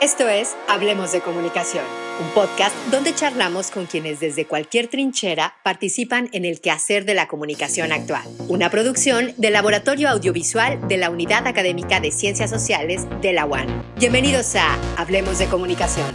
Esto 0.00 0.28
es 0.28 0.54
Hablemos 0.68 1.12
de 1.12 1.20
Comunicación, 1.20 1.84
un 2.20 2.28
podcast 2.34 2.74
donde 2.90 3.14
charlamos 3.14 3.70
con 3.70 3.86
quienes 3.86 4.20
desde 4.20 4.44
cualquier 4.44 4.88
trinchera 4.88 5.54
participan 5.62 6.28
en 6.32 6.44
el 6.44 6.60
quehacer 6.60 7.04
de 7.04 7.14
la 7.14 7.28
comunicación 7.28 7.92
actual. 7.92 8.24
Una 8.48 8.70
producción 8.70 9.32
del 9.38 9.52
Laboratorio 9.54 10.10
Audiovisual 10.10 10.88
de 10.88 10.96
la 10.98 11.10
Unidad 11.10 11.46
Académica 11.46 12.00
de 12.00 12.10
Ciencias 12.10 12.50
Sociales 12.50 13.06
de 13.22 13.32
la 13.32 13.46
UAN. 13.46 13.82
Bienvenidos 13.96 14.56
a 14.56 14.76
Hablemos 14.96 15.38
de 15.38 15.46
Comunicación. 15.46 16.12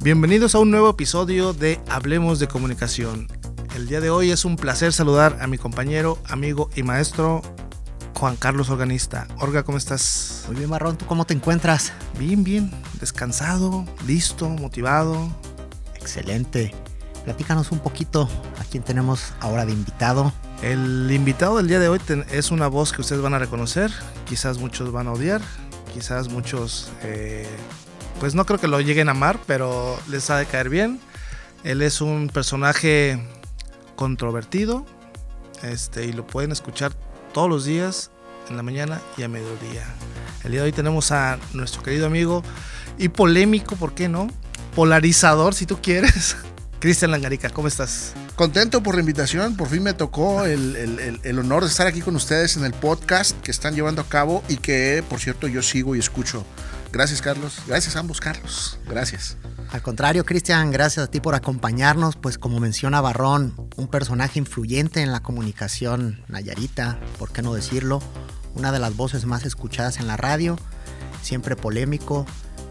Bienvenidos 0.00 0.54
a 0.54 0.60
un 0.60 0.70
nuevo 0.70 0.88
episodio 0.88 1.52
de 1.52 1.80
Hablemos 1.88 2.38
de 2.38 2.46
Comunicación. 2.46 3.26
El 3.76 3.88
día 3.88 4.00
de 4.00 4.08
hoy 4.08 4.30
es 4.30 4.46
un 4.46 4.56
placer 4.56 4.94
saludar 4.94 5.36
a 5.42 5.46
mi 5.46 5.58
compañero, 5.58 6.18
amigo 6.26 6.70
y 6.74 6.82
maestro 6.82 7.42
Juan 8.14 8.36
Carlos 8.36 8.70
Organista. 8.70 9.28
Orga, 9.38 9.64
¿cómo 9.64 9.76
estás? 9.76 10.44
Muy 10.46 10.56
bien, 10.56 10.70
Marrón, 10.70 10.96
¿tú 10.96 11.04
cómo 11.04 11.26
te 11.26 11.34
encuentras? 11.34 11.92
Bien, 12.18 12.42
bien, 12.42 12.70
descansado, 13.00 13.84
listo, 14.06 14.48
motivado. 14.48 15.28
Excelente. 15.94 16.74
Platícanos 17.24 17.70
un 17.70 17.80
poquito 17.80 18.30
a 18.58 18.64
quién 18.64 18.82
tenemos 18.82 19.34
ahora 19.40 19.66
de 19.66 19.72
invitado. 19.72 20.32
El 20.62 21.10
invitado 21.12 21.58
del 21.58 21.68
día 21.68 21.78
de 21.78 21.90
hoy 21.90 22.00
es 22.32 22.50
una 22.50 22.68
voz 22.68 22.94
que 22.94 23.02
ustedes 23.02 23.20
van 23.20 23.34
a 23.34 23.38
reconocer, 23.38 23.90
quizás 24.24 24.56
muchos 24.56 24.90
van 24.90 25.06
a 25.06 25.12
odiar, 25.12 25.42
quizás 25.92 26.30
muchos, 26.30 26.90
eh, 27.02 27.46
pues 28.20 28.34
no 28.34 28.46
creo 28.46 28.58
que 28.58 28.68
lo 28.68 28.80
lleguen 28.80 29.08
a 29.08 29.10
amar, 29.10 29.38
pero 29.46 30.00
les 30.08 30.30
ha 30.30 30.38
de 30.38 30.46
caer 30.46 30.70
bien. 30.70 30.98
Él 31.62 31.82
es 31.82 32.00
un 32.00 32.30
personaje 32.32 33.20
controvertido 33.96 34.86
este, 35.62 36.04
y 36.04 36.12
lo 36.12 36.26
pueden 36.26 36.52
escuchar 36.52 36.92
todos 37.32 37.48
los 37.48 37.64
días 37.64 38.10
en 38.48 38.56
la 38.56 38.62
mañana 38.62 39.00
y 39.16 39.22
a 39.22 39.28
mediodía. 39.28 39.84
El 40.44 40.52
día 40.52 40.60
de 40.60 40.66
hoy 40.66 40.72
tenemos 40.72 41.10
a 41.10 41.38
nuestro 41.52 41.82
querido 41.82 42.06
amigo 42.06 42.42
y 42.98 43.08
polémico, 43.08 43.76
¿por 43.76 43.94
qué 43.94 44.08
no? 44.08 44.28
Polarizador, 44.74 45.54
si 45.54 45.66
tú 45.66 45.80
quieres. 45.82 46.36
Cristian 46.78 47.10
Langarica, 47.10 47.50
¿cómo 47.50 47.68
estás? 47.68 48.12
Contento 48.36 48.82
por 48.82 48.94
la 48.94 49.00
invitación, 49.00 49.56
por 49.56 49.68
fin 49.68 49.82
me 49.82 49.94
tocó 49.94 50.44
el, 50.44 50.76
el, 50.76 51.20
el, 51.22 51.38
honor 51.38 51.62
de 51.62 51.70
estar 51.70 51.86
aquí 51.86 52.02
con 52.02 52.14
ustedes 52.16 52.56
en 52.58 52.66
el 52.66 52.74
podcast 52.74 53.40
que 53.40 53.50
están 53.50 53.74
llevando 53.74 54.02
a 54.02 54.08
cabo 54.08 54.44
y 54.48 54.58
que, 54.58 55.02
por 55.08 55.18
cierto, 55.18 55.48
yo 55.48 55.62
sigo 55.62 55.96
y 55.96 56.00
escucho. 56.00 56.44
Gracias, 56.96 57.20
Carlos. 57.20 57.58
Gracias 57.66 57.94
a 57.94 57.98
ambos, 57.98 58.22
Carlos. 58.22 58.78
Gracias. 58.88 59.36
Al 59.70 59.82
contrario, 59.82 60.24
Cristian, 60.24 60.70
gracias 60.70 61.04
a 61.04 61.10
ti 61.10 61.20
por 61.20 61.34
acompañarnos. 61.34 62.16
Pues 62.16 62.38
como 62.38 62.58
menciona 62.58 63.02
Barrón, 63.02 63.54
un 63.76 63.88
personaje 63.88 64.38
influyente 64.38 65.02
en 65.02 65.12
la 65.12 65.20
comunicación 65.20 66.24
nayarita, 66.28 66.98
¿por 67.18 67.32
qué 67.32 67.42
no 67.42 67.52
decirlo? 67.52 68.00
Una 68.54 68.72
de 68.72 68.78
las 68.78 68.96
voces 68.96 69.26
más 69.26 69.44
escuchadas 69.44 70.00
en 70.00 70.06
la 70.06 70.16
radio, 70.16 70.56
siempre 71.20 71.54
polémico, 71.54 72.24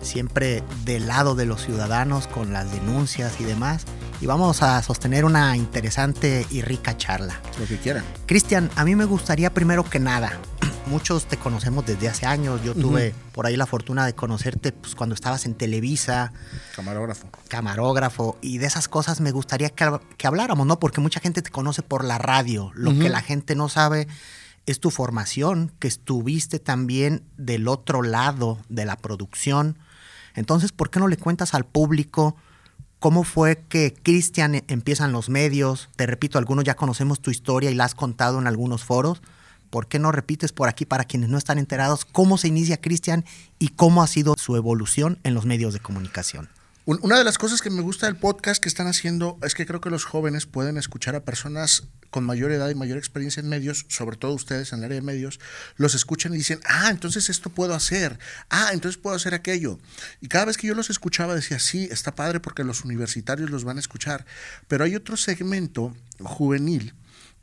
siempre 0.06 0.64
del 0.86 1.08
lado 1.08 1.36
de 1.36 1.46
los 1.46 1.64
ciudadanos 1.64 2.28
con 2.28 2.54
las 2.54 2.72
denuncias 2.72 3.40
y 3.40 3.44
demás. 3.44 3.86
Y 4.22 4.28
vamos 4.28 4.62
a 4.64 4.82
sostener 4.82 5.26
una 5.26 5.58
interesante 5.58 6.46
y 6.50 6.62
rica 6.62 6.98
charla. 6.98 7.42
Lo 7.60 7.66
que 7.66 7.78
quieran. 7.78 8.06
Cristian, 8.26 8.70
a 8.76 8.86
mí 8.86 8.96
me 8.96 9.06
gustaría 9.06 9.54
primero 9.54 9.84
que 9.84 10.00
nada 10.00 10.40
muchos 10.88 11.26
te 11.26 11.38
conocemos 11.38 11.86
desde 11.86 12.08
hace 12.08 12.26
años. 12.26 12.62
Yo 12.64 12.74
tuve 12.74 13.14
por 13.34 13.46
ahí 13.46 13.58
la 13.58 13.66
fortuna 13.66 14.06
de 14.06 14.14
conocerte 14.14 14.72
pues, 14.72 14.96
cuando 14.96 15.16
estabas 15.16 15.46
en 15.46 15.56
Televisa. 15.56 16.32
Camarógrafo. 16.76 17.28
Camarógrafo. 17.48 18.38
Y 18.42 18.60
de 18.60 18.68
esas 18.68 18.88
cosas 18.88 19.22
me 19.22 19.32
gustaría 19.32 19.70
que, 19.70 20.00
que 20.18 20.28
habláramos, 20.28 20.66
¿no? 20.66 20.80
Porque 20.80 21.02
mucha 21.02 21.20
gente 21.20 21.42
te 21.42 21.50
conoce 21.50 21.82
por 21.82 22.04
la 22.04 22.18
radio. 22.18 22.72
Lo 22.76 22.98
que 22.98 23.10
la 23.10 23.22
gente 23.22 23.56
no 23.56 23.70
sabe 23.70 24.08
es 24.66 24.80
tu 24.80 24.92
formación, 24.92 25.72
que 25.80 25.88
estuviste 25.88 26.60
también 26.60 27.24
del 27.38 27.68
otro 27.68 28.02
lado 28.02 28.58
de 28.70 28.86
la 28.86 28.98
producción. 28.98 29.78
Entonces, 30.36 30.72
¿por 30.72 30.90
qué 30.90 31.00
no 31.00 31.08
le 31.08 31.18
cuentas 31.18 31.54
al 31.54 31.66
público? 31.66 32.36
¿Cómo 33.00 33.24
fue 33.24 33.64
que 33.68 33.94
Cristian 33.94 34.64
empieza 34.68 35.06
en 35.06 35.12
los 35.12 35.30
medios? 35.30 35.90
Te 35.96 36.06
repito, 36.06 36.38
algunos 36.38 36.64
ya 36.66 36.76
conocemos 36.76 37.22
tu 37.22 37.32
historia 37.32 37.72
y 37.72 37.76
la 37.76 37.86
has 37.86 37.96
contado 37.96 38.40
en 38.40 38.48
algunos 38.48 38.84
foros, 38.84 39.22
¿Por 39.70 39.88
qué 39.88 40.00
no 40.00 40.14
repites 40.14 40.54
por 40.54 40.70
aquí 40.70 40.86
para 40.86 41.04
quienes 41.04 41.30
no 41.30 41.38
están 41.38 41.58
enterados 41.58 42.06
cómo 42.06 42.38
se 42.38 42.48
inicia 42.48 42.80
Cristian 42.80 43.26
y 43.60 43.70
cómo 43.70 44.04
ha 44.04 44.08
sido 44.08 44.36
su 44.38 44.56
evolución 44.56 45.20
en 45.24 45.34
los 45.34 45.46
medios 45.46 45.74
de 45.74 45.82
comunicación? 45.82 46.50
Una 46.88 47.18
de 47.18 47.24
las 47.24 47.40
cosas 47.40 47.64
que 47.64 47.72
me 47.72 47.82
gusta 47.82 48.06
del 48.06 48.16
podcast 48.16 48.62
que 48.62 48.70
están 48.70 48.86
haciendo 48.86 49.40
es 49.42 49.56
que 49.56 49.66
creo 49.66 49.82
que 49.82 49.90
los 49.90 50.06
jóvenes 50.06 50.46
pueden 50.46 50.78
escuchar 50.78 51.16
a 51.16 51.26
personas 51.26 51.88
con 52.12 52.24
mayor 52.24 52.52
edad 52.52 52.70
y 52.70 52.76
mayor 52.76 53.00
experiencia 53.00 53.40
en 53.40 53.50
medios, 53.50 53.88
sobre 53.90 54.18
todo 54.18 54.34
ustedes 54.34 54.72
en 54.72 54.80
el 54.80 54.86
área 54.86 54.98
de 54.98 55.02
medios, 55.02 55.40
los 55.78 55.96
escuchan 55.96 56.36
y 56.36 56.38
dicen, 56.38 56.60
ah, 56.64 56.92
entonces 56.92 57.32
esto 57.32 57.50
puedo 57.50 57.74
hacer, 57.74 58.20
ah, 58.52 58.70
entonces 58.72 59.02
puedo 59.02 59.16
hacer 59.16 59.34
aquello. 59.34 59.80
Y 60.22 60.28
cada 60.28 60.46
vez 60.46 60.58
que 60.58 60.68
yo 60.68 60.76
los 60.76 60.92
escuchaba 60.92 61.34
decía, 61.34 61.58
sí, 61.58 61.88
está 61.90 62.14
padre 62.14 62.40
porque 62.40 62.64
los 62.64 62.86
universitarios 62.86 63.50
los 63.50 63.64
van 63.64 63.78
a 63.78 63.80
escuchar, 63.80 64.24
pero 64.68 64.84
hay 64.84 64.96
otro 64.96 65.18
segmento 65.18 65.98
juvenil 66.20 66.94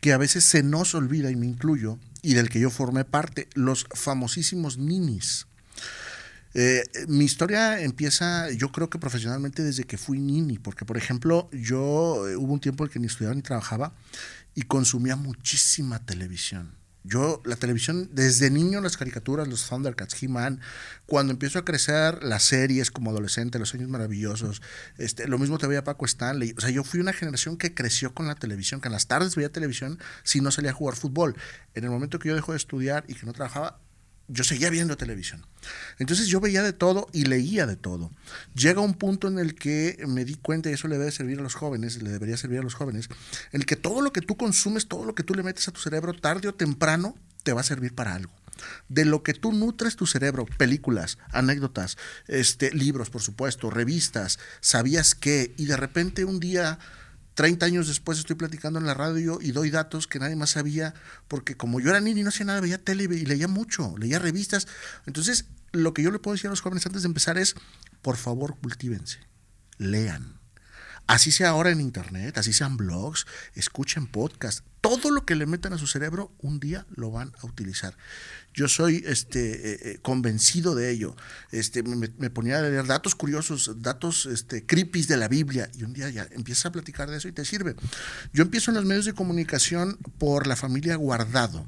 que 0.00 0.12
a 0.12 0.18
veces 0.18 0.44
se 0.44 0.62
nos 0.62 0.94
olvida, 0.94 1.32
y 1.32 1.36
me 1.36 1.46
incluyo, 1.46 1.98
y 2.22 2.34
del 2.34 2.48
que 2.48 2.60
yo 2.60 2.70
formé 2.70 3.04
parte, 3.04 3.48
los 3.54 3.88
famosísimos 3.92 4.78
ninis. 4.78 5.48
Eh, 6.54 6.82
mi 7.08 7.24
historia 7.24 7.80
empieza, 7.80 8.50
yo 8.50 8.70
creo 8.72 8.90
que 8.90 8.98
profesionalmente 8.98 9.62
desde 9.62 9.84
que 9.84 9.96
fui 9.98 10.20
nini, 10.20 10.58
porque 10.58 10.84
por 10.84 10.96
ejemplo, 10.96 11.48
yo 11.52 12.28
eh, 12.28 12.36
hubo 12.36 12.52
un 12.52 12.60
tiempo 12.60 12.84
en 12.84 12.90
que 12.90 12.98
ni 12.98 13.06
estudiaba 13.06 13.34
ni 13.34 13.42
trabajaba 13.42 13.94
y 14.54 14.62
consumía 14.62 15.16
muchísima 15.16 16.04
televisión. 16.04 16.82
Yo, 17.04 17.42
la 17.44 17.56
televisión, 17.56 18.10
desde 18.12 18.48
niño, 18.48 18.80
las 18.80 18.96
caricaturas, 18.96 19.48
los 19.48 19.68
Thundercats, 19.68 20.22
He-Man, 20.22 20.60
cuando 21.06 21.32
empiezo 21.32 21.58
a 21.58 21.64
crecer, 21.64 22.22
las 22.22 22.44
series 22.44 22.92
como 22.92 23.10
adolescente, 23.10 23.58
Los 23.58 23.74
Años 23.74 23.88
Maravillosos, 23.88 24.62
este, 24.98 25.26
lo 25.26 25.36
mismo 25.38 25.58
te 25.58 25.66
veía 25.66 25.82
Paco 25.82 26.04
Stanley. 26.04 26.54
O 26.56 26.60
sea, 26.60 26.70
yo 26.70 26.84
fui 26.84 27.00
una 27.00 27.12
generación 27.12 27.56
que 27.56 27.74
creció 27.74 28.14
con 28.14 28.28
la 28.28 28.36
televisión, 28.36 28.80
que 28.80 28.86
en 28.86 28.92
las 28.92 29.08
tardes 29.08 29.34
veía 29.34 29.50
televisión 29.50 29.98
si 30.22 30.40
no 30.40 30.52
salía 30.52 30.70
a 30.70 30.74
jugar 30.74 30.94
fútbol. 30.94 31.34
En 31.74 31.82
el 31.82 31.90
momento 31.90 32.20
que 32.20 32.28
yo 32.28 32.36
dejé 32.36 32.52
de 32.52 32.58
estudiar 32.58 33.04
y 33.08 33.14
que 33.14 33.26
no 33.26 33.32
trabajaba, 33.32 33.80
yo 34.32 34.44
seguía 34.44 34.70
viendo 34.70 34.96
televisión. 34.96 35.44
Entonces 35.98 36.26
yo 36.26 36.40
veía 36.40 36.62
de 36.62 36.72
todo 36.72 37.08
y 37.12 37.24
leía 37.24 37.66
de 37.66 37.76
todo. 37.76 38.10
Llega 38.54 38.80
un 38.80 38.94
punto 38.94 39.28
en 39.28 39.38
el 39.38 39.54
que 39.54 40.02
me 40.08 40.24
di 40.24 40.36
cuenta, 40.36 40.70
y 40.70 40.72
eso 40.72 40.88
le 40.88 40.98
debe 40.98 41.12
servir 41.12 41.38
a 41.38 41.42
los 41.42 41.54
jóvenes, 41.54 42.02
le 42.02 42.10
debería 42.10 42.36
servir 42.36 42.60
a 42.60 42.62
los 42.62 42.74
jóvenes, 42.74 43.08
en 43.52 43.60
el 43.60 43.66
que 43.66 43.76
todo 43.76 44.00
lo 44.00 44.12
que 44.12 44.22
tú 44.22 44.36
consumes, 44.36 44.88
todo 44.88 45.04
lo 45.04 45.14
que 45.14 45.22
tú 45.22 45.34
le 45.34 45.42
metes 45.42 45.68
a 45.68 45.72
tu 45.72 45.80
cerebro, 45.80 46.14
tarde 46.14 46.48
o 46.48 46.54
temprano, 46.54 47.14
te 47.42 47.52
va 47.52 47.60
a 47.60 47.64
servir 47.64 47.94
para 47.94 48.14
algo. 48.14 48.32
De 48.88 49.04
lo 49.04 49.22
que 49.22 49.34
tú 49.34 49.52
nutres 49.52 49.96
tu 49.96 50.06
cerebro, 50.06 50.46
películas, 50.56 51.18
anécdotas, 51.30 51.98
este, 52.26 52.72
libros, 52.72 53.10
por 53.10 53.20
supuesto, 53.20 53.70
revistas, 53.70 54.38
sabías 54.60 55.14
qué, 55.14 55.52
y 55.58 55.66
de 55.66 55.76
repente 55.76 56.24
un 56.24 56.40
día 56.40 56.78
30 57.34 57.66
años 57.66 57.88
después 57.88 58.18
estoy 58.18 58.36
platicando 58.36 58.78
en 58.78 58.86
la 58.86 58.94
radio 58.94 59.38
y 59.40 59.52
doy 59.52 59.70
datos 59.70 60.06
que 60.06 60.18
nadie 60.18 60.36
más 60.36 60.50
sabía, 60.50 60.94
porque 61.28 61.56
como 61.56 61.80
yo 61.80 61.90
era 61.90 62.00
niño 62.00 62.20
y 62.20 62.22
no 62.24 62.28
hacía 62.28 62.46
nada, 62.46 62.60
veía 62.60 62.78
tele 62.78 63.04
y 63.04 63.24
leía 63.24 63.48
mucho, 63.48 63.96
leía 63.96 64.18
revistas. 64.18 64.68
Entonces, 65.06 65.46
lo 65.72 65.94
que 65.94 66.02
yo 66.02 66.10
le 66.10 66.18
puedo 66.18 66.34
decir 66.34 66.48
a 66.48 66.50
los 66.50 66.60
jóvenes 66.60 66.84
antes 66.86 67.02
de 67.02 67.08
empezar 67.08 67.38
es, 67.38 67.54
por 68.02 68.16
favor, 68.16 68.56
cultívense, 68.60 69.20
lean. 69.78 70.41
Así 71.06 71.32
sea 71.32 71.50
ahora 71.50 71.70
en 71.70 71.80
internet, 71.80 72.38
así 72.38 72.52
sean 72.52 72.76
blogs, 72.76 73.26
escuchen 73.54 74.06
podcasts, 74.06 74.62
todo 74.80 75.10
lo 75.10 75.24
que 75.24 75.36
le 75.36 75.46
metan 75.46 75.72
a 75.72 75.78
su 75.78 75.86
cerebro, 75.86 76.32
un 76.38 76.58
día 76.58 76.86
lo 76.94 77.10
van 77.10 77.32
a 77.40 77.46
utilizar. 77.46 77.96
Yo 78.54 78.68
soy 78.68 79.02
este, 79.06 79.72
eh, 79.72 79.78
eh, 79.82 79.98
convencido 80.02 80.74
de 80.74 80.90
ello. 80.90 81.16
Este, 81.50 81.82
me, 81.82 82.08
ponía 82.30 82.58
a 82.58 82.62
leer 82.62 82.86
datos 82.86 83.14
curiosos, 83.14 83.76
datos 83.80 84.26
este, 84.26 84.66
creepy 84.66 85.04
de 85.04 85.16
la 85.16 85.28
Biblia, 85.28 85.70
y 85.76 85.84
un 85.84 85.92
día 85.92 86.10
ya 86.10 86.26
empiezas 86.32 86.66
a 86.66 86.72
platicar 86.72 87.10
de 87.10 87.18
eso 87.18 87.28
y 87.28 87.32
te 87.32 87.44
sirve. 87.44 87.76
Yo 88.32 88.42
empiezo 88.42 88.70
en 88.70 88.76
los 88.76 88.84
medios 88.84 89.04
de 89.04 89.14
comunicación 89.14 89.98
por 90.18 90.46
la 90.46 90.56
familia 90.56 90.96
Guardado. 90.96 91.66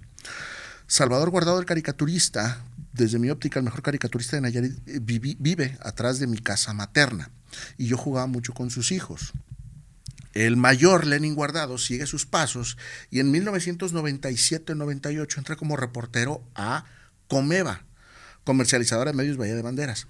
Salvador 0.86 1.30
Guardado, 1.30 1.58
el 1.58 1.66
caricaturista, 1.66 2.64
desde 2.94 3.18
mi 3.18 3.28
óptica, 3.30 3.58
el 3.58 3.64
mejor 3.64 3.82
caricaturista 3.82 4.36
de 4.36 4.42
Nayarit, 4.42 4.78
eh, 4.88 5.00
vive 5.00 5.76
atrás 5.80 6.20
de 6.20 6.26
mi 6.26 6.38
casa 6.38 6.72
materna. 6.72 7.30
Y 7.76 7.86
yo 7.86 7.96
jugaba 7.96 8.26
mucho 8.26 8.52
con 8.54 8.70
sus 8.70 8.92
hijos. 8.92 9.32
El 10.32 10.56
mayor 10.56 11.06
Lenin 11.06 11.34
Guardado 11.34 11.76
sigue 11.78 12.06
sus 12.06 12.26
pasos 12.26 12.76
y 13.10 13.20
en 13.20 13.32
1997-98 13.32 15.38
entra 15.38 15.54
como 15.54 15.76
reportero 15.76 16.42
a 16.56 16.86
Comeva, 17.28 17.84
comercializadora 18.42 19.12
de 19.12 19.16
medios 19.16 19.36
Bahía 19.36 19.54
de 19.54 19.62
Banderas. 19.62 20.08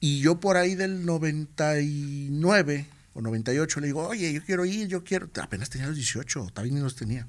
Y 0.00 0.20
yo 0.20 0.40
por 0.40 0.56
ahí 0.56 0.76
del 0.76 1.04
99 1.04 2.86
o 3.12 3.20
98 3.20 3.80
le 3.80 3.88
digo, 3.88 4.08
oye, 4.08 4.32
yo 4.32 4.42
quiero 4.42 4.64
ir, 4.64 4.88
yo 4.88 5.04
quiero, 5.04 5.28
apenas 5.42 5.68
tenía 5.68 5.88
los 5.88 5.96
18, 5.96 6.52
también 6.54 6.76
ni 6.76 6.80
los 6.80 6.96
tenía. 6.96 7.28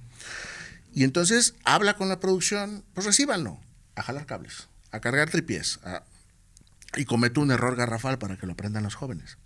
Y 0.93 1.03
entonces 1.03 1.55
habla 1.65 1.97
con 1.97 2.07
la 2.07 2.21
producción, 2.21 2.85
pues 2.93 3.05
recíbanlo, 3.05 3.59
a 3.95 4.03
jalar 4.03 4.25
cables, 4.25 4.69
a 4.91 4.99
cargar 4.99 5.29
tripiés, 5.29 5.79
y 6.97 7.05
comete 7.05 7.39
un 7.39 7.51
error 7.51 7.75
garrafal 7.75 8.17
para 8.19 8.37
que 8.37 8.45
lo 8.45 8.53
aprendan 8.53 8.83
los 8.83 8.95
jóvenes. 8.95 9.37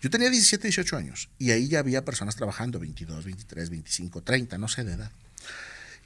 Yo 0.00 0.10
tenía 0.10 0.30
17, 0.30 0.68
18 0.68 0.96
años 0.96 1.28
y 1.38 1.50
ahí 1.50 1.68
ya 1.68 1.80
había 1.80 2.04
personas 2.04 2.36
trabajando, 2.36 2.78
22, 2.78 3.24
23, 3.24 3.70
25, 3.70 4.22
30, 4.22 4.56
no 4.58 4.68
sé 4.68 4.84
de 4.84 4.92
edad. 4.94 5.10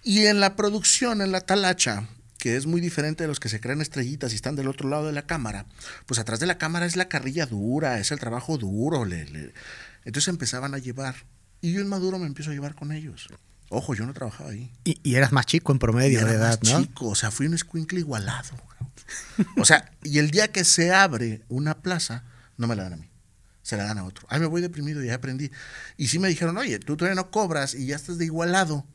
Y 0.03 0.27
en 0.27 0.41
la 0.41 0.57
producción, 0.57 1.21
en 1.21 1.31
la 1.31 1.43
talacha, 1.43 2.09
que 2.39 2.57
es 2.57 2.67
muy 2.67 2.81
diferente 2.81 3.23
de 3.25 3.29
los 3.29 3.39
que 3.39 3.49
se 3.49 3.61
crean 3.61 3.81
estrellitas 3.81 4.33
y 4.33 4.37
están 4.37 4.57
del 4.57 4.67
otro 4.67 4.89
lado 4.89 5.07
de 5.07 5.13
la 5.13 5.27
cámara, 5.27 5.67
pues 6.07 6.19
atrás 6.19 6.41
de 6.41 6.47
la 6.47 6.59
cámara 6.59 6.87
es 6.87 6.97
la 6.97 7.09
carrilla 7.09 7.47
dura, 7.47 8.01
es 8.01 8.11
el 8.11 8.19
trabajo 8.19 8.59
duro. 8.59 9.05
le- 9.05 9.53
Entonces 10.05 10.29
empezaban 10.29 10.75
a 10.75 10.79
llevar. 10.79 11.15
Y 11.61 11.73
yo 11.73 11.81
en 11.81 11.89
Maduro 11.89 12.19
me 12.19 12.27
empiezo 12.27 12.51
a 12.51 12.55
llevar 12.55 12.75
con 12.75 12.91
ellos. 12.91 13.29
Ojo, 13.73 13.95
yo 13.95 14.07
no 14.07 14.13
trabajaba 14.13 14.51
ahí. 14.51 14.71
Y, 14.85 14.99
y 15.03 15.15
eras 15.15 15.33
más 15.33 15.47
chico 15.47 15.73
en 15.73 15.79
promedio 15.79 16.19
Y 16.19 16.23
era 16.23 16.31
de 16.31 16.37
edad, 16.37 16.61
más 16.63 16.73
¿no? 16.73 16.81
chico, 16.83 17.09
o 17.09 17.15
sea, 17.15 17.31
fui 17.31 17.47
un 17.47 17.55
escuincle 17.55 17.99
igualado. 18.01 18.51
O 19.59 19.65
sea, 19.65 19.91
y 20.03 20.19
el 20.19 20.31
día 20.31 20.49
que 20.49 20.65
se 20.65 20.93
abre 20.93 21.43
una 21.49 21.79
plaza, 21.79 22.25
no 22.57 22.67
me 22.67 22.77
la 22.77 22.85
dan 22.85 22.95
a 22.95 22.97
mí, 22.97 23.09
se 23.63 23.77
la 23.77 23.85
dan 23.85 23.99
a 23.99 24.05
otro. 24.05 24.27
Ahí 24.31 24.41
me 24.41 24.47
voy 24.47 24.61
deprimido 24.63 25.03
y 25.03 25.07
ya 25.09 25.15
aprendí. 25.17 25.51
Y 25.97 26.09
sí 26.09 26.19
me 26.19 26.29
dijeron, 26.29 26.57
oye, 26.57 26.79
tú 26.79 26.97
todavía 26.97 27.21
no 27.21 27.31
cobras 27.31 27.75
y 27.75 27.87
ya 27.87 27.97
estás 27.97 28.19
de 28.19 28.25
igualado. 28.25 28.87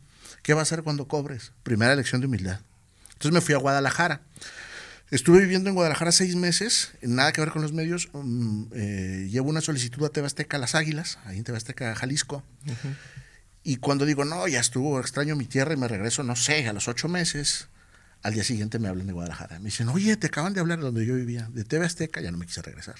¿Qué 0.43 0.53
va 0.53 0.61
a 0.61 0.63
hacer 0.63 0.83
cuando 0.83 1.07
cobres? 1.07 1.51
Primera 1.63 1.95
lección 1.95 2.21
de 2.21 2.27
humildad. 2.27 2.61
Entonces 3.13 3.31
me 3.31 3.41
fui 3.41 3.53
a 3.55 3.57
Guadalajara. 3.57 4.21
Estuve 5.09 5.39
viviendo 5.39 5.69
en 5.69 5.75
Guadalajara 5.75 6.11
seis 6.11 6.35
meses, 6.35 6.91
nada 7.01 7.31
que 7.31 7.41
ver 7.41 7.51
con 7.51 7.61
los 7.61 7.73
medios. 7.73 8.09
mm, 8.13 8.63
eh, 8.73 9.27
llevo 9.31 9.49
una 9.49 9.61
solicitud 9.61 10.05
a 10.05 10.09
TV 10.09 10.27
Azteca 10.27 10.57
Las 10.57 10.75
Águilas, 10.75 11.17
ahí 11.25 11.37
en 11.37 11.43
TV 11.43 11.57
Azteca 11.57 11.95
Jalisco. 11.95 12.43
Y 13.67 13.75
cuando 13.75 14.05
digo, 14.05 14.23
no, 14.23 14.47
ya 14.47 14.61
estuvo, 14.61 14.97
extraño 15.01 15.35
mi 15.35 15.43
tierra 15.43 15.73
y 15.73 15.75
me 15.75 15.89
regreso, 15.89 16.23
no 16.23 16.37
sé, 16.37 16.65
a 16.69 16.71
los 16.71 16.87
ocho 16.87 17.09
meses, 17.09 17.67
al 18.23 18.33
día 18.33 18.45
siguiente 18.45 18.79
me 18.79 18.87
hablan 18.87 19.07
de 19.07 19.11
Guadalajara. 19.11 19.59
Me 19.59 19.65
dicen, 19.65 19.89
oye, 19.89 20.15
te 20.15 20.27
acaban 20.27 20.53
de 20.53 20.61
hablar 20.61 20.77
de 20.79 20.85
donde 20.85 21.05
yo 21.05 21.15
vivía, 21.15 21.49
de 21.51 21.65
TV 21.65 21.85
Azteca, 21.85 22.21
ya 22.21 22.31
no 22.31 22.37
me 22.37 22.45
quise 22.45 22.61
regresar. 22.61 22.95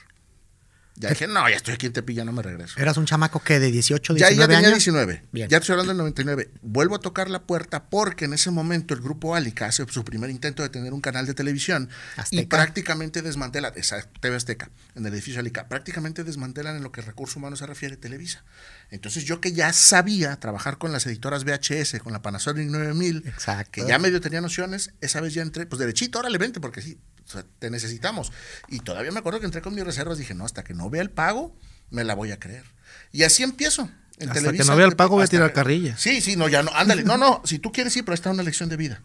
Ya 0.99 1.09
dije, 1.09 1.27
no, 1.27 1.47
ya 1.47 1.55
estoy 1.55 1.75
aquí 1.75 1.85
en 1.85 1.93
Tepic, 1.93 2.17
ya 2.17 2.25
no 2.25 2.31
me 2.33 2.41
regreso. 2.41 2.77
Eras 2.81 2.97
un 2.97 3.05
chamaco 3.05 3.39
que 3.39 3.59
de 3.59 3.71
18, 3.71 4.17
Ya, 4.17 4.27
19 4.27 4.35
ya 4.35 4.47
tenía 4.47 4.67
años. 4.69 4.83
19. 4.83 5.23
Bien. 5.31 5.47
Ya 5.47 5.59
estoy 5.59 5.73
hablando 5.73 5.91
del 5.91 5.97
99. 5.99 6.49
Vuelvo 6.63 6.95
a 6.95 6.99
tocar 6.99 7.29
la 7.29 7.43
puerta 7.43 7.85
porque 7.85 8.25
en 8.25 8.33
ese 8.33 8.49
momento 8.49 8.95
el 8.95 8.99
grupo 9.01 9.35
Alica 9.35 9.67
hace 9.67 9.85
su 9.87 10.03
primer 10.03 10.31
intento 10.31 10.63
de 10.63 10.69
tener 10.69 10.93
un 10.93 10.99
canal 11.01 11.27
de 11.27 11.35
televisión 11.35 11.87
y 12.17 12.19
Azteca. 12.19 12.57
prácticamente 12.57 13.21
desmantelan, 13.21 13.73
esa 13.75 14.01
TV 14.19 14.35
Azteca, 14.35 14.71
en 14.95 15.05
el 15.05 15.13
edificio 15.13 15.39
Alica, 15.39 15.69
prácticamente 15.69 16.23
desmantelan 16.23 16.75
en 16.75 16.83
lo 16.83 16.91
que 16.91 17.01
recursos 17.01 17.37
humanos 17.37 17.59
se 17.59 17.67
refiere 17.67 17.95
Televisa. 17.95 18.43
Entonces 18.89 19.25
yo 19.25 19.41
que 19.41 19.51
ya 19.51 19.73
sabía 19.73 20.39
trabajar 20.39 20.77
con 20.77 20.91
las 20.91 21.05
editoras 21.05 21.43
VHS, 21.43 21.99
con 22.01 22.13
la 22.13 22.21
Panasonic 22.21 22.69
9000, 22.69 23.23
Exacto. 23.27 23.71
que 23.71 23.87
ya 23.87 23.99
medio 23.99 24.21
tenía 24.21 24.39
nociones, 24.39 24.93
esa 25.01 25.19
vez 25.19 25.33
ya 25.33 25.41
entré, 25.41 25.65
pues 25.65 25.79
derechito, 25.79 26.19
órale, 26.19 26.37
vente, 26.37 26.61
porque 26.61 26.81
sí, 26.81 26.97
o 27.25 27.29
sea, 27.29 27.45
te 27.59 27.69
necesitamos. 27.69 28.31
Y 28.69 28.79
todavía 28.79 29.11
me 29.11 29.19
acuerdo 29.19 29.39
que 29.39 29.45
entré 29.45 29.61
con 29.61 29.75
mis 29.75 29.83
reservas, 29.83 30.17
dije, 30.17 30.33
no, 30.33 30.45
hasta 30.45 30.63
que 30.63 30.73
no 30.73 30.89
vea 30.89 31.01
el 31.01 31.09
pago, 31.09 31.53
me 31.89 32.05
la 32.05 32.15
voy 32.15 32.31
a 32.31 32.39
creer. 32.39 32.63
Y 33.11 33.23
así 33.23 33.43
empiezo. 33.43 33.89
En 34.19 34.29
Hasta 34.29 34.41
Televisa, 34.41 34.63
que 34.63 34.69
no 34.69 34.75
vea 34.77 34.87
el 34.87 34.95
pago, 34.95 35.15
voy 35.15 35.25
a 35.25 35.27
tirar 35.27 35.53
carrilla. 35.53 35.95
Sí, 35.97 36.21
sí, 36.21 36.35
no, 36.37 36.47
ya 36.47 36.63
no, 36.63 36.71
ándale, 36.73 37.03
no, 37.03 37.17
no, 37.17 37.41
si 37.45 37.59
tú 37.59 37.71
quieres 37.71 37.95
ir, 37.97 38.05
pero 38.05 38.15
esta 38.15 38.29
es 38.29 38.33
una 38.33 38.43
lección 38.43 38.69
de 38.69 38.77
vida. 38.77 39.03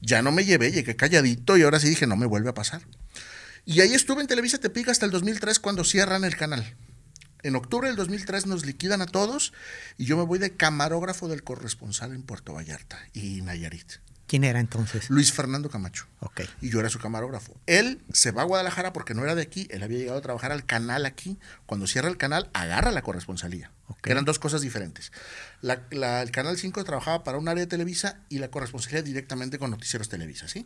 Ya 0.00 0.22
no 0.22 0.32
me 0.32 0.44
llevé, 0.44 0.72
llegué 0.72 0.96
calladito 0.96 1.56
y 1.56 1.62
ahora 1.62 1.78
sí 1.78 1.88
dije, 1.88 2.06
no 2.06 2.16
me 2.16 2.26
vuelve 2.26 2.48
a 2.48 2.54
pasar. 2.54 2.82
Y 3.64 3.80
ahí 3.80 3.92
estuve 3.92 4.22
en 4.22 4.26
Televisa 4.26 4.58
Tepic 4.58 4.88
hasta 4.88 5.04
el 5.04 5.12
2003 5.12 5.60
cuando 5.60 5.84
cierran 5.84 6.24
el 6.24 6.36
canal. 6.36 6.74
En 7.42 7.56
octubre 7.56 7.88
del 7.88 7.96
2003 7.96 8.46
nos 8.46 8.64
liquidan 8.66 9.02
a 9.02 9.06
todos 9.06 9.52
y 9.98 10.04
yo 10.06 10.16
me 10.16 10.24
voy 10.24 10.38
de 10.38 10.56
camarógrafo 10.56 11.28
del 11.28 11.42
corresponsal 11.42 12.12
en 12.14 12.22
Puerto 12.22 12.52
Vallarta 12.54 12.98
y 13.12 13.40
Nayarit. 13.42 13.92
¿Quién 14.26 14.44
era 14.44 14.60
entonces? 14.60 15.10
Luis 15.10 15.32
Fernando 15.32 15.68
Camacho. 15.70 16.06
Ok. 16.20 16.42
Y 16.60 16.70
yo 16.70 16.78
era 16.78 16.88
su 16.88 17.00
camarógrafo. 17.00 17.60
Él 17.66 18.00
se 18.12 18.30
va 18.30 18.42
a 18.42 18.44
Guadalajara 18.44 18.92
porque 18.92 19.12
no 19.12 19.24
era 19.24 19.34
de 19.34 19.42
aquí. 19.42 19.66
Él 19.72 19.82
había 19.82 19.98
llegado 19.98 20.18
a 20.18 20.22
trabajar 20.22 20.52
al 20.52 20.64
canal 20.64 21.04
aquí. 21.04 21.36
Cuando 21.66 21.88
cierra 21.88 22.08
el 22.08 22.16
canal, 22.16 22.48
agarra 22.52 22.92
la 22.92 23.02
corresponsalía. 23.02 23.72
Ok. 23.88 24.06
Eran 24.06 24.24
dos 24.24 24.38
cosas 24.38 24.60
diferentes. 24.60 25.10
La- 25.62 25.82
la- 25.90 26.22
el 26.22 26.30
canal 26.30 26.56
5 26.56 26.84
trabajaba 26.84 27.24
para 27.24 27.38
un 27.38 27.48
área 27.48 27.64
de 27.64 27.66
Televisa 27.66 28.20
y 28.28 28.38
la 28.38 28.52
corresponsalía 28.52 29.02
directamente 29.02 29.58
con 29.58 29.72
Noticieros 29.72 30.08
Televisa. 30.08 30.46
¿sí? 30.46 30.64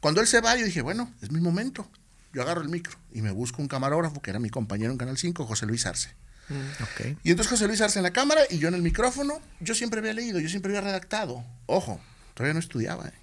Cuando 0.00 0.20
él 0.20 0.26
se 0.26 0.42
va, 0.42 0.54
yo 0.56 0.66
dije, 0.66 0.82
bueno, 0.82 1.10
es 1.22 1.30
mi 1.30 1.40
momento. 1.40 1.90
Yo 2.32 2.42
agarro 2.42 2.62
el 2.62 2.68
micro 2.68 2.96
y 3.12 3.22
me 3.22 3.30
busco 3.30 3.62
un 3.62 3.68
camarógrafo 3.68 4.20
que 4.20 4.30
era 4.30 4.38
mi 4.38 4.50
compañero 4.50 4.92
en 4.92 4.98
Canal 4.98 5.16
5, 5.16 5.46
José 5.46 5.66
Luis 5.66 5.86
Arce. 5.86 6.14
Ok. 6.50 7.16
Y 7.24 7.30
entonces 7.30 7.50
José 7.50 7.66
Luis 7.66 7.80
Arce 7.80 7.98
en 7.98 8.02
la 8.02 8.12
cámara 8.12 8.42
y 8.50 8.58
yo 8.58 8.68
en 8.68 8.74
el 8.74 8.82
micrófono. 8.82 9.40
Yo 9.60 9.74
siempre 9.74 10.00
había 10.00 10.14
leído, 10.14 10.40
yo 10.40 10.48
siempre 10.48 10.70
había 10.70 10.82
redactado. 10.82 11.44
Ojo, 11.66 12.00
todavía 12.34 12.54
no 12.54 12.60
estudiaba. 12.60 13.06
¿eh? 13.08 13.14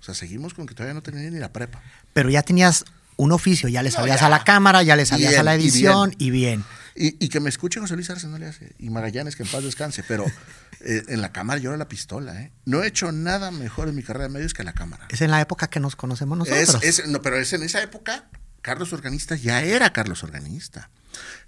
O 0.00 0.02
sea, 0.02 0.14
seguimos 0.14 0.54
con 0.54 0.66
que 0.66 0.74
todavía 0.74 0.94
no 0.94 1.02
tenía 1.02 1.30
ni 1.30 1.38
la 1.38 1.52
prepa. 1.52 1.82
Pero 2.12 2.30
ya 2.30 2.42
tenías 2.42 2.84
un 3.22 3.32
oficio, 3.32 3.68
ya 3.68 3.82
le 3.82 3.90
No, 3.90 3.96
sabías 3.96 4.20
ya. 4.20 4.26
a 4.26 4.30
la 4.30 4.44
cámara, 4.44 4.82
ya 4.82 4.96
le 4.96 5.04
sabías 5.06 5.30
Bien, 5.30 5.40
a 5.40 5.44
la 5.44 5.56
y 5.56 5.60
edición 5.60 6.14
y 6.18 6.30
bien. 6.30 6.64
Y, 6.96 7.24
y 7.24 7.28
que 7.28 7.40
me 7.40 7.48
escuche 7.48 7.78
José 7.80 7.94
Luis 7.94 8.10
Arce 8.10 8.26
no 8.26 8.36
le 8.38 8.46
hace. 8.46 8.74
Y 8.78 8.90
Magallanes, 8.90 9.36
que 9.36 9.42
en 9.44 9.48
paz 9.48 9.62
descanse. 9.62 10.02
Pero 10.06 10.26
eh, 10.80 11.02
en 11.08 11.20
la 11.22 11.32
cámara 11.32 11.58
llora 11.60 11.76
la 11.76 11.88
pistola. 11.88 12.40
¿eh? 12.42 12.52
No 12.64 12.82
he 12.82 12.88
hecho 12.88 13.12
nada 13.12 13.50
mejor 13.50 13.88
en 13.88 13.94
mi 13.94 14.02
carrera 14.02 14.24
de 14.28 14.30
medios 14.34 14.52
que 14.54 14.64
la 14.64 14.72
cámara. 14.72 15.06
Es 15.10 15.20
en 15.22 15.30
la 15.30 15.40
época 15.40 15.68
que 15.70 15.80
nos 15.80 15.96
conocemos 15.96 16.46
Es, 16.48 16.68
nosotros. 16.68 16.82
es- 16.84 17.06
no, 17.08 17.22
pero 17.22 17.38
es 17.38 17.52
en 17.52 17.62
esa 17.62 17.80
época, 17.82 18.28
Carlos 18.62 18.92
Organista 18.92 19.36
ya 19.36 19.62
era 19.62 19.92
Carlos 19.92 20.22
Organista. 20.24 20.90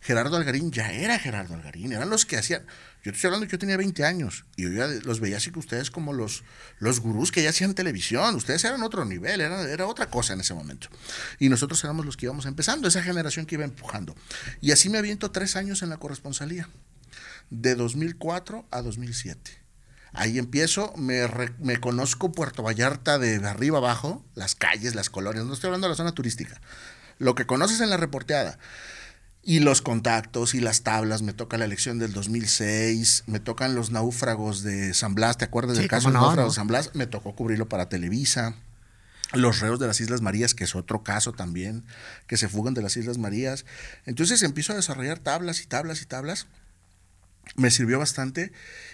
Gerardo 0.01 0.37
Algarín 0.37 0.71
ya 0.73 0.91
era 0.93 1.19
Gerardo 1.19 1.55
Algarín. 1.55 1.93
Eran 1.93 2.11
los 2.11 2.27
que 2.27 2.37
hacían. 2.37 2.67
Yo 3.05 3.11
estoy 3.11 3.29
hablando 3.29 3.47
que 3.47 3.53
yo 3.53 3.59
tenía 3.59 3.77
20 3.77 4.05
años 4.05 4.45
y 4.57 4.63
yo 4.63 4.71
ya 4.71 4.87
los 4.87 5.19
veía 5.21 5.37
así 5.39 5.51
que 5.51 5.59
ustedes 5.59 5.91
como 5.91 6.13
los, 6.13 6.45
los 6.79 7.01
gurús 7.01 7.33
que 7.33 7.43
ya 7.43 7.51
hacían 7.51 7.75
televisión. 7.75 8.35
Ustedes 8.37 8.63
eran 8.65 8.83
otro 8.83 9.05
nivel, 9.05 9.41
era, 9.41 9.63
era 9.69 9.87
otra 9.87 10.07
cosa 10.07 10.35
en 10.35 10.41
ese 10.41 10.55
momento. 10.55 10.89
Y 11.39 11.49
nosotros 11.49 11.83
éramos 11.85 12.07
los 12.07 12.17
que 12.17 12.27
íbamos 12.27 12.47
empezando, 12.47 12.87
esa 12.89 13.03
generación 13.03 13.47
que 13.47 13.57
iba 13.57 13.65
empujando. 13.65 14.15
Y 14.61 14.71
así 14.73 14.89
me 14.89 14.99
aviento 14.99 15.31
tres 15.33 15.57
años 15.57 15.83
en 15.83 15.89
la 15.91 15.97
corresponsalía, 15.97 16.69
de 17.51 17.75
2004 17.75 18.67
a 18.71 18.83
2007. 18.83 19.63
Ahí 20.15 20.39
empiezo, 20.39 20.93
me, 20.97 21.27
re- 21.27 21.55
me 21.59 21.79
conozco 21.79 22.33
Puerto 22.33 22.63
Vallarta 22.63 23.19
de 23.19 23.37
arriba 23.47 23.79
abajo, 23.79 24.25
las 24.35 24.55
calles, 24.55 24.95
las 24.95 25.09
colonias, 25.11 25.45
no 25.47 25.55
estoy 25.55 25.69
hablando 25.69 25.87
de 25.87 25.93
la 25.93 25.97
zona 25.97 26.13
turística. 26.13 26.61
Lo 27.19 27.35
que 27.35 27.47
conoces 27.47 27.81
en 27.81 27.89
la 27.91 27.97
reporteada. 27.97 28.59
Y 29.45 29.59
los 29.59 29.83
contactos 29.83 30.55
y 30.55 30.61
las 30.61 30.83
tablas, 30.83 31.23
me 31.23 31.33
toca 31.33 31.59
la 31.59 31.65
elección 31.65 31.99
del 31.99 32.13
2006, 32.13 33.25
me 33.27 33.41
tocan 33.41 33.75
los 33.75 33.91
náufragos 33.91 34.63
de 34.63 34.95
San 34.95 35.17
Blas, 35.17 35.37
¿te 35.37 35.45
acuerdas 35.45 35.77
Sí, 35.77 35.81
del 35.83 35.91
caso 35.91 36.09
de 36.09 36.15
no, 36.15 36.21
náufragos 36.21 36.45
¿no? 36.45 36.53
de 36.53 36.55
San 36.55 36.67
Blas? 36.69 36.91
Me 36.95 37.07
tocó 37.09 37.35
cubrirlo 37.35 37.69
para 37.69 37.89
Televisa. 37.89 38.55
Los 39.33 39.61
reos 39.61 39.81
de 39.81 39.87
las 39.87 40.01
Islas 40.01 40.21
Marías, 40.21 40.55
que 40.55 40.65
es 40.65 40.77
otro 40.77 41.03
caso 41.03 41.33
también, 41.33 41.85
que 42.27 42.37
se 42.37 42.49
fugan 42.49 42.75
de 42.75 42.83
las 42.83 42.97
Islas 42.97 43.19
Marías. 43.19 43.65
Entonces 44.05 44.43
empiezo 44.43 44.75
a 44.75 44.77
desarrollar 44.77 45.19
tablas 45.19 45.61
y 45.63 45.67
tablas 45.67 46.03
y 46.03 46.07
tablas. 46.07 46.47
Me 47.57 47.71
sirvió 47.71 47.99
bastante 47.99 48.53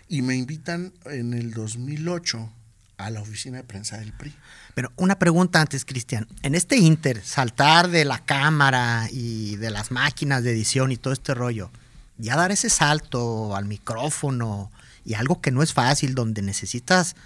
y 0.09 0.23
me 0.23 0.37
invitan 0.37 0.95
en 1.07 1.35
el 1.35 1.53
2008 1.53 2.53
a 2.99 3.11
la 3.11 3.21
oficina 3.21 3.57
de 3.59 3.65
prensa 3.65 3.97
del 3.99 4.13
PRI. 4.13 4.35
Pero 4.75 4.93
una 4.97 5.19
pregunta 5.19 5.61
antes, 5.61 5.85
Cristian. 5.85 6.27
En 6.43 6.55
este 6.55 6.77
inter, 6.77 7.23
saltar 7.25 7.89
de 7.89 8.05
la 8.05 8.19
cámara 8.25 9.09
y 9.11 9.57
de 9.57 9.71
las 9.71 9.91
máquinas 9.91 10.43
de 10.43 10.51
edición 10.51 10.93
y 10.93 10.97
todo 10.97 11.13
este 11.13 11.33
rollo, 11.33 11.71
ya 12.19 12.37
dar 12.37 12.51
ese 12.51 12.69
salto 12.69 13.57
al 13.57 13.65
micrófono 13.65 14.71
y 15.05 15.15
algo 15.15 15.41
que 15.41 15.53
no 15.53 15.63
es 15.63 15.73
fácil, 15.73 16.15
donde 16.15 16.43
necesitas, 16.43 17.17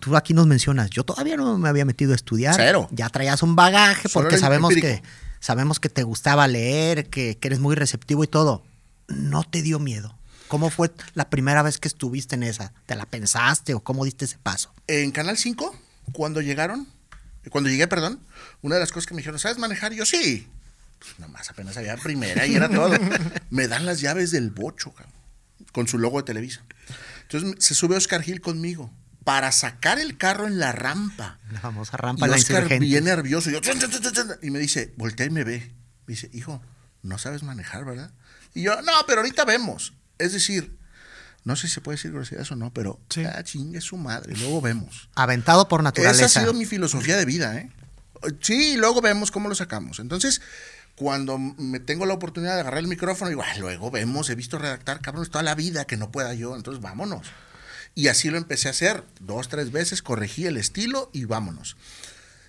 tú 0.00 0.16
aquí 0.16 0.34
nos 0.34 0.46
mencionas, 0.46 0.90
yo 0.90 1.04
todavía 1.04 1.36
no 1.36 1.56
me 1.56 1.68
había 1.68 1.84
metido 1.84 2.12
a 2.12 2.16
estudiar. 2.16 2.56
Cero. 2.56 2.88
Ya 2.90 3.08
traías 3.08 3.42
un 3.42 3.56
bagaje 3.56 4.08
Solo 4.08 4.24
porque 4.24 4.38
sabemos 4.38 4.74
que, 4.74 5.02
sabemos 5.40 5.80
que 5.80 5.88
te 5.88 6.02
gustaba 6.02 6.46
leer, 6.48 7.08
que, 7.08 7.38
que 7.38 7.48
eres 7.48 7.60
muy 7.60 7.76
receptivo 7.76 8.24
y 8.24 8.26
todo. 8.26 8.64
¿No 9.08 9.44
te 9.44 9.62
dio 9.62 9.78
miedo? 9.78 10.16
¿Cómo 10.54 10.70
fue 10.70 10.92
la 11.14 11.30
primera 11.30 11.64
vez 11.64 11.78
que 11.78 11.88
estuviste 11.88 12.36
en 12.36 12.44
esa? 12.44 12.72
¿Te 12.86 12.94
la 12.94 13.06
pensaste 13.06 13.74
o 13.74 13.82
cómo 13.82 14.04
diste 14.04 14.24
ese 14.24 14.38
paso? 14.38 14.72
En 14.86 15.10
Canal 15.10 15.36
5, 15.36 15.76
cuando 16.12 16.40
llegaron, 16.40 16.86
cuando 17.50 17.68
llegué, 17.68 17.88
perdón, 17.88 18.20
una 18.62 18.76
de 18.76 18.80
las 18.80 18.92
cosas 18.92 19.08
que 19.08 19.14
me 19.14 19.18
dijeron, 19.18 19.40
¿sabes 19.40 19.58
manejar? 19.58 19.92
Y 19.94 19.96
yo 19.96 20.06
sí. 20.06 20.46
Pues 21.00 21.18
nada 21.18 21.32
más 21.32 21.50
apenas 21.50 21.76
había 21.76 21.96
primera 21.96 22.46
y 22.46 22.54
era 22.54 22.68
todo. 22.68 22.96
me 23.50 23.66
dan 23.66 23.84
las 23.84 24.00
llaves 24.00 24.30
del 24.30 24.52
bocho, 24.52 24.92
cabrón, 24.92 25.12
con 25.72 25.88
su 25.88 25.98
logo 25.98 26.18
de 26.18 26.22
Televisa. 26.22 26.62
Entonces 27.22 27.56
se 27.58 27.74
sube 27.74 27.96
Oscar 27.96 28.22
Gil 28.22 28.40
conmigo 28.40 28.92
para 29.24 29.50
sacar 29.50 29.98
el 29.98 30.16
carro 30.16 30.46
en 30.46 30.60
la 30.60 30.70
rampa. 30.70 31.40
La 31.50 31.58
famosa 31.58 31.96
Y 31.96 32.00
rampa 32.00 32.26
de 32.26 32.30
la 32.30 32.36
Oscar 32.36 32.78
bien 32.78 33.02
nervioso. 33.02 33.50
Y, 33.50 33.54
yo, 33.54 33.60
y 34.40 34.50
me 34.52 34.60
dice, 34.60 34.94
voltea 34.96 35.26
y 35.26 35.30
me 35.30 35.42
ve. 35.42 35.72
Me 36.06 36.14
dice, 36.14 36.30
hijo, 36.32 36.62
no 37.02 37.18
sabes 37.18 37.42
manejar, 37.42 37.84
¿verdad? 37.84 38.12
Y 38.54 38.62
yo, 38.62 38.80
no, 38.82 38.92
pero 39.08 39.22
ahorita 39.22 39.44
vemos. 39.44 39.94
Es 40.24 40.32
decir, 40.32 40.76
no 41.44 41.56
sé 41.56 41.68
si 41.68 41.74
se 41.74 41.80
puede 41.80 41.96
decir 41.96 42.12
groserías 42.12 42.50
o 42.50 42.56
no, 42.56 42.72
pero 42.72 42.98
Sí. 43.10 43.24
ah, 43.24 43.42
chingue 43.44 43.80
su 43.80 43.96
madre, 43.96 44.34
luego 44.36 44.60
vemos. 44.60 45.08
Aventado 45.14 45.68
por 45.68 45.82
naturaleza. 45.82 46.24
Esa 46.24 46.40
ha 46.40 46.42
sido 46.42 46.54
mi 46.54 46.64
filosofía 46.66 47.16
de 47.16 47.24
vida, 47.24 47.56
¿eh? 47.58 47.70
Sí, 48.40 48.72
y 48.72 48.76
luego 48.76 49.02
vemos 49.02 49.30
cómo 49.30 49.48
lo 49.50 49.54
sacamos. 49.54 49.98
Entonces, 49.98 50.40
cuando 50.96 51.36
me 51.38 51.80
tengo 51.80 52.06
la 52.06 52.14
oportunidad 52.14 52.54
de 52.54 52.60
agarrar 52.60 52.80
el 52.80 52.86
micrófono, 52.86 53.28
digo, 53.28 53.42
"Ah, 53.42 53.58
luego 53.58 53.90
vemos, 53.90 54.30
he 54.30 54.34
visto 54.34 54.58
redactar, 54.58 55.00
cabrones, 55.02 55.30
toda 55.30 55.42
la 55.44 55.54
vida 55.54 55.84
que 55.86 55.96
no 55.98 56.10
pueda 56.10 56.32
yo, 56.34 56.56
entonces 56.56 56.82
vámonos. 56.82 57.26
Y 57.94 58.08
así 58.08 58.30
lo 58.30 58.38
empecé 58.38 58.68
a 58.68 58.70
hacer, 58.70 59.04
dos, 59.20 59.48
tres 59.48 59.70
veces, 59.70 60.02
corregí 60.02 60.46
el 60.46 60.56
estilo 60.56 61.10
y 61.12 61.26
vámonos. 61.26 61.76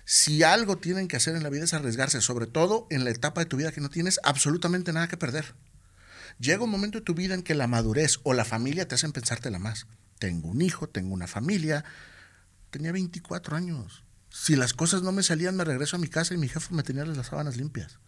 Si 0.04 0.42
algo 0.44 0.78
tienen 0.78 1.08
que 1.08 1.16
hacer 1.16 1.36
en 1.36 1.42
la 1.42 1.50
vida 1.50 1.64
es 1.64 1.74
arriesgarse, 1.74 2.20
sobre 2.20 2.46
todo 2.46 2.86
en 2.90 3.04
la 3.04 3.10
etapa 3.10 3.40
de 3.40 3.46
tu 3.46 3.56
vida 3.56 3.72
que 3.72 3.80
no 3.80 3.90
tienes 3.90 4.18
absolutamente 4.22 4.92
nada 4.92 5.08
que 5.08 5.16
perder. 5.16 5.54
Llega 6.38 6.64
un 6.64 6.70
momento 6.70 6.98
de 6.98 7.04
tu 7.04 7.14
vida 7.14 7.34
en 7.34 7.42
que 7.42 7.54
la 7.54 7.66
madurez 7.66 8.20
o 8.22 8.34
la 8.34 8.44
familia 8.44 8.86
te 8.86 8.94
hacen 8.94 9.12
pensártela 9.12 9.58
más. 9.58 9.86
Tengo 10.18 10.48
un 10.48 10.62
hijo, 10.62 10.88
tengo 10.88 11.14
una 11.14 11.26
familia, 11.26 11.84
tenía 12.70 12.92
24 12.92 13.56
años. 13.56 14.04
Si 14.30 14.56
las 14.56 14.74
cosas 14.74 15.02
no 15.02 15.12
me 15.12 15.22
salían, 15.22 15.56
me 15.56 15.64
regreso 15.64 15.96
a 15.96 15.98
mi 15.98 16.08
casa 16.08 16.34
y 16.34 16.38
mi 16.38 16.48
jefe 16.48 16.74
me 16.74 16.82
tenía 16.82 17.04
las 17.04 17.28
sábanas 17.28 17.56
limpias. 17.56 17.98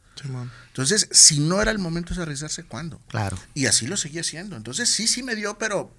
Entonces, 0.69 1.09
si 1.13 1.41
no 1.41 1.61
era 1.63 1.71
el 1.71 1.79
momento 1.79 2.15
de 2.15 2.23
arriesgarse, 2.23 2.65
¿cuándo? 2.65 3.01
Claro. 3.09 3.39
Y 3.55 3.67
así 3.67 3.87
lo 3.87 3.97
seguía 3.97 4.23
haciendo. 4.23 4.57
Entonces, 4.57 4.89
sí, 4.89 5.07
sí 5.07 5.23
me 5.23 5.37
dio, 5.37 5.59
pero 5.59 5.95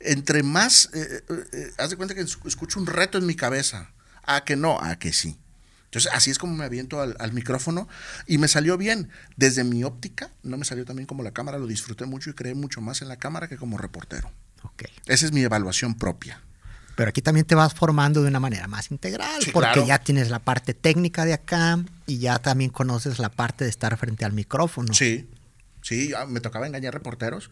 entre 0.00 0.42
más, 0.42 0.88
eh, 0.94 1.24
eh, 1.28 1.44
eh, 1.52 1.72
haz 1.78 1.90
de 1.90 1.96
cuenta 1.96 2.14
que 2.14 2.22
escucho 2.22 2.80
un 2.80 2.86
reto 2.86 3.18
en 3.18 3.26
mi 3.26 3.34
cabeza. 3.34 3.90
A 4.24 4.44
que 4.44 4.56
no, 4.56 4.80
a 4.80 4.96
que 4.98 5.12
sí. 5.12 5.38
Entonces, 5.90 6.12
así 6.14 6.30
es 6.30 6.38
como 6.38 6.54
me 6.54 6.64
aviento 6.64 7.00
al, 7.00 7.32
micrófono 7.32 7.88
y 8.28 8.38
me 8.38 8.46
salió 8.46 8.78
bien. 8.78 9.10
Desde 9.36 9.64
mi 9.64 9.82
óptica, 9.82 10.30
no 10.44 10.56
me 10.56 10.64
salió 10.64 10.84
también 10.84 11.08
como 11.08 11.24
la 11.24 11.32
cámara, 11.32 11.58
lo 11.58 11.66
disfruté 11.66 12.06
mucho 12.06 12.30
y 12.30 12.34
creé 12.34 12.54
mucho 12.54 12.80
más 12.80 13.02
en 13.02 13.08
la 13.08 13.16
cámara 13.16 13.48
que 13.48 13.56
como 13.56 13.76
reportero. 13.76 14.30
Ok. 14.62 14.84
Esa 15.06 15.26
es 15.26 15.32
mi 15.32 15.42
evaluación 15.42 15.96
propia. 15.96 16.40
Pero 16.94 17.08
aquí 17.08 17.22
también 17.22 17.44
te 17.44 17.56
vas 17.56 17.74
formando 17.74 18.22
de 18.22 18.28
una 18.28 18.38
manera 18.38 18.68
más 18.68 18.92
integral, 18.92 19.42
porque 19.52 19.84
ya 19.84 19.98
tienes 19.98 20.30
la 20.30 20.38
parte 20.38 20.74
técnica 20.74 21.24
de 21.24 21.32
acá 21.32 21.82
y 22.06 22.18
ya 22.18 22.38
también 22.38 22.70
conoces 22.70 23.18
la 23.18 23.30
parte 23.30 23.64
de 23.64 23.70
estar 23.70 23.96
frente 23.96 24.24
al 24.24 24.32
micrófono. 24.32 24.94
Sí, 24.94 25.28
sí, 25.82 26.12
me 26.28 26.40
tocaba 26.40 26.68
engañar 26.68 26.94
reporteros. 26.94 27.50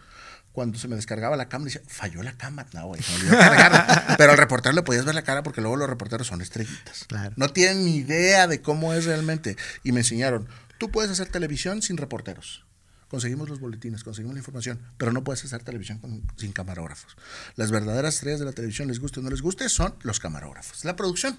Cuando 0.59 0.77
se 0.77 0.89
me 0.89 0.97
descargaba 0.97 1.37
la 1.37 1.49
cámara, 1.49 1.67
decía, 1.67 1.83
falló 1.87 2.21
la 2.21 2.33
cámara, 2.33 2.69
no, 2.73 2.89
güey, 2.89 3.01
Pero 4.19 4.33
al 4.33 4.37
reportero 4.37 4.75
le 4.75 4.83
podías 4.83 5.05
ver 5.05 5.15
la 5.15 5.23
cara 5.23 5.45
porque 5.45 5.61
luego 5.61 5.77
los 5.77 5.89
reporteros 5.89 6.27
son 6.27 6.41
estrellitas. 6.41 7.07
No 7.37 7.51
tienen 7.51 7.85
ni 7.85 7.95
idea 7.99 8.49
de 8.49 8.61
cómo 8.61 8.93
es 8.93 9.05
realmente. 9.05 9.57
Y 9.85 9.93
me 9.93 10.01
enseñaron, 10.01 10.49
tú 10.79 10.91
puedes 10.91 11.13
hacer 11.13 11.29
televisión 11.29 11.81
sin 11.81 11.97
reporteros 11.97 12.65
conseguimos 13.09 13.49
los 13.49 13.61
boletines, 13.61 14.03
conseguimos 14.03 14.35
la 14.35 14.41
información, 14.41 14.81
pero 14.97 15.13
no 15.13 15.23
puedes 15.23 15.45
hacer 15.45 15.63
televisión 15.63 16.01
sin 16.37 16.51
camarógrafos. 16.53 17.17
Las 17.55 17.71
verdaderas 17.71 18.17
estrellas 18.17 18.41
de 18.41 18.47
la 18.47 18.53
televisión, 18.53 18.89
les 18.89 18.99
guste 18.99 19.21
o 19.21 19.23
no 19.23 19.31
les 19.31 19.43
guste, 19.43 19.69
son 19.69 19.95
los 20.03 20.19
camarógrafos. 20.19 20.85
La 20.85 20.97
producción, 20.97 21.39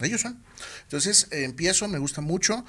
ellos 0.00 0.22
son. 0.22 0.42
Entonces 0.82 1.28
eh, 1.30 1.44
empiezo, 1.44 1.86
me 1.86 1.98
gusta 1.98 2.20
mucho. 2.20 2.64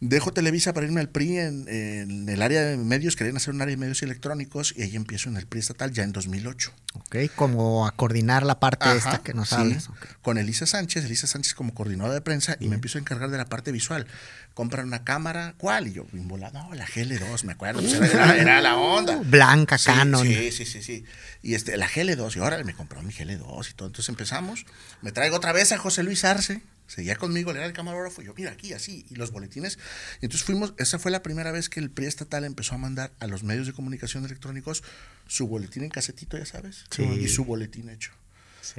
Dejo 0.00 0.30
Televisa 0.30 0.74
para 0.74 0.86
irme 0.86 1.00
al 1.00 1.08
PRI 1.08 1.38
en, 1.38 2.28
el 2.28 2.42
área 2.42 2.62
de 2.62 2.76
medios, 2.76 3.16
querían 3.16 3.38
hacer 3.38 3.54
un 3.54 3.62
área 3.62 3.74
de 3.74 3.78
medios 3.78 4.02
electrónicos 4.02 4.74
y 4.76 4.82
ahí 4.82 4.94
empiezo 4.94 5.30
en 5.30 5.38
el 5.38 5.46
PRI 5.46 5.60
estatal 5.60 5.90
ya 5.90 6.02
en 6.02 6.12
2008. 6.12 6.70
Ok, 6.94 7.16
como 7.34 7.86
a 7.86 7.92
coordinar 7.92 8.44
la 8.44 8.60
parte 8.60 8.94
esta 8.94 9.22
que 9.22 9.32
nos 9.32 9.54
hablas. 9.54 9.88
Con 10.20 10.36
Elisa 10.36 10.66
Sánchez, 10.66 11.06
Elisa 11.06 11.26
Sánchez 11.26 11.54
como 11.54 11.72
coordinadora 11.72 12.12
de 12.12 12.20
prensa 12.20 12.58
y 12.60 12.68
me 12.68 12.74
empiezo 12.74 12.98
a 12.98 13.00
encargar 13.00 13.30
de 13.30 13.38
la 13.38 13.46
parte 13.46 13.72
visual. 13.72 14.06
Compran 14.52 14.86
una 14.86 15.02
cámara, 15.02 15.54
¿cuál? 15.56 15.88
Y 15.88 15.94
yo, 15.94 16.06
no, 16.12 16.36
la 16.36 16.86
GL2, 16.86 17.44
me 17.44 17.52
acuerdo, 17.52 17.80
pues 17.80 17.94
era, 17.94 18.60
la 18.60 18.76
onda. 18.76 19.16
Blanca, 19.24 19.78
Canon. 19.78 20.26
Sí, 20.26 20.52
sí, 20.52 20.66
sí, 20.66 20.82
sí. 20.82 21.04
Y 21.42 21.54
este, 21.54 21.76
la 21.78 21.88
GL2, 21.88 22.36
y 22.36 22.40
ahora 22.40 22.62
me 22.64 22.74
compró 22.74 23.02
mi 23.02 23.12
GL2 23.12 23.70
y 23.70 23.74
todo. 23.74 23.88
Entonces 23.88 24.08
empezamos, 24.10 24.66
me 25.00 25.12
traigo 25.12 25.36
otra 25.36 25.52
vez 25.52 25.72
a 25.72 25.78
José 25.78 26.02
Luis 26.02 26.24
Arce, 26.24 26.62
seguía 26.86 27.16
conmigo, 27.16 27.52
le 27.52 27.58
era 27.58 27.66
el 27.66 27.72
camarógrafo, 27.72 28.22
y 28.22 28.26
yo, 28.26 28.34
mira, 28.36 28.52
aquí, 28.52 28.72
así, 28.72 29.06
y 29.10 29.14
los 29.14 29.32
boletines. 29.32 29.78
Y 30.20 30.26
entonces 30.26 30.44
fuimos, 30.44 30.74
esa 30.78 30.98
fue 30.98 31.10
la 31.10 31.22
primera 31.22 31.52
vez 31.52 31.68
que 31.68 31.80
el 31.80 31.90
PRI 31.90 32.06
estatal 32.06 32.44
empezó 32.44 32.74
a 32.74 32.78
mandar 32.78 33.12
a 33.20 33.26
los 33.26 33.42
medios 33.42 33.66
de 33.66 33.72
comunicación 33.72 34.24
electrónicos 34.24 34.82
su 35.26 35.48
boletín 35.48 35.84
en 35.84 35.90
casetito, 35.90 36.38
ya 36.38 36.46
sabes, 36.46 36.84
y 36.98 37.28
su 37.28 37.44
boletín 37.44 37.88
hecho. 37.88 38.12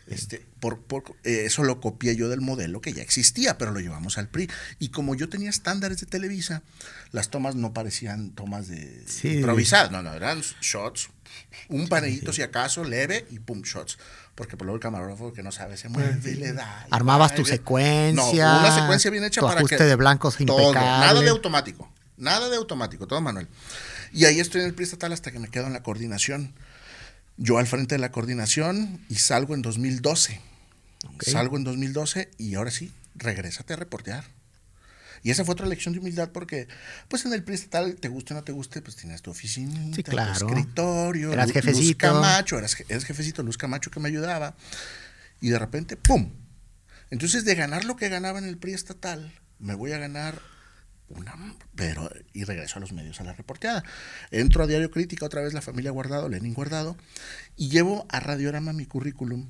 Este, 0.08 0.46
por, 0.60 0.84
eh, 1.24 1.44
eso 1.46 1.64
lo 1.64 1.80
copié 1.80 2.16
yo 2.16 2.30
del 2.30 2.42
modelo 2.42 2.82
que 2.82 2.94
ya 2.94 3.02
existía, 3.02 3.58
pero 3.58 3.72
lo 3.72 3.80
llevamos 3.80 4.18
al 4.18 4.28
PRI. 4.28 4.50
Y 4.80 4.90
como 4.90 5.16
yo 5.16 5.30
tenía 5.30 5.50
estándares 5.50 6.00
de 6.02 6.08
Televisa, 6.08 6.62
las 7.12 7.30
tomas 7.30 7.56
no 7.56 7.74
parecían 7.74 8.32
tomas 8.32 8.68
de 8.68 9.06
improvisadas, 9.24 9.92
no, 9.92 10.02
no, 10.02 10.14
eran 10.14 10.42
shots, 10.62 11.10
un 11.70 11.88
panellito 11.88 12.34
si 12.34 12.42
acaso, 12.42 12.84
leve 12.84 13.26
y 13.30 13.40
pum, 13.40 13.62
shots. 13.62 13.98
Porque 14.38 14.56
por 14.56 14.68
luego 14.68 14.76
el 14.76 14.82
camarógrafo 14.82 15.34
que 15.34 15.42
no 15.42 15.52
sabe 15.52 15.78
se 15.78 15.90
mueve 15.90 16.20
y 16.30 16.36
le 16.36 16.54
da. 16.54 16.86
Armabas 16.92 17.34
tu 17.34 17.44
secuencia. 17.44 18.54
No, 18.54 18.60
una 18.60 18.72
secuencia 18.72 19.10
bien 19.10 19.24
hecha 19.24 19.42
para 19.42 19.62
ajuste 19.62 19.84
de 19.84 19.96
blancos 19.96 20.38
todo, 20.46 20.76
nada 20.76 21.20
de 21.20 21.30
automático, 21.30 21.92
nada 22.18 22.48
de 22.48 22.56
automático, 22.56 23.08
todo 23.08 23.20
manual. 23.20 23.48
Y 24.14 24.26
ahí 24.26 24.40
estoy 24.40 24.62
en 24.62 24.68
el 24.68 24.80
estatal 24.80 25.12
hasta 25.12 25.32
que 25.32 25.40
me 25.40 25.48
quedo 25.48 25.66
en 25.66 25.74
la 25.74 25.82
coordinación. 25.82 26.54
Yo 27.38 27.58
al 27.58 27.66
frente 27.66 27.96
de 27.96 28.00
la 28.00 28.12
coordinación 28.12 29.04
y 29.10 29.16
salgo 29.16 29.56
en 29.56 29.64
2012. 29.64 30.40
Salgo 31.20 31.58
en 31.58 31.64
2012 31.64 32.30
y 32.38 32.54
ahora 32.54 32.70
sí, 32.70 32.94
regrésate 33.16 33.74
a 33.74 33.78
reportear. 33.78 34.24
Y 35.28 35.32
esa 35.32 35.44
fue 35.44 35.52
otra 35.52 35.68
lección 35.68 35.94
de 35.94 36.00
humildad 36.00 36.30
porque, 36.32 36.70
pues 37.10 37.26
en 37.26 37.34
el 37.34 37.44
PRI 37.44 37.56
estatal, 37.56 37.96
te 37.96 38.08
guste 38.08 38.34
o 38.34 38.38
no 38.38 38.46
te 38.46 38.54
guste, 38.54 38.82
pues 38.82 38.96
tienes 38.96 39.22
tu 39.22 39.30
oficina, 39.30 39.78
tu 39.92 40.00
escritorio, 40.18 41.34
eras 41.34 41.52
jefecito. 41.52 41.82
Luz 41.82 41.96
Camacho, 41.98 42.58
eras, 42.58 42.76
jefecito, 42.76 43.44
Luz 43.44 43.58
Camacho 43.58 43.92
que 43.92 44.00
me 44.00 44.08
ayudaba. 44.08 44.56
Y 45.42 45.50
de 45.50 45.60
repente, 45.60 45.98
¡pum! 45.98 46.32
Entonces, 47.10 47.44
de 47.44 47.56
ganar 47.56 47.84
lo 47.84 47.98
que 47.98 48.08
ganaba 48.08 48.40
en 48.40 48.46
el 48.46 48.58
PRI 48.58 48.72
estatal, 48.72 49.34
me 49.60 49.76
voy 49.76 49.92
a 49.92 49.98
ganar 49.98 50.42
una, 51.10 51.34
pero, 51.76 52.10
y 52.32 52.46
regreso 52.46 52.78
a 52.78 52.80
los 52.80 52.94
medios 52.94 53.20
a 53.20 53.26
la 53.26 53.34
reporteada. 53.34 53.84
Entro 54.32 54.64
a 54.64 54.68
Diario 54.68 54.92
Crítica, 54.92 55.26
otra 55.26 55.42
vez 55.42 55.52
la 55.52 55.62
familia 55.62 55.92
Guardado, 55.92 56.30
Lenin 56.30 56.54
Guardado, 56.54 56.96
y 57.58 57.68
llevo 57.68 58.06
a 58.08 58.22
Radiorama 58.22 58.72
mi 58.72 58.86
currículum 58.86 59.50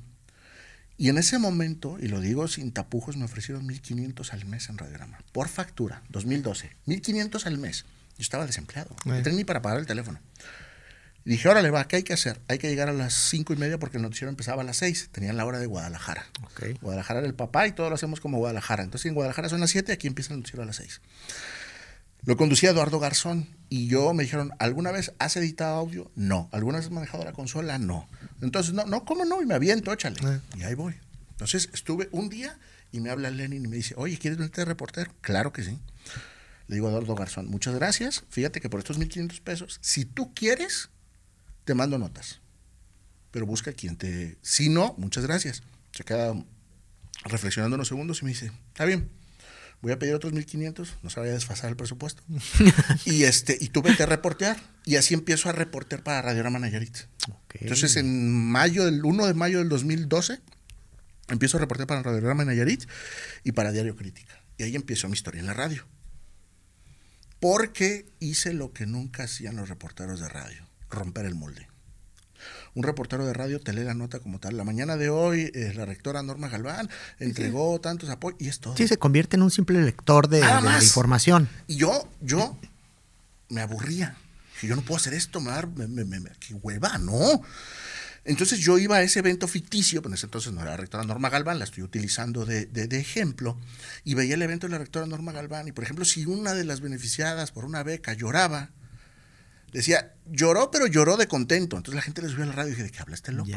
y 0.98 1.08
en 1.08 1.16
ese 1.16 1.38
momento, 1.38 1.96
y 2.00 2.08
lo 2.08 2.20
digo 2.20 2.48
sin 2.48 2.72
tapujos, 2.72 3.16
me 3.16 3.24
ofrecieron 3.24 3.66
1.500 3.68 4.32
al 4.32 4.44
mes 4.46 4.68
en 4.68 4.76
Radiograma, 4.76 5.18
por 5.32 5.48
factura, 5.48 6.02
2012, 6.08 6.72
1.500 6.86 7.46
al 7.46 7.58
mes. 7.58 7.84
Yo 8.18 8.22
estaba 8.22 8.46
desempleado, 8.46 8.96
no 9.04 9.22
tenía 9.22 9.38
ni 9.38 9.44
para 9.44 9.62
pagar 9.62 9.78
el 9.78 9.86
teléfono. 9.86 10.18
Y 11.24 11.32
dije, 11.32 11.48
órale, 11.48 11.70
va, 11.70 11.86
¿qué 11.86 11.96
hay 11.96 12.02
que 12.02 12.14
hacer? 12.14 12.40
Hay 12.48 12.58
que 12.58 12.68
llegar 12.68 12.88
a 12.88 12.92
las 12.92 13.12
cinco 13.12 13.52
y 13.52 13.56
media 13.56 13.78
porque 13.78 13.98
el 13.98 14.02
noticiero 14.02 14.30
empezaba 14.30 14.62
a 14.62 14.64
las 14.64 14.78
seis. 14.78 15.10
Tenían 15.12 15.36
la 15.36 15.44
hora 15.44 15.58
de 15.58 15.66
Guadalajara. 15.66 16.26
Guadalajara 16.80 17.20
era 17.20 17.28
el 17.28 17.34
papá 17.34 17.66
y 17.66 17.72
todo 17.72 17.90
lo 17.90 17.96
hacemos 17.96 18.18
como 18.18 18.38
Guadalajara. 18.38 18.82
Entonces 18.82 19.06
en 19.06 19.14
Guadalajara 19.14 19.50
son 19.50 19.60
las 19.60 19.68
siete, 19.68 19.92
aquí 19.92 20.06
empieza 20.06 20.32
el 20.32 20.40
noticiero 20.40 20.62
a 20.62 20.66
las 20.66 20.76
seis. 20.76 21.02
Lo 22.24 22.36
conducía 22.36 22.70
Eduardo 22.70 22.98
Garzón 22.98 23.48
y 23.68 23.86
yo 23.86 24.12
me 24.14 24.22
dijeron, 24.24 24.52
¿alguna 24.58 24.90
vez 24.90 25.12
has 25.18 25.36
editado 25.36 25.76
audio? 25.76 26.10
No. 26.14 26.48
¿Alguna 26.52 26.78
vez 26.78 26.86
has 26.86 26.92
manejado 26.92 27.24
la 27.24 27.32
consola? 27.32 27.78
No. 27.78 28.08
Entonces, 28.40 28.74
no, 28.74 28.84
no, 28.86 29.04
¿cómo 29.04 29.24
no? 29.24 29.42
Y 29.42 29.46
me 29.46 29.54
aviento, 29.54 29.92
échale. 29.92 30.16
Eh. 30.22 30.40
Y 30.56 30.62
ahí 30.62 30.74
voy. 30.74 30.94
Entonces 31.30 31.70
estuve 31.72 32.08
un 32.12 32.28
día 32.28 32.58
y 32.92 33.00
me 33.00 33.10
habla 33.10 33.30
Lenin 33.30 33.64
y 33.64 33.68
me 33.68 33.76
dice, 33.76 33.94
oye, 33.96 34.18
¿quieres 34.18 34.38
verte 34.38 34.60
de 34.60 34.64
reportero? 34.64 35.12
Claro 35.20 35.52
que 35.52 35.62
sí. 35.62 35.78
Le 36.66 36.76
digo 36.76 36.88
a 36.88 36.90
Eduardo 36.90 37.14
Garzón, 37.14 37.48
muchas 37.48 37.74
gracias. 37.74 38.24
Fíjate 38.28 38.60
que 38.60 38.68
por 38.68 38.80
estos 38.80 38.98
1.500 38.98 39.40
pesos, 39.40 39.78
si 39.80 40.04
tú 40.04 40.34
quieres, 40.34 40.90
te 41.64 41.74
mando 41.74 41.98
notas. 41.98 42.40
Pero 43.30 43.46
busca 43.46 43.72
quien 43.72 43.96
te... 43.96 44.36
Si 44.42 44.68
no, 44.68 44.94
muchas 44.98 45.24
gracias. 45.24 45.62
Se 45.92 46.04
queda 46.04 46.34
reflexionando 47.24 47.76
unos 47.76 47.88
segundos 47.88 48.20
y 48.22 48.24
me 48.24 48.30
dice, 48.30 48.52
está 48.68 48.84
bien, 48.84 49.10
voy 49.80 49.92
a 49.92 49.98
pedir 49.98 50.14
otros 50.14 50.32
1500, 50.32 50.98
no 51.02 51.10
se 51.10 51.20
vaya 51.20 51.32
a 51.32 51.34
desfasar 51.34 51.70
el 51.70 51.76
presupuesto. 51.76 52.22
y 53.04 53.24
este 53.24 53.56
y 53.60 53.68
tuve 53.68 53.96
que 53.96 54.06
reportear 54.06 54.58
y 54.84 54.96
así 54.96 55.14
empiezo 55.14 55.48
a 55.48 55.52
reportear 55.52 56.02
para 56.02 56.22
Radiorama 56.22 56.58
Nayarit. 56.58 56.96
Entonces 57.60 57.96
en 57.96 58.30
mayo 58.30 58.84
del 58.84 59.04
1 59.04 59.26
de 59.26 59.34
mayo 59.34 59.58
del 59.58 59.68
2012 59.68 60.40
empiezo 61.28 61.58
a 61.58 61.60
reportear 61.60 61.86
para 61.86 62.02
Radiorama 62.02 62.44
Nayarit 62.44 62.84
y 63.44 63.52
para 63.52 63.72
Diario 63.72 63.96
Crítica. 63.96 64.42
Y 64.56 64.64
ahí 64.64 64.74
empiezo 64.74 65.08
mi 65.08 65.14
historia 65.14 65.40
en 65.40 65.46
la 65.46 65.54
radio. 65.54 65.86
Porque 67.40 68.06
hice 68.18 68.52
lo 68.52 68.72
que 68.72 68.86
nunca 68.86 69.24
hacían 69.24 69.54
los 69.54 69.68
reporteros 69.68 70.18
de 70.18 70.28
radio, 70.28 70.68
romper 70.90 71.24
el 71.26 71.36
molde 71.36 71.67
un 72.74 72.82
reportero 72.82 73.26
de 73.26 73.32
radio 73.32 73.60
te 73.60 73.72
lee 73.72 73.84
la 73.84 73.94
nota 73.94 74.20
como 74.20 74.38
tal. 74.38 74.56
La 74.56 74.64
mañana 74.64 74.96
de 74.96 75.10
hoy, 75.10 75.50
eh, 75.54 75.72
la 75.74 75.84
rectora 75.84 76.22
Norma 76.22 76.48
Galván 76.48 76.88
entregó 77.18 77.80
tantos 77.80 78.10
apoyos 78.10 78.40
y 78.40 78.48
es 78.48 78.60
todo. 78.60 78.76
Sí, 78.76 78.88
se 78.88 78.98
convierte 78.98 79.36
en 79.36 79.42
un 79.42 79.50
simple 79.50 79.80
lector 79.82 80.28
de, 80.28 80.40
la 80.40 80.78
información. 80.82 81.48
Y 81.66 81.76
yo, 81.76 82.08
yo 82.20 82.56
me 83.48 83.60
aburría. 83.60 84.16
yo 84.62 84.76
no 84.76 84.82
puedo 84.82 84.96
hacer 84.96 85.14
esto, 85.14 85.40
me, 85.40 85.52
me, 85.76 86.04
me, 86.04 86.20
me 86.20 86.30
qué 86.40 86.54
hueva, 86.54 86.98
no. 86.98 87.42
Entonces 88.28 88.58
yo 88.58 88.78
iba 88.78 88.96
a 88.96 89.02
ese 89.02 89.20
evento 89.20 89.48
ficticio, 89.48 90.02
pues 90.02 90.10
en 90.10 90.14
ese 90.14 90.26
entonces 90.26 90.52
no 90.52 90.60
era 90.60 90.72
la 90.72 90.76
rectora 90.76 91.02
Norma 91.02 91.30
Galván, 91.30 91.58
la 91.58 91.64
estoy 91.64 91.82
utilizando 91.82 92.44
de, 92.44 92.66
de, 92.66 93.00
ejemplo, 93.00 93.56
y 94.04 94.12
veía 94.14 94.34
el 94.34 94.42
evento 94.42 94.66
de 94.66 94.72
la 94.72 94.78
rectora 94.78 95.06
Norma 95.06 95.32
Galván, 95.32 95.66
y 95.66 95.72
por 95.72 95.84
ejemplo, 95.84 96.04
si 96.04 96.26
una 96.26 96.52
de 96.52 96.64
las 96.64 96.82
beneficiadas 96.82 97.52
por 97.52 97.64
una 97.64 97.82
beca 97.82 98.12
lloraba, 98.12 98.70
decía, 99.72 100.14
lloró, 100.26 100.70
pero 100.70 100.86
lloró 100.86 101.16
de 101.16 101.28
contento. 101.28 101.76
Entonces 101.76 101.96
la 101.96 102.02
gente 102.02 102.22
le 102.22 102.28
subió 102.28 102.44
a 102.44 102.48
la 102.48 102.52
radio 102.52 102.68
y 102.68 102.72
dije, 102.72 102.84
¿de 102.84 102.90
qué 102.90 103.00
habla 103.00 103.14
este 103.14 103.32
loco? 103.32 103.50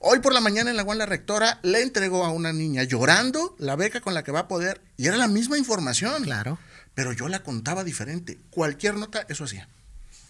Hoy 0.00 0.20
por 0.20 0.32
la 0.32 0.40
mañana 0.40 0.70
en 0.70 0.76
la 0.76 0.84
UAN 0.84 0.98
la 0.98 1.06
rectora 1.06 1.58
le 1.62 1.82
entregó 1.82 2.24
a 2.24 2.30
una 2.30 2.52
niña 2.52 2.84
llorando 2.84 3.54
la 3.58 3.76
beca 3.76 4.00
con 4.00 4.14
la 4.14 4.24
que 4.24 4.32
va 4.32 4.40
a 4.40 4.48
poder, 4.48 4.80
y 4.96 5.06
era 5.06 5.16
la 5.16 5.28
misma 5.28 5.58
información. 5.58 6.22
Claro. 6.22 6.58
Pero 6.94 7.12
yo 7.12 7.28
la 7.28 7.42
contaba 7.42 7.84
diferente. 7.84 8.38
Cualquier 8.50 8.96
nota, 8.96 9.24
eso 9.28 9.44
hacía. 9.44 9.68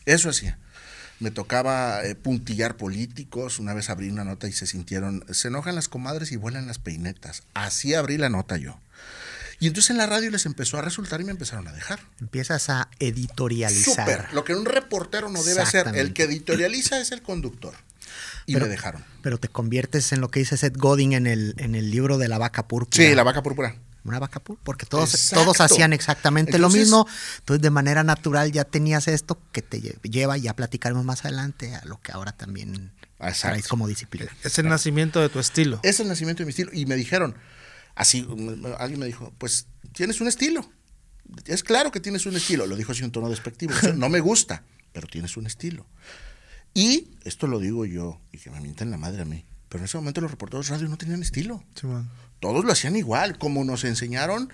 Eso 0.07 0.29
hacía. 0.29 0.59
Me 1.21 1.31
tocaba 1.31 2.03
eh, 2.05 2.15
puntillar 2.15 2.77
políticos. 2.77 3.59
Una 3.59 3.75
vez 3.75 3.91
abrí 3.91 4.09
una 4.11 4.25
nota 4.25 4.49
y 4.49 4.53
se 4.53 4.67
sintieron, 4.67 5.25
se 5.31 5.49
enojan 5.49 5.75
las 5.75 5.89
comadres 5.89 6.33
y 6.33 6.37
vuelan 6.37 6.67
las 6.67 6.79
peinetas. 6.79 7.45
Así 7.55 7.95
abrí 7.95 8.17
la 8.17 8.31
nota 8.31 8.57
yo. 8.57 8.81
Y 9.61 9.67
entonces 9.67 9.91
en 9.91 9.99
la 9.99 10.07
radio 10.07 10.31
les 10.31 10.47
empezó 10.47 10.79
a 10.79 10.83
resultar 10.83 11.21
y 11.21 11.25
me 11.25 11.31
empezaron 11.33 11.69
a 11.69 11.73
dejar. 11.73 12.01
Empiezas 12.21 12.69
a 12.71 12.89
editorializar. 12.99 14.07
Súper. 14.07 14.33
Lo 14.35 14.45
que 14.45 14.55
un 14.55 14.65
reportero 14.65 15.29
no 15.29 15.43
debe 15.43 15.61
hacer. 15.61 15.89
El 15.95 16.13
que 16.15 16.25
editorializa 16.25 16.99
es 17.01 17.13
el 17.13 17.23
conductor. 17.23 17.75
Y 18.47 18.55
Pero- 18.55 18.67
me 18.67 18.71
dejaron. 18.73 19.05
Pero 19.23 19.39
te 19.39 19.49
conviertes 19.49 20.13
en 20.13 20.21
lo 20.21 20.29
que 20.31 20.41
dice 20.41 20.57
Seth 20.57 20.77
Godin 20.77 21.13
en 21.13 21.27
el, 21.27 21.55
en 21.59 21.75
el 21.75 21.91
libro 21.91 22.17
de 22.19 22.27
la 22.29 22.39
vaca 22.39 22.67
púrpura. 22.67 22.97
Sí, 23.07 23.15
la 23.15 23.23
vaca 23.23 23.43
púrpura. 23.43 23.77
Una 24.03 24.19
vaca 24.19 24.41
púrpura, 24.41 24.65
porque 24.65 24.87
todos, 24.87 25.13
Exacto. 25.13 25.45
todos 25.45 25.61
hacían 25.61 25.93
exactamente 25.93 26.59
lo 26.59 26.71
mismo. 26.71 27.07
Entonces, 27.41 27.61
de 27.61 27.69
manera 27.71 28.03
natural 28.03 28.51
ya 28.51 28.65
tenías 28.65 29.09
esto 29.09 29.39
que 29.53 29.61
te 29.61 29.79
lle- 29.83 30.01
lleva, 30.11 30.39
ya 30.39 30.57
platicaremos 30.57 31.05
más 31.05 31.27
adelante, 31.27 31.75
a 31.75 31.85
lo 31.85 32.01
que 32.01 32.13
ahora 32.13 32.33
también 32.33 32.93
traes 33.39 33.69
como 33.69 33.87
disciplina. 33.87 34.35
Es 34.43 34.59
el 34.59 34.69
nacimiento 34.71 35.21
de 35.21 35.29
tu 35.29 35.39
estilo. 35.39 35.81
Es 35.83 36.01
el 36.01 36.09
nacimiento 36.09 36.41
de 36.41 36.47
mi 36.47 36.51
estilo. 36.51 36.71
Y 36.73 36.87
me 36.87 36.97
dijeron, 36.97 37.37
así, 38.01 38.27
alguien 38.79 38.99
me 38.99 39.07
dijo, 39.07 39.33
pues 39.39 39.67
tienes 39.93 40.21
un 40.21 40.29
estilo. 40.29 40.69
Es 41.45 41.63
claro 41.63 41.93
que 41.93 42.01
tienes 42.01 42.27
un 42.27 42.35
estilo. 42.35 42.67
Lo 42.67 42.77
dijo 42.77 42.93
así 42.93 43.05
en 43.05 43.13
tono 43.13 43.29
despectivo. 43.29 43.75
O 43.75 43.79
sea, 43.79 43.93
no 43.93 44.09
me 44.09 44.21
gusta, 44.21 44.65
pero 44.93 45.07
tienes 45.07 45.37
un 45.37 45.47
estilo. 45.47 45.87
Y 46.73 47.09
esto 47.25 47.47
lo 47.47 47.59
digo 47.59 47.85
yo, 47.85 48.21
y 48.33 48.39
que 48.39 48.51
me 48.51 48.61
mienten 48.61 48.91
la 48.91 48.97
madre 48.97 49.23
a 49.23 49.25
mí. 49.25 49.45
Pero 49.69 49.83
en 49.83 49.85
ese 49.85 49.99
momento 49.99 50.21
los 50.21 50.31
reporteros 50.31 50.69
de 50.69 50.75
radio 50.75 50.89
no 50.89 50.97
tenían 50.97 51.23
estilo. 51.23 51.63
Todos 52.41 52.65
lo 52.65 52.73
hacían 52.73 52.97
igual, 52.97 53.39
como 53.39 53.65
nos 53.65 53.85
enseñaron 53.85 54.51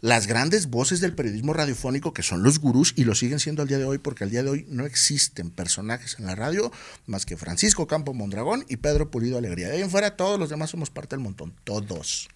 las 0.00 0.26
grandes 0.26 0.66
voces 0.66 1.00
del 1.00 1.14
periodismo 1.14 1.52
radiofónico, 1.52 2.12
que 2.12 2.24
son 2.24 2.42
los 2.42 2.58
gurús 2.58 2.92
y 2.96 3.04
lo 3.04 3.14
siguen 3.14 3.38
siendo 3.38 3.62
al 3.62 3.68
día 3.68 3.78
de 3.78 3.84
hoy, 3.84 3.98
porque 3.98 4.24
al 4.24 4.30
día 4.30 4.42
de 4.42 4.50
hoy 4.50 4.66
no 4.68 4.84
existen 4.84 5.50
personajes 5.50 6.16
en 6.18 6.26
la 6.26 6.34
radio 6.34 6.72
más 7.06 7.24
que 7.24 7.36
Francisco 7.36 7.86
Campo 7.86 8.12
Mondragón 8.12 8.64
y 8.68 8.78
Pedro 8.78 9.10
Pulido 9.10 9.38
Alegría. 9.38 9.68
De 9.68 9.76
ahí 9.76 9.82
en 9.82 9.90
fuera, 9.90 10.16
todos 10.16 10.40
los 10.40 10.50
demás 10.50 10.70
somos 10.70 10.90
parte 10.90 11.14
del 11.14 11.22
montón, 11.22 11.54
todos. 11.62 12.28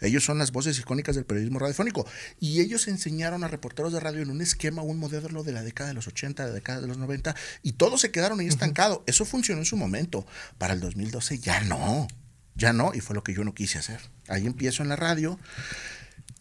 Ellos 0.00 0.24
son 0.24 0.38
las 0.38 0.52
voces 0.52 0.78
icónicas 0.78 1.16
del 1.16 1.24
periodismo 1.24 1.58
radiofónico. 1.58 2.06
Y 2.40 2.60
ellos 2.60 2.88
enseñaron 2.88 3.44
a 3.44 3.48
reporteros 3.48 3.92
de 3.92 4.00
radio 4.00 4.22
en 4.22 4.30
un 4.30 4.40
esquema, 4.40 4.82
un 4.82 4.98
modelo 4.98 5.42
de 5.42 5.52
la 5.52 5.62
década 5.62 5.88
de 5.88 5.94
los 5.94 6.06
80, 6.06 6.44
de 6.44 6.48
la 6.50 6.54
década 6.54 6.80
de 6.80 6.86
los 6.86 6.98
90, 6.98 7.34
y 7.62 7.72
todos 7.72 8.00
se 8.00 8.10
quedaron 8.10 8.40
ahí 8.40 8.46
estancados. 8.46 9.00
Eso 9.06 9.24
funcionó 9.24 9.60
en 9.60 9.66
su 9.66 9.76
momento. 9.76 10.26
Para 10.58 10.74
el 10.74 10.80
2012 10.80 11.38
ya 11.38 11.60
no. 11.60 12.08
Ya 12.54 12.72
no, 12.72 12.92
y 12.92 13.00
fue 13.00 13.14
lo 13.14 13.22
que 13.22 13.34
yo 13.34 13.44
no 13.44 13.54
quise 13.54 13.78
hacer. 13.78 14.00
Ahí 14.26 14.46
empiezo 14.46 14.82
en 14.82 14.88
la 14.88 14.96
radio. 14.96 15.38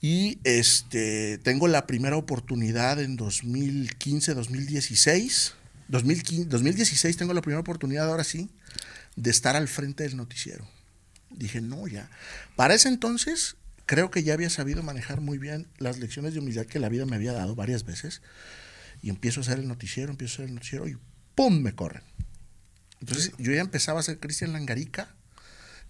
Y 0.02 0.40
este 0.44 1.38
tengo 1.40 1.68
la 1.68 1.88
primera 1.88 2.18
oportunidad 2.18 3.00
en 3.00 3.16
2015, 3.18 4.34
2016. 4.34 5.54
2015, 5.90 6.50
2016 6.50 7.18
tengo 7.18 7.34
la 7.34 7.42
primera 7.42 7.62
oportunidad 7.62 8.10
ahora 8.10 8.24
sí 8.24 8.50
de 9.16 9.32
estar 9.32 9.56
al 9.56 9.68
frente 9.68 10.04
del 10.04 10.18
noticiero. 10.18 10.68
Dije, 11.38 11.62
no, 11.62 11.88
ya. 11.88 12.10
Para 12.56 12.74
ese 12.74 12.90
entonces 12.90 13.56
creo 13.86 14.12
que 14.12 14.24
ya 14.24 14.34
había 14.34 14.50
sabido 14.50 14.84
manejar 14.84 15.22
muy 15.22 15.38
bien 15.38 15.68
las 15.78 15.98
lecciones 16.00 16.34
de 16.34 16.40
humildad 16.40 16.66
que 16.66 16.80
la 16.80 16.90
vida 16.90 17.06
me 17.06 17.16
había 17.16 17.34
dado 17.34 17.56
varias 17.56 17.86
veces. 17.86 18.22
Y 19.02 19.10
empiezo 19.10 19.40
a 19.40 19.44
hacer 19.44 19.60
el 19.60 19.68
noticiero, 19.68 20.12
empiezo 20.12 20.34
a 20.34 20.36
hacer 20.36 20.50
el 20.50 20.56
noticiero 20.56 20.88
y 20.88 20.98
¡pum! 21.36 21.62
me 21.62 21.74
corren. 21.74 22.04
Entonces 23.00 23.32
yo 23.38 23.54
ya 23.54 23.62
empezaba 23.62 24.00
a 24.00 24.04
ser 24.04 24.20
Cristian 24.20 24.54
Langarica, 24.54 25.16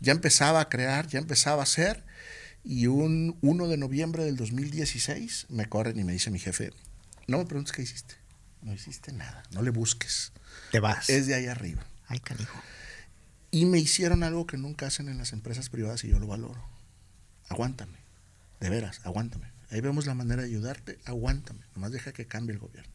ya 0.01 0.12
empezaba 0.12 0.60
a 0.60 0.70
crear, 0.70 1.08
ya 1.08 1.20
empezaba 1.20 1.62
a 1.62 1.63
hacer. 1.63 2.04
Y 2.63 2.88
un 2.88 3.38
1 3.42 3.68
de 3.70 3.77
noviembre 3.77 4.25
del 4.25 4.36
2016 4.36 5.46
me 5.50 5.68
corren 5.68 5.98
y 5.98 6.04
me 6.04 6.12
dice 6.12 6.32
mi 6.32 6.39
jefe, 6.39 6.74
no 7.27 7.38
me 7.38 7.46
preguntes 7.46 7.72
qué 7.72 7.82
hiciste. 7.82 8.16
No 8.62 8.74
hiciste 8.74 9.13
nada, 9.13 9.44
no 9.51 9.62
le 9.62 9.70
busques. 9.70 10.34
Te 10.72 10.82
vas. 10.82 11.10
Es 11.10 11.27
de 11.27 11.36
ahí 11.36 11.46
arriba. 11.46 11.86
Ay, 12.08 12.20
canijo. 12.20 12.62
Y 13.51 13.66
me 13.66 13.80
hicieron 13.80 14.24
algo 14.24 14.46
que 14.46 14.58
nunca 14.58 14.88
hacen 14.88 15.10
en 15.10 15.18
las 15.18 15.34
empresas 15.34 15.70
privadas 15.70 16.04
y 16.04 16.10
yo 16.10 16.20
lo 16.20 16.27
valoro. 16.27 16.62
Aguántame. 17.50 17.98
De 18.60 18.70
veras, 18.70 19.01
aguántame. 19.04 19.48
Ahí 19.70 19.82
vemos 19.82 20.06
la 20.06 20.13
manera 20.13 20.42
de 20.42 20.48
ayudarte, 20.48 20.98
aguántame. 21.06 21.60
Nomás 21.75 21.92
deja 21.92 22.12
que 22.12 22.25
cambie 22.25 22.54
el 22.54 22.60
gobierno. 22.60 22.92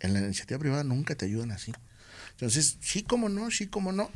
En 0.00 0.14
la 0.14 0.20
iniciativa 0.20 0.58
privada 0.58 0.84
nunca 0.84 1.14
te 1.14 1.26
ayudan 1.26 1.50
así. 1.52 1.72
Entonces, 2.32 2.78
sí 2.80 3.02
como 3.02 3.28
no, 3.28 3.50
sí 3.50 3.66
como 3.66 3.92
no. 3.92 4.10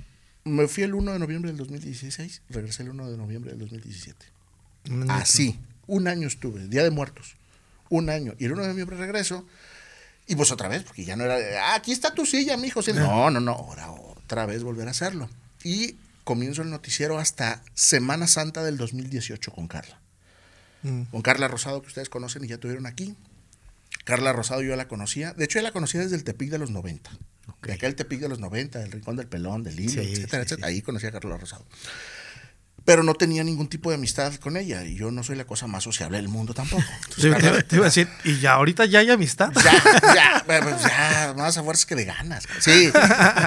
Me 0.45 0.67
fui 0.69 0.83
el 0.83 0.95
1 0.95 1.13
de 1.13 1.19
noviembre 1.19 1.51
del 1.51 1.59
2016, 1.59 2.43
regresé 2.49 2.83
el 2.83 2.91
1 2.91 3.11
de 3.11 3.17
noviembre 3.17 3.53
del 3.53 3.61
2017. 3.61 4.27
Un 4.91 5.03
añito. 5.03 5.13
Así, 5.15 5.59
un 5.87 6.09
año 6.09 6.27
estuve, 6.27 6.67
Día 6.67 6.83
de 6.83 6.91
Muertos, 6.91 7.37
un 7.89 8.11
año. 8.11 8.35
Y 8.39 8.47
el 8.47 8.53
1 8.53 8.63
de 8.63 8.69
noviembre 8.69 8.97
regreso, 8.97 9.47
y 10.27 10.35
pues 10.35 10.51
otra 10.51 10.69
vez, 10.69 10.83
porque 10.83 11.05
ya 11.05 11.15
no 11.15 11.25
era, 11.25 11.37
ah, 11.65 11.77
aquí 11.77 11.93
está 11.93 12.13
tu 12.13 12.27
silla, 12.27 12.57
mijo. 12.57 12.81
No, 12.95 13.31
no, 13.31 13.39
no, 13.39 13.53
ahora 13.53 13.87
otra 14.25 14.47
vez 14.47 14.63
volver 14.63 14.89
a 14.89 14.93
hacerlo. 14.93 15.29
Y 15.65 15.97
comienzo 16.25 16.63
el 16.63 16.71
noticiero 16.71 17.19
hasta 17.19 17.63
Semana 17.75 18.27
Santa 18.27 18.63
del 18.63 18.77
2018 18.77 19.53
con 19.53 19.69
Carla. 19.69 20.01
Mm. 20.83 21.03
Con 21.05 21.23
Carla 21.23 21.49
Rosado, 21.49 21.81
que 21.83 21.89
ustedes 21.89 22.09
conocen 22.09 22.45
y 22.45 22.49
ya 22.49 22.59
tuvieron 22.59 22.87
aquí. 22.87 23.15
Carla 24.05 24.33
Rosado 24.33 24.63
yo 24.63 24.75
la 24.75 24.89
conocía, 24.89 25.33
de 25.35 25.45
hecho 25.45 25.59
yo 25.59 25.63
la 25.63 25.73
conocía 25.73 26.01
desde 26.01 26.17
el 26.17 26.25
Tepic 26.25 26.51
de 26.51 26.59
los 26.59 26.71
90. 26.71 27.11
De 27.63 27.73
aquel 27.73 27.95
Tepic 27.95 28.21
de 28.21 28.29
los 28.29 28.41
90, 28.41 28.81
del 28.81 28.91
Rincón 28.91 29.17
del 29.17 29.29
Pelón, 29.29 29.63
del 29.63 29.79
Hilo, 29.79 29.91
Sí, 29.91 29.99
etcétera, 30.01 30.15
sí, 30.15 30.23
etcétera. 30.55 30.67
sí. 30.69 30.75
Ahí 30.75 30.83
conocí 30.83 31.07
a 31.07 31.13
Carla 31.13 31.37
Rosado 31.37 31.65
pero 32.85 33.03
no 33.03 33.15
tenía 33.15 33.45
ningún 33.45 33.69
tipo 33.69 33.91
de 33.91 33.97
amistad 33.97 34.35
con 34.37 34.57
ella 34.57 34.85
y 34.85 34.97
yo 34.97 35.11
no 35.11 35.23
soy 35.23 35.37
la 35.37 35.45
cosa 35.45 35.67
más 35.67 35.85
sociable 35.85 36.17
del 36.17 36.29
mundo 36.29 36.53
tampoco. 36.53 36.83
Entonces, 37.09 37.33
Sí, 37.43 37.65
te, 37.69 37.77
iba 37.77 37.85
a 37.85 37.89
decir, 37.89 38.09
¿y 38.25 38.41
ya 38.41 38.55
ahorita 38.55 38.87
ya 38.87 39.01
hay 39.01 39.11
amistad? 39.11 39.53
ya, 39.55 40.15
ya, 40.15 40.43
pues 40.63 40.83
ya, 40.83 41.35
más 41.37 41.57
a 41.57 41.63
fuerzas 41.63 41.87
que 41.87 41.95
de 41.95 42.05
ganas. 42.05 42.47
Sí, 42.61 42.91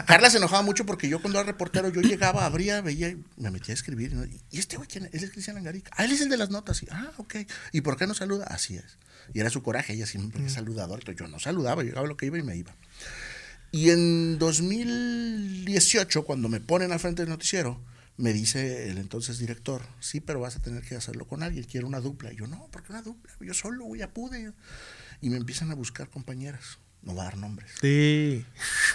Carla 0.06 0.30
se 0.30 0.38
enojaba 0.38 0.62
mucho 0.62 0.86
porque 0.86 1.08
yo 1.08 1.22
cuando 1.22 1.40
era 1.40 1.46
reportero, 1.46 1.90
yo 1.90 2.02
llegaba, 2.02 2.46
abría, 2.46 2.82
veía 2.82 3.10
y 3.10 3.24
me 3.38 3.52
metía 3.52 3.74
a 3.74 3.76
escribir. 3.76 4.14
¿no? 4.14 4.26
¿Y 4.26 4.58
este 4.58 4.78
güey 4.78 4.88
quién 4.88 5.06
es? 5.06 5.14
Él 5.14 5.24
es 5.24 5.32
Cristian 5.32 5.58
Angarica. 5.58 5.92
Ah, 5.96 6.06
él 6.06 6.12
es 6.12 6.22
el 6.22 6.30
de 6.30 6.38
las 6.38 6.50
notas. 6.50 6.84
Y, 6.84 6.88
ah, 6.92 7.12
ok. 7.18 7.36
¿Y 7.72 7.82
por 7.82 7.98
qué 7.98 8.08
no 8.08 8.14
saluda? 8.14 8.46
Así 8.46 8.76
es. 8.76 8.98
Y 9.34 9.40
era 9.40 9.50
su 9.50 9.64
coraje, 9.64 9.94
ella 9.94 10.06
siempre. 10.06 10.40
Entonces 10.40 10.64
yo 11.18 11.28
no 11.28 11.40
saludaba, 11.40 11.84
llegaba 11.84 12.08
lo 12.08 12.18
que 12.18 12.26
iba 12.26 12.38
y 12.38 12.44
me 12.44 12.56
iba. 12.56 12.76
Y 13.72 13.90
en 13.90 14.38
2018, 14.38 16.24
cuando 16.24 16.50
me 16.50 16.60
ponen 16.60 16.92
al 16.92 17.00
frente 17.00 17.24
del 17.24 17.30
noticiero, 17.30 17.82
me 18.18 18.32
dice 18.34 18.90
el 18.90 18.98
entonces 18.98 19.40
director, 19.40 19.82
sí, 20.00 20.22
pero 20.22 20.40
vas 20.40 20.56
a 20.56 20.62
tener 20.62 20.84
que 20.84 20.96
hacerlo 20.96 21.28
con 21.28 21.44
alguien, 21.44 21.66
quiero 21.66 21.88
una 21.88 22.00
dupla. 22.00 22.32
Y 22.32 22.38
yo, 22.38 22.48
no, 22.48 22.68
¿por 22.68 22.84
qué 22.84 22.92
una 22.94 23.02
dupla? 23.02 23.34
Yo 23.42 23.54
solo, 23.54 23.94
ya 23.96 24.10
pude. 24.10 24.54
Y 25.22 25.30
me 25.30 25.38
empiezan 25.38 25.72
a 25.72 25.76
buscar 25.76 26.10
compañeras, 26.10 26.80
no 27.02 27.12
voy 27.14 27.22
a 27.22 27.26
dar 27.26 27.38
nombres. 27.38 27.72
Sí. 27.82 28.46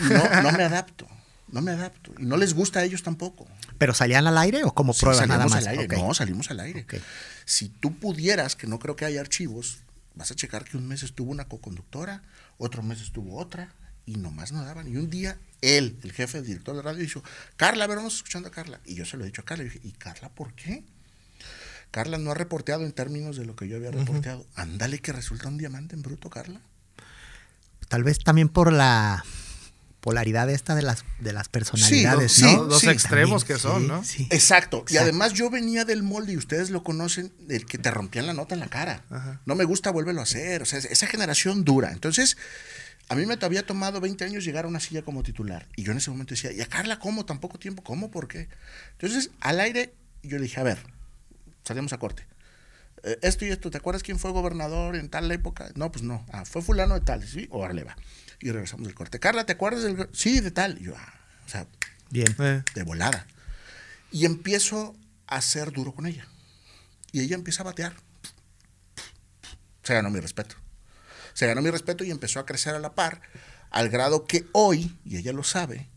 No, 0.01 0.43
no 0.43 0.53
me 0.53 0.63
adapto, 0.65 1.07
no 1.49 1.61
me 1.61 1.73
adapto. 1.73 2.15
Y 2.19 2.25
no 2.25 2.37
les 2.37 2.55
gusta 2.55 2.81
a 2.81 2.85
ellos 2.85 3.03
tampoco. 3.03 3.47
¿Pero 3.79 3.93
salían 3.95 4.27
al 4.27 4.39
aire 4.39 4.65
o 4.65 4.73
como 4.75 4.93
Sí, 4.95 5.01
prueba 5.01 5.27
nada 5.27 5.45
más? 5.47 5.67
al 5.67 5.69
aire. 5.79 5.85
Ok. 5.85 5.93
No, 6.03 6.15
salimos 6.15 6.51
al 6.51 6.61
aire. 6.61 6.87
Si 7.45 7.69
tú 7.69 7.99
pudieras, 7.99 8.57
que 8.57 8.67
no 8.67 8.79
creo 8.79 8.97
que 8.97 9.05
haya 9.05 9.21
archivos, 9.21 9.81
vas 10.15 10.31
a 10.31 10.35
checar 10.35 10.65
que 10.65 10.77
un 10.77 10.87
mes 10.89 11.03
estuvo 11.03 11.31
una 11.31 11.47
coconductora, 11.49 12.23
otro 12.59 12.83
mes 12.83 13.01
estuvo 13.01 13.37
otra, 13.39 13.75
y 14.07 14.17
nomás 14.17 14.53
no 14.53 14.65
daban. 14.65 14.89
Y 14.89 14.97
un 14.97 15.11
día, 15.11 15.39
él, 15.63 15.99
el 16.03 16.13
jefe, 16.13 16.39
el 16.39 16.47
director 16.47 16.75
de 16.77 16.83
radio, 16.83 17.01
dijo, 17.01 17.23
Carla, 17.57 17.85
a 17.85 17.87
ver, 17.87 17.99
vamos 17.99 18.17
escuchando 18.17 18.49
a 18.49 18.53
Carla. 18.53 18.81
Y 18.85 18.95
yo 18.95 19.05
se 19.05 19.17
lo 19.17 19.25
he 19.25 19.27
dicho 19.27 19.43
a 19.43 19.45
Carla. 19.45 19.65
Y 19.65 19.69
dije, 19.69 19.81
¿y 19.85 19.93
Carla 19.93 20.29
por 20.29 20.55
qué? 20.55 20.85
Carla 21.91 22.19
no 22.19 22.31
ha 22.31 22.35
reporteado 22.35 22.85
en 22.85 22.93
términos 22.93 23.37
de 23.37 23.45
lo 23.45 23.57
que 23.57 23.69
yo 23.69 23.77
había 23.77 23.91
reporteado. 23.91 24.47
Ándale 24.55 25.01
que 25.01 25.13
resulta 25.13 25.49
un 25.49 25.59
diamante 25.59 25.97
en 25.97 26.03
bruto, 26.03 26.31
Carla. 26.31 26.61
Tal 27.89 28.05
vez 28.05 28.21
también 28.21 28.49
por 28.49 28.73
la 28.73 29.25
polaridad 30.01 30.49
esta 30.49 30.75
de 30.75 30.83
las, 30.83 31.05
de 31.19 31.33
las 31.33 31.49
personalidades, 31.49 32.33
sí, 32.33 32.45
¿no? 32.45 32.65
Los 32.65 32.81
sí, 32.81 32.89
extremos 32.89 33.43
También, 33.43 33.57
que 33.57 33.63
son, 33.63 33.87
¿no? 33.87 34.03
Exacto. 34.31 34.85
Y 34.89 34.97
además 34.97 35.35
yo 35.35 35.51
venía 35.51 35.85
del 35.85 36.03
molde, 36.03 36.33
y 36.33 36.37
ustedes 36.37 36.71
lo 36.71 36.83
conocen, 36.83 37.33
del 37.41 37.67
que 37.67 37.79
te 37.79 37.91
rompían 37.91 38.27
la 38.27 38.33
nota 38.33 38.55
en 38.55 38.61
la 38.61 38.69
cara. 38.69 39.05
Ajá. 39.11 39.41
No 39.45 39.55
me 39.57 39.65
gusta, 39.65 39.91
vuélvelo 39.91 40.21
a 40.21 40.23
hacer. 40.23 40.63
O 40.63 40.65
sea, 40.65 40.79
esa 40.79 41.07
generación 41.07 41.65
dura. 41.65 41.93
Entonces, 41.93 42.37
a 43.11 43.17
mí 43.17 43.27
me 43.27 43.37
había 43.41 43.67
tomado 43.67 44.01
20 44.01 44.25
años 44.25 44.45
llegar 44.45 44.65
a 44.65 44.69
una 44.69 44.79
silla 44.79 45.03
como 45.03 45.25
titular. 45.25 45.67
Y 45.75 45.83
yo 45.83 45.91
en 45.91 45.99
ese 45.99 46.11
momento 46.11 46.35
decía, 46.35 46.53
¿y 46.53 46.61
a 46.61 46.67
Carla 46.67 47.01
cómo? 47.01 47.27
¿Tan 47.27 47.41
poco 47.41 47.59
tiempo? 47.59 47.83
¿Cómo? 47.83 48.11
¿Por 48.11 48.29
qué? 48.29 48.49
Entonces, 48.93 49.31
al 49.41 49.59
aire, 49.59 49.93
yo 50.23 50.37
le 50.37 50.45
dije, 50.45 50.61
a 50.61 50.63
ver, 50.63 50.79
salimos 51.65 51.93
a 51.93 51.99
corte. 51.99 52.25
Eh, 53.03 53.19
esto 53.23 53.45
y 53.45 53.49
esto, 53.49 53.69
¿te 53.69 53.79
acuerdas 53.79 54.05
quién 54.05 54.21
fue 54.21 54.31
gobernador 54.31 54.95
en 54.95 55.09
tal 55.09 55.29
época? 55.33 55.73
No, 55.75 55.91
pues 55.91 56.05
no. 56.05 56.25
Ah, 56.33 56.45
fue 56.45 56.63
fulano 56.63 56.95
de 56.95 57.01
tal, 57.01 57.27
¿sí? 57.27 57.49
Órale, 57.51 57.83
va. 57.83 57.97
Y 58.39 58.53
regresamos 58.53 58.87
del 58.87 58.95
corte. 58.95 59.19
Carla, 59.19 59.45
¿te 59.45 59.55
acuerdas 59.55 59.83
del...? 59.83 60.09
Sí, 60.13 60.39
de 60.39 60.53
tal. 60.53 60.81
Y 60.81 60.85
yo, 60.85 60.95
ah, 60.97 61.15
o 61.45 61.49
sea, 61.49 61.67
Bien. 62.11 62.35
Eh, 62.39 62.63
de 62.75 62.83
volada. 62.83 63.27
Y 64.11 64.25
empiezo 64.25 64.97
a 65.27 65.41
ser 65.41 65.73
duro 65.73 65.95
con 65.95 66.07
ella. 66.07 66.27
Y 67.13 67.21
ella 67.21 67.37
empieza 67.37 67.63
a 67.63 67.67
batear. 67.67 67.95
Se 69.83 69.95
ganó 69.95 70.11
mi 70.11 70.21
respeto. 70.21 70.57
Se 71.35 71.47
ganó 71.47 71.63
mi 71.63 71.71
respeto 71.71 72.05
y 72.05 72.11
empezó 72.11 72.41
a 72.41 72.47
crecer 72.47 72.75
a 72.75 72.79
la 72.79 72.95
par, 72.95 73.23
al 73.71 73.89
grado 73.89 74.27
que 74.27 74.47
hoy, 74.53 74.99
y 75.05 75.17
ella 75.17 75.33
lo 75.33 75.43
sabe, 75.45 75.89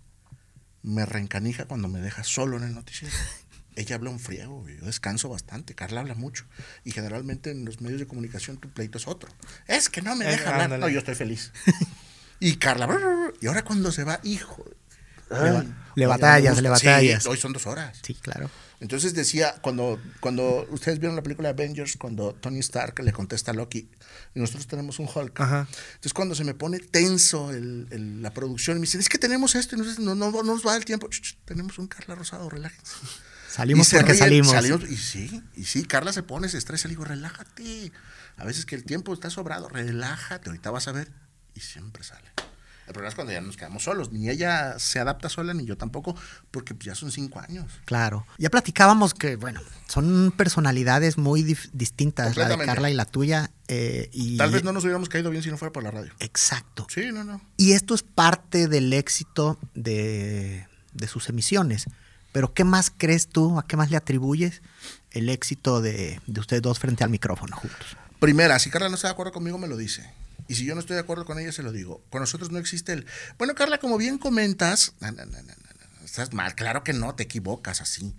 me 0.81 1.05
reencanija 1.05 1.65
cuando 1.65 1.87
me 1.87 1.99
deja 1.99 2.23
solo 2.23 2.57
en 2.57 2.63
el 2.63 2.73
noticiero. 2.73 3.13
Ella 3.75 3.95
habla 3.95 4.11
un 4.11 4.19
friego, 4.19 4.69
yo 4.69 4.85
descanso 4.85 5.29
bastante, 5.29 5.73
Carla 5.73 6.01
habla 6.01 6.13
mucho. 6.13 6.45
Y 6.83 6.91
generalmente 6.91 7.49
en 7.49 7.65
los 7.65 7.81
medios 7.81 7.99
de 7.99 8.05
comunicación 8.05 8.57
tu 8.57 8.69
pleito 8.69 8.99
es 8.99 9.07
otro. 9.07 9.31
Es 9.65 9.89
que 9.89 10.03
no 10.03 10.15
me 10.15 10.25
Eh, 10.25 10.29
deja 10.29 10.51
hablar. 10.63 10.79
No, 10.79 10.87
yo 10.89 10.99
estoy 10.99 11.15
feliz. 11.15 11.51
y 12.39 12.57
Carla, 12.57 12.87
y 13.41 13.47
ahora 13.47 13.63
cuando 13.63 13.91
se 13.91 14.03
va, 14.03 14.19
hijo. 14.21 14.63
Le, 15.31 15.67
le 15.95 16.05
batallas, 16.05 16.61
le 16.61 16.69
batallas. 16.69 17.23
Sí, 17.23 17.29
hoy 17.29 17.37
son 17.37 17.51
dos 17.51 17.65
horas. 17.65 17.97
Sí, 18.03 18.13
claro. 18.13 18.51
Entonces 18.83 19.13
decía, 19.13 19.55
cuando, 19.61 19.97
cuando 20.19 20.67
ustedes 20.69 20.99
vieron 20.99 21.15
la 21.15 21.23
película 21.23 21.47
Avengers, 21.49 21.95
cuando 21.95 22.33
Tony 22.33 22.59
Stark 22.59 22.99
le 23.01 23.13
contesta 23.13 23.51
a 23.51 23.53
Loki, 23.53 23.89
y 24.35 24.39
nosotros 24.41 24.67
tenemos 24.67 24.99
un 24.99 25.07
Hulk. 25.07 25.39
Ajá. 25.39 25.67
Entonces 25.95 26.13
cuando 26.13 26.35
se 26.35 26.43
me 26.43 26.53
pone 26.53 26.79
tenso 26.79 27.51
el- 27.51 27.87
el- 27.91 28.21
la 28.21 28.33
producción, 28.33 28.75
y 28.75 28.79
me 28.81 28.85
dicen, 28.85 28.99
es 28.99 29.07
que 29.07 29.17
tenemos 29.17 29.55
esto, 29.55 29.77
y 29.77 29.79
no, 29.79 29.85
no, 29.99 30.15
no, 30.15 30.31
no 30.31 30.43
nos 30.43 30.67
va 30.67 30.75
el 30.75 30.83
tiempo. 30.83 31.07
Ch, 31.07 31.21
ch, 31.21 31.37
tenemos 31.45 31.79
un 31.79 31.87
Carla 31.87 32.15
Rosado, 32.15 32.49
relájense. 32.49 32.91
Salimos 33.49 33.87
porque 34.01 34.13
ríen, 34.13 34.43
salimos. 34.61 34.89
Y 34.91 34.97
sí, 34.97 35.41
y 35.55 35.63
sí, 35.63 35.85
Carla 35.85 36.11
se 36.11 36.23
pone, 36.23 36.49
se 36.49 36.57
estresa, 36.57 36.89
le 36.89 36.93
digo, 36.93 37.05
relájate. 37.05 37.91
A 38.35 38.43
veces 38.43 38.65
que 38.65 38.75
el 38.75 38.83
tiempo 38.83 39.13
está 39.13 39.29
sobrado, 39.29 39.69
relájate, 39.69 40.49
ahorita 40.49 40.71
vas 40.71 40.89
a 40.89 40.91
ver. 40.91 41.09
Y 41.55 41.61
siempre 41.61 42.03
sale. 42.03 42.27
El 42.85 42.93
problema 42.93 43.09
es 43.09 43.15
cuando 43.15 43.31
ya 43.31 43.39
nos 43.41 43.55
quedamos 43.55 43.83
solos. 43.83 44.11
Ni 44.11 44.29
ella 44.29 44.77
se 44.77 44.99
adapta 44.99 45.29
sola, 45.29 45.53
ni 45.53 45.65
yo 45.65 45.77
tampoco, 45.77 46.15
porque 46.51 46.75
ya 46.79 46.95
son 46.95 47.11
cinco 47.11 47.39
años. 47.39 47.71
Claro. 47.85 48.25
Ya 48.37 48.49
platicábamos 48.49 49.13
que, 49.13 49.37
bueno, 49.37 49.61
son 49.87 50.33
personalidades 50.35 51.17
muy 51.17 51.43
distintas, 51.71 52.35
la 52.35 52.49
de. 52.49 52.57
Carla 52.65 52.89
y 52.89 52.93
la 52.93 53.05
tuya. 53.05 53.51
eh, 53.67 54.09
y 54.11 54.37
Tal 54.37 54.51
vez 54.51 54.63
no 54.63 54.73
nos 54.73 54.83
hubiéramos 54.83 55.07
caído 55.09 55.29
bien 55.29 55.43
si 55.43 55.49
no 55.49 55.57
fuera 55.57 55.71
por 55.71 55.83
la 55.83 55.91
radio. 55.91 56.11
Exacto. 56.19 56.85
Sí, 56.89 57.11
no, 57.13 57.23
no. 57.23 57.41
Y 57.57 57.71
esto 57.71 57.95
es 57.95 58.03
parte 58.03 58.67
del 58.67 58.91
éxito 58.91 59.57
de, 59.75 60.67
de 60.93 61.07
sus 61.07 61.29
emisiones. 61.29 61.85
Pero 62.33 62.53
¿qué 62.53 62.63
más 62.63 62.91
crees 62.95 63.27
tú, 63.27 63.59
a 63.59 63.67
qué 63.67 63.77
más 63.77 63.91
le 63.91 63.97
atribuyes 63.97 64.61
el 65.11 65.29
éxito 65.29 65.81
de, 65.81 66.19
de 66.25 66.39
ustedes 66.39 66.61
dos 66.63 66.79
frente 66.79 67.03
al 67.03 67.11
micrófono 67.11 67.55
juntos? 67.55 67.95
Primera, 68.19 68.57
si 68.59 68.69
Carla 68.69 68.89
no 68.89 68.95
está 68.95 69.07
de 69.09 69.11
acuerdo 69.13 69.31
conmigo, 69.31 69.57
me 69.57 69.67
lo 69.67 69.77
dice. 69.77 70.09
Y 70.53 70.55
si 70.55 70.65
yo 70.65 70.75
no 70.75 70.81
estoy 70.81 70.93
de 70.93 70.99
acuerdo 70.99 71.25
con 71.25 71.39
ella, 71.39 71.51
se 71.51 71.63
lo 71.63 71.71
digo. 71.71 72.05
Con 72.11 72.21
nosotros 72.21 72.51
no 72.51 72.59
existe 72.59 72.93
el. 72.93 73.07
Bueno, 73.39 73.55
Carla, 73.55 73.79
como 73.79 73.97
bien 73.97 74.19
comentas. 74.19 74.93
No, 74.99 75.11
no, 75.11 75.25
no, 75.25 75.39
estás 76.05 76.31
mal. 76.31 76.53
Claro 76.53 76.83
que 76.83 76.93
no, 76.93 77.15
te 77.15 77.23
equivocas 77.23 77.81
así. 77.81 78.15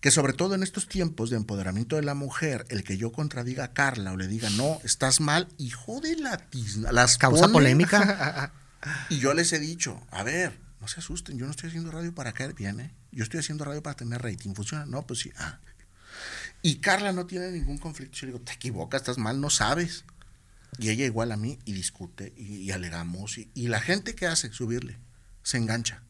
Que 0.00 0.10
sobre 0.10 0.32
todo 0.32 0.56
en 0.56 0.64
estos 0.64 0.88
tiempos 0.88 1.30
de 1.30 1.36
empoderamiento 1.36 1.94
de 1.94 2.02
la 2.02 2.14
mujer, 2.14 2.66
el 2.68 2.82
que 2.82 2.96
yo 2.96 3.12
contradiga 3.12 3.62
a 3.62 3.72
Carla 3.74 4.10
o 4.10 4.16
le 4.16 4.26
diga, 4.26 4.50
no, 4.50 4.80
estás 4.82 5.20
mal, 5.20 5.46
hijo 5.56 6.00
de 6.00 6.16
la 6.16 6.36
tizna. 6.36 6.90
Las 6.90 7.16
¿Causa 7.16 7.48
polémica? 7.48 8.52
Y 9.08 9.18
yo 9.18 9.34
les 9.34 9.52
he 9.52 9.58
dicho, 9.58 10.00
a 10.12 10.22
ver, 10.22 10.60
no 10.80 10.86
se 10.86 11.00
asusten, 11.00 11.36
yo 11.38 11.46
no 11.46 11.50
estoy 11.50 11.70
haciendo 11.70 11.90
radio 11.90 12.14
para 12.14 12.32
caer 12.32 12.54
bien, 12.54 12.78
¿eh? 12.78 12.94
Yo 13.10 13.24
estoy 13.24 13.40
haciendo 13.40 13.64
radio 13.64 13.82
para 13.82 13.96
tener 13.96 14.22
rating. 14.22 14.54
¿Funciona? 14.54 14.86
No, 14.86 15.04
pues 15.04 15.20
sí. 15.20 15.32
Ah. 15.38 15.58
Y 16.62 16.76
Carla 16.76 17.12
no 17.12 17.26
tiene 17.26 17.50
ningún 17.50 17.78
conflicto. 17.78 18.16
Yo 18.18 18.26
le 18.26 18.32
digo, 18.32 18.44
te 18.44 18.52
equivocas, 18.52 19.00
estás 19.00 19.18
mal, 19.18 19.40
no 19.40 19.50
sabes. 19.50 20.04
Y 20.78 20.90
ella 20.90 21.04
igual 21.04 21.32
a 21.32 21.36
mí 21.36 21.58
y 21.64 21.72
discute 21.72 22.34
y, 22.36 22.70
alegamos. 22.70 23.38
Y, 23.38 23.50
y 23.54 23.68
la 23.68 23.80
gente 23.80 24.14
que 24.14 24.26
hace, 24.26 24.52
subirle, 24.52 24.98
se 25.42 25.56
engancha. 25.58 26.02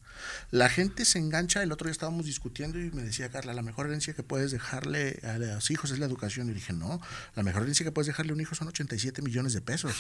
La 0.51 0.69
gente 0.69 1.05
se 1.05 1.19
engancha, 1.19 1.63
el 1.63 1.73
otro 1.73 1.87
día 1.87 1.93
estábamos 1.93 2.27
discutiendo 2.27 2.79
y 2.79 2.91
me 2.91 3.03
decía 3.03 3.29
Carla, 3.31 3.53
la 3.55 3.63
mejor 3.63 3.87
herencia 3.87 4.15
que 4.15 4.23
puedes 4.23 4.51
dejarle 4.51 5.21
a 5.25 5.39
los 5.39 5.71
hijos 5.71 5.91
es 5.91 5.99
la 5.99 6.07
educación. 6.07 6.49
Y 6.51 6.53
dije, 6.55 6.73
no, 6.73 7.01
la 7.35 7.43
mejor 7.43 7.63
herencia 7.63 7.85
que 7.85 7.93
puedes 7.93 8.07
dejarle 8.07 8.33
a 8.33 8.35
un 8.35 8.41
hijo 8.41 8.55
son 8.55 8.69
87 8.69 9.23
millones 9.23 9.53
de 9.53 9.61
pesos. 9.61 9.95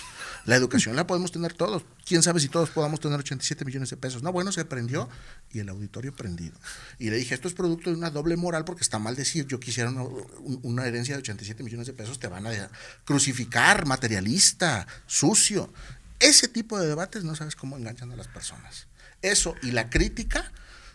La 0.44 0.56
educación 0.56 0.96
la 0.96 1.06
podemos 1.06 1.32
tener 1.32 1.52
todos. 1.54 1.82
¿Quién 2.04 2.22
sabe 2.22 2.40
si 2.40 2.48
todos 2.48 2.70
podamos 2.70 3.00
tener 3.00 3.18
87 3.18 3.64
millones 3.64 3.90
de 3.90 3.96
pesos? 3.96 4.22
No, 4.22 4.32
bueno, 4.32 4.52
se 4.52 4.64
prendió 4.64 5.08
y 5.52 5.58
el 5.60 5.68
auditorio 5.68 6.14
prendido. 6.14 6.58
Y 6.98 7.10
le 7.10 7.16
dije, 7.16 7.34
esto 7.34 7.48
es 7.48 7.54
producto 7.54 7.90
de 7.90 7.96
una 7.96 8.10
doble 8.10 8.36
moral 8.36 8.64
porque 8.64 8.82
está 8.82 8.98
mal 8.98 9.16
decir, 9.16 9.46
yo 9.46 9.58
quisiera 9.60 9.90
una, 9.90 10.02
un- 10.02 10.60
una 10.62 10.86
herencia 10.86 11.14
de 11.14 11.20
87 11.20 11.62
millones 11.62 11.86
de 11.86 11.92
pesos, 11.92 12.18
te 12.18 12.28
van 12.28 12.46
a 12.46 12.70
crucificar, 13.04 13.86
materialista, 13.86 14.86
sucio. 15.06 15.72
Ese 16.18 16.48
tipo 16.48 16.78
de 16.78 16.86
debates 16.86 17.24
no 17.24 17.34
sabes 17.34 17.56
cómo 17.56 17.76
enganchan 17.76 18.10
a 18.12 18.16
las 18.16 18.28
personas. 18.28 18.86
Eso 19.30 19.54
y 19.62 19.72
la 19.72 19.90
crítica 19.90 20.50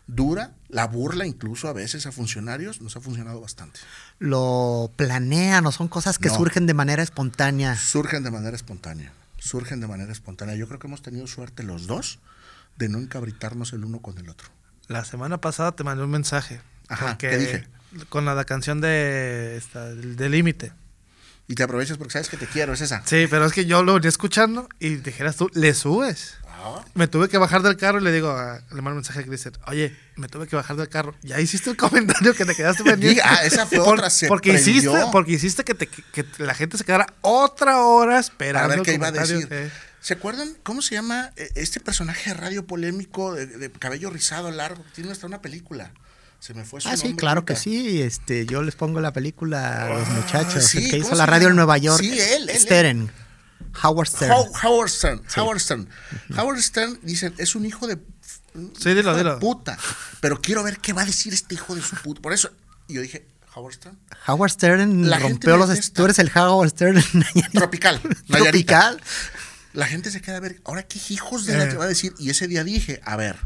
dura, 0.08 0.52
la 0.70 0.88
burla 0.88 1.26
incluso 1.26 1.68
a 1.68 1.74
veces 1.74 2.06
a 2.06 2.12
funcionarios, 2.12 2.82
nos 2.82 2.96
ha 2.96 3.02
funcionado 3.02 3.40
bastante. 3.42 3.80
¿Lo 4.20 4.92
planean 4.96 5.66
o 5.66 5.72
son 5.72 5.88
cosas 5.88 6.18
que 6.20 6.30
No. 6.30 6.36
surgen 6.36 6.66
de 6.66 6.74
manera 6.74 7.02
espontánea? 7.04 7.76
Surgen 7.78 8.24
de 8.24 8.32
manera 8.32 8.56
espontánea, 8.56 9.14
surgen 9.38 9.80
de 9.80 9.88
manera 9.88 10.12
espontánea. 10.12 10.56
Yo 10.56 10.68
creo 10.68 10.80
que 10.80 10.88
hemos 10.88 11.02
tenido 11.02 11.28
suerte 11.28 11.64
los 11.64 11.88
dos 11.88 12.20
de 12.78 12.90
no 12.90 12.98
encabritarnos 13.00 13.74
el 13.74 13.86
uno 13.86 14.00
con 14.00 14.18
el 14.18 14.30
otro. 14.30 14.50
La 14.88 15.06
semana 15.06 15.40
pasada 15.40 15.72
te 15.74 15.84
mandé 15.84 16.04
un 16.04 16.10
mensaje. 16.12 16.62
Ajá, 16.90 17.08
porque 17.10 17.30
¿qué 17.30 17.38
dije? 17.38 17.68
Con 18.10 18.26
la, 18.26 18.36
la 18.36 18.44
canción 18.46 18.82
de, 18.82 19.56
esta, 19.58 19.86
de 19.94 20.30
Límite. 20.30 20.74
Y 21.48 21.56
te 21.56 21.64
aprovechas 21.64 21.98
porque 21.98 22.14
sabes 22.14 22.30
que 22.30 22.38
te 22.38 22.48
quiero, 22.48 22.74
es 22.74 22.82
esa. 22.82 23.02
Sí, 23.06 23.28
pero 23.30 23.46
es 23.46 23.52
que 23.54 23.66
yo 23.66 23.84
lo 23.84 23.94
venía 23.96 24.08
escuchando 24.10 24.70
y 24.80 24.96
dijeras 24.96 25.36
tú, 25.36 25.50
le 25.54 25.74
subes. 25.74 26.36
Me 26.94 27.08
tuve 27.08 27.30
que 27.30 27.38
bajar 27.38 27.62
del 27.64 27.78
carro 27.78 28.00
y 28.00 28.04
le 28.04 28.12
digo, 28.12 28.30
a- 28.32 28.60
le 28.70 28.76
mando 28.76 28.92
un 28.92 28.96
mensaje 28.98 29.20
a 29.20 29.24
Cristian, 29.24 29.54
oye, 29.68 29.96
me 30.16 30.28
tuve 30.28 30.48
que 30.48 30.56
bajar 30.56 30.76
del 30.76 30.90
carro. 30.90 31.16
Ya 31.22 31.40
hiciste 31.40 31.70
el 31.70 31.78
comentario 31.78 32.34
que 32.36 32.46
te 32.46 32.56
quedaste 32.56 32.84
pendiente. 32.84 33.22
Ah, 33.24 33.40
esa 33.44 33.66
fue 33.66 33.80
Por- 33.80 33.96
otra, 33.96 34.10
se 34.10 34.28
porque 34.28 34.52
prendió. 34.54 34.74
hiciste, 34.74 35.06
porque 35.12 35.32
hiciste 35.32 35.64
que, 35.64 35.74
te- 35.74 35.88
que 35.88 36.26
la 36.38 36.54
gente 36.54 36.78
se 36.78 36.84
quedara 36.84 37.14
otra 37.22 37.80
hora 37.82 38.18
a 38.18 38.20
esperando 38.20 38.70
ver 38.70 38.80
el 38.80 38.86
qué 38.86 38.94
iba 38.94 39.08
a 39.08 39.12
decir. 39.12 39.48
Eh, 39.50 39.72
¿Se 40.02 40.14
acuerdan 40.16 40.56
cómo 40.64 40.82
se 40.82 40.96
llama 40.96 41.32
eh, 41.36 41.50
este 41.56 41.80
personaje 41.80 42.32
de 42.32 42.36
radio 42.36 42.66
polémico 42.66 43.34
de, 43.36 43.46
de 43.46 43.72
cabello 43.72 44.10
rizado 44.10 44.50
largo? 44.52 44.84
Tiene 44.96 45.12
hasta 45.12 45.28
una 45.28 45.42
película. 45.42 45.92
Se 46.40 46.56
me 46.56 46.66
fue 46.66 46.82
su 46.82 46.90
Ah, 46.90 46.98
sí, 46.98 47.16
claro 47.16 47.46
que 47.46 47.56
sí. 47.56 48.02
Este, 48.02 48.48
yo 48.48 48.64
les 48.64 48.74
pongo 48.76 49.00
la 49.00 49.14
película 49.14 49.84
a 49.86 49.90
los 49.90 50.08
Ah, 50.08 50.12
muchachos. 50.14 50.64
sí, 50.66 50.86
el 50.86 50.90
que 50.90 50.98
hizo 50.98 51.10
¿cómo 51.10 51.18
la 51.20 51.28
radio 51.28 51.50
en? 51.50 51.56
Nueva 51.56 51.78
York. 51.78 52.02
Sí, 52.02 52.20
él, 52.20 52.50
él, 52.50 52.68
él. 52.72 53.12
Howard 53.84 54.08
Stern. 54.08 54.32
How- 54.32 54.52
Howard 54.64 54.90
Stern. 54.90 55.22
Howard 55.38 55.60
Stern. 55.60 55.90
Howard 56.38 56.62
Stern, 56.62 57.00
dicen, 57.04 57.34
es 57.38 57.56
un 57.56 57.66
hijo 57.66 57.88
de. 57.88 57.98
un 58.54 58.74
Sí, 58.78 58.90
dilo, 58.90 59.02
hijo 59.02 59.12
de 59.14 59.18
dilo. 59.24 59.40
puta. 59.40 59.78
Pero 60.20 60.42
quiero 60.42 60.64
ver 60.64 60.80
qué 60.80 60.94
va 60.94 61.02
a 61.04 61.06
decir 61.06 61.34
este 61.34 61.56
hijo 61.56 61.76
de 61.76 61.82
su 61.82 61.96
puta. 61.98 62.22
Por 62.22 62.34
eso, 62.34 62.50
y 62.88 62.94
yo 62.96 63.02
dije, 63.02 63.26
Howard 63.56 63.74
Stern. 63.76 63.98
Howard 64.28 64.52
Stern 64.52 65.10
La 65.10 65.20
rompió 65.20 65.58
los... 65.58 65.70
detesta. 65.70 65.94
Tú 65.96 66.06
eres 66.06 66.20
el 66.20 66.32
Howard 66.36 66.70
Stern. 66.70 67.04
Tropical. 67.54 68.02
Tropical. 68.28 69.02
La 69.74 69.88
gente 69.88 70.12
se 70.12 70.22
queda 70.22 70.38
a 70.38 70.40
ver, 70.42 70.62
ahora 70.66 70.84
qué 70.84 71.00
hijos 71.10 71.46
de 71.46 71.58
la 71.58 71.64
Eh. 71.66 71.70
que 71.70 71.78
va 71.78 71.86
a 71.86 71.88
decir. 71.88 72.14
Y 72.20 72.30
ese 72.30 72.48
día 72.48 72.64
dije, 72.64 73.02
a 73.06 73.16
ver, 73.16 73.38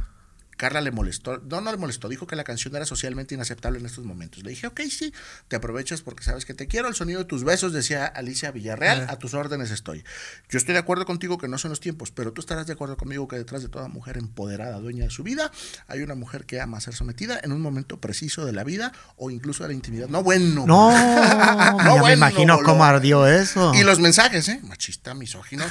Carla 0.58 0.80
le 0.82 0.92
molestó, 0.92 1.38
no, 1.50 1.60
no 1.62 1.72
le 1.72 1.78
molestó, 1.78 2.08
dijo 2.08 2.28
que 2.28 2.36
la 2.36 2.44
canción 2.46 2.76
era 2.76 2.86
socialmente 2.86 3.36
inaceptable 3.36 3.80
en 3.80 3.86
estos 3.86 4.06
momentos. 4.06 4.44
Le 4.44 4.52
dije, 4.52 4.68
ok, 4.68 4.82
sí, 4.90 5.14
te 5.48 5.56
aprovechas 5.58 6.02
porque 6.02 6.24
sabes 6.24 6.46
que 6.46 6.54
te 6.54 6.68
quiero, 6.68 6.88
el 6.88 6.96
sonido 6.96 7.20
de 7.20 7.26
tus 7.26 7.44
besos, 7.44 7.74
decía 7.74 8.06
Alicia 8.06 8.52
Villarreal, 8.52 9.02
Eh. 9.02 9.06
a 9.10 9.18
tus 9.20 9.34
órdenes 9.34 9.72
estoy. 9.72 10.04
Yo 10.50 10.58
estoy 10.58 10.74
de 10.74 10.80
acuerdo 10.80 11.06
contigo 11.06 11.38
que 11.38 11.48
no 11.48 11.58
son 11.58 11.70
los 11.70 11.80
tiempos, 11.82 12.12
pero 12.12 12.32
tú 12.32 12.40
estarás 12.42 12.68
de 12.68 12.74
acuerdo 12.74 12.96
conmigo 12.98 13.28
que 13.28 13.36
detrás 13.36 13.62
de 13.64 13.70
toda 13.70 13.88
mujer 13.90 14.18
empoderada, 14.18 14.80
dueña 14.80 15.04
de 15.04 15.10
su 15.10 15.24
vida, 15.24 15.52
hay 15.88 16.02
una 16.02 16.16
mujer 16.16 16.46
que 16.46 16.62
ama 16.62 16.80
ser 16.80 16.96
sometida 16.96 17.40
en 17.44 17.52
un 17.52 17.62
momento 17.62 18.00
preciso 18.00 18.46
de 18.46 18.54
la 18.54 18.64
vida 18.64 18.94
o 19.18 19.32
incluso 19.32 19.64
de 19.64 19.70
la 19.70 19.76
intimidad. 19.76 20.08
No, 20.08 20.24
bueno. 20.24 20.66
No, 20.66 20.92
ya 20.92 22.02
me 22.04 22.14
imagino 22.14 22.56
boludo. 22.56 22.72
cómo 22.72 22.86
ardió 22.86 23.28
eso. 23.28 23.74
Y 23.76 23.84
los 23.84 24.00
mensajes, 24.00 24.48
¿eh? 24.50 24.60
Machista, 24.64 25.14
misógino. 25.14 25.66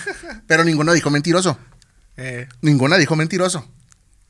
Pero 0.46 0.64
ninguno 0.64 0.92
dijo 0.92 1.10
mentiroso. 1.10 1.58
eh, 2.16 2.48
Ninguna 2.60 2.96
dijo 2.96 3.16
mentiroso. 3.16 3.68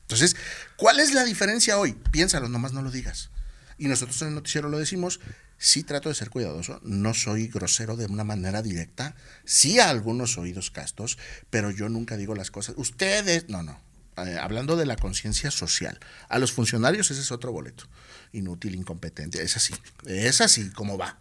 Entonces, 0.05 0.35
¿cuál 0.77 0.99
es 0.99 1.13
la 1.13 1.23
diferencia 1.23 1.79
hoy? 1.79 1.93
Piénsalo, 2.11 2.47
nomás 2.47 2.73
no 2.73 2.83
lo 2.83 2.91
digas. 2.91 3.31
Y 3.77 3.87
nosotros 3.87 4.21
en 4.21 4.29
el 4.29 4.35
noticiero 4.35 4.69
lo 4.69 4.77
decimos, 4.77 5.19
sí 5.57 5.83
trato 5.83 6.09
de 6.09 6.15
ser 6.15 6.29
cuidadoso, 6.29 6.79
no 6.83 7.13
soy 7.13 7.47
grosero 7.47 7.97
de 7.97 8.05
una 8.05 8.23
manera 8.23 8.61
directa, 8.61 9.15
sí 9.45 9.79
a 9.79 9.89
algunos 9.89 10.37
oídos 10.37 10.69
castos, 10.69 11.17
pero 11.49 11.71
yo 11.71 11.89
nunca 11.89 12.17
digo 12.17 12.35
las 12.35 12.51
cosas. 12.51 12.75
Ustedes, 12.77 13.49
no, 13.49 13.63
no. 13.63 13.81
Eh, 14.17 14.37
hablando 14.39 14.77
de 14.77 14.85
la 14.85 14.95
conciencia 14.95 15.51
social, 15.51 15.99
a 16.29 16.39
los 16.39 16.53
funcionarios 16.53 17.11
ese 17.11 17.21
es 17.21 17.31
otro 17.31 17.51
boleto. 17.51 17.85
Inútil, 18.31 18.75
incompetente, 18.75 19.41
es 19.41 19.57
así, 19.57 19.73
es 20.05 20.39
así 20.39 20.69
como 20.69 20.97
va. 20.97 21.19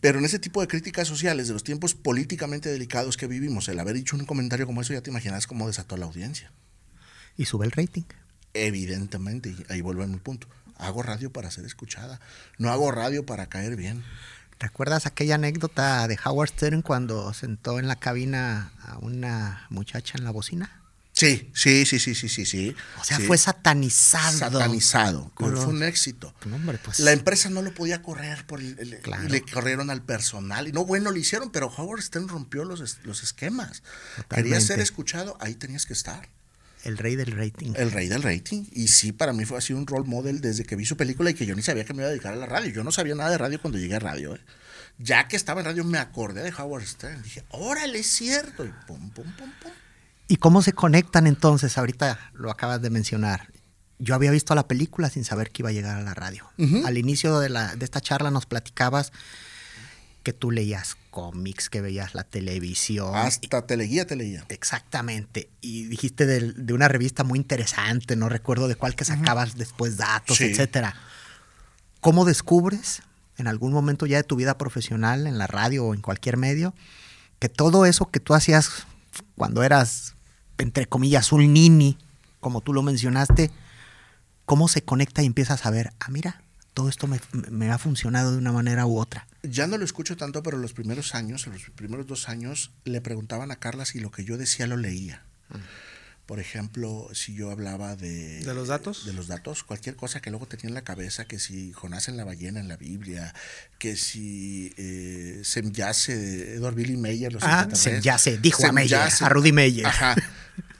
Pero 0.00 0.18
en 0.18 0.26
ese 0.26 0.38
tipo 0.38 0.60
de 0.60 0.68
críticas 0.68 1.08
sociales, 1.08 1.46
de 1.46 1.54
los 1.54 1.64
tiempos 1.64 1.94
políticamente 1.94 2.68
delicados 2.68 3.16
que 3.16 3.26
vivimos, 3.26 3.68
el 3.68 3.78
haber 3.78 3.94
dicho 3.94 4.16
un 4.16 4.26
comentario 4.26 4.66
como 4.66 4.82
eso, 4.82 4.92
ya 4.92 5.00
te 5.00 5.10
imaginas 5.10 5.46
cómo 5.46 5.66
desató 5.66 5.96
la 5.96 6.04
audiencia. 6.04 6.52
Y 7.36 7.44
sube 7.46 7.66
el 7.66 7.72
rating. 7.72 8.02
Evidentemente, 8.52 9.50
y 9.50 9.72
ahí 9.72 9.80
vuelvo 9.80 10.02
a 10.04 10.06
mi 10.06 10.18
punto. 10.18 10.46
Hago 10.76 11.02
radio 11.02 11.32
para 11.32 11.50
ser 11.50 11.64
escuchada, 11.64 12.20
no 12.58 12.70
hago 12.70 12.90
radio 12.90 13.24
para 13.26 13.46
caer 13.48 13.76
bien. 13.76 14.04
¿Recuerdas 14.60 15.06
aquella 15.06 15.34
anécdota 15.34 16.06
de 16.08 16.18
Howard 16.24 16.50
Stern 16.50 16.82
cuando 16.82 17.32
sentó 17.34 17.78
en 17.78 17.88
la 17.88 17.96
cabina 17.96 18.72
a 18.82 18.98
una 18.98 19.66
muchacha 19.70 20.16
en 20.16 20.24
la 20.24 20.30
bocina? 20.30 20.80
Sí, 21.12 21.50
sí, 21.54 21.86
sí, 21.86 22.00
sí, 22.00 22.14
sí, 22.14 22.28
sí, 22.28 22.44
sí. 22.44 22.74
O 23.00 23.04
sea, 23.04 23.18
Sí. 23.18 23.24
fue 23.26 23.38
satanizado. 23.38 24.36
satanizado. 24.38 25.30
pero 25.38 25.56
fue 25.62 25.72
un 25.72 25.82
éxito. 25.84 26.34
Hombre, 26.52 26.78
pues. 26.84 26.98
La 27.00 27.12
empresa 27.12 27.50
no 27.50 27.62
lo 27.62 27.72
podía 27.72 28.02
correr 28.02 28.44
por 28.46 28.60
el- 28.60 28.76
el- 28.80 28.98
Claro. 29.00 29.28
le 29.28 29.42
corrieron 29.42 29.90
al 29.90 30.02
personal. 30.02 30.66
Y 30.66 30.72
no, 30.72 30.84
bueno, 30.84 31.12
lo 31.12 31.16
hicieron, 31.16 31.50
pero 31.50 31.68
Howard 31.68 32.02
Stern 32.02 32.26
rompió 32.28 32.64
los, 32.64 32.98
los 33.04 33.22
esquemas. 33.22 33.82
Quería 34.28 34.54
ser 34.60 34.78
Totalmente. 34.78 34.82
escuchado, 34.82 35.36
ahí 35.40 35.54
tenías 35.54 35.86
que 35.86 35.92
estar. 35.92 36.28
El 36.84 36.98
rey 36.98 37.16
del 37.16 37.32
rating. 37.32 37.72
El 37.76 37.90
rey 37.90 38.08
del 38.08 38.22
rating. 38.22 38.64
Y 38.72 38.88
sí, 38.88 39.12
para 39.12 39.32
mí 39.32 39.44
fue 39.46 39.58
así 39.58 39.72
un 39.72 39.86
role 39.86 40.06
model 40.06 40.40
desde 40.40 40.64
que 40.64 40.76
vi 40.76 40.84
su 40.84 40.96
película 40.96 41.30
y 41.30 41.34
que 41.34 41.46
yo 41.46 41.56
ni 41.56 41.62
sabía 41.62 41.84
que 41.84 41.94
me 41.94 42.02
iba 42.02 42.08
a 42.08 42.10
dedicar 42.10 42.34
a 42.34 42.36
la 42.36 42.46
radio. 42.46 42.72
Yo 42.72 42.84
no 42.84 42.92
sabía 42.92 43.14
nada 43.14 43.30
de 43.30 43.38
radio 43.38 43.60
cuando 43.60 43.78
llegué 43.78 43.96
a 43.96 44.00
radio. 44.00 44.34
¿eh? 44.34 44.40
Ya 44.98 45.26
que 45.26 45.36
estaba 45.36 45.60
en 45.60 45.66
radio 45.66 45.82
me 45.84 45.98
acordé 45.98 46.42
de 46.42 46.52
Howard 46.52 46.84
Stern. 46.84 47.22
Dije, 47.22 47.42
órale, 47.50 48.00
es 48.00 48.06
cierto. 48.06 48.64
Y 48.64 48.72
pum, 48.86 49.10
pum, 49.10 49.24
pum, 49.24 49.50
pum. 49.62 49.72
¿Y 50.28 50.36
cómo 50.36 50.62
se 50.62 50.72
conectan 50.72 51.26
entonces? 51.26 51.78
Ahorita 51.78 52.30
lo 52.34 52.50
acabas 52.50 52.82
de 52.82 52.90
mencionar. 52.90 53.48
yo 53.98 54.14
había 54.14 54.30
visto 54.30 54.54
la 54.54 54.68
película 54.68 55.08
sin 55.08 55.24
saber 55.24 55.50
que 55.50 55.62
iba 55.62 55.70
a 55.70 55.72
llegar 55.72 55.96
a 55.96 56.02
la 56.02 56.14
radio. 56.14 56.50
Al 56.84 56.98
inicio 56.98 57.40
de, 57.40 57.48
la, 57.48 57.74
de 57.76 57.84
esta 57.84 58.00
charla 58.00 58.30
nos 58.30 58.44
platicabas 58.44 59.12
que 60.22 60.32
tú 60.32 60.50
leías 60.50 60.96
cómics, 61.14 61.70
que 61.70 61.80
veías 61.80 62.12
la 62.12 62.24
televisión. 62.24 63.14
Hasta 63.14 63.68
teleguía 63.68 64.04
te 64.04 64.16
leía. 64.16 64.44
Exactamente. 64.48 65.48
Y 65.60 65.84
dijiste 65.84 66.26
de, 66.26 66.52
de, 66.52 66.72
una 66.72 66.88
revista 66.88 67.22
muy 67.22 67.38
interesante, 67.38 68.16
no 68.16 68.28
recuerdo 68.28 68.66
de 68.66 68.74
cuál 68.74 68.96
que 68.96 69.04
sacabas 69.04 69.54
después 69.56 69.96
datos, 69.96 70.38
Sí. 70.38 70.46
etcétera. 70.46 70.96
¿Cómo 72.00 72.24
descubres 72.24 73.02
en 73.38 73.46
algún 73.46 73.72
momento 73.72 74.06
ya 74.06 74.16
de 74.16 74.24
tu 74.24 74.34
vida 74.34 74.58
profesional, 74.58 75.28
en 75.28 75.38
la 75.38 75.46
radio 75.46 75.84
o 75.84 75.94
en 75.94 76.00
cualquier 76.00 76.36
medio, 76.36 76.74
que 77.38 77.48
todo 77.48 77.86
eso 77.86 78.10
que 78.10 78.18
tú 78.18 78.34
hacías 78.34 78.88
cuando 79.36 79.62
eras, 79.62 80.16
entre 80.58 80.86
comillas, 80.86 81.30
un 81.30 81.52
nini, 81.52 81.96
como 82.40 82.60
tú 82.60 82.72
lo 82.72 82.82
mencionaste, 82.82 83.52
cómo 84.46 84.66
se 84.66 84.82
conecta 84.82 85.22
y 85.22 85.26
empiezas 85.26 85.64
a 85.64 85.70
ver, 85.70 85.92
ah, 86.00 86.08
mira, 86.10 86.42
todo 86.74 86.88
esto 86.88 87.06
me, 87.06 87.20
me 87.50 87.70
ha 87.70 87.78
funcionado 87.78 88.32
de 88.32 88.38
una 88.38 88.52
manera 88.52 88.84
u 88.86 88.98
otra? 88.98 89.26
Ya 89.42 89.66
no 89.66 89.78
lo 89.78 89.84
escucho 89.84 90.16
tanto, 90.16 90.42
pero 90.42 90.58
los 90.58 90.72
primeros 90.72 91.14
años, 91.14 91.46
los 91.46 91.70
primeros 91.74 92.06
dos 92.06 92.28
años, 92.28 92.72
le 92.84 93.00
preguntaban 93.00 93.50
a 93.50 93.56
Carla 93.56 93.84
si 93.84 94.00
lo 94.00 94.10
que 94.10 94.24
yo 94.24 94.36
decía 94.36 94.66
lo 94.66 94.76
leía. 94.76 95.22
Por 96.26 96.40
ejemplo, 96.40 97.08
si 97.12 97.34
yo 97.34 97.50
hablaba 97.50 97.96
de... 97.96 98.40
¿De 98.42 98.54
los 98.54 98.68
datos? 98.68 99.04
De 99.04 99.12
los 99.12 99.28
datos, 99.28 99.62
cualquier 99.62 99.94
cosa 99.94 100.20
que 100.22 100.30
luego 100.30 100.46
tenía 100.46 100.68
en 100.68 100.74
la 100.74 100.82
cabeza, 100.82 101.26
que 101.26 101.38
si 101.38 101.72
Jonás 101.74 102.08
en 102.08 102.16
la 102.16 102.24
ballena 102.24 102.60
en 102.60 102.68
la 102.68 102.78
Biblia, 102.78 103.34
que 103.78 103.94
si 103.96 104.72
eh, 104.78 105.42
Semyase 105.44 106.54
Edward 106.54 106.74
Billy 106.76 106.96
Meyer, 106.96 107.30
los 107.30 107.42
Ah. 107.44 107.68
Semyase, 107.74 108.38
dijo 108.38 108.66
a 108.66 108.72
Meyer, 108.72 108.98
Semyase. 109.00 109.24
a 109.24 109.28
Rudy 109.28 109.52
Meyer. 109.52 109.86
Ajá. 109.86 110.14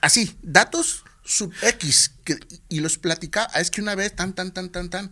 Así, 0.00 0.35
datos 0.42 1.04
sub 1.24 1.52
X, 1.62 2.12
que, 2.24 2.38
y 2.70 2.80
los 2.80 2.96
platicaba. 2.96 3.52
Es 3.61 3.70
que 3.70 3.83
una 3.83 3.94
vez, 3.94 4.16
tan, 4.16 4.33
tan, 4.35 4.50
tan, 4.52 4.70
tan, 4.70 4.88
tan. 4.88 5.11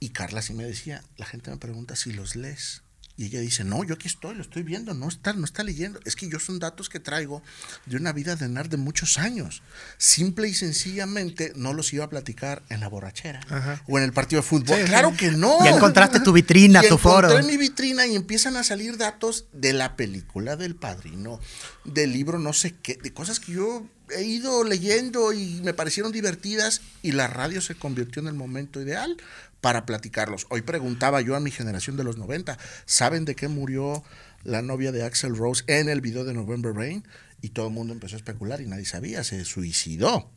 Y 0.00 0.10
Carla 0.10 0.42
sí 0.42 0.54
me 0.54 0.64
decía, 0.64 1.02
la 1.16 1.26
gente 1.26 1.50
me 1.50 1.56
pregunta 1.56 1.96
si 1.96 2.12
los 2.12 2.36
lees. 2.36 2.82
Y 3.16 3.26
ella 3.26 3.38
dice, 3.40 3.62
no, 3.62 3.84
yo 3.84 3.94
aquí 3.94 4.08
estoy, 4.08 4.34
lo 4.34 4.42
estoy 4.42 4.64
viendo, 4.64 4.92
no 4.92 5.06
está, 5.06 5.32
no 5.34 5.44
está 5.44 5.62
leyendo. 5.62 6.00
Es 6.04 6.16
que 6.16 6.28
yo 6.28 6.40
son 6.40 6.58
datos 6.58 6.88
que 6.88 6.98
traigo 6.98 7.44
de 7.86 7.96
una 7.96 8.12
vida 8.12 8.34
de 8.34 8.48
nerd 8.48 8.68
de 8.70 8.76
muchos 8.76 9.18
años. 9.18 9.62
Simple 9.98 10.48
y 10.48 10.54
sencillamente 10.54 11.52
no 11.54 11.74
los 11.74 11.92
iba 11.92 12.04
a 12.04 12.10
platicar 12.10 12.64
en 12.70 12.80
la 12.80 12.88
borrachera 12.88 13.38
Ajá. 13.48 13.80
o 13.86 13.98
en 13.98 14.04
el 14.04 14.12
partido 14.12 14.42
de 14.42 14.48
fútbol. 14.48 14.80
Sí, 14.80 14.84
claro 14.86 15.10
sí. 15.12 15.16
que 15.18 15.30
no. 15.30 15.62
Ya 15.64 15.70
encontraste 15.70 16.18
tu 16.18 16.32
vitrina, 16.32 16.84
Y 16.84 16.88
tu 16.88 16.98
foro. 16.98 17.28
encontré 17.28 17.52
mi 17.52 17.56
vitrina 17.56 18.04
y 18.04 18.16
empiezan 18.16 18.56
a 18.56 18.64
salir 18.64 18.96
datos 18.96 19.44
de 19.52 19.72
la 19.74 19.94
película 19.94 20.56
del 20.56 20.74
padrino, 20.74 21.38
del 21.84 22.12
libro 22.12 22.40
no 22.40 22.52
sé 22.52 22.74
qué, 22.82 22.96
de 23.00 23.12
cosas 23.12 23.38
que 23.38 23.52
yo 23.52 23.86
he 24.10 24.24
ido 24.24 24.64
leyendo 24.64 25.32
y 25.32 25.60
me 25.62 25.72
parecieron 25.72 26.10
divertidas 26.10 26.80
y 27.00 27.12
la 27.12 27.28
radio 27.28 27.60
se 27.60 27.76
convirtió 27.76 28.20
en 28.20 28.28
el 28.28 28.34
momento 28.34 28.80
ideal 28.82 29.16
para 29.64 29.86
platicarlos. 29.86 30.46
Hoy 30.50 30.60
preguntaba 30.60 31.22
yo 31.22 31.36
a 31.36 31.40
mi 31.40 31.50
generación 31.50 31.96
de 31.96 32.04
los 32.04 32.18
90, 32.18 32.58
¿saben 32.84 33.24
de 33.24 33.34
qué 33.34 33.48
murió 33.48 34.04
la 34.42 34.60
novia 34.60 34.92
de 34.92 35.04
Axel 35.04 35.34
Rose 35.34 35.64
en 35.68 35.88
el 35.88 36.02
video 36.02 36.26
de 36.26 36.34
November 36.34 36.74
Rain? 36.74 37.02
Y 37.40 37.48
todo 37.48 37.68
el 37.68 37.72
mundo 37.72 37.94
empezó 37.94 38.16
a 38.16 38.18
especular 38.18 38.60
y 38.60 38.66
nadie 38.66 38.84
sabía, 38.84 39.24
se 39.24 39.42
suicidó. 39.46 40.30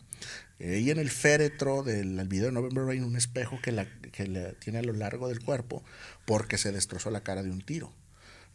Ella 0.59 0.93
en 0.93 0.99
el 0.99 1.09
féretro 1.09 1.83
del 1.83 2.15
del 2.15 2.29
video 2.29 2.45
de 2.45 2.53
November 2.53 2.85
Rain, 2.85 3.03
un 3.03 3.17
espejo 3.17 3.59
que 3.61 3.73
la, 3.73 3.85
que 4.13 4.27
la 4.27 4.53
tiene 4.53 4.79
a 4.79 4.83
lo 4.83 4.93
largo 4.93 5.27
del 5.27 5.41
cuerpo 5.41 5.83
porque 6.23 6.57
se 6.57 6.71
destrozó 6.71 7.11
la 7.11 7.19
cara 7.19 7.43
de 7.43 7.51
un 7.51 7.59
tiro. 7.59 7.91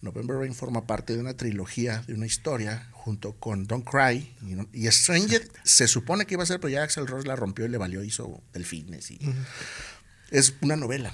November 0.02 0.36
Rain 0.36 0.54
forma 0.54 0.86
parte 0.86 1.12
de 1.12 1.20
una 1.20 1.36
trilogía, 1.36 2.02
de 2.06 2.14
una 2.14 2.26
historia, 2.26 2.88
junto 2.92 3.34
con 3.34 3.66
Don't 3.66 3.88
Cry 3.88 4.34
y, 4.72 4.86
y 4.86 4.90
Stranger. 4.90 5.48
Se 5.64 5.86
supone 5.86 6.26
que 6.26 6.34
iba 6.34 6.42
a 6.42 6.46
ser, 6.46 6.58
pero 6.58 6.70
ya 6.70 6.82
Axel 6.82 7.06
Rose 7.06 7.28
la 7.28 7.36
rompió 7.36 7.66
y 7.66 7.68
le 7.68 7.78
valió, 7.78 8.02
hizo 8.02 8.42
Delfines. 8.52 9.12
Y, 9.12 9.20
Es 10.32 10.54
una 10.60 10.76
novela 10.76 11.12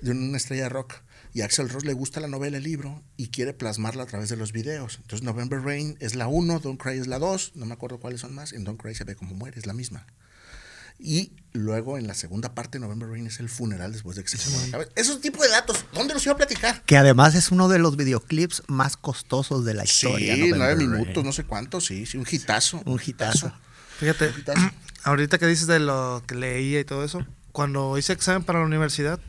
de 0.00 0.12
una 0.12 0.36
estrella 0.36 0.64
de 0.64 0.68
rock. 0.70 0.94
Y 1.32 1.40
a 1.40 1.46
Axel 1.46 1.68
Rose 1.68 1.84
le 1.86 1.92
gusta 1.94 2.20
la 2.20 2.28
novela, 2.28 2.58
el 2.58 2.62
libro, 2.62 3.02
y 3.16 3.28
quiere 3.28 3.52
plasmarla 3.54 4.04
a 4.04 4.06
través 4.06 4.28
de 4.28 4.36
los 4.36 4.52
videos. 4.52 4.98
Entonces, 5.02 5.24
November 5.24 5.60
Rain 5.60 5.96
es 5.98 6.14
la 6.14 6.28
1, 6.28 6.60
Don't 6.60 6.80
Cry 6.80 6.96
es 6.98 7.08
la 7.08 7.18
2, 7.18 7.52
no 7.56 7.66
me 7.66 7.74
acuerdo 7.74 7.98
cuáles 7.98 8.20
son 8.20 8.32
más. 8.34 8.52
En 8.52 8.62
Don't 8.62 8.80
Cry 8.80 8.94
se 8.94 9.02
ve 9.02 9.16
como 9.16 9.34
muere, 9.34 9.58
es 9.58 9.66
la 9.66 9.72
misma. 9.72 10.06
Y 10.96 11.32
luego 11.52 11.98
en 11.98 12.06
la 12.06 12.14
segunda 12.14 12.54
parte, 12.54 12.78
November 12.78 13.08
Rain 13.08 13.26
es 13.26 13.40
el 13.40 13.48
funeral 13.48 13.90
después 13.92 14.16
de 14.16 14.22
que 14.22 14.28
se 14.28 14.38
se 14.38 14.48
muere. 14.70 14.88
Esos 14.94 15.20
tipos 15.20 15.42
de 15.42 15.48
datos, 15.48 15.84
¿dónde 15.92 16.14
los 16.14 16.24
iba 16.24 16.34
a 16.34 16.36
platicar? 16.36 16.82
Que 16.84 16.96
además 16.96 17.34
es 17.34 17.50
uno 17.50 17.68
de 17.68 17.80
los 17.80 17.96
videoclips 17.96 18.62
más 18.68 18.96
costosos 18.96 19.64
de 19.64 19.74
la 19.74 19.84
Sí, 19.86 20.06
historia. 20.06 20.36
nueve 20.36 20.50
November 20.56 20.76
Rain. 20.78 20.90
minutos, 20.92 21.24
no 21.24 21.32
sé 21.32 21.42
cuántos, 21.42 21.86
sí, 21.86 22.06
sí, 22.06 22.16
un 22.16 22.26
hitazo. 22.30 22.80
Un 22.86 23.00
hitazo. 23.04 23.52
Fíjate, 23.98 24.30
Hitazo. 24.38 24.70
ahorita 25.02 25.38
que 25.38 25.46
dices 25.48 25.66
de 25.66 25.80
lo 25.80 26.22
que 26.28 26.36
leía 26.36 26.78
y 26.78 26.84
todo 26.84 27.04
eso, 27.04 27.26
cuando 27.54 27.96
hice 27.96 28.12
examen 28.12 28.42
para 28.42 28.58
la 28.58 28.64
universidad, 28.64 29.20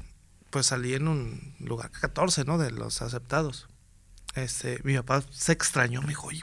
pues 0.49 0.65
salí 0.65 0.95
en 0.95 1.07
un 1.07 1.53
lugar 1.59 1.91
14, 1.91 2.43
¿no? 2.43 2.57
De 2.57 2.71
los 2.71 3.03
aceptados. 3.03 3.67
Este, 4.33 4.81
mi 4.83 4.95
papá 4.95 5.23
se 5.29 5.51
extrañó, 5.51 6.01
me 6.01 6.07
dijo, 6.07 6.25
oye, 6.25 6.41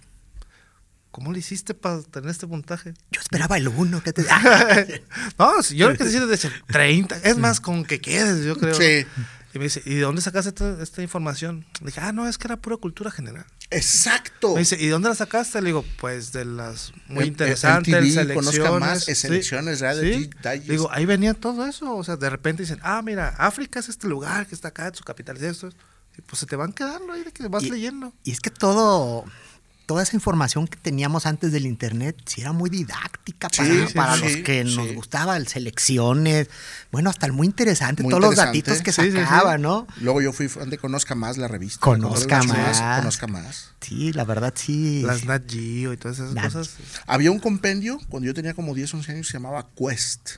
¿cómo 1.10 1.32
le 1.32 1.40
hiciste 1.40 1.74
para 1.74 2.00
tener 2.02 2.30
este 2.30 2.46
puntaje? 2.46 2.94
Yo 3.10 3.20
esperaba 3.20 3.56
el 3.56 3.66
uno. 3.66 4.00
¿qué 4.00 4.12
te... 4.12 4.24
no, 5.40 5.60
si 5.64 5.74
yo 5.74 5.90
lo 5.90 5.96
que 5.98 6.04
decía 6.04 6.24
desde 6.24 6.50
30, 6.68 7.16
es 7.16 7.36
más, 7.36 7.60
con 7.60 7.84
que 7.84 8.00
quedes, 8.00 8.44
yo 8.44 8.56
creo. 8.56 8.74
Sí. 8.74 9.04
Y 9.52 9.58
me 9.58 9.64
dice, 9.64 9.82
¿y 9.84 9.96
de 9.96 10.02
dónde 10.02 10.22
sacaste 10.22 10.50
esta, 10.50 10.80
esta 10.80 11.02
información? 11.02 11.66
Le 11.80 11.86
dije, 11.86 12.00
ah, 12.00 12.12
no, 12.12 12.28
es 12.28 12.38
que 12.38 12.46
era 12.46 12.58
pura 12.58 12.76
cultura 12.76 13.10
general. 13.10 13.44
Exacto. 13.72 14.54
Me 14.54 14.60
dice, 14.60 14.76
¿y 14.80 14.86
dónde 14.88 15.08
la 15.08 15.14
sacaste? 15.14 15.60
Le 15.60 15.66
digo, 15.68 15.84
pues 15.98 16.32
de 16.32 16.44
las 16.44 16.92
muy 17.08 17.24
interesantes, 17.24 17.92
en 17.92 18.00
TV, 18.00 18.10
selecciones. 18.12 18.34
conozca 18.58 18.78
más, 18.78 19.04
Sí, 19.04 19.14
selecciones, 19.14 19.82
sí. 20.00 20.30
Digo, 20.66 20.88
ahí 20.92 21.06
venía 21.06 21.34
todo 21.34 21.66
eso. 21.66 21.94
O 21.96 22.04
sea, 22.04 22.16
de 22.16 22.30
repente 22.30 22.62
dicen, 22.62 22.78
ah, 22.82 23.02
mira, 23.02 23.34
África 23.38 23.80
es 23.80 23.88
este 23.88 24.08
lugar 24.08 24.46
que 24.46 24.54
está 24.54 24.68
acá, 24.68 24.92
su 24.94 25.04
capital 25.04 25.36
es 25.36 25.42
esto. 25.42 25.70
Y 26.16 26.22
pues 26.22 26.40
se 26.40 26.46
te 26.46 26.56
van 26.56 26.72
quedando 26.72 27.12
ahí 27.12 27.24
de 27.24 27.32
que 27.32 27.48
vas 27.48 27.62
Y- 27.62 27.70
leyendo. 27.70 28.12
Y 28.22 28.32
es 28.32 28.40
que 28.40 28.50
todo, 28.50 29.24
toda 29.86 30.02
esa 30.02 30.16
información 30.16 30.66
que 30.66 30.76
teníamos 30.78 31.26
antes 31.26 31.52
del 31.52 31.66
internet, 31.66 32.16
sí 32.26 32.40
era 32.40 32.52
muy 32.52 32.70
didáctica 32.70 33.48
para, 33.48 33.64
Sí, 33.68 33.84
sí, 33.88 33.94
para 33.94 34.14
sí, 34.16 34.20
los 34.22 34.36
que 34.44 34.64
nos 34.64 34.92
gustaba, 34.94 35.36
el 35.36 35.48
selecciones, 35.48 36.48
bueno, 36.90 37.10
hasta 37.10 37.26
el 37.26 37.32
muy 37.32 37.46
interesante, 37.46 38.02
Muy 38.02 38.10
todos 38.10 38.22
los 38.22 38.36
datitos 38.36 38.82
que 38.82 38.92
Sí, 38.92 39.02
sí, 39.02 39.10
sí. 39.12 39.18
sacaba, 39.18 39.58
¿no? 39.58 39.86
Luego 40.00 40.20
yo 40.22 40.32
fui 40.32 40.48
fan 40.48 40.70
de 40.70 40.78
Conozca 40.78 41.14
Más, 41.14 41.36
la 41.38 41.48
revista. 41.48 41.80
Conozca 41.80 42.42
Más. 42.42 42.80
Conozca 42.98 43.26
Más. 43.26 43.70
Sí, 43.80 44.12
la 44.12 44.24
verdad 44.24 44.52
sí. 44.56 45.02
Las 45.02 45.24
Nat 45.24 45.42
Geo 45.50 45.92
y 45.92 45.96
todas 45.96 46.18
esas 46.18 46.34
Nat- 46.34 46.44
cosas. 46.44 46.76
Había 47.06 47.30
un 47.30 47.38
compendio, 47.40 47.98
cuando 48.08 48.26
yo 48.26 48.34
tenía 48.34 48.54
como 48.54 48.74
10, 48.74 48.94
11 48.94 49.12
años, 49.12 49.26
se 49.26 49.32
llamaba 49.34 49.68
Quest, 49.76 50.36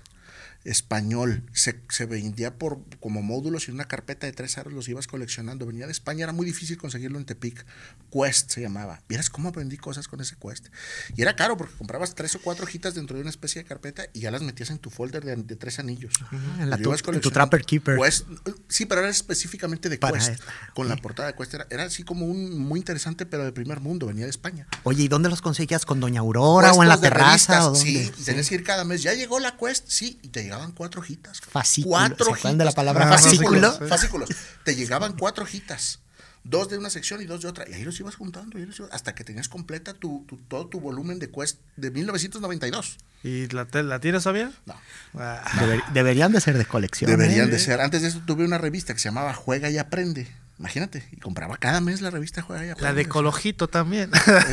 español. 0.64 1.44
Se, 1.52 1.80
se 1.88 2.06
vendía 2.06 2.56
por 2.58 2.80
como 3.00 3.22
módulos 3.22 3.68
y 3.68 3.70
una 3.70 3.84
carpeta 3.86 4.26
de 4.26 4.32
tres 4.32 4.58
aros 4.58 4.72
los 4.72 4.88
ibas 4.88 5.06
coleccionando. 5.06 5.66
Venía 5.66 5.86
de 5.86 5.92
España, 5.92 6.24
era 6.24 6.32
muy 6.32 6.46
difícil 6.46 6.76
conseguirlo 6.78 7.18
en 7.18 7.24
Tepic. 7.24 7.64
Quest 8.12 8.50
se 8.50 8.60
llamaba. 8.60 9.02
Vieras 9.08 9.30
cómo 9.30 9.48
aprendí 9.50 9.76
cosas 9.76 10.08
con 10.08 10.20
ese 10.20 10.36
Quest. 10.36 10.68
Y 11.16 11.22
era 11.22 11.36
caro 11.36 11.56
porque 11.56 11.74
comprabas 11.76 12.14
tres 12.14 12.34
o 12.36 12.40
cuatro 12.40 12.64
hojitas 12.64 12.94
dentro 12.94 13.16
de 13.16 13.20
una 13.22 13.30
especie 13.30 13.62
de 13.62 13.68
carpeta 13.68 14.04
y 14.12 14.20
ya 14.20 14.30
las 14.30 14.42
metías 14.42 14.70
en 14.70 14.78
tu 14.78 14.90
folder 14.90 15.24
de, 15.24 15.36
de 15.36 15.56
tres 15.56 15.78
anillos. 15.78 16.14
En 16.58 16.70
la 16.70 16.78
tu- 16.78 16.92
en 16.92 17.20
tu. 17.20 17.30
Trapper 17.30 17.64
Keeper. 17.64 17.98
Quest, 17.98 18.26
sí, 18.68 18.86
pero 18.86 19.00
era 19.02 19.10
específicamente 19.10 19.88
de 19.88 19.98
Para 19.98 20.18
Quest. 20.18 20.30
esta, 20.32 20.44
Con 20.74 20.88
la 20.88 20.96
portada 20.96 21.28
de 21.28 21.34
Quest. 21.36 21.54
Era, 21.54 21.66
era 21.70 21.84
así 21.84 22.04
como 22.04 22.26
un 22.26 22.58
muy 22.58 22.78
interesante, 22.78 23.26
pero 23.26 23.44
de 23.44 23.52
primer 23.52 23.80
mundo. 23.80 24.06
Venía 24.06 24.24
de 24.24 24.30
España. 24.30 24.66
Oye, 24.84 25.02
¿y 25.04 25.08
dónde 25.08 25.28
los 25.28 25.42
conseguías? 25.42 25.84
¿Con 25.84 26.00
Doña 26.00 26.20
Aurora 26.20 26.72
o 26.72 26.82
en 26.82 26.88
la 26.88 27.00
terraza? 27.00 27.68
o 27.68 27.72
dónde? 27.74 27.80
Sí, 27.80 28.24
tenías 28.24 28.48
que 28.48 28.54
ir 28.56 28.64
cada 28.64 28.84
mes. 28.84 29.02
Ya 29.02 29.12
llegó 29.14 29.40
la 29.40 29.56
Quest, 29.56 29.88
sí, 29.88 30.18
y 30.22 30.28
te 30.28 30.42
llegaban 30.54 30.72
cuatro 30.72 31.00
hojitas. 31.00 31.40
Fascículo, 31.40 31.90
Cuatro 31.96 32.24
¿se 32.26 32.30
acuerdan 32.32 32.58
de 32.58 32.64
la 32.64 32.72
palabra 32.72 33.04
Ah, 33.08 33.12
fascículo? 33.18 33.60
fascículo. 33.60 33.88
Fascículos. 33.88 34.28
Te 34.64 34.74
llegaban 34.74 35.16
cuatro 35.16 35.44
hojitas. 35.44 36.00
Dos 36.46 36.68
de 36.68 36.76
una 36.76 36.90
sección 36.90 37.22
y 37.22 37.24
dos 37.24 37.40
de 37.40 37.48
otra. 37.48 37.66
Y 37.68 37.72
ahí 37.72 37.84
los 37.84 37.98
ibas 38.00 38.16
juntando. 38.16 38.58
y 38.58 38.60
ahí 38.62 38.66
los 38.66 38.78
ibas- 38.78 38.90
hasta 38.92 39.14
que 39.14 39.24
tenías 39.24 39.48
completa 39.48 39.94
tu, 39.94 40.24
tu- 40.28 40.36
todo 40.36 40.66
tu 40.66 40.78
volumen 40.78 41.18
de 41.18 41.30
Quest 41.30 41.58
de 41.76 41.90
1992. 41.90 42.98
¿Y 43.22 43.46
la, 43.48 43.64
te- 43.64 43.82
la 43.82 43.98
tienes 44.00 44.22
todavía? 44.24 44.52
No. 44.66 44.74
Ah, 45.14 45.42
Deber- 45.58 45.82
deberían 45.94 46.32
de 46.32 46.40
ser 46.42 46.58
de 46.58 46.66
colección. 46.66 47.10
Deberían 47.10 47.48
¿eh? 47.48 47.52
de 47.52 47.58
ser. 47.58 47.80
Antes 47.80 48.02
de 48.02 48.08
eso 48.08 48.20
tuve 48.26 48.44
una 48.44 48.58
revista 48.58 48.92
que 48.92 48.98
se 49.00 49.08
llamaba 49.08 49.32
Juega 49.32 49.70
y 49.70 49.78
Aprende. 49.78 50.28
Imagínate. 50.58 51.06
Y 51.10 51.16
compraba 51.16 51.56
cada 51.56 51.80
mes 51.80 52.00
la 52.00 52.10
revista 52.10 52.40
Juega 52.40 52.64
y 52.64 52.68
Aprende. 52.70 52.88
la 52.88 52.94
de 52.94 53.06
Colojito 53.08 53.66
también. 53.68 54.10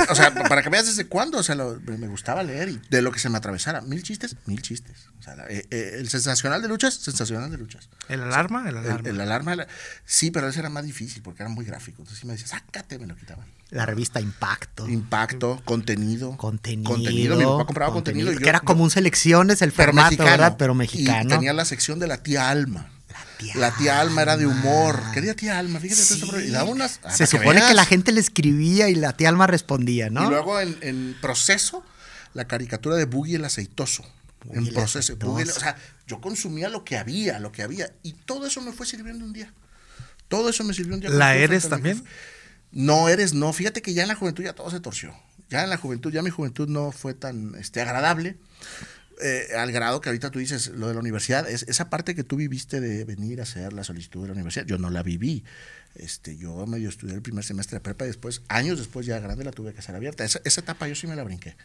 O 0.09 0.15
sea, 0.15 0.33
para 0.33 0.63
que 0.63 0.69
veas 0.69 0.87
desde 0.87 1.05
cuándo, 1.05 1.37
o 1.37 1.43
sea, 1.43 1.53
lo- 1.53 1.79
me 1.85 2.07
gustaba 2.07 2.41
leer 2.41 2.69
y 2.69 2.81
de 2.89 3.01
lo 3.03 3.11
que 3.11 3.19
se 3.19 3.29
me 3.29 3.37
atravesara. 3.37 3.81
Mil 3.81 4.01
chistes, 4.01 4.35
mil 4.47 4.61
chistes. 4.63 5.07
O 5.19 5.23
sea, 5.23 5.35
la- 5.35 5.45
eh, 5.47 5.65
eh, 5.69 5.97
el 5.99 6.09
sensacional 6.09 6.61
de 6.63 6.67
luchas, 6.69 6.95
sensacional 6.95 7.51
de 7.51 7.57
luchas. 7.59 7.87
¿El 8.09 8.21
alarma? 8.23 8.61
El 8.67 8.77
El, 8.77 8.77
alarma. 8.77 9.09
el 9.09 9.21
alarma, 9.21 9.55
la- 9.55 9.67
sí, 10.03 10.31
pero 10.31 10.47
ese 10.49 10.59
era 10.59 10.69
más 10.69 10.83
difícil 10.85 11.21
porque 11.21 11.43
era 11.43 11.49
muy 11.51 11.65
gráfico. 11.65 11.97
Entonces 12.01 12.19
sí 12.19 12.25
me 12.25 12.33
decía, 12.33 12.47
sácate, 12.47 12.97
me 12.97 13.05
lo 13.05 13.15
quitaban. 13.15 13.45
La 13.69 13.85
revista 13.85 14.19
Impacto. 14.19 14.89
Impacto, 14.89 15.61
contenido. 15.65 16.35
Contenido. 16.35 16.89
Contenido. 16.91 17.37
Mi 17.37 17.43
papá 17.45 17.65
compraba 17.65 17.93
contenido. 17.93 18.31
y 18.31 18.37
que 18.37 18.43
yo- 18.43 18.49
era 18.49 18.59
yo- 18.59 18.65
como 18.65 18.83
un 18.83 18.89
selecciones, 18.89 19.61
el 19.61 19.71
pero 19.71 19.89
formato, 19.91 20.05
mexicano. 20.09 20.31
¿verdad? 20.31 20.55
Pero 20.57 20.73
Y 20.73 20.77
mexicano. 20.77 21.29
tenía 21.29 21.53
la 21.53 21.63
sección 21.65 21.99
de 21.99 22.07
la 22.07 22.17
tía 22.23 22.49
Alma. 22.49 22.89
Tía 23.37 23.55
La 23.55 23.71
tía 23.71 23.99
Alma 23.99 24.21
era 24.21 24.37
de 24.37 24.45
humor. 24.47 25.01
Quería 25.13 25.35
tía 25.35 25.59
Alma, 25.59 25.79
fíjate. 25.79 26.01
Sí. 26.01 26.21
y 26.47 26.49
daba 26.51 26.69
unas. 26.69 26.99
ah, 27.03 27.11
Se 27.11 27.27
supone 27.27 27.61
que 27.65 27.73
la 27.73 27.85
gente 27.85 28.11
le 28.11 28.19
escribía 28.21 28.89
y 28.89 28.95
la 28.95 29.13
tía 29.13 29.29
Alma 29.29 29.47
respondía, 29.47 30.09
¿no? 30.09 30.25
Y 30.25 30.29
luego 30.29 30.59
en, 30.59 30.77
en 30.81 31.15
proceso, 31.21 31.83
la 32.33 32.45
caricatura 32.45 32.95
de 32.95 33.05
Boogie 33.05 33.35
el 33.35 33.45
aceitoso. 33.45 34.03
en 34.51 34.67
proceso. 34.73 35.17
o 35.21 35.45
sea, 35.59 35.75
yo 36.07 36.21
consumía 36.21 36.69
lo 36.69 36.83
que 36.83 36.97
había, 36.97 37.39
lo 37.39 37.51
que 37.51 37.63
había. 37.63 37.91
Y 38.03 38.13
todo 38.13 38.47
eso 38.47 38.61
me 38.61 38.71
fue 38.71 38.85
sirviendo 38.85 39.23
un 39.25 39.33
día. 39.33 39.53
Todo 40.27 40.49
eso 40.49 40.63
me 40.63 40.73
sirvió 40.73 40.95
un 40.95 41.01
día. 41.01 41.09
¿La 41.09 41.35
eres 41.35 41.67
también? 41.69 42.03
No 42.71 43.09
eres, 43.09 43.33
no. 43.33 43.51
Fíjate 43.51 43.81
que 43.81 43.93
ya 43.93 44.03
en 44.03 44.07
la 44.07 44.15
juventud 44.15 44.43
ya 44.43 44.53
todo 44.53 44.71
se 44.71 44.79
torció. 44.79 45.13
Ya 45.49 45.63
en 45.63 45.69
la 45.69 45.75
juventud, 45.77 46.13
ya 46.13 46.21
mi 46.21 46.29
juventud 46.29 46.69
no 46.69 46.91
fue 46.91 47.13
tan 47.13 47.55
este, 47.55 47.81
agradable. 47.81 48.37
Eh, 49.21 49.55
al 49.55 49.71
grado 49.71 50.01
que 50.01 50.09
ahorita 50.09 50.31
tú 50.31 50.39
dices 50.39 50.67
lo 50.69 50.87
de 50.87 50.93
la 50.93 50.99
universidad, 50.99 51.47
es, 51.47 51.63
esa 51.67 51.89
parte 51.89 52.15
que 52.15 52.23
tú 52.23 52.37
viviste 52.37 52.81
de 52.81 53.05
venir 53.05 53.39
a 53.39 53.43
hacer 53.43 53.73
la 53.73 53.83
solicitud 53.83 54.21
de 54.21 54.27
la 54.27 54.33
universidad, 54.33 54.65
yo 54.65 54.77
no 54.77 54.89
la 54.89 55.03
viví. 55.03 55.43
Este, 55.95 56.37
yo 56.37 56.65
medio 56.67 56.87
estudié 56.87 57.13
el 57.13 57.21
primer 57.21 57.43
semestre 57.43 57.77
de 57.77 57.81
prepa 57.81 58.05
y 58.05 58.07
después, 58.07 58.41
años 58.47 58.79
después 58.79 59.05
ya 59.05 59.19
grande, 59.19 59.43
la 59.43 59.51
tuve 59.51 59.73
que 59.73 59.79
hacer 59.79 59.95
abierta. 59.95 60.23
Esa, 60.23 60.39
etapa 60.43 60.87
yo 60.87 60.95
sí 60.95 61.05
me 61.05 61.15
la 61.15 61.23
brinqué. 61.23 61.55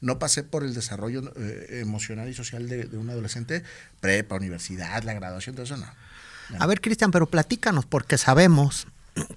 No 0.00 0.18
pasé 0.18 0.42
por 0.42 0.64
el 0.64 0.74
desarrollo 0.74 1.32
eh, 1.36 1.80
emocional 1.82 2.28
y 2.28 2.34
social 2.34 2.68
de, 2.68 2.86
un 2.96 3.08
adolescente, 3.08 3.62
prepa, 4.00 4.34
universidad, 4.34 5.02
la 5.04 5.14
graduación, 5.14 5.54
todo 5.54 5.64
eso 5.64 5.76
no. 5.76 5.86
A 6.58 6.66
ver, 6.66 6.80
Cristian, 6.80 7.10
pero 7.10 7.26
platícanos, 7.26 7.86
porque 7.86 8.18
sabemos 8.18 8.86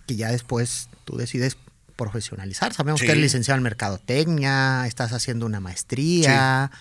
que 0.05 0.15
ya 0.15 0.31
después 0.31 0.89
tú 1.05 1.17
decides 1.17 1.57
profesionalizar. 1.95 2.73
Sabemos 2.73 3.01
que 3.01 3.07
eres 3.07 3.21
licenciado 3.21 3.57
en 3.57 3.63
mercadotecnia, 3.63 4.85
estás 4.87 5.11
haciendo 5.13 5.45
una 5.45 5.59
maestría. 5.59 6.71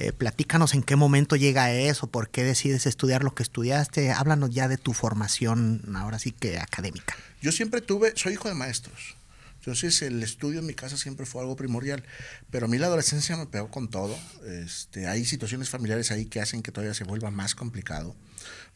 Eh, 0.00 0.12
platícanos 0.12 0.74
en 0.74 0.84
qué 0.84 0.94
momento 0.94 1.34
llega 1.34 1.72
eso, 1.72 2.06
por 2.06 2.30
qué 2.30 2.44
decides 2.44 2.86
estudiar 2.86 3.24
lo 3.24 3.34
que 3.34 3.42
estudiaste. 3.42 4.12
Háblanos 4.12 4.50
ya 4.50 4.68
de 4.68 4.76
tu 4.76 4.92
formación, 4.92 5.82
ahora 5.96 6.20
sí 6.20 6.30
que 6.30 6.56
académica. 6.60 7.16
Yo 7.42 7.50
siempre 7.50 7.80
tuve, 7.80 8.12
soy 8.14 8.34
hijo 8.34 8.46
de 8.46 8.54
maestros. 8.54 9.16
Entonces 9.58 10.00
el 10.02 10.22
estudio 10.22 10.60
en 10.60 10.66
mi 10.66 10.74
casa 10.74 10.96
siempre 10.96 11.26
fue 11.26 11.42
algo 11.42 11.56
primordial, 11.56 12.04
pero 12.48 12.66
a 12.66 12.68
mí 12.68 12.78
la 12.78 12.86
adolescencia 12.86 13.36
me 13.36 13.46
pegó 13.46 13.72
con 13.72 13.90
todo. 13.90 14.16
Este, 14.46 15.08
hay 15.08 15.24
situaciones 15.24 15.68
familiares 15.68 16.12
ahí 16.12 16.26
que 16.26 16.40
hacen 16.40 16.62
que 16.62 16.70
todavía 16.70 16.94
se 16.94 17.02
vuelva 17.02 17.32
más 17.32 17.56
complicado 17.56 18.14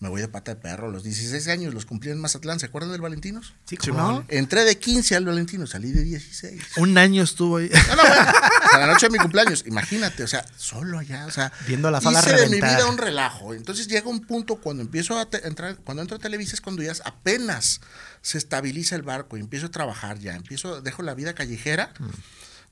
me 0.03 0.09
voy 0.09 0.21
de 0.21 0.29
pata 0.29 0.55
de 0.55 0.61
perro. 0.61 0.91
Los 0.91 1.05
16 1.05 1.47
años 1.49 1.73
los 1.75 1.87
cumplí 1.87 2.11
en 2.11 2.19
Mazatlán. 2.19 2.59
¿Se 2.59 2.67
acuerdan 2.67 2.91
del 2.91 3.01
Valentinos? 3.01 3.55
Sí, 3.65 3.77
¿cómo 3.77 4.25
Entré 4.29 4.65
de 4.65 4.77
15 4.77 5.15
al 5.15 5.25
Valentino, 5.25 5.65
salí 5.67 5.93
de 5.93 6.03
16. 6.03 6.61
Un 6.79 6.99
año 6.99 7.23
estuvo 7.23 7.59
ahí. 7.59 7.71
No, 7.89 7.97
no, 7.97 8.03
bueno, 8.03 8.33
a 8.73 8.79
la 8.79 8.87
noche 8.87 9.07
de 9.07 9.11
mi 9.11 9.19
cumpleaños. 9.19 9.65
Imagínate, 9.67 10.23
o 10.23 10.29
sea, 10.29 10.45
solo 10.57 10.99
allá, 10.99 11.27
o 11.27 11.31
sea. 11.31 11.53
Viendo 11.67 11.91
la 11.91 12.01
sala 12.01 12.21
hice 12.21 12.33
de 12.33 12.49
mi 12.49 12.57
vida 12.57 12.87
un 12.89 12.99
relajo. 12.99 13.55
Entonces 13.55 13.89
llega 13.89 14.09
un 14.09 14.21
punto 14.21 14.57
cuando 14.57 14.83
empiezo 14.83 15.19
a 15.19 15.29
entrar, 15.45 15.77
cuando 15.77 16.03
entro 16.03 16.17
a 16.17 16.21
Televisa 16.21 16.55
es 16.55 16.61
cuando 16.61 16.83
ya 16.83 16.93
apenas 17.05 17.81
se 18.21 18.39
estabiliza 18.39 18.97
el 18.97 19.03
barco 19.03 19.37
y 19.37 19.41
empiezo 19.41 19.67
a 19.67 19.71
trabajar 19.71 20.19
ya. 20.19 20.35
Empiezo, 20.35 20.81
dejo 20.81 21.03
la 21.03 21.15
vida 21.15 21.35
callejera. 21.35 21.93
Mm 21.99 22.11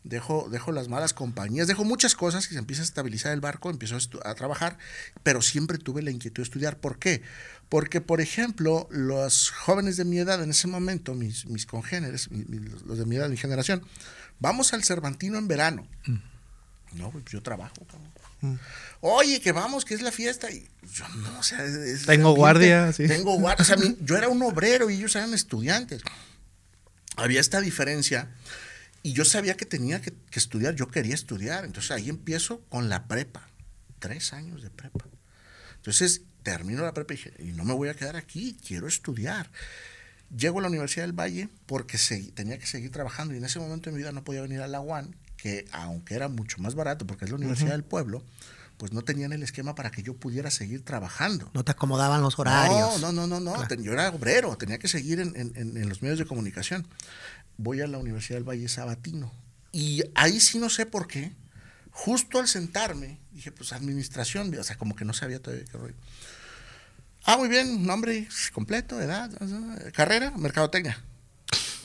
dejo, 0.04 0.48
dejo 0.50 0.72
las 0.72 0.88
malas 0.88 1.12
compañías, 1.12 1.66
dejo 1.66 1.84
muchas 1.84 2.14
cosas 2.14 2.46
y 2.46 2.54
se 2.54 2.58
empieza 2.58 2.82
a 2.82 2.84
estabilizar 2.84 3.32
el 3.32 3.40
barco, 3.40 3.70
empiezo 3.70 3.98
a, 4.24 4.34
trabajar, 4.34 4.78
pero 5.22 5.42
siempre 5.42 5.78
tuve 5.78 6.02
la 6.02 6.10
inquietud 6.10 6.42
de 6.42 6.44
estudiar. 6.44 6.78
¿Por 6.78 6.98
qué? 6.98 7.22
Porque, 7.70 8.00
por 8.00 8.20
ejemplo, 8.20 8.88
los 8.90 9.50
jóvenes 9.50 9.96
de 9.96 10.04
mi 10.04 10.18
edad 10.18 10.42
en 10.42 10.50
ese 10.50 10.66
momento, 10.66 11.14
mis, 11.14 11.46
mis 11.46 11.64
congéneres, 11.64 12.28
los 12.84 12.98
de 12.98 13.06
mi 13.06 13.16
edad, 13.16 13.30
mi 13.30 13.36
generación, 13.36 13.82
vamos 14.40 14.74
al 14.74 14.84
Cervantino 14.84 15.38
en 15.38 15.48
verano. 15.48 15.86
Mm. 16.04 16.98
No, 16.98 17.10
pues 17.12 17.24
yo 17.26 17.40
trabajo. 17.42 17.86
Mm. 18.40 18.54
Oye, 19.00 19.40
que 19.40 19.52
vamos, 19.52 19.84
que 19.84 19.94
es 19.94 20.02
la 20.02 20.10
fiesta. 20.10 20.50
Y 20.50 20.68
yo 20.92 21.08
no, 21.08 21.38
o 21.38 21.42
sea, 21.44 21.64
tengo 22.06 22.34
guardia, 22.34 22.92
sí. 22.92 23.06
Tengo 23.06 23.38
guardia. 23.38 23.62
O 23.62 23.64
sea, 23.64 23.76
yo 24.00 24.16
era 24.16 24.28
un 24.28 24.42
obrero 24.42 24.90
y 24.90 24.96
ellos 24.96 25.14
eran 25.14 25.32
estudiantes. 25.32 26.02
Había 27.16 27.40
esta 27.40 27.60
diferencia 27.60 28.30
y 29.02 29.12
yo 29.12 29.24
sabía 29.24 29.56
que 29.56 29.64
tenía 29.64 30.00
que, 30.00 30.12
estudiar, 30.32 30.74
yo 30.74 30.88
quería 30.88 31.14
estudiar. 31.14 31.64
Entonces 31.64 31.92
ahí 31.92 32.08
empiezo 32.08 32.62
con 32.68 32.88
la 32.88 33.06
prepa, 33.06 33.48
tres 34.00 34.32
años 34.32 34.62
de 34.62 34.70
prepa. 34.70 35.06
Entonces 35.76 36.22
termino 36.42 36.82
la 36.82 36.94
prepa 36.94 37.14
y 37.14 37.16
dije, 37.16 37.32
y 37.38 37.52
no 37.52 37.64
me 37.64 37.74
voy 37.74 37.88
a 37.88 37.94
quedar 37.94 38.16
aquí, 38.16 38.56
quiero 38.66 38.86
estudiar. 38.86 39.50
Llego 40.34 40.60
a 40.60 40.62
la 40.62 40.68
Universidad 40.68 41.04
del 41.04 41.18
Valle 41.18 41.48
porque 41.66 41.98
tenía 42.34 42.58
que 42.58 42.66
seguir 42.66 42.90
trabajando 42.90 43.34
y 43.34 43.38
en 43.38 43.44
ese 43.44 43.58
momento 43.58 43.90
de 43.90 43.96
mi 43.96 44.02
vida 44.02 44.12
no 44.12 44.22
podía 44.22 44.42
venir 44.42 44.60
a 44.60 44.68
la 44.68 44.80
UAN, 44.80 45.14
que 45.36 45.66
aunque 45.72 46.14
era 46.14 46.28
mucho 46.28 46.58
más 46.58 46.74
barato 46.74 47.06
porque 47.06 47.24
es 47.24 47.30
la 47.30 47.36
Universidad 47.36 47.72
del 47.72 47.82
Pueblo, 47.82 48.22
pues 48.76 48.92
no 48.92 49.02
tenían 49.02 49.32
el 49.32 49.42
esquema 49.42 49.74
para 49.74 49.90
que 49.90 50.02
yo 50.02 50.14
pudiera 50.14 50.50
seguir 50.50 50.84
trabajando. 50.84 51.50
No 51.52 51.64
te 51.64 51.72
acomodaban 51.72 52.22
los 52.22 52.38
horarios. 52.38 53.00
No, 53.00 53.12
no, 53.12 53.26
no, 53.26 53.40
no, 53.40 53.56
no. 53.56 53.74
Yo 53.82 53.92
era 53.92 54.08
obrero, 54.08 54.56
tenía 54.56 54.78
que 54.78 54.88
seguir 54.88 55.20
en, 55.20 55.34
en, 55.36 55.88
los 55.88 56.00
medios 56.00 56.18
de 56.18 56.24
comunicación 56.24 56.86
voy 57.62 57.82
a 57.82 57.86
la 57.86 57.98
Universidad 57.98 58.38
del 58.38 58.48
Valle 58.48 58.68
Sabatino. 58.68 59.30
Y 59.72 60.02
ahí 60.14 60.40
sí 60.40 60.58
no 60.58 60.70
sé 60.70 60.86
por 60.86 61.06
qué, 61.06 61.32
justo 61.90 62.38
al 62.38 62.48
sentarme, 62.48 63.20
dije, 63.32 63.52
pues 63.52 63.72
administración, 63.72 64.54
o 64.58 64.64
sea, 64.64 64.76
como 64.76 64.96
que 64.96 65.04
no 65.04 65.12
sabía 65.12 65.40
todavía 65.40 65.64
qué 65.64 65.78
rollo. 65.78 65.94
Ah, 67.24 67.36
muy 67.36 67.48
bien, 67.48 67.86
nombre 67.86 68.28
completo, 68.52 69.00
edad, 69.00 69.30
carrera, 69.92 70.32
mercadotecnia. 70.36 71.02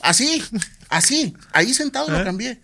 Así, 0.00 0.42
así, 0.88 1.36
ahí 1.52 1.74
sentado 1.74 2.08
lo 2.08 2.24
cambié. 2.24 2.62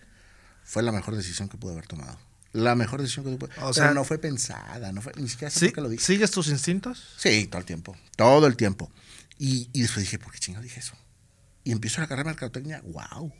Fue 0.63 0.81
la 0.81 0.91
mejor 0.91 1.15
decisión 1.15 1.49
que 1.49 1.57
pude 1.57 1.73
haber 1.73 1.87
tomado. 1.87 2.17
La 2.51 2.75
mejor 2.75 3.01
decisión 3.01 3.25
que 3.25 3.37
pude. 3.37 3.51
O 3.61 3.73
sea, 3.73 3.93
no 3.93 4.03
fue 4.03 4.17
pensada, 4.17 4.91
no 4.91 5.01
fue, 5.01 5.13
ni 5.17 5.27
siquiera 5.27 5.51
sé 5.51 5.73
qué 5.73 5.81
lo 5.81 5.89
dije. 5.89 6.03
¿Sigues 6.03 6.31
tus 6.31 6.47
instintos? 6.47 7.15
Sí, 7.17 7.47
todo 7.47 7.59
el 7.59 7.65
tiempo, 7.65 7.97
todo 8.15 8.47
el 8.47 8.55
tiempo. 8.55 8.91
Y, 9.37 9.69
y 9.73 9.81
después 9.81 10.05
dije, 10.05 10.19
¿por 10.19 10.31
qué 10.31 10.39
chingo 10.39 10.61
dije 10.61 10.79
eso? 10.79 10.95
y 11.63 11.71
empiezo 11.71 12.01
la 12.01 12.07
carrera 12.07 12.29
de 12.29 12.33
mercadotecnia, 12.33 12.81
wow. 12.85 13.31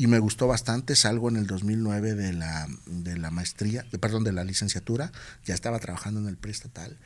Y 0.00 0.06
me 0.06 0.18
gustó 0.18 0.46
bastante, 0.46 0.96
salgo 0.96 1.28
en 1.28 1.36
el 1.36 1.46
2009 1.46 2.14
de 2.14 2.32
la, 2.32 2.66
de 2.86 3.18
la 3.18 3.30
maestría, 3.30 3.84
de, 3.92 3.98
perdón, 3.98 4.24
de 4.24 4.32
la 4.32 4.44
licenciatura, 4.44 5.12
ya 5.44 5.52
estaba 5.52 5.78
trabajando 5.78 6.20
en 6.20 6.26
el 6.26 6.38
preestatal. 6.38 6.96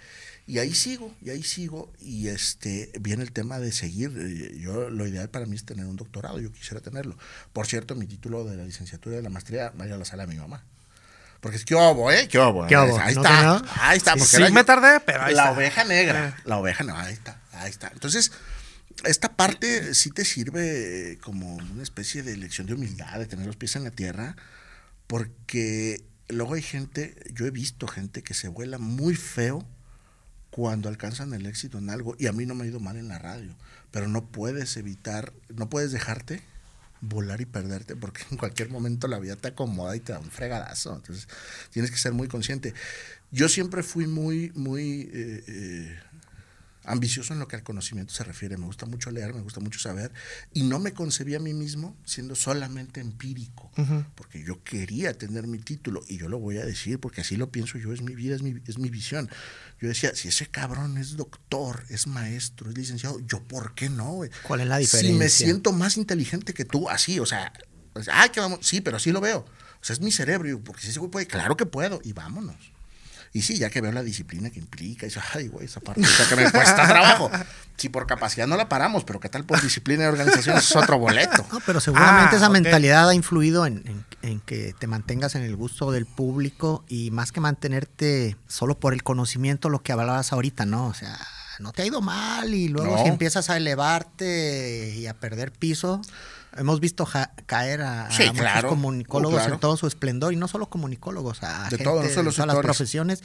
Y 0.46 0.60
ahí 0.60 0.72
sigo, 0.74 1.12
y 1.20 1.30
ahí 1.30 1.42
sigo, 1.42 1.92
y 1.98 2.28
este 2.28 2.92
viene 3.00 3.24
el 3.24 3.32
tema 3.32 3.58
de 3.58 3.72
seguir. 3.72 4.12
Eh, 4.16 4.60
yo 4.60 4.90
lo 4.90 5.08
ideal 5.08 5.28
para 5.28 5.44
mí 5.44 5.56
es 5.56 5.64
tener 5.64 5.86
un 5.86 5.96
doctorado, 5.96 6.38
yo 6.38 6.52
quisiera 6.52 6.80
tenerlo. 6.80 7.18
Por 7.52 7.66
cierto, 7.66 7.96
mi 7.96 8.06
título 8.06 8.44
de 8.44 8.56
la 8.56 8.64
licenciatura 8.64 9.16
de 9.16 9.22
la 9.22 9.28
maestría 9.28 9.72
vaya 9.74 9.96
a 9.96 9.98
la 9.98 10.04
sala 10.04 10.24
de 10.26 10.32
mi 10.32 10.38
mamá. 10.38 10.62
Porque 11.40 11.56
es 11.56 11.64
que 11.64 11.74
obo, 11.74 12.12
¿eh? 12.12 12.28
¿Qué 12.28 12.38
obo? 12.38 12.64
¿Qué 12.68 12.76
obo? 12.76 12.96
Ahí, 13.00 13.12
está, 13.12 13.60
ahí 13.80 13.96
está. 13.96 14.16
Sí, 14.18 14.52
me 14.52 14.62
tardé, 14.62 15.00
pero 15.00 15.24
ahí 15.24 15.34
la 15.34 15.42
está. 15.42 15.50
La 15.50 15.56
oveja 15.56 15.82
negra. 15.82 16.28
Eh. 16.28 16.42
La 16.44 16.58
oveja, 16.58 16.84
no, 16.84 16.96
ahí 16.96 17.12
está, 17.12 17.40
ahí 17.54 17.70
está. 17.70 17.90
Entonces, 17.92 18.30
esta 19.04 19.36
parte 19.36 19.94
sí 19.94 20.10
te 20.10 20.24
sirve 20.24 21.18
como 21.22 21.56
una 21.56 21.82
especie 21.82 22.22
de 22.22 22.36
lección 22.36 22.66
de 22.66 22.74
humildad, 22.74 23.18
de 23.18 23.26
tener 23.26 23.46
los 23.46 23.56
pies 23.56 23.76
en 23.76 23.84
la 23.84 23.90
tierra, 23.90 24.36
porque 25.06 26.04
luego 26.28 26.54
hay 26.54 26.62
gente, 26.62 27.16
yo 27.32 27.46
he 27.46 27.50
visto 27.50 27.86
gente 27.86 28.22
que 28.22 28.34
se 28.34 28.48
vuela 28.48 28.78
muy 28.78 29.14
feo 29.14 29.66
cuando 30.50 30.88
alcanzan 30.88 31.34
el 31.34 31.46
éxito 31.46 31.78
en 31.78 31.90
algo, 31.90 32.14
y 32.18 32.28
a 32.28 32.32
mí 32.32 32.46
no 32.46 32.54
me 32.54 32.64
ha 32.64 32.68
ido 32.68 32.80
mal 32.80 32.96
en 32.96 33.08
la 33.08 33.18
radio, 33.18 33.54
pero 33.90 34.08
no 34.08 34.26
puedes 34.26 34.76
evitar, 34.76 35.32
no 35.48 35.68
puedes 35.68 35.90
dejarte 35.90 36.42
volar 37.00 37.40
y 37.40 37.46
perderte, 37.46 37.96
porque 37.96 38.22
en 38.30 38.38
cualquier 38.38 38.70
momento 38.70 39.08
la 39.08 39.18
vida 39.18 39.36
te 39.36 39.48
acomoda 39.48 39.94
y 39.96 40.00
te 40.00 40.12
da 40.12 40.20
un 40.20 40.30
fregadazo, 40.30 40.94
entonces 40.96 41.28
tienes 41.70 41.90
que 41.90 41.98
ser 41.98 42.12
muy 42.12 42.28
consciente. 42.28 42.72
Yo 43.30 43.48
siempre 43.48 43.82
fui 43.82 44.06
muy, 44.06 44.52
muy... 44.54 45.10
Eh, 45.12 45.44
eh, 45.46 45.98
ambicioso 46.84 47.32
en 47.32 47.40
lo 47.40 47.48
que 47.48 47.56
al 47.56 47.62
conocimiento 47.62 48.12
se 48.12 48.24
refiere. 48.24 48.56
Me 48.56 48.66
gusta 48.66 48.86
mucho 48.86 49.10
leer, 49.10 49.34
me 49.34 49.40
gusta 49.40 49.60
mucho 49.60 49.78
saber. 49.78 50.12
Y 50.52 50.62
no 50.62 50.78
me 50.78 50.92
concebí 50.92 51.34
a 51.34 51.40
mí 51.40 51.54
mismo 51.54 51.96
siendo 52.04 52.34
solamente 52.34 53.00
empírico, 53.00 53.70
porque 54.14 54.42
yo 54.44 54.62
quería 54.62 55.16
tener 55.16 55.46
mi 55.46 55.58
título. 55.58 56.02
Y 56.08 56.18
yo 56.18 56.28
lo 56.28 56.38
voy 56.38 56.58
a 56.58 56.64
decir 56.64 56.98
porque 56.98 57.22
así 57.22 57.36
lo 57.36 57.50
pienso 57.50 57.78
yo, 57.78 57.92
es 57.92 58.02
mi 58.02 58.14
vida, 58.14 58.36
es 58.36 58.42
mi, 58.42 58.60
es 58.66 58.78
mi 58.78 58.90
visión. 58.90 59.30
Yo 59.80 59.88
decía, 59.88 60.14
si 60.14 60.28
ese 60.28 60.46
cabrón 60.46 60.98
es 60.98 61.16
doctor, 61.16 61.84
es 61.88 62.06
maestro, 62.06 62.70
es 62.70 62.76
licenciado, 62.76 63.20
¿yo 63.20 63.42
por 63.42 63.74
qué 63.74 63.88
no? 63.88 64.20
¿Cuál 64.46 64.60
es 64.60 64.66
la 64.66 64.78
diferencia? 64.78 65.12
Si 65.12 65.18
me 65.18 65.28
siento 65.28 65.72
más 65.72 65.96
inteligente 65.96 66.54
que 66.54 66.64
tú, 66.64 66.88
así, 66.88 67.18
o 67.18 67.26
sea, 67.26 67.52
ah, 68.12 68.28
que 68.30 68.40
vamos, 68.40 68.60
sí, 68.62 68.80
pero 68.80 68.96
así 68.96 69.10
lo 69.10 69.20
veo. 69.20 69.38
O 69.38 69.84
sea, 69.86 69.94
es 69.94 70.00
mi 70.00 70.10
cerebro, 70.10 70.60
porque 70.62 70.82
si 70.82 70.88
ese 70.88 70.98
güey 70.98 71.10
puede, 71.10 71.26
claro 71.26 71.56
que 71.56 71.66
puedo, 71.66 72.00
y 72.02 72.12
vámonos. 72.12 72.73
Y 73.36 73.42
sí, 73.42 73.58
ya 73.58 73.68
que 73.68 73.80
veo 73.80 73.90
la 73.90 74.04
disciplina 74.04 74.48
que 74.48 74.60
implica, 74.60 75.06
eso, 75.06 75.20
ay, 75.34 75.48
güey, 75.48 75.66
esa 75.66 75.80
parte 75.80 76.02
que 76.28 76.36
me 76.36 76.48
cuesta 76.52 76.86
trabajo. 76.86 77.28
Si 77.76 77.88
por 77.88 78.06
capacidad 78.06 78.46
no 78.46 78.56
la 78.56 78.68
paramos, 78.68 79.02
pero 79.02 79.18
qué 79.18 79.28
tal 79.28 79.42
por 79.42 79.60
disciplina 79.60 80.04
y 80.04 80.06
organización 80.06 80.56
es 80.56 80.76
otro 80.76 81.00
boleto. 81.00 81.44
No, 81.52 81.58
pero 81.66 81.80
seguramente 81.80 82.36
ah, 82.36 82.38
esa 82.38 82.48
mentalidad 82.48 83.08
ha 83.08 83.14
influido 83.14 83.66
en, 83.66 84.06
que 84.46 84.72
te 84.78 84.86
mantengas 84.86 85.34
en 85.34 85.42
el 85.42 85.56
gusto 85.56 85.90
del 85.90 86.06
público 86.06 86.84
y 86.86 87.10
más 87.10 87.32
que 87.32 87.40
mantenerte 87.40 88.36
solo 88.46 88.78
por 88.78 88.94
el 88.94 89.02
conocimiento, 89.02 89.68
lo 89.68 89.82
que 89.82 89.90
hablabas 89.90 90.32
ahorita, 90.32 90.64
¿no? 90.64 90.86
O 90.86 90.94
sea, 90.94 91.18
no 91.58 91.72
te 91.72 91.82
ha 91.82 91.86
ido 91.86 92.00
mal 92.00 92.54
y 92.54 92.68
luego 92.68 93.02
si 93.02 93.08
empiezas 93.08 93.50
a 93.50 93.56
elevarte 93.56 94.94
y 94.96 95.08
a 95.08 95.14
perder 95.14 95.50
piso, 95.50 96.00
hemos 96.56 96.80
visto 96.80 97.08
caer 97.46 97.82
a, 97.82 98.08
muchos 98.08 98.64
comunicólogos 98.64 99.46
en 99.46 99.58
todo 99.58 99.76
su 99.76 99.86
esplendor 99.86 100.32
y 100.32 100.36
no 100.36 100.48
solo 100.48 100.68
comunicólogos, 100.68 101.42
a, 101.42 101.68
de 101.70 101.78
todo, 101.78 102.02
todas 102.02 102.38
las 102.46 102.56
profesiones. 102.56 103.22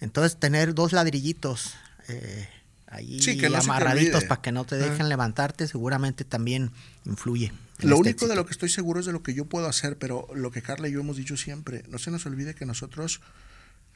Entonces, 0.00 0.38
tener 0.38 0.74
dos 0.74 0.92
ladrillitos 0.92 1.74
eh, 2.08 2.48
ahí 2.86 3.20
amarraditos 3.54 4.24
para 4.24 4.40
que 4.40 4.52
no 4.52 4.64
te 4.64 4.76
dejen 4.76 5.08
levantarte 5.08 5.66
seguramente 5.66 6.24
también 6.24 6.70
influye. 7.04 7.52
Lo 7.78 7.98
único 7.98 8.26
de 8.26 8.34
lo 8.34 8.44
que 8.44 8.52
estoy 8.52 8.68
seguro 8.68 9.00
es 9.00 9.06
de 9.06 9.12
lo 9.12 9.22
que 9.22 9.34
yo 9.34 9.44
puedo 9.44 9.68
hacer, 9.68 9.98
pero 9.98 10.26
lo 10.34 10.50
que 10.50 10.62
Carla 10.62 10.88
y 10.88 10.92
yo 10.92 11.00
hemos 11.00 11.16
dicho 11.16 11.36
siempre, 11.36 11.84
no 11.88 11.98
se 11.98 12.10
nos 12.10 12.26
olvide 12.26 12.54
que 12.54 12.66
nosotros 12.66 13.20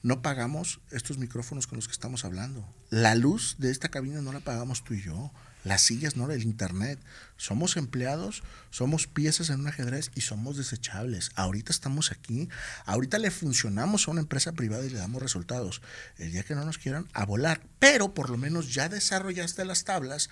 no 0.02 0.22
pagamos 0.22 0.80
estos 0.90 1.18
micrófonos 1.18 1.66
con 1.66 1.76
los 1.76 1.86
que 1.86 1.92
estamos 1.92 2.24
hablando. 2.24 2.64
La 2.90 3.14
luz 3.14 3.56
de 3.58 3.70
esta 3.70 3.88
cabina 3.88 4.20
no 4.20 4.32
la 4.32 4.40
pagamos 4.40 4.84
tú 4.84 4.94
y 4.94 5.02
yo. 5.02 5.32
Las 5.64 5.82
sillas, 5.82 6.16
no, 6.16 6.30
el 6.30 6.42
internet. 6.42 6.98
Somos 7.36 7.76
empleados, 7.76 8.42
somos 8.70 9.06
piezas 9.06 9.50
en 9.50 9.60
un 9.60 9.68
ajedrez 9.68 10.10
y 10.14 10.22
somos 10.22 10.56
desechables. 10.56 11.30
Ahorita 11.36 11.72
estamos 11.72 12.10
aquí, 12.10 12.48
ahorita 12.84 13.18
le 13.18 13.30
funcionamos 13.30 14.06
a 14.06 14.10
una 14.10 14.20
empresa 14.20 14.52
privada 14.52 14.84
y 14.84 14.90
le 14.90 14.98
damos 14.98 15.22
resultados. 15.22 15.80
El 16.18 16.32
día 16.32 16.42
que 16.42 16.54
no 16.54 16.64
nos 16.64 16.78
quieran, 16.78 17.08
a 17.12 17.24
volar. 17.24 17.62
Pero 17.78 18.12
por 18.12 18.30
lo 18.30 18.36
menos 18.36 18.74
ya 18.74 18.88
desarrollaste 18.88 19.64
las 19.64 19.84
tablas, 19.84 20.30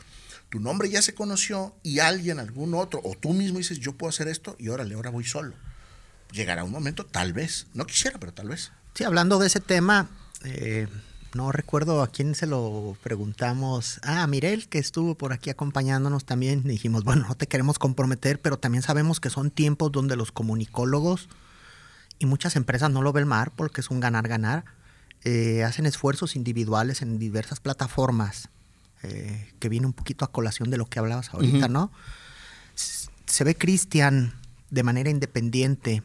tu 0.48 0.58
nombre 0.58 0.90
ya 0.90 1.00
se 1.00 1.14
conoció 1.14 1.76
y 1.84 2.00
alguien, 2.00 2.40
algún 2.40 2.74
otro, 2.74 3.00
o 3.04 3.16
tú 3.16 3.32
mismo 3.32 3.58
dices, 3.58 3.78
yo 3.78 3.96
puedo 3.96 4.08
hacer 4.08 4.26
esto 4.26 4.56
y 4.58 4.68
órale, 4.68 4.94
ahora 4.94 5.10
voy 5.10 5.24
solo. 5.24 5.54
Llegará 6.32 6.64
un 6.64 6.72
momento, 6.72 7.06
tal 7.06 7.32
vez, 7.32 7.66
no 7.72 7.86
quisiera, 7.86 8.18
pero 8.18 8.32
tal 8.32 8.48
vez. 8.48 8.72
Sí, 8.94 9.04
hablando 9.04 9.38
de 9.38 9.46
ese 9.46 9.60
tema, 9.60 10.08
eh, 10.44 10.88
no 11.34 11.52
recuerdo 11.52 12.02
a 12.02 12.08
quién 12.08 12.34
se 12.34 12.46
lo 12.46 12.96
preguntamos. 13.02 14.00
Ah, 14.02 14.26
Mirel, 14.26 14.68
que 14.68 14.78
estuvo 14.78 15.14
por 15.14 15.32
aquí 15.32 15.50
acompañándonos 15.50 16.24
también. 16.24 16.62
Dijimos, 16.64 17.04
bueno, 17.04 17.26
no 17.28 17.34
te 17.34 17.46
queremos 17.46 17.78
comprometer, 17.78 18.40
pero 18.40 18.58
también 18.58 18.82
sabemos 18.82 19.20
que 19.20 19.30
son 19.30 19.50
tiempos 19.50 19.92
donde 19.92 20.16
los 20.16 20.32
comunicólogos 20.32 21.28
y 22.18 22.26
muchas 22.26 22.56
empresas 22.56 22.90
no 22.90 23.02
lo 23.02 23.12
ven 23.12 23.28
mal 23.28 23.52
porque 23.54 23.80
es 23.80 23.90
un 23.90 24.00
ganar-ganar. 24.00 24.64
Eh, 25.24 25.64
hacen 25.64 25.86
esfuerzos 25.86 26.36
individuales 26.36 27.02
en 27.02 27.18
diversas 27.18 27.60
plataformas, 27.60 28.48
eh, 29.02 29.52
que 29.58 29.68
viene 29.68 29.86
un 29.86 29.92
poquito 29.92 30.24
a 30.24 30.32
colación 30.32 30.70
de 30.70 30.78
lo 30.78 30.86
que 30.86 30.98
hablabas 30.98 31.32
ahorita, 31.32 31.68
¿no? 31.68 31.92
Se 32.74 33.44
ve 33.44 33.54
Cristian 33.54 34.34
de 34.70 34.82
manera 34.82 35.10
independiente 35.10 36.02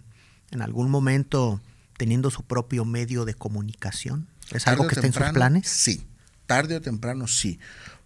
en 0.51 0.61
algún 0.61 0.89
momento 0.89 1.61
teniendo 1.97 2.29
su 2.31 2.43
propio 2.43 2.85
medio 2.85 3.25
de 3.25 3.33
comunicación? 3.33 4.27
¿Es 4.51 4.67
algo 4.67 4.87
que 4.87 4.95
está 4.95 5.07
en 5.07 5.13
sus 5.13 5.29
planes? 5.31 5.67
Sí, 5.67 6.05
tarde 6.45 6.75
o 6.75 6.81
temprano 6.81 7.27
sí, 7.27 7.59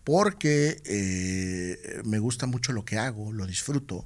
porque 0.03 0.81
eh, 0.85 2.01
me 2.05 2.19
gusta 2.19 2.45
mucho 2.45 2.71
lo 2.73 2.85
que 2.85 2.97
hago, 2.97 3.31
lo 3.31 3.45
disfruto, 3.45 4.05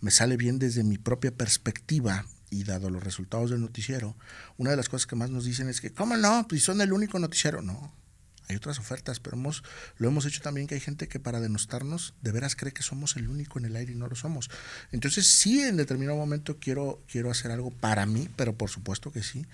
me 0.00 0.10
sale 0.10 0.36
bien 0.36 0.58
desde 0.58 0.82
mi 0.82 0.98
propia 0.98 1.30
perspectiva 1.30 2.24
y 2.50 2.64
dado 2.64 2.90
los 2.90 3.02
resultados 3.02 3.50
del 3.50 3.60
noticiero, 3.60 4.16
una 4.56 4.70
de 4.70 4.76
las 4.76 4.88
cosas 4.88 5.06
que 5.06 5.16
más 5.16 5.30
nos 5.30 5.44
dicen 5.44 5.68
es 5.68 5.80
que, 5.80 5.92
¿cómo 5.92 6.16
no? 6.16 6.46
Pues 6.48 6.64
son 6.64 6.80
el 6.80 6.92
único 6.92 7.18
noticiero. 7.18 7.62
No, 7.62 7.92
hay 8.50 8.56
otras 8.56 8.80
ofertas, 8.80 9.20
pero 9.20 9.36
hemos, 9.36 9.62
lo 9.96 10.08
hemos 10.08 10.26
hecho 10.26 10.40
también 10.40 10.66
que 10.66 10.74
hay 10.74 10.80
gente 10.80 11.06
que 11.06 11.20
para 11.20 11.40
denostarnos 11.40 12.14
de 12.20 12.32
veras 12.32 12.56
cree 12.56 12.72
que 12.72 12.82
somos 12.82 13.16
el 13.16 13.28
único 13.28 13.60
en 13.60 13.66
el 13.66 13.76
aire 13.76 13.92
y 13.92 13.94
no 13.94 14.08
lo 14.08 14.16
somos. 14.16 14.50
Entonces 14.90 15.28
sí, 15.28 15.60
en 15.60 15.76
determinado 15.76 16.18
momento 16.18 16.58
quiero, 16.58 17.00
quiero 17.08 17.30
hacer 17.30 17.52
algo 17.52 17.70
para 17.70 18.06
mí, 18.06 18.28
pero 18.34 18.54
por 18.54 18.68
supuesto 18.68 19.12
que 19.12 19.22
sí, 19.22 19.46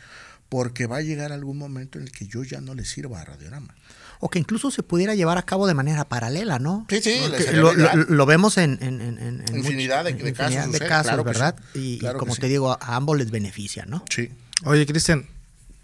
porque 0.49 0.87
va 0.87 0.99
a 0.99 1.03
llegar 1.03 1.33
algún 1.33 1.59
momento 1.59 1.99
en 1.99 2.05
el 2.05 2.13
que 2.13 2.27
yo 2.27 2.45
ya 2.45 2.61
no 2.61 2.75
le 2.75 2.85
sirva 2.85 3.21
a 3.21 3.25
Radiorama. 3.25 3.75
O 4.19 4.31
que 4.31 4.39
incluso 4.39 4.71
se 4.71 4.83
pudiera 4.83 5.15
llevar 5.15 5.37
a 5.37 5.43
cabo 5.43 5.67
de 5.67 5.75
manera 5.75 6.09
paralela, 6.09 6.59
¿no? 6.59 6.87
Sí, 6.89 7.01
sí, 7.03 7.21
lo, 7.53 7.75
lo, 7.75 8.27
vemos 8.27 8.57
en, 8.57 8.79
en, 8.81 9.01
en, 9.01 9.45
infinidad, 9.55 10.05
de, 10.05 10.15
de, 10.15 10.33
casos, 10.33 10.73
de 10.73 10.79
casos 10.79 11.23
¿verdad? 11.23 11.55
Y, 11.75 11.99
como 12.19 12.35
te 12.35 12.49
digo, 12.49 12.73
a 12.73 12.97
ambos 12.97 13.19
les 13.19 13.31
beneficia, 13.31 13.85
¿no? 13.85 14.05
Sí. 14.09 14.31
Oye, 14.65 14.87
Cristian, 14.87 15.27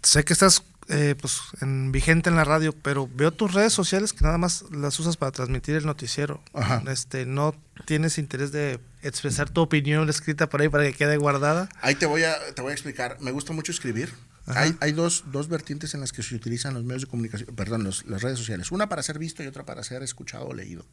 sé 0.01 0.23
que 0.23 0.33
estás 0.33 0.63
eh, 0.89 1.15
pues, 1.19 1.39
en, 1.61 1.91
vigente 1.91 2.29
en 2.29 2.35
la 2.35 2.43
radio, 2.43 2.73
pero 2.73 3.07
veo 3.13 3.31
tus 3.31 3.53
redes 3.53 3.71
sociales 3.71 4.13
que 4.13 4.23
nada 4.23 4.37
más 4.37 4.65
las 4.71 4.99
usas 4.99 5.15
para 5.15 5.31
transmitir 5.31 5.75
el 5.75 5.85
noticiero. 5.85 6.41
Este, 6.87 7.25
no 7.25 7.55
tienes 7.85 8.17
interés 8.17 8.51
de 8.51 8.79
expresar 9.01 9.49
tu 9.49 9.61
opinión 9.61 10.09
escrita 10.09 10.49
por 10.49 10.61
ahí 10.61 10.69
para 10.69 10.83
que 10.85 10.93
quede 10.93 11.17
guardada. 11.17 11.69
Ahí 11.81 11.95
te 11.95 12.05
voy 12.05 12.23
a, 12.23 12.35
te 12.53 12.61
voy 12.61 12.71
a 12.71 12.73
explicar. 12.73 13.17
Me 13.21 13.31
gusta 13.31 13.53
mucho 13.53 13.71
escribir. 13.71 14.13
Hay, 14.45 14.75
hay 14.81 14.91
dos, 14.91 15.23
dos, 15.31 15.47
vertientes 15.47 15.93
en 15.93 16.01
las 16.01 16.11
que 16.11 16.21
se 16.21 16.35
utilizan 16.35 16.73
los 16.73 16.83
medios 16.83 17.03
de 17.03 17.07
comunicación, 17.07 17.55
perdón, 17.55 17.83
las 17.83 18.21
redes 18.21 18.37
sociales. 18.37 18.71
Una 18.71 18.89
para 18.89 19.01
ser 19.03 19.19
visto 19.19 19.43
y 19.43 19.47
otra 19.47 19.65
para 19.65 19.83
ser 19.83 20.03
escuchado 20.03 20.47
o 20.47 20.53
leído. 20.53 20.85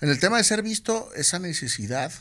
En 0.00 0.08
el 0.08 0.18
tema 0.18 0.38
de 0.38 0.44
ser 0.44 0.62
visto, 0.62 1.10
esa 1.14 1.38
necesidad 1.38 2.12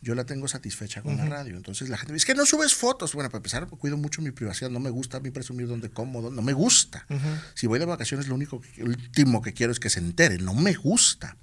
yo 0.00 0.14
la 0.14 0.24
tengo 0.24 0.46
satisfecha 0.46 1.02
con 1.02 1.16
la 1.16 1.26
radio. 1.26 1.56
Entonces 1.56 1.88
la 1.88 1.96
gente 1.96 2.12
me 2.12 2.14
dice, 2.14 2.22
es 2.22 2.26
que 2.26 2.34
no 2.34 2.46
subes 2.46 2.74
fotos. 2.74 3.14
Bueno, 3.14 3.30
para 3.30 3.38
empezar, 3.38 3.66
cuido 3.66 3.96
mucho 3.96 4.22
mi 4.22 4.30
privacidad. 4.30 4.70
No 4.70 4.78
me 4.78 4.90
gusta 4.90 5.16
a 5.16 5.20
mí 5.20 5.30
presumir 5.30 5.66
dónde 5.66 5.90
como, 5.90 6.30
no 6.30 6.42
me 6.42 6.52
gusta. 6.52 7.04
Si 7.54 7.66
voy 7.66 7.78
de 7.78 7.84
vacaciones, 7.84 8.28
lo 8.28 8.34
único 8.34 8.60
que, 8.60 8.84
último 8.84 9.42
que 9.42 9.52
quiero 9.52 9.72
es 9.72 9.80
que 9.80 9.90
se 9.90 9.98
entere. 9.98 10.38
No 10.38 10.54
me 10.54 10.74
gusta. 10.74 11.36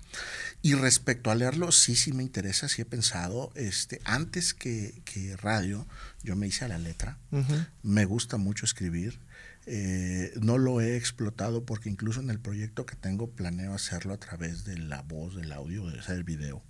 Y 0.61 0.73
respecto 0.73 1.29
a 1.29 1.35
leerlo, 1.35 1.71
sí, 1.71 1.95
sí 1.95 2.11
me 2.11 2.23
interesa, 2.23 2.67
sí 2.67 2.81
he 2.81 2.85
pensado, 2.85 3.51
este, 3.55 4.01
antes 4.03 4.53
que, 4.53 5.01
que 5.05 5.37
radio, 5.37 5.87
yo 6.23 6.35
me 6.35 6.47
hice 6.47 6.65
a 6.65 6.67
la 6.67 6.79
letra. 6.79 7.19
Me 7.83 8.05
gusta 8.05 8.37
mucho 8.37 8.65
escribir. 8.65 9.19
Eh, 9.67 10.31
no 10.41 10.59
lo 10.59 10.79
he 10.79 10.95
explotado 10.95 11.65
porque 11.65 11.89
incluso 11.89 12.19
en 12.19 12.29
el 12.29 12.39
proyecto 12.39 12.85
que 12.85 12.95
tengo 12.95 13.31
planeo 13.31 13.73
hacerlo 13.73 14.13
a 14.13 14.17
través 14.17 14.63
de 14.63 14.77
la 14.77 15.01
voz, 15.01 15.35
del 15.35 15.51
audio, 15.51 15.89
de 15.89 15.99
hacer 15.99 16.17
el 16.17 16.23
video 16.23 16.63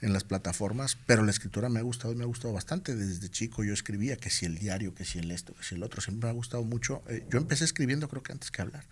en 0.00 0.14
las 0.14 0.24
plataformas, 0.24 0.96
pero 1.06 1.24
la 1.24 1.30
escritura 1.30 1.68
me 1.68 1.78
ha 1.78 1.82
gustado 1.82 2.14
y 2.14 2.16
me 2.16 2.24
ha 2.24 2.26
gustado 2.26 2.54
bastante. 2.54 2.96
Desde 2.96 3.28
chico 3.28 3.64
yo 3.64 3.74
escribía 3.74 4.16
que 4.16 4.30
si 4.30 4.46
el 4.46 4.58
diario, 4.58 4.94
que 4.94 5.04
si 5.04 5.18
el 5.18 5.30
esto, 5.30 5.54
que 5.54 5.62
si 5.62 5.74
el 5.74 5.82
otro, 5.82 6.00
siempre 6.00 6.28
me 6.28 6.30
ha 6.30 6.34
gustado 6.34 6.64
mucho. 6.64 7.02
Eh, 7.08 7.26
yo 7.30 7.38
empecé 7.38 7.64
escribiendo 7.64 8.08
creo 8.08 8.22
que 8.22 8.32
antes 8.32 8.50
que 8.50 8.62
hablar. 8.62 8.84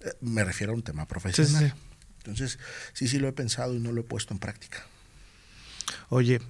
Eh, 0.00 0.12
me 0.20 0.44
refiero 0.44 0.72
a 0.72 0.76
un 0.76 0.82
tema 0.82 1.08
profesional. 1.08 1.74
Entonces, 2.24 2.58
sí, 2.92 3.08
sí 3.08 3.18
lo 3.18 3.28
he 3.28 3.32
pensado 3.32 3.74
y 3.74 3.78
no 3.78 3.92
lo 3.92 4.00
he 4.00 4.04
puesto 4.04 4.32
en 4.32 4.40
práctica. 4.40 4.84
Oye, 6.08 6.40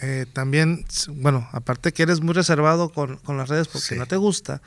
eh, 0.00 0.26
también, 0.32 0.84
bueno, 1.08 1.48
aparte 1.52 1.92
que 1.92 2.02
eres 2.02 2.20
muy 2.20 2.34
reservado 2.34 2.90
con, 2.90 3.20
las 3.36 3.48
redes 3.48 3.68
porque 3.68 3.94
no 3.94 4.06
te 4.06 4.16
gusta, 4.16 4.60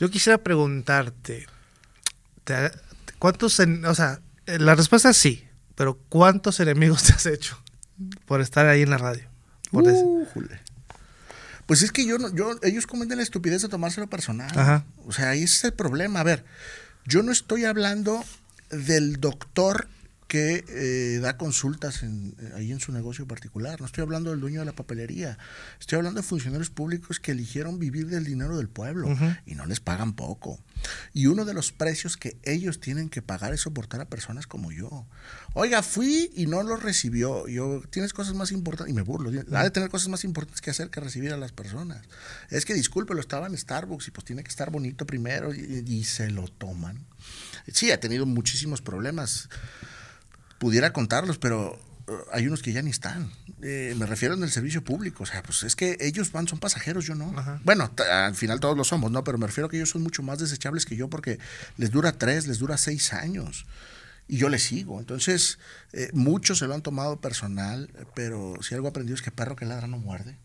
yo 0.00 0.10
quisiera 0.10 0.38
preguntarte, 0.38 1.46
¿cuántos, 3.18 3.60
o 3.60 3.94
sea, 3.94 4.20
la 4.46 4.74
respuesta 4.74 5.10
es 5.10 5.16
sí, 5.16 5.46
pero 5.76 5.98
¿cuántos 6.08 6.58
enemigos 6.58 7.04
te 7.04 7.12
has 7.12 7.26
hecho? 7.26 7.58
por 8.26 8.40
estar 8.40 8.66
ahí 8.66 8.82
en 8.82 8.90
la 8.90 8.98
radio. 8.98 9.28
pues 11.66 11.82
es 11.82 11.92
que 11.92 12.06
yo, 12.06 12.16
yo, 12.34 12.58
ellos 12.62 12.86
cometen 12.86 13.16
la 13.16 13.22
estupidez 13.22 13.62
de 13.62 13.68
tomárselo 13.68 14.08
personal. 14.08 14.84
O 15.06 15.12
sea, 15.12 15.30
ahí 15.30 15.44
es 15.44 15.64
el 15.64 15.72
problema. 15.72 16.20
A 16.20 16.24
ver, 16.24 16.44
yo 17.06 17.22
no 17.22 17.32
estoy 17.32 17.64
hablando 17.64 18.24
del 18.76 19.20
doctor 19.20 19.88
que 20.34 20.64
eh, 20.68 21.20
da 21.20 21.36
consultas 21.36 22.02
en, 22.02 22.34
ahí 22.56 22.72
en 22.72 22.80
su 22.80 22.90
negocio 22.90 23.24
particular. 23.24 23.80
No 23.80 23.86
estoy 23.86 24.02
hablando 24.02 24.30
del 24.30 24.40
dueño 24.40 24.58
de 24.60 24.66
la 24.66 24.72
papelería. 24.72 25.38
Estoy 25.78 25.98
hablando 25.98 26.20
de 26.22 26.26
funcionarios 26.26 26.70
públicos 26.70 27.20
que 27.20 27.30
eligieron 27.30 27.78
vivir 27.78 28.08
del 28.08 28.24
dinero 28.24 28.56
del 28.56 28.68
pueblo 28.68 29.16
y 29.46 29.54
no 29.54 29.64
les 29.66 29.78
pagan 29.78 30.14
poco. 30.14 30.58
Y 31.12 31.26
uno 31.26 31.44
de 31.44 31.54
los 31.54 31.70
precios 31.70 32.16
que 32.16 32.36
ellos 32.42 32.80
tienen 32.80 33.10
que 33.10 33.22
pagar 33.22 33.54
es 33.54 33.60
soportar 33.60 34.00
a 34.00 34.06
personas 34.06 34.48
como 34.48 34.72
yo. 34.72 35.06
Oiga, 35.52 35.82
fui 35.84 36.32
y 36.34 36.46
no 36.46 36.64
lo 36.64 36.76
recibió. 36.78 37.46
Yo, 37.46 37.82
tienes 37.90 38.12
cosas 38.12 38.34
más 38.34 38.50
importantes, 38.50 38.92
y 38.92 38.96
me 38.96 39.02
burlo, 39.02 39.30
ha 39.52 39.62
de 39.62 39.70
tener 39.70 39.88
cosas 39.88 40.08
más 40.08 40.24
importantes 40.24 40.60
que 40.60 40.70
hacer 40.70 40.90
que 40.90 40.98
recibir 40.98 41.32
a 41.32 41.36
las 41.36 41.52
personas. 41.52 42.02
Es 42.50 42.64
que, 42.64 42.74
disculpe, 42.74 43.14
lo 43.14 43.20
estaba 43.20 43.46
en 43.46 43.56
Starbucks 43.56 44.08
y 44.08 44.10
pues 44.10 44.24
tiene 44.24 44.42
que 44.42 44.50
estar 44.50 44.70
bonito 44.70 45.06
primero 45.06 45.54
y, 45.54 45.84
y 45.86 46.02
se 46.02 46.30
lo 46.30 46.48
toman. 46.48 47.06
Sí, 47.72 47.90
ha 47.90 48.00
tenido 48.00 48.26
muchísimos 48.26 48.82
problemas 48.82 49.48
pudiera 50.64 50.94
contarlos, 50.94 51.36
pero 51.36 51.78
uh, 52.06 52.12
hay 52.32 52.46
unos 52.46 52.62
que 52.62 52.72
ya 52.72 52.80
ni 52.80 52.88
están. 52.90 53.30
Eh, 53.62 53.94
me 53.98 54.06
refiero 54.06 54.34
en 54.34 54.42
el 54.42 54.50
servicio 54.50 54.82
público. 54.82 55.24
O 55.24 55.26
sea, 55.26 55.42
pues 55.42 55.62
es 55.62 55.76
que 55.76 55.98
ellos 56.00 56.32
van, 56.32 56.48
son 56.48 56.58
pasajeros, 56.58 57.04
yo 57.04 57.14
no. 57.14 57.34
Bueno, 57.64 57.90
al 58.10 58.34
final 58.34 58.60
todos 58.60 58.74
lo 58.74 58.82
somos, 58.82 59.10
¿no? 59.10 59.24
Pero 59.24 59.36
me 59.36 59.46
refiero 59.46 59.66
a 59.66 59.70
que 59.70 59.76
ellos 59.76 59.90
son 59.90 60.02
mucho 60.02 60.22
más 60.22 60.38
desechables 60.38 60.86
que 60.86 60.96
yo 60.96 61.08
porque 61.08 61.38
les 61.76 61.90
dura 61.90 62.12
tres, 62.12 62.46
les 62.46 62.58
dura 62.58 62.78
seis 62.78 63.12
años. 63.12 63.66
Y 64.26 64.38
yo 64.38 64.48
les 64.48 64.62
sigo. 64.62 65.00
Entonces, 65.00 65.58
eh, 65.92 66.08
muchos 66.14 66.58
se 66.58 66.66
lo 66.66 66.74
han 66.74 66.80
tomado 66.80 67.20
personal, 67.20 67.90
pero 68.14 68.54
si 68.62 68.74
algo 68.74 68.88
aprendido 68.88 69.16
es 69.16 69.22
que 69.22 69.30
perro 69.30 69.54
que 69.54 69.66
ladra 69.66 69.86
no 69.86 69.98
muerde. 69.98 70.38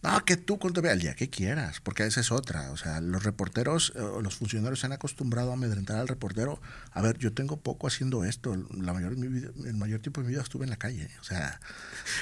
No, 0.00 0.24
que 0.24 0.36
tú 0.36 0.58
ve 0.80 0.92
el 0.92 1.00
día 1.00 1.14
que 1.14 1.28
quieras, 1.28 1.80
porque 1.80 2.06
esa 2.06 2.20
es 2.20 2.30
otra. 2.30 2.70
O 2.70 2.76
sea, 2.76 3.00
los 3.00 3.24
reporteros 3.24 3.92
eh, 3.96 4.00
los 4.22 4.36
funcionarios 4.36 4.78
se 4.78 4.86
han 4.86 4.92
acostumbrado 4.92 5.50
a 5.50 5.54
amedrentar 5.54 5.96
al 5.96 6.06
reportero. 6.06 6.60
A 6.92 7.02
ver, 7.02 7.18
yo 7.18 7.32
tengo 7.32 7.56
poco 7.56 7.88
haciendo 7.88 8.24
esto. 8.24 8.54
La 8.76 8.92
mayor, 8.92 9.14
el 9.14 9.74
mayor 9.74 10.00
tiempo 10.00 10.20
de 10.20 10.28
mi 10.28 10.32
vida 10.34 10.42
estuve 10.42 10.64
en 10.64 10.70
la 10.70 10.76
calle. 10.76 11.10
O 11.20 11.24
sea, 11.24 11.60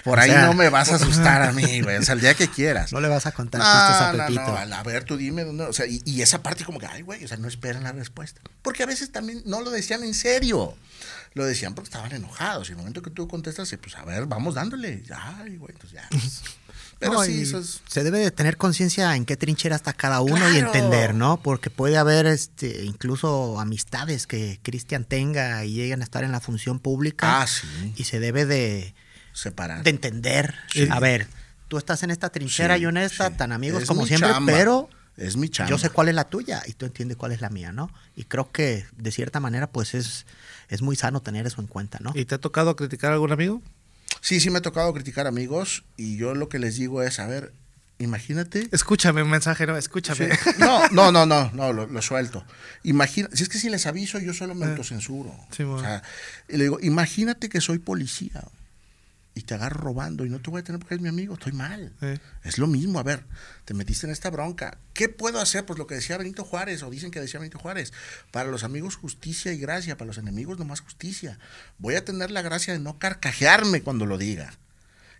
por 0.04 0.18
ahí 0.18 0.30
no 0.30 0.54
me 0.54 0.70
vas 0.70 0.90
a 0.90 0.94
asustar 0.96 1.42
a 1.42 1.52
mí, 1.52 1.82
güey. 1.82 1.98
O 1.98 2.02
sea, 2.02 2.14
el 2.14 2.22
día 2.22 2.32
que 2.32 2.48
quieras. 2.48 2.94
No 2.94 3.00
le 3.00 3.08
vas 3.08 3.26
a 3.26 3.32
contar 3.32 3.60
chistes 3.60 4.00
a 4.00 4.12
Pepito. 4.12 4.40
No, 4.40 4.66
no, 4.66 4.76
a 4.76 4.82
ver, 4.82 5.04
tú 5.04 5.18
dime 5.18 5.44
dónde. 5.44 5.64
O 5.64 5.72
sea, 5.74 5.86
y, 5.86 6.00
y 6.06 6.22
esa 6.22 6.42
parte 6.42 6.64
como 6.64 6.78
que, 6.78 6.86
ay, 6.86 7.02
güey, 7.02 7.22
o 7.24 7.28
sea, 7.28 7.36
no 7.36 7.46
esperan 7.46 7.82
la 7.82 7.92
respuesta. 7.92 8.40
Porque 8.62 8.84
a 8.84 8.86
veces 8.86 9.12
también 9.12 9.42
no 9.44 9.60
lo 9.60 9.70
decían 9.70 10.02
en 10.02 10.14
serio. 10.14 10.74
Lo 11.34 11.44
decían 11.44 11.74
porque 11.74 11.88
estaban 11.88 12.12
enojados. 12.12 12.70
Y 12.70 12.72
el 12.72 12.78
momento 12.78 13.02
que 13.02 13.10
tú 13.10 13.28
contestas, 13.28 13.70
pues 13.82 13.94
a 13.96 14.04
ver, 14.06 14.24
vamos 14.24 14.54
dándole. 14.54 15.02
Ay, 15.14 15.58
güey, 15.58 15.74
entonces 15.74 15.92
ya. 15.92 16.08
Pero 16.98 17.22
sí, 17.22 17.44
se 17.86 18.04
debe 18.04 18.18
de 18.18 18.30
tener 18.30 18.56
conciencia 18.56 19.14
en 19.16 19.26
qué 19.26 19.36
trinchera 19.36 19.76
está 19.76 19.92
cada 19.92 20.22
uno 20.22 20.50
y 20.50 20.56
entender, 20.56 21.14
¿no? 21.14 21.36
Porque 21.36 21.68
puede 21.68 21.98
haber 21.98 22.26
este 22.26 22.84
incluso 22.84 23.60
amistades 23.60 24.26
que 24.26 24.58
Cristian 24.62 25.04
tenga 25.04 25.64
y 25.64 25.74
lleguen 25.74 26.00
a 26.00 26.04
estar 26.04 26.24
en 26.24 26.32
la 26.32 26.40
función 26.40 26.78
pública. 26.78 27.42
Ah, 27.42 27.46
sí. 27.46 27.66
Y 27.96 28.04
se 28.04 28.18
debe 28.18 28.46
de 28.46 28.94
separar. 29.34 29.82
De 29.82 29.90
entender. 29.90 30.54
A 30.90 30.98
ver, 30.98 31.28
tú 31.68 31.76
estás 31.76 32.02
en 32.02 32.10
esta 32.10 32.30
trinchera 32.30 32.78
y 32.78 32.86
honesta, 32.86 33.30
tan 33.30 33.52
amigos 33.52 33.84
como 33.84 34.06
siempre, 34.06 34.30
pero 34.46 34.88
Es 35.16 35.36
mi 35.36 35.48
chamba. 35.48 35.70
Yo 35.70 35.78
sé 35.78 35.90
cuál 35.90 36.08
es 36.08 36.14
la 36.14 36.24
tuya 36.24 36.62
y 36.66 36.72
tú 36.72 36.86
entiendes 36.86 37.16
cuál 37.16 37.32
es 37.32 37.40
la 37.40 37.48
mía, 37.48 37.72
¿no? 37.72 37.90
Y 38.16 38.24
creo 38.24 38.50
que 38.50 38.86
de 38.96 39.10
cierta 39.12 39.40
manera, 39.40 39.66
pues 39.66 39.94
es, 39.94 40.26
es 40.68 40.82
muy 40.82 40.96
sano 40.96 41.22
tener 41.22 41.46
eso 41.46 41.60
en 41.60 41.66
cuenta, 41.66 41.98
¿no? 42.00 42.12
¿Y 42.14 42.24
te 42.26 42.34
ha 42.34 42.38
tocado 42.38 42.76
criticar 42.76 43.12
a 43.12 43.14
algún 43.14 43.32
amigo? 43.32 43.62
Sí, 44.20 44.40
sí 44.40 44.50
me 44.50 44.58
ha 44.58 44.62
tocado 44.62 44.92
criticar 44.92 45.26
amigos 45.26 45.84
y 45.96 46.16
yo 46.16 46.34
lo 46.34 46.48
que 46.48 46.58
les 46.58 46.76
digo 46.76 47.02
es, 47.02 47.18
a 47.20 47.26
ver, 47.26 47.52
imagínate. 47.98 48.68
Escúchame 48.72 49.22
un 49.22 49.30
mensaje, 49.30 49.66
no, 49.66 49.76
escúchame. 49.76 50.34
Sí. 50.36 50.50
No, 50.58 50.88
no, 50.90 51.12
no, 51.12 51.26
no, 51.26 51.50
no, 51.54 51.72
lo, 51.72 51.86
lo 51.86 52.02
suelto. 52.02 52.44
Imagina, 52.82 53.28
si 53.32 53.42
es 53.42 53.48
que 53.48 53.58
si 53.58 53.70
les 53.70 53.86
aviso, 53.86 54.18
yo 54.18 54.34
solo 54.34 54.54
me 54.54 54.66
Eh. 54.66 54.70
autocensuro. 54.70 55.34
Sí, 55.50 55.62
bueno. 55.64 55.78
o 55.78 55.80
sea, 55.82 56.02
y 56.48 56.56
le 56.56 56.64
digo, 56.64 56.78
imagínate 56.82 57.48
que 57.48 57.60
soy 57.60 57.78
policía 57.78 58.42
y 59.36 59.42
te 59.42 59.52
agarro 59.52 59.78
robando 59.82 60.24
y 60.24 60.30
no 60.30 60.40
te 60.40 60.50
voy 60.50 60.60
a 60.60 60.64
tener 60.64 60.80
porque 60.80 60.94
eres 60.94 61.02
mi 61.02 61.10
amigo, 61.10 61.34
estoy 61.34 61.52
mal. 61.52 61.92
Es 62.42 62.56
lo 62.56 62.66
mismo, 62.66 62.98
a 62.98 63.02
ver, 63.02 63.22
te 63.66 63.74
metiste 63.74 64.06
en 64.06 64.12
esta 64.12 64.30
bronca. 64.30 64.78
¿Qué 64.94 65.10
puedo 65.10 65.38
hacer? 65.38 65.66
Pues 65.66 65.78
lo 65.78 65.86
que 65.86 65.94
decía 65.94 66.16
Benito 66.16 66.42
Juárez, 66.42 66.82
o 66.82 66.88
dicen 66.88 67.10
que 67.10 67.20
decía 67.20 67.38
Benito 67.38 67.58
Juárez. 67.58 67.92
Para 68.30 68.50
los 68.50 68.64
amigos 68.64 68.96
justicia 68.96 69.52
y 69.52 69.58
gracia, 69.58 69.98
para 69.98 70.06
los 70.06 70.16
enemigos 70.16 70.58
nomás 70.58 70.80
justicia. 70.80 71.38
Voy 71.76 71.96
a 71.96 72.04
tener 72.04 72.30
la 72.30 72.40
gracia 72.40 72.72
de 72.72 72.78
no 72.78 72.98
carcajearme 72.98 73.82
cuando 73.82 74.06
lo 74.06 74.16
diga. 74.16 74.54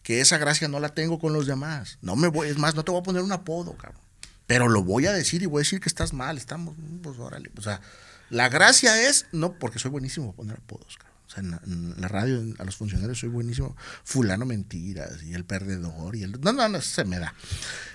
Que 0.03 0.23
esa 0.23 0.39
gracia 0.39 0.67
no 0.67 0.81
la 0.81 0.95
tengo 0.95 1.19
con 1.19 1.35
los 1.35 1.47
demás. 1.47 1.99
No 2.01 2.17
me 2.17 2.29
voy, 2.29 2.49
es 2.49 2.57
más, 2.57 2.75
no 2.75 2.87
te 2.87 2.93
voy 2.93 3.01
a 3.01 3.05
poner 3.05 3.23
un 3.23 3.33
apodo, 3.33 3.77
cabrón. 3.77 4.01
Pero 4.47 4.69
lo 4.69 4.83
voy 4.83 5.05
a 5.05 5.13
decir 5.13 5.43
y 5.43 5.47
voy 5.47 5.61
a 5.61 5.65
decir 5.65 5.81
que 5.81 5.91
estás 5.91 6.15
mal, 6.15 6.39
estamos, 6.39 6.75
pues 7.03 7.19
órale. 7.19 7.51
O 7.59 7.61
sea, 7.61 7.83
la 8.31 8.49
gracia 8.49 9.11
es, 9.11 9.27
no, 9.33 9.59
porque 9.59 9.79
soy 9.79 9.91
buenísimo 9.91 10.29
para 10.29 10.37
poner 10.37 10.57
apodos, 10.57 10.97
cabrón. 10.97 11.06
Sea, 11.37 11.43
en 11.43 11.51
la, 11.51 11.61
en 11.67 12.01
la 12.01 12.09
radio, 12.09 12.43
a 12.59 12.65
los 12.65 12.77
funcionarios 12.77 13.19
soy 13.19 13.29
buenísimo. 13.29 13.77
Fulano 14.05 14.47
mentiras 14.47 15.23
y 15.23 15.35
el 15.35 15.45
perdedor 15.45 16.17
y 16.17 16.23
el... 16.23 16.41
No, 16.41 16.53
no, 16.53 16.69
no, 16.69 16.81
se 16.81 17.05
me 17.05 17.19
da. 17.19 17.35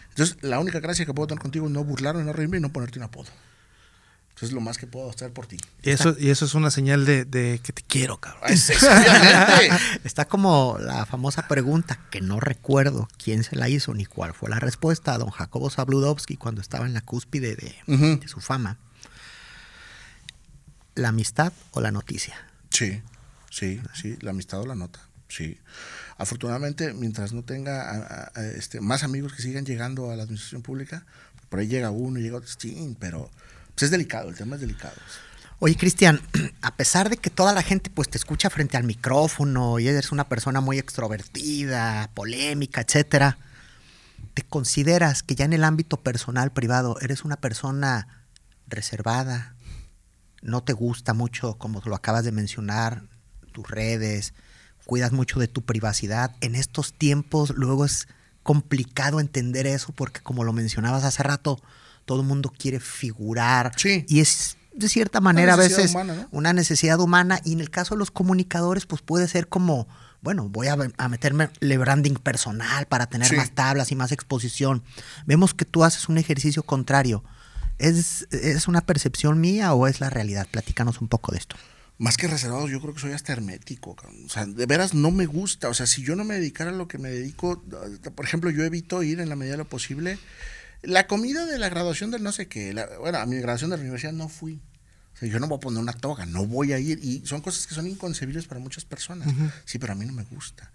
Entonces, 0.10 0.38
la 0.42 0.60
única 0.60 0.80
gracia 0.80 1.06
que 1.06 1.14
puedo 1.14 1.28
tener 1.28 1.42
contigo 1.42 1.66
es 1.68 1.72
no 1.72 1.84
burlarme, 1.84 2.24
no 2.24 2.34
reírme 2.34 2.58
y 2.58 2.62
no 2.62 2.72
ponerte 2.72 3.00
un 3.00 3.04
apodo. 3.04 3.30
Eso 4.36 4.46
es 4.46 4.52
lo 4.54 4.62
más 4.62 4.78
que 4.78 4.88
puedo 4.88 5.10
hacer 5.10 5.32
por 5.32 5.46
ti. 5.46 5.58
Y 5.84 5.92
eso, 5.92 6.16
y 6.18 6.30
eso 6.32 6.46
es 6.46 6.56
una 6.56 6.72
señal 6.72 7.06
de, 7.06 7.26
de 7.26 7.60
que 7.64 7.74
te 7.74 7.84
quiero, 7.84 8.18
cabrón. 8.18 8.52
Está 10.04 10.26
como 10.26 10.78
la 10.80 11.06
famosa 11.06 11.48
pregunta 11.48 12.00
que 12.10 12.22
no 12.22 12.40
recuerdo 12.40 13.08
quién 13.24 13.44
se 13.44 13.56
la 13.56 13.70
hizo 13.70 13.94
ni 13.94 14.06
cuál 14.06 14.34
fue 14.34 14.50
la 14.50 14.60
respuesta 14.60 15.14
a 15.14 15.18
don 15.18 15.30
Jacobo 15.30 15.70
Zabludovsky 15.70 16.38
cuando 16.38 16.60
estaba 16.62 16.86
en 16.88 16.94
la 16.94 17.02
cúspide 17.02 17.56
de 17.56 18.28
su 18.28 18.42
fama. 18.42 18.80
¿La 20.96 21.10
amistad 21.10 21.54
o 21.72 21.82
la 21.82 21.92
noticia? 21.92 22.36
Sí, 22.72 23.02
sí, 23.52 23.80
sí, 23.94 24.18
la 24.22 24.32
amistad 24.32 24.60
o 24.62 24.66
la 24.66 24.74
nota, 24.74 25.00
sí. 25.28 25.60
Afortunadamente, 26.18 26.94
mientras 26.94 27.34
no 27.34 27.44
tenga 27.44 27.82
a- 27.92 27.98
a- 27.98 28.32
a, 28.40 28.46
este, 28.48 28.82
más 28.82 29.04
amigos 29.04 29.34
que 29.34 29.44
sigan 29.44 29.66
llegando 29.66 30.10
a 30.10 30.16
la 30.16 30.24
administración 30.24 30.64
pública, 30.64 31.06
por 31.50 31.60
ahí 31.60 31.68
llega 31.68 31.92
uno 31.92 32.18
y 32.20 32.24
llega 32.24 32.38
otro, 32.38 32.50
sí, 32.58 32.96
pero 33.00 33.30
pues, 33.76 33.84
es 33.84 33.92
delicado, 33.92 34.30
el 34.30 34.36
tema 34.36 34.56
es 34.56 34.62
delicado. 34.62 34.96
Oye, 35.60 35.76
Cristian, 35.76 36.20
a 36.64 36.76
pesar 36.76 37.10
de 37.12 37.18
que 37.18 37.30
toda 37.30 37.54
la 37.54 37.62
gente 37.62 37.92
pues 37.94 38.10
te 38.10 38.18
escucha 38.18 38.50
frente 38.50 38.78
al 38.78 38.84
micrófono 38.84 39.78
y 39.80 39.88
eres 39.88 40.12
una 40.12 40.28
persona 40.28 40.60
muy 40.62 40.80
extrovertida, 40.80 42.10
polémica, 42.16 42.82
etcétera, 42.82 43.38
¿te 44.34 44.44
consideras 44.44 45.22
que 45.24 45.36
ya 45.36 45.46
en 45.46 45.54
el 45.54 45.64
ámbito 45.64 45.98
personal, 45.98 46.52
privado, 46.52 46.98
eres 47.02 47.24
una 47.26 47.36
persona 47.36 48.26
reservada? 48.68 49.56
¿No 50.42 50.64
te 50.64 50.74
gusta 50.74 51.14
mucho, 51.14 51.56
como 51.60 51.82
lo 51.86 51.96
acabas 51.96 52.24
de 52.24 52.32
mencionar, 52.32 53.04
tus 53.52 53.70
redes? 53.70 54.34
¿Cuidas 54.86 55.12
mucho 55.12 55.40
de 55.40 55.48
tu 55.48 55.62
privacidad? 55.62 56.36
En 56.42 56.56
estos 56.56 56.94
tiempos 56.94 57.52
luego 57.56 57.86
es 57.86 58.08
complicado 58.44 59.20
entender 59.20 59.68
eso 59.68 59.94
porque 59.94 60.22
como 60.22 60.44
lo 60.44 60.54
mencionabas 60.54 61.04
hace 61.04 61.22
rato, 61.24 61.62
todo 62.06 62.22
el 62.22 62.28
mundo 62.28 62.52
quiere 62.58 62.80
figurar 62.80 63.72
Sí. 63.78 64.06
y 64.10 64.20
es 64.20 64.58
de 64.74 64.90
cierta 64.90 65.20
manera 65.22 65.54
a 65.54 65.58
veces 65.58 65.92
humana, 65.92 66.16
¿no? 66.16 66.28
una 66.32 66.54
necesidad 66.54 67.00
humana 67.00 67.40
y 67.44 67.54
en 67.54 67.60
el 67.60 67.70
caso 67.70 67.94
de 67.96 68.00
los 68.00 68.10
comunicadores 68.10 68.86
pues 68.86 69.02
puede 69.02 69.28
ser 69.28 69.48
como, 69.48 69.88
bueno, 70.22 70.50
voy 70.50 70.68
a, 70.68 70.78
a 70.98 71.08
meterme 71.10 71.50
le 71.60 71.78
branding 71.78 72.16
personal 72.16 72.86
para 72.88 73.08
tener 73.08 73.28
Sí. 73.28 73.36
más 73.36 73.52
tablas 73.52 73.92
y 73.92 73.96
más 73.96 74.12
exposición. 74.12 74.82
Vemos 75.26 75.54
que 75.54 75.66
tú 75.66 75.84
haces 75.84 76.10
un 76.10 76.18
ejercicio 76.18 76.64
contrario. 76.64 77.24
¿Es, 77.78 78.28
¿Es 78.32 78.68
una 78.68 78.82
percepción 78.82 79.40
mía 79.42 79.74
o 79.74 79.88
es 79.88 80.00
la 80.00 80.10
realidad? 80.10 80.48
Platícanos 80.50 81.02
un 81.02 81.08
poco 81.08 81.32
de 81.32 81.40
esto. 81.40 81.56
Más 82.02 82.18
que 82.18 82.28
reservado, 82.28 82.68
yo 82.68 82.82
creo 82.82 82.94
que 82.96 83.00
soy 83.00 83.12
hasta 83.12 83.32
hermético. 83.32 83.96
cabrón. 83.96 84.26
O 84.26 84.30
sea, 84.30 84.46
de 84.48 84.66
veras 84.66 84.94
no 84.96 85.12
me 85.12 85.28
gusta. 85.28 85.70
O 85.70 85.74
sea, 85.76 85.86
si 85.86 86.02
yo 86.04 86.16
no 86.16 86.24
me 86.24 86.34
dedicara 86.36 86.72
a 86.72 86.74
lo 86.74 86.88
que 86.88 86.98
me 86.98 87.10
dedico, 87.12 87.62
por 88.16 88.26
ejemplo, 88.26 88.50
yo 88.50 88.64
evito 88.64 89.04
ir 89.04 89.20
en 89.20 89.30
la 89.30 89.36
medida 89.36 89.52
de 89.54 89.58
lo 89.60 89.70
posible. 89.70 90.18
La 90.82 91.06
comida 91.06 91.46
de 91.46 91.60
la 91.60 91.70
graduación 91.70 92.10
del 92.10 92.24
no 92.24 92.32
sé 92.32 92.48
qué, 92.48 92.74
la- 92.74 92.98
bueno, 92.98 93.20
a 93.20 93.26
mi 93.28 93.36
graduación 93.38 93.70
de 93.70 93.78
la 93.78 93.82
universidad 93.82 94.14
no 94.14 94.30
fui. 94.30 94.60
O 95.14 95.18
sea, 95.18 95.30
yo 95.30 95.40
no 95.40 95.48
voy 95.48 95.58
a 95.58 95.60
poner 95.60 95.80
una 95.80 95.94
toga, 95.94 96.26
no 96.26 96.46
voy 96.48 96.74
a 96.74 96.80
ir. 96.80 97.00
Y 97.04 97.22
son 97.28 97.42
cosas 97.42 97.68
que 97.68 97.76
son 97.76 97.86
inconcebibles 97.86 98.48
para 98.48 98.60
muchas 98.60 98.84
personas. 98.84 99.28
Sí, 99.66 99.78
pero 99.78 99.94
a 99.94 99.96
mí 99.96 100.06
no 100.06 100.14
me 100.14 100.24
gusta. 100.24 100.72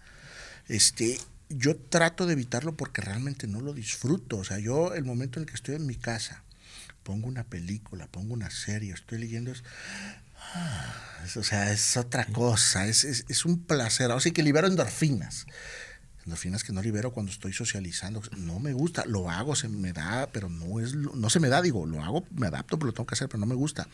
Este, 0.68 1.18
yo 1.48 1.74
trato 1.76 2.26
de 2.26 2.34
evitarlo 2.34 2.76
porque 2.76 3.00
realmente 3.02 3.48
no 3.48 3.60
lo 3.60 3.72
disfruto. 3.72 4.36
O 4.38 4.44
sea, 4.44 4.60
yo 4.60 4.94
el 4.94 5.04
momento 5.04 5.40
en 5.40 5.42
el 5.44 5.48
que 5.48 5.56
estoy 5.56 5.74
en 5.74 5.86
mi 5.86 5.96
casa, 5.96 6.44
pongo 7.02 7.26
una 7.26 7.42
película, 7.44 8.06
pongo 8.06 8.32
una 8.34 8.50
serie, 8.50 8.92
estoy 8.92 9.18
leyendo, 9.18 9.52
o 11.36 11.42
sea, 11.42 11.72
es 11.72 11.96
otra 11.96 12.24
cosa, 12.26 12.86
es, 12.86 13.04
es, 13.04 13.24
es 13.28 13.44
un 13.44 13.64
placer. 13.64 14.10
Así 14.12 14.30
que 14.30 14.42
libero 14.42 14.66
endorfinas. 14.66 15.46
Endorfinas 16.24 16.64
que 16.64 16.72
no 16.72 16.82
libero 16.82 17.12
cuando 17.12 17.30
estoy 17.30 17.52
socializando. 17.52 18.20
No 18.36 18.58
me 18.58 18.72
gusta, 18.72 19.04
lo 19.06 19.30
hago, 19.30 19.54
se 19.54 19.68
me 19.68 19.92
da, 19.92 20.28
pero 20.32 20.48
no 20.48 20.80
es 20.80 20.94
no 20.94 21.30
se 21.30 21.40
me 21.40 21.48
da, 21.48 21.62
digo, 21.62 21.86
lo 21.86 22.02
hago, 22.02 22.24
me 22.30 22.48
adapto, 22.48 22.78
pero 22.78 22.88
lo 22.88 22.92
tengo 22.92 23.06
que 23.06 23.14
hacer, 23.14 23.28
pero 23.28 23.38
no 23.38 23.46
me 23.46 23.54
gusta. 23.54 23.88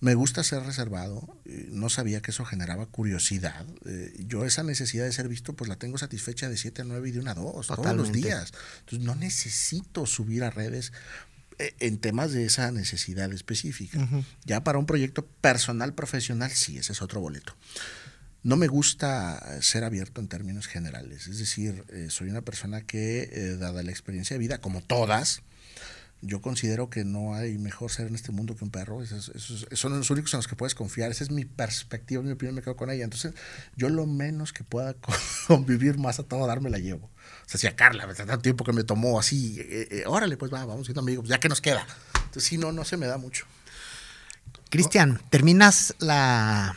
Me 0.00 0.14
gusta 0.14 0.44
ser 0.44 0.62
reservado, 0.62 1.36
eh, 1.44 1.68
no 1.70 1.90
sabía 1.90 2.22
que 2.22 2.30
eso 2.30 2.44
generaba 2.44 2.86
curiosidad. 2.86 3.66
Eh, 3.84 4.14
yo 4.26 4.44
esa 4.44 4.62
necesidad 4.62 5.04
de 5.04 5.12
ser 5.12 5.28
visto, 5.28 5.54
pues 5.54 5.68
la 5.68 5.76
tengo 5.76 5.98
satisfecha 5.98 6.48
de 6.48 6.56
7 6.56 6.82
a 6.82 6.84
9 6.84 7.08
y 7.08 7.12
de 7.12 7.20
1 7.20 7.30
a 7.30 7.34
2, 7.34 7.66
todos 7.66 7.96
los 7.96 8.12
días. 8.12 8.52
Entonces 8.80 9.04
no 9.04 9.14
necesito 9.14 10.06
subir 10.06 10.44
a 10.44 10.50
redes 10.50 10.92
en 11.80 11.98
temas 11.98 12.32
de 12.32 12.44
esa 12.44 12.70
necesidad 12.72 13.32
específica. 13.32 13.98
Ya 14.44 14.62
para 14.64 14.78
un 14.78 14.86
proyecto 14.86 15.26
personal, 15.26 15.94
profesional, 15.94 16.50
sí, 16.50 16.78
ese 16.78 16.92
es 16.92 17.02
otro 17.02 17.20
boleto. 17.20 17.56
No 18.44 18.56
me 18.56 18.68
gusta 18.68 19.60
ser 19.60 19.82
abierto 19.84 20.20
en 20.20 20.28
términos 20.28 20.66
generales, 20.68 21.26
es 21.26 21.38
decir, 21.38 21.84
eh, 21.88 22.06
soy 22.08 22.30
una 22.30 22.42
persona 22.42 22.82
que, 22.82 23.28
eh, 23.32 23.56
dada 23.58 23.82
la 23.82 23.90
experiencia 23.90 24.34
de 24.34 24.38
vida, 24.38 24.58
como 24.58 24.80
todas, 24.80 25.42
yo 26.20 26.40
considero 26.40 26.88
que 26.90 27.04
no 27.04 27.34
hay 27.34 27.58
mejor 27.58 27.90
ser 27.92 28.06
en 28.08 28.14
este 28.16 28.32
mundo 28.32 28.56
que 28.56 28.64
un 28.64 28.70
perro. 28.70 29.02
Esos, 29.04 29.28
esos- 29.36 29.66
son 29.74 29.96
los 29.96 30.10
únicos 30.10 30.32
en 30.34 30.38
los 30.38 30.48
que 30.48 30.56
puedes 30.56 30.74
confiar. 30.74 31.10
Esa 31.12 31.22
es 31.22 31.30
mi 31.30 31.44
perspectiva, 31.44 32.22
mi 32.24 32.32
opinión, 32.32 32.56
me 32.56 32.62
quedo 32.62 32.74
con 32.76 32.90
ella. 32.90 33.04
Entonces, 33.04 33.34
yo 33.76 33.88
lo 33.88 34.04
menos 34.06 34.52
que 34.52 34.64
pueda 34.64 34.94
con- 34.94 35.14
convivir 35.46 35.96
más 35.98 36.18
a 36.18 36.24
todo 36.24 36.44
dar 36.48 36.60
me 36.60 36.70
la 36.70 36.78
llevo. 36.78 37.08
O 37.48 37.50
sea, 37.50 37.58
si 37.58 37.66
a 37.66 37.74
Carla, 37.74 38.06
tanto 38.12 38.38
tiempo 38.40 38.62
que 38.62 38.74
me 38.74 38.84
tomó 38.84 39.18
así, 39.18 39.58
eh, 39.58 39.88
eh, 39.90 40.04
órale, 40.06 40.36
pues 40.36 40.52
va, 40.52 40.66
vamos 40.66 40.86
siendo 40.86 41.00
amigos, 41.00 41.26
ya 41.26 41.40
que 41.40 41.48
nos 41.48 41.62
queda. 41.62 41.86
Entonces, 42.16 42.44
sí, 42.44 42.58
no, 42.58 42.72
no 42.72 42.84
se 42.84 42.98
me 42.98 43.06
da 43.06 43.16
mucho. 43.16 43.46
Cristian, 44.68 45.18
terminas 45.30 45.94
la 45.98 46.76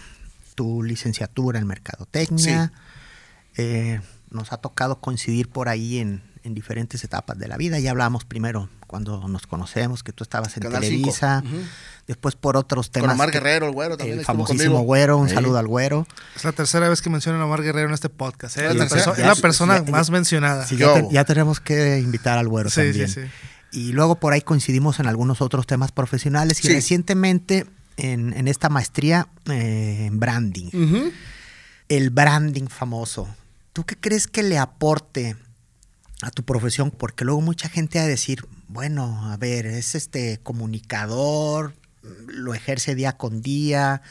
tu 0.55 0.81
licenciatura 0.81 1.59
en 1.59 1.67
mercadotecnia. 1.67 2.71
Eh, 3.57 3.99
nos 4.29 4.53
ha 4.53 4.57
tocado 4.57 5.01
coincidir 5.01 5.49
por 5.49 5.67
ahí 5.67 5.97
en, 5.97 6.23
en 6.43 6.53
diferentes 6.53 7.03
etapas 7.03 7.37
de 7.37 7.47
la 7.47 7.57
vida. 7.57 7.79
Ya 7.79 7.91
hablamos 7.91 8.25
primero 8.25 8.69
cuando 8.87 9.27
nos 9.27 9.47
conocemos, 9.47 10.03
que 10.03 10.11
tú 10.11 10.23
estabas 10.23 10.55
en 10.57 10.63
Canal. 10.63 10.81
Televisa. 10.81 11.43
Después 12.07 12.35
por 12.35 12.57
otros 12.57 12.91
temas. 12.91 13.09
Con 13.09 13.15
Omar 13.15 13.31
que- 13.31 13.37
Guerrero, 13.37 13.67
el 13.67 13.71
güero 13.73 13.95
también. 13.95 14.19
el 14.19 14.25
famosísimo 14.25 14.63
conmigo. 14.73 14.81
güero. 14.85 15.17
Un 15.17 15.29
Sí. 15.29 15.35
saludo 15.35 15.57
al 15.59 15.67
güero. 15.67 16.07
Es 16.35 16.43
la 16.43 16.51
tercera 16.51 16.89
vez 16.89 17.01
que 17.01 17.09
mencionan 17.09 17.41
a 17.41 17.45
Omar 17.45 17.61
Guerrero 17.61 17.87
en 17.87 17.93
este 17.93 18.09
podcast. 18.09 18.57
¿eh? 18.57 18.63
La 18.63 18.69
Es 18.71 18.75
la, 18.75 18.87
tercera. 18.87 19.01
perso- 19.05 19.17
Ya, 19.17 19.31
es 19.31 19.37
la 19.37 19.41
persona 19.41 19.85
ya, 19.85 19.91
más 19.91 20.09
mencionada. 20.09 20.65
Sí, 20.65 20.77
ya, 20.77 20.93
te- 20.93 21.07
ya 21.11 21.23
tenemos 21.25 21.59
que 21.59 21.99
invitar 21.99 22.37
al 22.37 22.47
güero 22.49 22.69
Sí, 22.69 22.81
sí, 22.81 22.87
también. 22.87 23.07
sí. 23.09 23.21
Y 23.71 23.91
luego 23.93 24.15
por 24.15 24.33
ahí 24.33 24.41
coincidimos 24.41 24.99
en 24.99 25.07
algunos 25.07 25.39
otros 25.41 25.65
temas 25.67 25.91
profesionales 25.93 26.59
y 26.59 26.67
Sí. 26.67 26.73
recientemente 26.73 27.65
en, 27.97 28.33
en 28.33 28.47
esta 28.49 28.67
maestría 28.67 29.27
eh, 29.49 30.05
en 30.07 30.19
branding. 30.19 30.69
El 31.87 32.09
branding 32.09 32.67
famoso. 32.67 33.27
¿Tú 33.73 33.85
qué 33.85 33.95
crees 33.95 34.27
que 34.27 34.43
le 34.43 34.57
aporte 34.57 35.37
a 36.21 36.31
tu 36.31 36.43
profesión? 36.43 36.91
Porque 36.91 37.25
luego 37.25 37.41
mucha 37.41 37.69
gente 37.69 37.99
va 37.99 38.05
a 38.05 38.07
decir, 38.07 38.45
bueno, 38.67 39.31
a 39.31 39.37
ver, 39.37 39.65
es 39.65 39.95
este 39.95 40.39
comunicador, 40.41 41.73
lo 42.27 42.53
ejerce 42.53 42.95
día 42.95 43.17
con 43.17 43.41
día, 43.41 44.01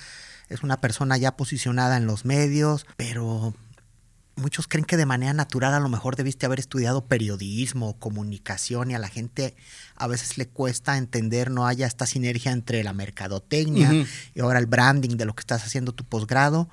es 0.49 0.63
una 0.63 0.81
persona 0.81 1.17
ya 1.17 1.37
posicionada 1.37 1.97
en 1.97 2.07
los 2.07 2.25
medios, 2.25 2.87
pero 2.97 3.55
muchos 4.37 4.67
creen 4.67 4.85
que 4.85 4.97
de 4.97 5.07
manera 5.07 5.33
natural 5.33 5.75
a 5.75 5.81
lo 5.81 5.89
mejor 5.89 6.17
debiste 6.17 6.47
haber 6.47 6.59
estudiado 6.59 7.05
periodismo, 7.07 7.99
comunicación 7.99 8.91
y 8.91 8.95
a 8.95 8.99
la 8.99 9.09
gente 9.09 9.55
a 9.97 10.07
veces 10.07 10.39
le 10.39 10.49
cuesta 10.49 10.97
entender, 10.97 11.51
no 11.51 11.67
haya 11.67 11.87
esta 11.87 12.07
sinergia 12.07 12.53
entre 12.53 12.83
la 12.83 12.93
mercadotecnia 12.93 14.07
y 14.35 14.41
ahora 14.41 14.59
el 14.59 14.67
branding 14.67 15.17
de 15.17 15.25
lo 15.25 15.35
que 15.35 15.41
estás 15.41 15.65
haciendo 15.65 15.93
tu 15.93 16.05
posgrado 16.05 16.69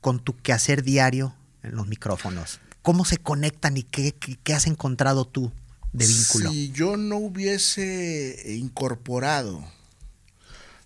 con 0.00 0.20
tu 0.20 0.36
quehacer 0.36 0.82
diario 0.82 1.34
en 1.62 1.76
los 1.76 1.86
micrófonos. 1.86 2.60
¿Cómo 2.82 3.04
se 3.04 3.18
conectan 3.18 3.76
y 3.76 3.82
qué, 3.82 4.12
qué- 4.12 4.54
has 4.54 4.66
encontrado 4.66 5.26
tú? 5.26 5.52
de 5.92 6.06
vínculo. 6.06 6.50
Si 6.52 6.70
yo 6.70 6.96
no 6.96 7.16
hubiese 7.16 8.54
incorporado 8.56 9.64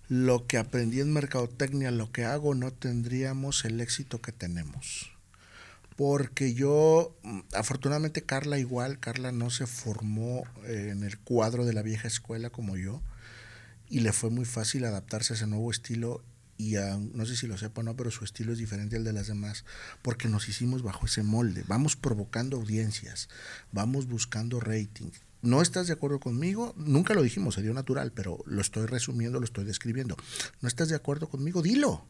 lo 0.07 0.47
que 0.47 0.57
aprendí 0.57 0.99
en 0.99 1.13
mercadotecnia, 1.13 1.91
lo 1.91 2.11
que 2.11 2.25
hago, 2.25 2.55
no 2.55 2.71
tendríamos 2.71 3.65
el 3.65 3.81
éxito 3.81 4.19
que 4.21 4.31
tenemos. 4.31 5.11
Porque 5.95 6.53
yo, 6.55 7.15
mm, 7.23 7.39
afortunadamente 7.53 8.23
Carla 8.23 8.57
igual, 8.59 8.99
Carla 8.99 9.31
no 9.31 9.49
se 9.51 9.67
formó 9.67 10.43
eh, 10.65 10.89
en 10.91 11.03
el 11.03 11.17
cuadro 11.19 11.65
de 11.65 11.73
la 11.73 11.83
vieja 11.83 12.07
escuela 12.07 12.49
como 12.49 12.75
yo 12.75 13.01
y 13.87 13.99
le 14.01 14.11
fue 14.11 14.29
muy 14.31 14.45
fácil 14.45 14.85
adaptarse 14.85 15.33
a 15.33 15.35
ese 15.35 15.47
nuevo 15.47 15.69
estilo 15.71 16.23
y 16.57 16.75
no 17.13 17.25
sé 17.25 17.35
si 17.35 17.47
lo 17.47 17.57
sepa 17.57 17.81
o 17.81 17.83
no, 17.83 17.95
pero 17.95 18.11
su 18.11 18.23
estilo 18.23 18.53
es 18.53 18.57
diferente 18.57 18.95
al 18.95 19.03
de 19.03 19.13
las 19.13 19.27
demás, 19.27 19.65
porque 20.01 20.29
nos 20.29 20.47
hicimos 20.47 20.83
bajo 20.83 21.05
ese 21.05 21.23
molde, 21.23 21.63
vamos 21.67 21.95
provocando 21.95 22.57
audiencias, 22.57 23.29
vamos 23.71 24.07
buscando 24.07 24.59
rating. 24.59 25.11
¿No 25.41 25.61
estás 25.61 25.87
de 25.87 25.93
acuerdo 25.93 26.19
conmigo? 26.19 26.73
Nunca 26.75 27.13
lo 27.13 27.21
dijimos, 27.21 27.55
se 27.55 27.61
dio 27.61 27.73
natural, 27.73 28.11
pero 28.11 28.43
lo 28.47 28.61
estoy 28.61 28.87
resumiendo, 28.87 29.39
lo 29.39 29.45
estoy 29.45 29.63
describiendo. 29.63 30.17
¿No 30.61 30.67
estás 30.67 30.89
de 30.89 30.95
acuerdo 30.95 31.29
conmigo? 31.29 31.61
Dilo. 31.61 32.07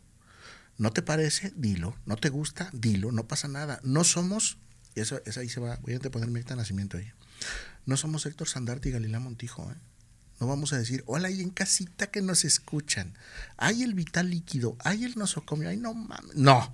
¿No 0.77 0.91
te 0.91 1.01
parece? 1.01 1.51
Dilo. 1.53 1.97
¿No 2.05 2.15
te 2.15 2.29
gusta? 2.29 2.69
Dilo. 2.71 3.11
No 3.11 3.27
pasa 3.27 3.49
nada. 3.49 3.81
No 3.83 4.05
somos, 4.05 4.57
y 4.95 5.01
eso, 5.01 5.21
ahí 5.37 5.49
se 5.49 5.59
va, 5.59 5.79
voy 5.81 5.95
a 5.95 5.99
poner 5.99 6.29
mi 6.29 6.39
acta 6.39 6.55
nacimiento 6.55 6.97
ahí. 6.97 7.11
No 7.85 7.97
somos 7.97 8.25
Héctor 8.25 8.47
Sandarte 8.47 8.87
y 8.87 8.93
Galilea 8.93 9.19
Montijo, 9.19 9.69
¿eh? 9.69 9.75
No 10.39 10.47
vamos 10.47 10.73
a 10.73 10.77
decir, 10.77 11.03
hola, 11.07 11.29
hay 11.29 11.41
en 11.41 11.49
casita 11.49 12.07
que 12.07 12.21
nos 12.21 12.43
escuchan. 12.43 13.13
Hay 13.57 13.83
el 13.83 13.93
vital 13.93 14.29
líquido, 14.29 14.75
hay 14.83 15.05
el 15.05 15.15
nosocomio, 15.15 15.69
ay, 15.69 15.77
no 15.77 15.93
mames. 15.93 16.35
No. 16.35 16.69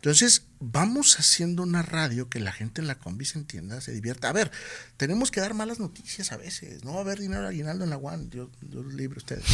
Entonces, 0.00 0.44
vamos 0.60 1.18
haciendo 1.18 1.62
una 1.62 1.82
radio 1.82 2.30
que 2.30 2.40
la 2.40 2.52
gente 2.52 2.80
en 2.80 2.86
la 2.86 2.94
combi 2.94 3.26
se 3.26 3.38
entienda, 3.38 3.82
se 3.82 3.92
divierta. 3.92 4.30
A 4.30 4.32
ver, 4.32 4.50
tenemos 4.96 5.30
que 5.30 5.42
dar 5.42 5.52
malas 5.52 5.78
noticias 5.78 6.32
a 6.32 6.38
veces. 6.38 6.84
No 6.84 6.92
va 6.92 6.98
a 6.98 7.02
haber 7.02 7.18
dinero 7.20 7.46
aguinaldo 7.46 7.84
en 7.84 7.90
la 7.90 7.98
UAN. 7.98 8.30
Yo, 8.30 8.50
yo 8.62 8.82
libre 8.82 9.18
ustedes. 9.18 9.44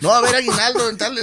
No 0.00 0.10
va 0.10 0.16
a 0.16 0.18
haber 0.18 0.34
aguinaldo 0.34 0.90
en 0.90 0.98
tal. 0.98 1.18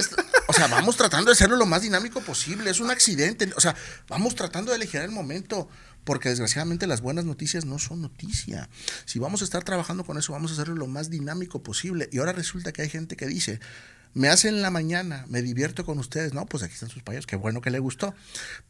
O 0.48 0.52
sea, 0.52 0.66
vamos 0.66 0.96
tratando 0.96 1.26
de 1.26 1.34
hacerlo 1.34 1.56
lo 1.56 1.66
más 1.66 1.82
dinámico 1.82 2.22
posible. 2.22 2.70
Es 2.70 2.80
un 2.80 2.90
accidente. 2.90 3.52
O 3.56 3.60
sea, 3.60 3.76
vamos 4.08 4.34
tratando 4.34 4.72
de 4.72 4.78
elegir 4.78 5.00
el 5.00 5.12
momento 5.12 5.68
porque 6.04 6.28
desgraciadamente 6.28 6.86
las 6.86 7.00
buenas 7.00 7.24
noticias 7.24 7.64
no 7.64 7.78
son 7.78 8.02
noticia. 8.02 8.68
Si 9.04 9.18
vamos 9.18 9.42
a 9.42 9.44
estar 9.44 9.64
trabajando 9.64 10.04
con 10.04 10.18
eso, 10.18 10.32
vamos 10.32 10.50
a 10.50 10.54
hacerlo 10.54 10.74
lo 10.74 10.86
más 10.86 11.10
dinámico 11.10 11.62
posible. 11.62 12.08
Y 12.12 12.18
ahora 12.18 12.32
resulta 12.32 12.72
que 12.72 12.82
hay 12.82 12.88
gente 12.88 13.16
que 13.16 13.26
dice, 13.26 13.60
me 14.14 14.28
hace 14.28 14.48
en 14.48 14.60
la 14.60 14.70
mañana, 14.70 15.24
me 15.28 15.40
divierto 15.40 15.86
con 15.86 15.98
ustedes, 15.98 16.34
no, 16.34 16.44
pues 16.44 16.62
aquí 16.62 16.74
están 16.74 16.90
sus 16.90 17.02
payos, 17.02 17.26
qué 17.26 17.36
bueno 17.36 17.62
que 17.62 17.70
le 17.70 17.78
gustó. 17.78 18.14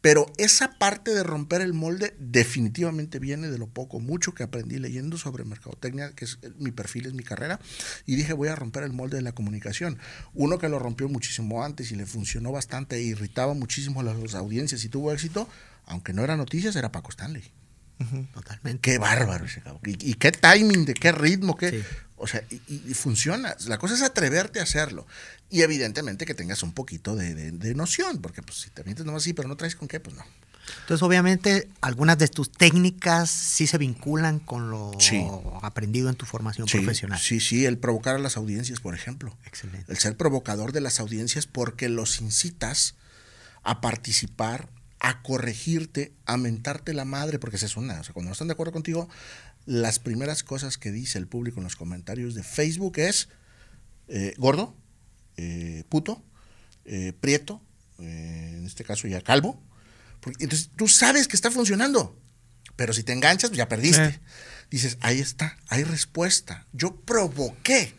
Pero 0.01 0.27
esa 0.39 0.79
parte 0.79 1.13
de 1.13 1.25
romper 1.25 1.63
el 1.63 1.73
molde 1.73 2.15
definitivamente 2.21 3.19
viene 3.19 3.51
de 3.51 3.59
lo 3.59 3.67
poco, 3.67 3.99
mucho 3.99 4.35
que 4.35 4.45
aprendí 4.45 4.79
leyendo 4.79 5.19
sobre 5.19 5.45
mercadotecnia, 5.45 6.13
que 6.13 6.27
es 6.27 6.39
mi 6.59 6.71
perfil, 6.71 7.07
es 7.07 7.15
mi 7.15 7.25
carrera, 7.25 7.59
y 8.07 8.15
dije 8.15 8.35
voy 8.35 8.49
a 8.49 8.55
romper 8.55 8.85
el 8.85 8.93
molde 8.93 9.17
de 9.17 9.23
la 9.23 9.33
comunicación. 9.33 9.99
Uno 10.33 10.59
que 10.59 10.69
lo 10.69 10.79
rompió 10.79 11.09
muchísimo 11.09 11.65
antes 11.65 11.91
y 11.91 11.97
le 11.97 12.07
funcionó 12.07 12.53
bastante 12.53 12.97
e 12.97 13.03
irritaba 13.03 13.55
muchísimo 13.55 14.01
a 14.01 14.05
las 14.05 14.35
audiencias 14.35 14.85
y 14.85 14.89
tuvo 14.89 15.13
éxito, 15.13 15.49
aunque 15.87 16.13
no 16.13 16.23
era 16.23 16.37
noticias, 16.37 16.77
era 16.77 16.93
Paco 16.93 17.11
Stanley. 17.11 17.53
Totalmente. 18.33 18.81
Qué 18.81 18.99
bárbaro 18.99 19.45
ese 19.45 19.61
cabrón. 19.61 19.81
Y, 19.85 20.15
qué 20.15 20.33
timing, 20.33 20.85
de 20.85 20.95
qué 20.95 21.13
ritmo, 21.13 21.57
qué. 21.57 21.85
O 22.17 22.27
sea, 22.27 22.43
y, 22.51 22.95
funciona. 22.95 23.57
La 23.67 23.79
cosa 23.79 23.95
es 23.95 24.03
atreverte 24.03 24.61
a 24.61 24.65
hacerlo. 24.65 25.07
Y 25.51 25.63
evidentemente 25.63 26.25
que 26.25 26.35
tengas 26.35 26.63
un 26.63 26.73
poquito 26.73 27.17
de, 27.17 27.75
noción, 27.75 28.21
porque 28.21 28.43
pues 28.43 28.61
si 28.61 28.71
te 28.71 28.85
mientes 28.85 29.05
nomás 29.05 29.23
sí, 29.23 29.33
pero 29.33 29.49
no 29.49 29.57
traes 29.57 29.77
con 29.77 29.89
qué, 29.89 30.01
pues 30.01 30.17
no. 30.17 30.25
Entonces, 30.83 31.03
obviamente, 31.03 31.69
algunas 31.81 32.19
de 32.19 32.29
tus 32.29 32.53
técnicas 32.53 33.29
sí 33.31 33.67
se 33.67 33.79
vinculan 33.79 34.39
con 34.39 34.71
lo 34.71 34.93
aprendido 35.63 36.09
en 36.09 36.15
tu 36.15 36.25
formación 36.25 36.69
profesional. 36.69 37.19
Sí, 37.19 37.41
sí, 37.41 37.67
el 37.67 37.79
provocar 37.79 38.15
a 38.15 38.19
las 38.19 38.37
audiencias, 38.37 38.79
por 38.81 38.95
ejemplo. 38.95 39.37
Excelente. 39.45 39.91
El 39.91 39.99
ser 39.99 40.17
provocador 40.17 40.73
de 40.73 40.81
las 40.81 41.01
audiencias 41.01 41.47
porque 41.47 41.89
los 41.89 42.21
incitas 42.21 42.95
a 43.65 43.81
participar 43.81 44.69
a 45.03 45.21
corregirte, 45.21 46.13
a 46.27 46.37
mentarte 46.37 46.95
la 46.95 47.05
madre, 47.05 47.41
porque 47.41 47.57
esa 47.57 47.67
es 47.67 47.77
una. 47.77 48.01
O 48.01 48.05
sea, 48.05 48.15
cuando 48.15 48.29
no 48.29 48.33
están 48.33 48.47
de 48.47 48.53
acuerdo 48.53 48.73
contigo, 48.73 49.09
las 49.67 49.99
primeras 49.99 50.45
cosas 50.45 50.79
que 50.79 50.93
dice 50.93 51.19
el 51.19 51.27
público 51.27 51.59
en 51.59 51.65
los 51.65 51.75
comentarios 51.75 52.35
de 52.35 52.45
Facebook 52.45 52.99
es 52.99 53.29
eh, 54.07 54.33
gordo, 54.39 54.77
eh, 55.37 55.83
puto, 55.89 56.23
eh, 56.85 57.13
prieto, 57.21 57.61
en 57.99 58.65
este 58.65 58.85
caso 58.85 59.09
ya 59.09 59.21
calvo. 59.21 59.61
entonces 60.39 60.71
tú 60.77 60.87
sabes 60.87 61.27
que 61.27 61.37
está 61.37 61.51
funcionando, 61.51 62.17
pero 62.77 62.93
si 62.93 63.03
te 63.03 63.13
enganchas, 63.13 63.51
pues 63.51 63.59
ya 63.59 63.69
perdiste. 63.69 64.21
Dices, 64.71 64.99
ahí 65.01 65.19
está, 65.19 65.59
hay 65.67 65.83
respuesta. 65.83 66.67
Yo 66.73 66.95
provoqué 66.95 67.95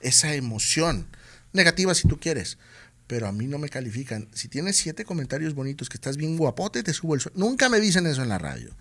esa 0.00 0.34
emoción, 0.34 1.06
negativa 1.52 1.94
si 1.94 2.08
tú 2.08 2.18
quieres 2.18 2.56
pero 3.06 3.26
a 3.26 3.32
mí 3.32 3.46
no 3.46 3.58
me 3.58 3.68
califican. 3.68 4.28
Si 4.32 4.48
tienes 4.48 4.76
siete 4.76 5.04
comentarios 5.04 5.54
bonitos, 5.54 5.88
que 5.88 5.96
estás 5.96 6.16
bien 6.16 6.36
guapote, 6.36 6.82
te 6.82 6.92
subo 6.92 7.14
el 7.14 7.20
sueldo. 7.20 7.38
Nunca 7.38 7.68
me 7.68 7.80
dicen 7.80 8.06
eso 8.06 8.22
en 8.22 8.28
la 8.28 8.38
radio. 8.38 8.74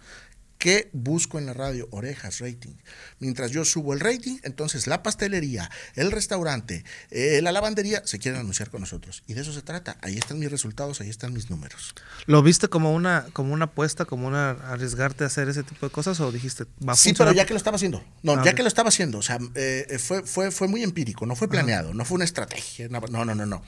¿Qué 0.57 0.89
busco 0.93 1.38
en 1.38 1.45
la 1.45 1.53
radio? 1.53 1.88
Orejas, 1.91 2.39
rating. 2.39 2.73
Mientras 3.19 3.51
yo 3.51 3.65
subo 3.65 3.93
el 3.93 3.99
rating, 3.99 4.38
entonces 4.43 4.88
la 4.88 5.03
pastelería, 5.03 5.69
el 5.95 6.11
restaurante, 6.11 6.84
eh, 7.11 7.39
la 7.43 7.51
lavandería 7.51 8.01
se 8.05 8.19
quieren 8.19 8.39
anunciar 8.39 8.71
con 8.71 8.82
nosotros. 8.82 9.21
Y 9.28 9.34
de 9.34 9.41
eso 9.41 9.53
se 9.53 9.61
trata. 9.61 9.97
Ahí 10.01 10.17
están 10.17 10.39
mis 10.39 10.49
resultados, 10.49 11.01
ahí 11.01 11.09
están 11.09 11.34
mis 11.34 11.49
números. 11.49 11.93
¿Lo 12.26 12.41
viste 12.41 12.67
como 12.67 12.95
una, 12.95 13.28
como 13.34 13.53
una 13.53 13.65
apuesta, 13.65 14.05
como 14.05 14.28
una 14.28 14.51
arriesgarte 14.51 15.23
a 15.23 15.28
hacer 15.28 15.49
ese 15.49 15.61
tipo 15.61 15.86
de 15.86 15.91
cosas 15.91 16.19
o 16.19 16.32
dijiste, 16.32 16.65
va 16.88 16.93
a 16.93 16.95
Sí, 16.95 17.13
pero 17.13 17.32
ya 17.32 17.45
que 17.45 17.53
lo 17.53 17.57
estaba 17.57 17.76
haciendo. 17.76 18.03
No, 18.23 18.34
ah, 18.34 18.41
ya 18.43 18.55
que 18.55 18.63
lo 18.63 18.67
estaba 18.67 18.89
haciendo. 18.89 19.19
O 19.19 19.21
sea, 19.21 19.38
eh, 19.53 19.99
fue, 19.99 20.23
fue, 20.23 20.49
fue 20.49 20.67
muy 20.67 20.82
empírico, 20.82 21.26
no 21.26 21.36
fue 21.36 21.47
planeado, 21.47 21.93
no 21.93 22.05
fue 22.05 22.15
una 22.15 22.26
estrategia. 22.26 22.88
No, 22.89 23.01
no, 23.01 23.23
no, 23.23 23.45
no 23.45 23.61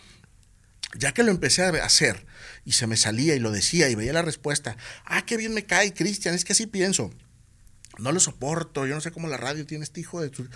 ya 0.96 1.14
que 1.14 1.24
lo 1.24 1.32
empecé 1.32 1.64
a 1.64 1.70
hacer 1.84 2.26
y 2.66 2.74
se 2.74 2.88
me 2.88 2.98
salía 2.98 3.36
y 3.36 3.40
lo 3.40 3.52
decía 3.52 3.90
y 3.90 3.96
veía 3.96 4.14
la 4.14 4.22
respuesta, 4.22 4.78
ah, 5.06 5.26
qué 5.26 5.38
bien 5.38 5.54
me 5.54 5.66
cae, 5.66 5.94
Cristian, 5.94 6.36
es 6.36 6.46
que 6.46 6.54
así 6.54 6.68
pienso. 6.68 7.12
No 7.98 8.12
lo 8.12 8.20
soporto, 8.20 8.86
yo 8.86 8.96
no 8.96 9.02
sé 9.02 9.12
cómo 9.12 9.28
la 9.28 9.38
radio 9.38 9.66
tiene 9.66 9.84
este 9.84 10.02
hijo 10.02 10.22
de 10.22 10.30
tu... 10.30 10.48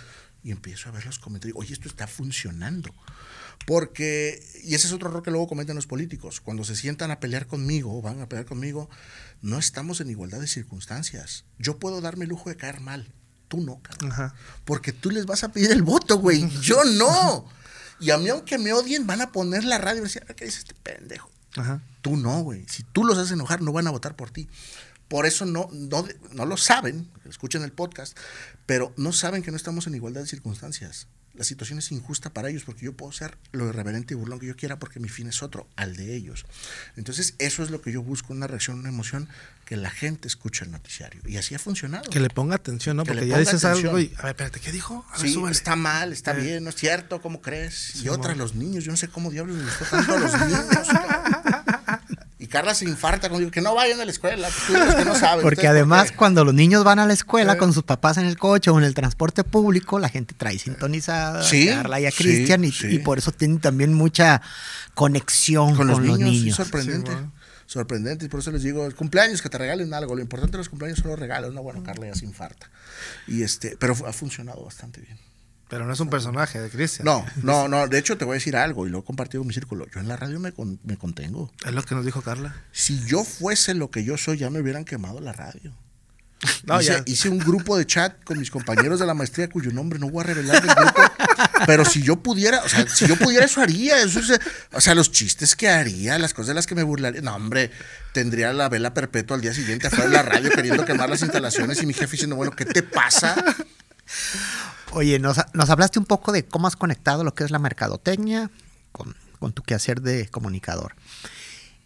Y 0.44 0.50
empiezo 0.50 0.88
a 0.88 0.92
ver 0.92 1.06
los 1.06 1.18
comentarios, 1.18 1.56
oye, 1.56 1.72
esto 1.72 1.88
está 1.88 2.06
funcionando. 2.06 2.92
Porque, 3.66 4.44
y 4.64 4.74
ese 4.74 4.88
es 4.88 4.92
otro 4.92 5.08
error 5.08 5.22
que 5.22 5.30
luego 5.30 5.46
cometen 5.46 5.76
los 5.76 5.86
políticos, 5.86 6.40
cuando 6.40 6.64
se 6.64 6.74
sientan 6.74 7.12
a 7.12 7.20
pelear 7.20 7.46
conmigo, 7.46 8.02
van 8.02 8.20
a 8.20 8.28
pelear 8.28 8.46
conmigo, 8.46 8.90
no 9.40 9.58
estamos 9.58 10.00
en 10.00 10.10
igualdad 10.10 10.40
de 10.40 10.48
circunstancias. 10.48 11.44
Yo 11.58 11.78
puedo 11.78 12.00
darme 12.00 12.24
el 12.24 12.30
lujo 12.30 12.48
de 12.48 12.56
caer 12.56 12.80
mal, 12.80 13.12
tú 13.46 13.60
no, 13.60 13.80
cabrón. 13.80 14.32
Porque 14.64 14.92
tú 14.92 15.10
les 15.10 15.26
vas 15.26 15.44
a 15.44 15.52
pedir 15.52 15.70
el 15.70 15.82
voto, 15.82 16.18
güey, 16.18 16.48
yo 16.60 16.82
no. 16.84 17.48
Y 18.02 18.10
a 18.10 18.18
mí, 18.18 18.28
aunque 18.28 18.58
me 18.58 18.72
odien, 18.72 19.06
van 19.06 19.20
a 19.20 19.30
poner 19.30 19.62
la 19.64 19.78
radio 19.78 20.00
y 20.00 20.04
decir, 20.04 20.24
¿qué 20.36 20.44
dice 20.44 20.58
este 20.58 20.74
pendejo? 20.74 21.30
Tú 22.00 22.16
no, 22.16 22.40
güey. 22.42 22.66
Si 22.68 22.82
tú 22.82 23.04
los 23.04 23.16
haces 23.16 23.32
enojar, 23.32 23.62
no 23.62 23.72
van 23.72 23.86
a 23.86 23.90
votar 23.90 24.16
por 24.16 24.30
ti. 24.30 24.48
Por 25.12 25.26
eso 25.26 25.44
no, 25.44 25.68
no, 25.72 26.08
no 26.32 26.46
lo 26.46 26.56
saben, 26.56 27.06
escuchen 27.28 27.62
el 27.62 27.70
podcast, 27.70 28.16
pero 28.64 28.94
no 28.96 29.12
saben 29.12 29.42
que 29.42 29.50
no 29.50 29.58
estamos 29.58 29.86
en 29.86 29.94
igualdad 29.94 30.22
de 30.22 30.26
circunstancias 30.26 31.06
la 31.34 31.44
situación 31.44 31.78
es 31.78 31.90
injusta 31.92 32.30
para 32.30 32.50
ellos 32.50 32.64
porque 32.64 32.84
yo 32.84 32.92
puedo 32.92 33.10
ser 33.12 33.38
lo 33.52 33.68
irreverente 33.68 34.14
y 34.14 34.16
burlón 34.16 34.38
que 34.38 34.46
yo 34.46 34.56
quiera 34.56 34.78
porque 34.78 35.00
mi 35.00 35.08
fin 35.08 35.28
es 35.28 35.42
otro, 35.42 35.66
al 35.76 35.96
de 35.96 36.14
ellos. 36.14 36.44
Entonces, 36.96 37.34
eso 37.38 37.62
es 37.62 37.70
lo 37.70 37.80
que 37.80 37.90
yo 37.90 38.02
busco, 38.02 38.32
una 38.32 38.46
reacción, 38.46 38.78
una 38.78 38.90
emoción, 38.90 39.28
que 39.64 39.76
la 39.76 39.90
gente 39.90 40.28
escuche 40.28 40.64
el 40.64 40.70
noticiario. 40.70 41.22
Y 41.24 41.38
así 41.38 41.54
ha 41.54 41.58
funcionado. 41.58 42.10
Que 42.10 42.20
le 42.20 42.28
ponga 42.28 42.56
atención, 42.56 42.98
¿no? 42.98 43.04
porque 43.04 43.26
ya 43.26 43.38
dices 43.38 43.64
algo 43.64 43.98
y, 43.98 44.12
a 44.18 44.22
ver, 44.22 44.30
espérate, 44.30 44.60
¿qué 44.60 44.72
dijo? 44.72 45.06
sí, 45.16 45.40
está 45.50 45.76
mal, 45.76 46.12
está 46.12 46.32
eh. 46.32 46.42
bien, 46.42 46.64
no 46.64 46.70
es 46.70 46.76
cierto, 46.76 47.22
¿cómo 47.22 47.40
crees? 47.40 48.02
y 48.02 48.08
otras, 48.08 48.36
los 48.36 48.54
niños, 48.54 48.84
yo 48.84 48.90
no 48.90 48.96
sé 48.96 49.08
cómo 49.08 49.30
diablos 49.30 49.56
les 49.56 49.66
gustó 49.66 49.84
tanto 49.86 50.14
a 50.14 50.18
los 50.18 50.40
niños. 50.40 50.66
Carla 52.52 52.74
se 52.74 52.84
infarta 52.84 53.30
cuando 53.30 53.38
digo 53.38 53.50
que 53.50 53.62
no 53.62 53.74
vayan 53.74 53.98
a 53.98 54.04
la 54.04 54.10
escuela, 54.10 54.46
pues, 54.68 54.94
que 54.94 55.04
no 55.06 55.14
saben. 55.14 55.42
Porque 55.42 55.66
además 55.66 56.12
cuando 56.12 56.44
los 56.44 56.52
niños 56.52 56.84
van 56.84 56.98
a 56.98 57.06
la 57.06 57.14
escuela 57.14 57.56
con 57.56 57.72
sus 57.72 57.82
papás 57.82 58.18
en 58.18 58.26
el 58.26 58.36
coche 58.36 58.70
o 58.70 58.78
en 58.78 58.84
el 58.84 58.92
transporte 58.92 59.42
público, 59.42 59.98
la 59.98 60.10
gente 60.10 60.34
trae 60.36 60.58
sintonizada 60.58 61.40
a 61.40 61.66
Carla 61.74 62.00
y 62.00 62.06
a 62.06 62.12
Cristian 62.12 62.62
y, 62.64 62.98
por 62.98 63.16
eso 63.16 63.32
tienen 63.32 63.58
también 63.58 63.94
mucha 63.94 64.42
conexión 64.94 65.74
con, 65.74 65.86
los, 65.86 66.00
niños. 66.00 66.54
sorprendente. 66.54 67.10
sorprendente, 67.64 68.26
y 68.26 68.28
por 68.28 68.40
eso 68.40 68.50
les 68.50 68.62
digo, 68.62 68.84
el 68.84 68.94
cumpleaños, 68.94 69.40
que 69.40 69.48
te 69.48 69.56
regalen 69.56 69.94
algo, 69.94 70.14
lo 70.14 70.20
importante 70.20 70.52
de 70.52 70.58
los 70.58 70.68
cumpleaños 70.68 70.98
son 70.98 71.10
los 71.10 71.18
regalos, 71.18 71.54
no, 71.54 71.62
bueno, 71.62 71.82
Carla 71.82 72.08
ya 72.08 72.14
se 72.14 72.26
infarta. 72.26 72.70
Y 73.26 73.42
este, 73.42 73.78
pero 73.78 73.96
ha 74.06 74.12
funcionado 74.12 74.62
bastante 74.62 75.00
bien. 75.00 75.18
Pero 75.72 75.86
no 75.86 75.94
es 75.94 76.00
un 76.00 76.10
personaje 76.10 76.60
de 76.60 76.68
Cristian. 76.68 77.06
No, 77.06 77.24
no, 77.42 77.66
no. 77.66 77.88
De 77.88 77.96
hecho, 77.96 78.18
te 78.18 78.26
voy 78.26 78.32
a 78.32 78.34
decir 78.34 78.56
algo 78.56 78.86
y 78.86 78.90
lo 78.90 78.98
he 78.98 79.04
compartido 79.04 79.40
en 79.40 79.48
mi 79.48 79.54
círculo. 79.54 79.86
Yo 79.90 80.00
en 80.00 80.08
la 80.08 80.18
radio 80.18 80.38
me, 80.38 80.52
me 80.84 80.98
contengo. 80.98 81.50
Es 81.64 81.72
lo 81.72 81.82
que 81.82 81.94
nos 81.94 82.04
dijo 82.04 82.20
Carla. 82.20 82.54
Si 82.72 83.02
yo 83.06 83.24
fuese 83.24 83.72
lo 83.72 83.90
que 83.90 84.04
yo 84.04 84.18
soy, 84.18 84.36
ya 84.36 84.50
me 84.50 84.60
hubieran 84.60 84.84
quemado 84.84 85.18
la 85.22 85.32
radio. 85.32 85.72
No, 86.64 86.78
hice, 86.78 86.92
ya. 86.92 87.02
hice 87.06 87.28
un 87.30 87.38
grupo 87.38 87.78
de 87.78 87.86
chat 87.86 88.22
con 88.24 88.38
mis 88.38 88.50
compañeros 88.50 89.00
de 89.00 89.06
la 89.06 89.14
maestría 89.14 89.48
cuyo 89.48 89.70
nombre 89.70 89.98
no 89.98 90.10
voy 90.10 90.24
a 90.24 90.26
revelar 90.26 90.60
del 90.60 90.74
grupo. 90.74 91.00
pero 91.66 91.84
si 91.84 92.02
yo 92.02 92.16
pudiera, 92.16 92.60
o 92.62 92.68
sea, 92.68 92.86
si 92.86 93.06
yo 93.06 93.16
pudiera, 93.16 93.46
eso 93.46 93.62
haría. 93.62 93.96
Eso 94.02 94.20
o 94.72 94.80
sea, 94.80 94.94
los 94.94 95.10
chistes 95.10 95.56
que 95.56 95.70
haría, 95.70 96.18
las 96.18 96.34
cosas 96.34 96.48
de 96.48 96.54
las 96.54 96.66
que 96.66 96.74
me 96.74 96.82
burlaría. 96.82 97.22
No, 97.22 97.34
hombre, 97.34 97.70
tendría 98.12 98.52
la 98.52 98.68
vela 98.68 98.92
perpetua 98.92 99.36
al 99.36 99.40
día 99.40 99.54
siguiente 99.54 99.86
afuera 99.86 100.04
de 100.04 100.10
la 100.10 100.22
radio 100.22 100.50
queriendo 100.50 100.84
quemar 100.84 101.08
las 101.08 101.22
instalaciones 101.22 101.82
y 101.82 101.86
mi 101.86 101.94
jefe 101.94 102.10
diciendo, 102.12 102.36
bueno, 102.36 102.52
¿qué 102.52 102.66
te 102.66 102.82
pasa? 102.82 103.42
Oye, 104.94 105.18
nos, 105.18 105.38
nos, 105.54 105.70
hablaste 105.70 105.98
un 105.98 106.04
poco 106.04 106.32
de 106.32 106.44
cómo 106.44 106.66
has 106.66 106.76
conectado 106.76 107.24
lo 107.24 107.34
que 107.34 107.44
es 107.44 107.50
la 107.50 107.58
mercadotecnia 107.58 108.50
con, 108.92 109.16
con 109.38 109.52
tu 109.52 109.62
quehacer 109.62 110.02
de 110.02 110.28
comunicador. 110.28 110.94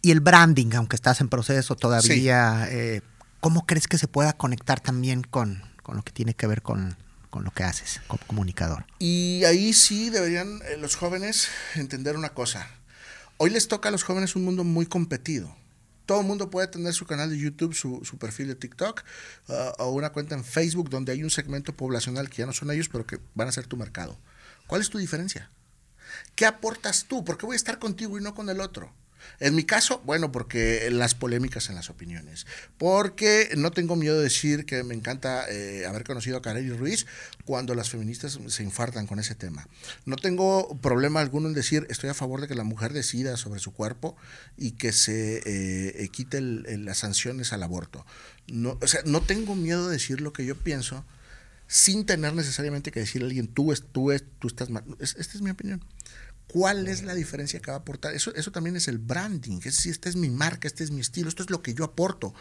Y 0.01 0.11
el 0.11 0.19
branding, 0.19 0.73
aunque 0.75 0.95
estás 0.95 1.21
en 1.21 1.29
proceso 1.29 1.75
todavía, 1.75 2.65
sí. 2.65 2.75
eh, 2.75 3.01
¿cómo 3.39 3.65
crees 3.65 3.87
que 3.87 3.97
se 3.97 4.07
pueda 4.07 4.33
conectar 4.33 4.79
también 4.79 5.23
con, 5.23 5.63
con 5.83 5.95
lo 5.95 6.03
que 6.03 6.11
tiene 6.11 6.33
que 6.33 6.47
ver 6.47 6.61
con, 6.61 6.95
con, 7.29 7.43
lo 7.43 7.51
que 7.51 7.63
haces 7.63 8.01
como 8.07 8.21
comunicador? 8.27 8.85
Y 8.99 9.43
ahí 9.45 9.73
sí 9.73 10.09
deberían 10.09 10.59
eh, 10.65 10.77
los 10.77 10.95
jóvenes 10.95 11.47
entender 11.75 12.15
una 12.15 12.29
cosa. 12.29 12.67
Hoy 13.37 13.49
les 13.49 13.67
toca 13.67 13.89
a 13.89 13.91
los 13.91 14.03
jóvenes 14.03 14.35
un 14.35 14.43
mundo 14.43 14.63
muy 14.63 14.85
competido. 14.85 15.55
Todo 16.07 16.21
el 16.21 16.25
mundo 16.25 16.49
puede 16.49 16.67
tener 16.67 16.93
su 16.93 17.05
canal 17.05 17.29
de 17.29 17.37
YouTube, 17.37 17.75
su, 17.75 18.17
perfil 18.17 18.47
de 18.47 18.55
TikTok 18.55 19.03
uh, 19.49 19.53
o 19.83 19.91
una 19.91 20.13
cuenta 20.13 20.35
en 20.35 20.45
Facebook 20.45 20.89
donde 20.89 21.11
hay 21.11 21.21
un 21.21 21.29
segmento 21.29 21.73
poblacional 21.73 22.29
que 22.29 22.37
ya 22.37 22.45
no 22.45 22.53
son 22.53 22.71
ellos, 22.71 22.87
pero 22.87 23.05
que 23.05 23.19
van 23.35 23.49
a 23.49 23.51
ser 23.51 23.67
tu 23.67 23.75
mercado. 23.75 24.17
¿Cuál 24.67 24.79
es 24.79 24.89
tu 24.89 24.97
diferencia? 24.97 25.51
¿Qué 26.35 26.45
aportas 26.45 27.05
tú? 27.09 27.25
¿Por 27.25 27.37
qué 27.37 27.45
voy 27.45 27.55
a 27.55 27.57
estar 27.57 27.77
contigo 27.77 28.17
y 28.17 28.21
no 28.21 28.33
con 28.33 28.49
el 28.49 28.61
otro? 28.61 28.93
En 29.39 29.55
mi 29.55 29.63
caso, 29.63 30.01
bueno, 30.05 30.31
porque 30.31 30.89
las 30.91 31.15
polémicas 31.15 31.69
en 31.69 31.75
las 31.75 31.89
opiniones, 31.89 32.47
porque 32.77 33.49
no 33.55 33.71
tengo 33.71 33.95
miedo 33.95 34.17
de 34.17 34.23
decir 34.23 34.65
que 34.65 34.83
me 34.83 34.95
encanta 34.95 35.45
eh, 35.49 35.85
haber 35.85 36.03
conocido 36.03 36.37
a 36.37 36.41
Kareli 36.41 36.71
Ruiz 36.71 37.05
cuando 37.45 37.75
las 37.75 37.89
feministas 37.89 38.39
se 38.47 38.63
infartan 38.63 39.07
con 39.07 39.19
ese 39.19 39.35
tema. 39.35 39.67
No 40.05 40.15
tengo 40.15 40.77
problema 40.81 41.19
alguno 41.19 41.47
en 41.47 41.53
decir 41.53 41.85
estoy 41.89 42.09
a 42.09 42.13
favor 42.13 42.41
de 42.41 42.47
que 42.47 42.55
la 42.55 42.63
mujer 42.63 42.93
decida 42.93 43.37
sobre 43.37 43.59
su 43.59 43.73
cuerpo 43.73 44.15
y 44.57 44.71
que 44.71 44.91
se 44.91 45.41
eh, 45.45 46.09
quite 46.09 46.37
el, 46.37 46.65
el, 46.67 46.85
las 46.85 46.99
sanciones 46.99 47.53
al 47.53 47.63
aborto. 47.63 48.05
No, 48.47 48.77
o 48.81 48.87
sea, 48.87 49.01
no 49.05 49.21
tengo 49.21 49.55
miedo 49.55 49.87
de 49.87 49.93
decir 49.93 50.21
lo 50.21 50.33
que 50.33 50.45
yo 50.45 50.55
pienso 50.55 51.05
sin 51.67 52.05
tener 52.05 52.33
necesariamente 52.33 52.91
que 52.91 53.01
decirle 53.01 53.25
a 53.25 53.27
alguien 53.27 53.47
tú, 53.47 53.73
tú, 53.91 54.11
tú 54.39 54.47
estás 54.47 54.69
mal. 54.69 54.83
Esta 54.99 55.21
es 55.21 55.41
mi 55.41 55.49
opinión. 55.49 55.83
¿Cuál 56.47 56.87
es 56.87 57.03
la 57.03 57.13
diferencia 57.13 57.59
que 57.59 57.71
va 57.71 57.77
a 57.77 57.79
aportar? 57.81 58.13
Eso, 58.13 58.33
eso 58.35 58.51
también 58.51 58.75
es 58.75 58.87
el 58.87 58.97
branding. 58.97 59.57
Es 59.57 59.75
decir, 59.75 59.91
esta 59.91 60.09
es 60.09 60.15
mi 60.15 60.29
marca, 60.29 60.67
este 60.67 60.83
es 60.83 60.91
mi 60.91 61.01
estilo, 61.01 61.27
esto 61.29 61.43
es 61.43 61.49
lo 61.49 61.61
que 61.61 61.73
yo 61.73 61.83
aporto. 61.83 62.33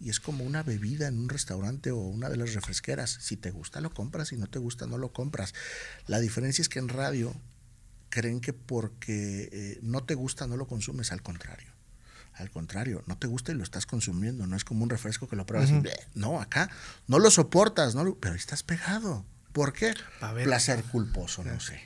Y 0.00 0.10
es 0.10 0.20
como 0.20 0.44
una 0.44 0.62
bebida 0.62 1.06
en 1.08 1.18
un 1.18 1.28
restaurante 1.28 1.90
o 1.90 1.98
una 1.98 2.28
de 2.28 2.36
las 2.36 2.54
refresqueras. 2.54 3.10
Si 3.20 3.36
te 3.36 3.50
gusta, 3.50 3.80
lo 3.80 3.92
compras. 3.92 4.28
Si 4.28 4.36
no 4.36 4.48
te 4.48 4.58
gusta, 4.58 4.86
no 4.86 4.98
lo 4.98 5.12
compras. 5.12 5.54
La 6.06 6.18
diferencia 6.20 6.62
es 6.62 6.68
que 6.68 6.78
en 6.78 6.88
radio 6.88 7.34
creen 8.08 8.40
que 8.40 8.52
porque 8.52 9.48
eh, 9.52 9.78
no 9.82 10.04
te 10.04 10.14
gusta, 10.14 10.46
no 10.46 10.56
lo 10.56 10.66
consumes. 10.66 11.12
Al 11.12 11.22
contrario. 11.22 11.70
Al 12.34 12.50
contrario, 12.50 13.04
no 13.06 13.18
te 13.18 13.26
gusta 13.26 13.52
y 13.52 13.54
lo 13.54 13.62
estás 13.62 13.86
consumiendo. 13.86 14.46
No 14.46 14.56
es 14.56 14.64
como 14.64 14.82
un 14.82 14.90
refresco 14.90 15.28
que 15.28 15.36
lo 15.36 15.46
pruebas 15.46 15.70
uh 15.70 15.74
-huh. 15.74 15.88
y 15.88 16.18
no, 16.18 16.40
acá 16.40 16.70
no 17.06 17.18
lo 17.18 17.30
soportas, 17.30 17.94
no 17.94 18.04
lo, 18.04 18.18
pero 18.18 18.34
estás 18.34 18.62
pegado. 18.62 19.24
¿Por 19.52 19.72
qué? 19.72 19.94
Placer 20.44 20.82
culposo, 20.84 21.44
no 21.44 21.60
sé. 21.60 21.80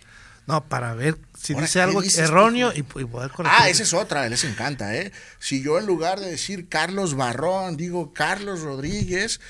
No, 0.47 0.69
para 0.69 0.95
ver 0.95 1.19
si 1.37 1.55
Ahora, 1.55 1.67
dice 1.67 1.81
algo 1.81 2.03
erróneo 2.03 2.73
y, 2.73 2.79
y, 2.79 2.83
poder 2.83 3.31
corregir. 3.33 3.59
Ah, 3.61 3.69
esa 3.69 3.83
es 3.83 3.93
otra, 3.93 4.29
les 4.29 4.45
encanta, 4.45 4.95
¿eh? 4.95 5.13
Si 5.41 5.61
yo 5.61 5.79
en 5.79 5.87
lugar 5.87 6.21
de 6.21 6.31
decir 6.31 6.69
Carlos 6.69 7.15
Barrón, 7.15 7.77
digo 7.77 8.13
Carlos 8.15 8.61
Rodríguez, 8.61 9.41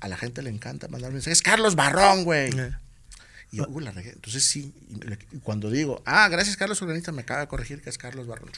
a 0.00 0.08
la 0.08 0.16
gente 0.16 0.42
le 0.42 0.50
encanta 0.50 0.86
mandar 0.88 1.10
mensajes, 1.10 1.38
es 1.38 1.42
Carlos 1.42 1.74
Barrón, 1.74 2.24
güey. 2.24 2.50
Eh. 2.56 2.72
Y 3.50 3.60
uh, 3.60 3.80
la 3.80 3.90
regué. 3.90 4.10
Entonces 4.10 4.44
sí, 4.44 4.72
cuando 5.42 5.70
digo, 5.70 6.02
ah, 6.06 6.28
gracias 6.28 6.56
Carlos 6.56 6.80
Organista, 6.80 7.10
me 7.10 7.22
acaba 7.22 7.40
de 7.40 7.48
corregir 7.48 7.80
que 7.80 7.90
es 7.90 7.98
Carlos 7.98 8.28
Barrón. 8.28 8.50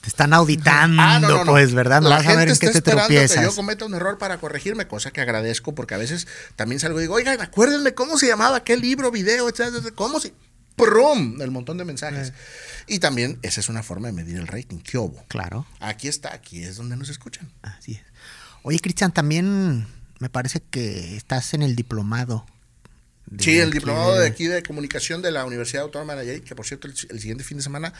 Te 0.00 0.08
están 0.08 0.32
auditando, 0.32 1.02
ah, 1.02 1.18
no, 1.20 1.28
no, 1.28 1.44
no. 1.44 1.52
pues, 1.52 1.74
¿verdad? 1.74 2.00
No 2.00 2.08
la 2.08 2.18
vas 2.18 2.26
a 2.26 2.36
ver 2.36 2.48
en 2.48 2.56
qué 2.56 2.70
te 2.70 2.80
tropiezas. 2.80 3.38
Que 3.38 3.44
yo 3.44 3.54
cometa 3.54 3.84
un 3.84 3.94
error 3.94 4.16
para 4.18 4.38
corregirme, 4.38 4.86
cosa 4.86 5.10
que 5.10 5.20
agradezco, 5.20 5.74
porque 5.74 5.94
a 5.94 5.98
veces 5.98 6.28
también 6.56 6.80
salgo 6.80 6.98
y 6.98 7.02
digo, 7.02 7.14
oigan, 7.14 7.40
acuérdenme 7.40 7.94
cómo 7.94 8.16
se 8.16 8.28
llamaba 8.28 8.58
aquel 8.58 8.80
libro, 8.80 9.10
video, 9.10 9.48
etcétera, 9.48 9.90
cómo 9.94 10.20
se 10.20 10.32
¡prum! 10.78 11.42
El 11.42 11.50
montón 11.50 11.76
de 11.76 11.84
mensajes. 11.84 12.28
Eh. 12.28 12.32
Y 12.86 12.98
también 13.00 13.38
esa 13.42 13.60
es 13.60 13.68
una 13.68 13.82
forma 13.82 14.08
de 14.08 14.14
medir 14.14 14.36
el 14.36 14.46
rating. 14.46 14.78
¿Qué 14.78 14.96
hubo? 14.96 15.22
Claro. 15.28 15.66
Aquí 15.80 16.08
está, 16.08 16.32
aquí 16.32 16.62
es 16.62 16.76
donde 16.76 16.96
nos 16.96 17.10
escuchan. 17.10 17.50
Así 17.60 17.92
es. 17.92 18.02
Oye, 18.62 18.78
Cristian, 18.80 19.12
también 19.12 19.86
me 20.18 20.30
parece 20.30 20.62
que 20.70 21.16
estás 21.16 21.52
en 21.52 21.62
el 21.62 21.76
diplomado. 21.76 22.46
Sí, 23.38 23.58
el 23.58 23.70
diplomado 23.70 24.14
de... 24.14 24.20
de 24.22 24.26
aquí 24.26 24.46
de 24.46 24.62
comunicación 24.62 25.20
de 25.20 25.30
la 25.30 25.44
Universidad 25.44 25.82
Autónoma 25.82 26.14
de 26.14 26.24
Nayarit, 26.24 26.44
que 26.44 26.54
por 26.54 26.66
cierto 26.66 26.86
el, 26.86 26.94
el, 27.10 27.20
siguiente 27.20 27.44
fin 27.44 27.58
de 27.58 27.62
semana 27.62 27.92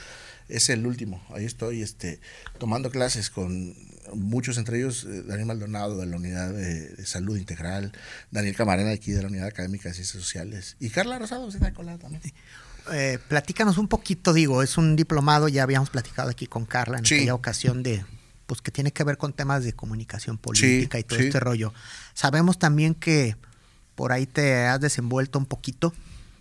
es 0.48 0.70
el 0.70 0.86
último. 0.86 1.22
Ahí 1.34 1.44
estoy 1.44 1.82
este, 1.82 2.18
tomando 2.58 2.90
clases 2.90 3.28
con 3.28 3.76
muchos, 4.14 4.58
entre 4.58 4.78
ellos 4.78 5.04
eh, 5.04 5.22
Daniel 5.22 5.46
Maldonado 5.46 5.98
de 5.98 6.06
la 6.06 6.16
Unidad 6.16 6.52
de, 6.52 6.88
de, 6.88 7.06
Salud 7.06 7.36
Integral, 7.36 7.92
Daniel 8.30 8.56
Camarena 8.56 8.90
aquí 8.90 9.12
de 9.12 9.22
la 9.22 9.28
Unidad 9.28 9.48
Académica 9.48 9.88
de 9.88 9.94
Ciencias 9.94 10.22
Sociales 10.22 10.76
y 10.80 10.90
Carla 10.90 11.18
Rosado, 11.18 11.50
se 11.50 11.58
colada 11.72 11.98
también. 11.98 12.22
Eh, 12.92 13.18
platícanos 13.28 13.78
un 13.78 13.88
poquito, 13.88 14.32
digo, 14.32 14.62
es 14.62 14.78
un 14.78 14.96
diplomado, 14.96 15.48
ya 15.48 15.62
habíamos 15.62 15.90
platicado 15.90 16.30
aquí 16.30 16.46
con 16.46 16.64
Carla 16.64 16.98
en 16.98 17.06
sí. 17.06 17.16
aquella 17.16 17.34
ocasión 17.34 17.82
de, 17.82 18.04
pues 18.46 18.60
que 18.60 18.70
tiene 18.70 18.92
que 18.92 19.04
ver 19.04 19.18
con 19.18 19.32
temas 19.32 19.64
de 19.64 19.72
comunicación 19.72 20.38
política 20.38 20.98
sí, 20.98 21.00
y 21.00 21.04
todo 21.04 21.18
sí. 21.18 21.26
este 21.26 21.40
rollo. 21.40 21.72
Sabemos 22.14 22.58
también 22.58 22.94
que 22.94 23.36
por 23.94 24.12
ahí 24.12 24.26
te 24.26 24.66
has 24.66 24.80
desenvuelto 24.80 25.38
un 25.38 25.46
poquito 25.46 25.92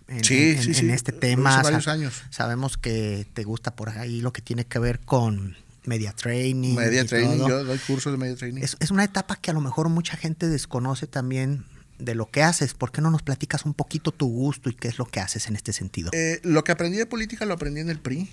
en, 0.08 0.90
este 0.90 1.12
tema. 1.12 1.62
varios 1.62 1.88
años. 1.88 2.22
Sabemos 2.30 2.76
que 2.76 3.26
te 3.34 3.44
gusta 3.44 3.74
por 3.76 3.90
ahí 3.90 4.20
lo 4.20 4.32
que 4.32 4.42
tiene 4.42 4.64
que 4.64 4.78
ver 4.78 5.00
con 5.00 5.56
media 5.84 6.12
training. 6.12 6.74
Media 6.74 7.04
training, 7.04 7.38
todo. 7.38 7.48
yo 7.48 7.64
doy 7.64 7.78
cursos 7.78 8.12
de 8.12 8.18
media 8.18 8.36
training. 8.36 8.62
Es, 8.62 8.76
es, 8.80 8.90
una 8.90 9.04
etapa 9.04 9.36
que 9.36 9.50
a 9.50 9.54
lo 9.54 9.60
mejor 9.60 9.88
mucha 9.88 10.16
gente 10.16 10.48
desconoce 10.48 11.06
también 11.06 11.64
de 11.98 12.14
lo 12.14 12.30
que 12.30 12.42
haces. 12.42 12.74
¿Por 12.74 12.92
qué 12.92 13.00
no 13.00 13.10
nos 13.10 13.22
platicas 13.22 13.64
un 13.64 13.74
poquito 13.74 14.12
tu 14.12 14.28
gusto 14.28 14.70
y 14.70 14.74
qué 14.74 14.88
es 14.88 14.98
lo 14.98 15.06
que 15.06 15.20
haces 15.20 15.48
en 15.48 15.56
este 15.56 15.72
sentido? 15.72 16.10
Eh, 16.12 16.40
lo 16.42 16.64
que 16.64 16.72
aprendí 16.72 16.98
de 16.98 17.06
política 17.06 17.44
lo 17.44 17.54
aprendí 17.54 17.80
en 17.80 17.90
el 17.90 18.00
PRI. 18.00 18.30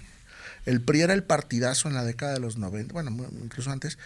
El 0.66 0.82
PRI 0.82 1.02
era 1.02 1.14
el 1.14 1.24
partidazo 1.24 1.88
en 1.88 1.96
la 1.96 2.04
década 2.04 2.34
de 2.34 2.40
los 2.40 2.58
90, 2.58 2.94
bueno, 2.94 3.12
incluso 3.44 3.72
antes. 3.72 3.98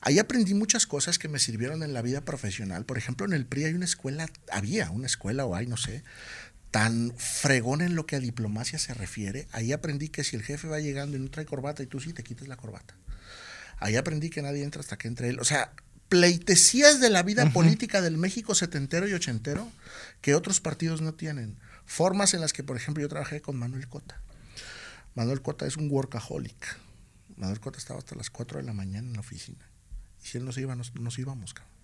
Ahí 0.00 0.18
aprendí 0.18 0.54
muchas 0.54 0.86
cosas 0.86 1.18
que 1.18 1.28
me 1.28 1.38
sirvieron 1.38 1.82
en 1.82 1.94
la 1.94 2.02
vida 2.02 2.20
profesional. 2.20 2.84
Por 2.84 2.98
ejemplo, 2.98 3.26
en 3.26 3.32
el 3.32 3.46
PRI 3.46 3.64
hay 3.64 3.74
una 3.74 3.86
escuela, 3.86 4.28
había 4.52 4.90
una 4.90 5.06
escuela 5.06 5.46
o 5.46 5.54
hay, 5.54 5.66
no 5.66 5.76
sé, 5.76 6.02
tan 6.70 7.14
fregón 7.16 7.80
en 7.80 7.94
lo 7.94 8.04
que 8.04 8.16
a 8.16 8.20
diplomacia 8.20 8.78
se 8.78 8.94
refiere. 8.94 9.46
Ahí 9.52 9.72
aprendí 9.72 10.08
que 10.08 10.24
si 10.24 10.36
el 10.36 10.42
jefe 10.42 10.68
va 10.68 10.80
llegando 10.80 11.16
y 11.16 11.20
no 11.20 11.30
trae 11.30 11.46
corbata 11.46 11.82
y 11.82 11.86
tú 11.86 12.00
sí 12.00 12.12
te 12.12 12.22
quites 12.22 12.48
la 12.48 12.56
corbata. 12.56 12.94
Ahí 13.78 13.96
aprendí 13.96 14.28
que 14.30 14.42
nadie 14.42 14.62
entra 14.62 14.80
hasta 14.80 14.98
que 14.98 15.08
entre 15.08 15.28
él. 15.28 15.40
O 15.40 15.44
sea, 15.44 15.72
pleitesías 16.14 17.00
de 17.00 17.10
la 17.10 17.24
vida 17.24 17.42
uh 17.42 17.48
-huh. 17.48 17.52
política 17.52 18.00
del 18.00 18.18
México 18.18 18.54
setentero 18.54 19.08
y 19.08 19.14
ochentero 19.14 19.68
que 20.20 20.36
otros 20.36 20.60
partidos 20.60 21.00
no 21.00 21.12
tienen. 21.12 21.58
Formas 21.86 22.34
en 22.34 22.40
las 22.40 22.52
que, 22.52 22.62
por 22.62 22.76
ejemplo, 22.76 23.02
yo 23.02 23.08
trabajé 23.08 23.40
con 23.40 23.56
Manuel 23.56 23.88
Cota. 23.88 24.20
Manuel 25.16 25.42
Cota 25.42 25.66
es 25.66 25.76
un 25.76 25.90
workaholic. 25.90 26.78
Manuel 27.36 27.58
Cota 27.58 27.78
estaba 27.78 27.98
hasta 27.98 28.14
las 28.14 28.30
4 28.30 28.60
de 28.60 28.64
la 28.64 28.72
mañana 28.74 29.08
en 29.08 29.14
la 29.14 29.20
oficina. 29.20 29.68
Y 30.22 30.28
si 30.28 30.38
él 30.38 30.44
no 30.44 30.52
se 30.52 30.60
iba, 30.60 30.76
nos, 30.76 30.94
nos 30.94 31.18
íbamos, 31.18 31.52
cabrón. 31.52 31.74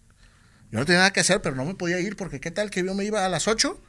Yo 0.71 0.79
no 0.79 0.87
tenía 0.87 1.01
nada 1.01 1.13
que 1.13 1.19
hacer, 1.19 1.43
pero 1.43 1.57
no 1.57 1.65
me 1.65 1.75
podía 1.75 1.99
ir 1.99 2.15
porque 2.15 2.41
qué 2.41 2.53
tal 2.53 2.71
que 2.71 2.85
yo 2.85 2.95
me 2.95 3.05
iba 3.05 3.27
a 3.27 3.29
las 3.29 3.49
8 3.49 3.83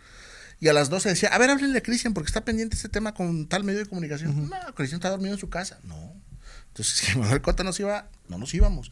y 0.59 0.69
a 0.69 0.73
las 0.73 0.89
12 0.89 1.09
decía, 1.09 1.29
a 1.29 1.37
ver, 1.37 1.51
háblenle 1.51 1.77
a 1.77 1.83
Cristian 1.83 2.15
porque 2.15 2.29
está 2.29 2.43
pendiente 2.43 2.75
este 2.75 2.89
tema 2.89 3.13
con 3.13 3.47
tal 3.47 3.63
medio 3.63 3.77
de 3.77 3.85
comunicación. 3.85 4.31
Uh 4.31 4.47
-huh. 4.47 4.49
No, 4.49 4.73
Cristian 4.73 4.97
está 4.97 5.11
dormido 5.11 5.35
en 5.35 5.39
su 5.39 5.51
casa. 5.51 5.77
No. 5.83 6.15
Entonces, 6.69 6.95
si 6.95 7.15
Manuel 7.19 7.43
Cota 7.43 7.63
nos 7.63 7.79
iba, 7.79 8.09
no 8.27 8.39
nos 8.39 8.51
íbamos 8.55 8.89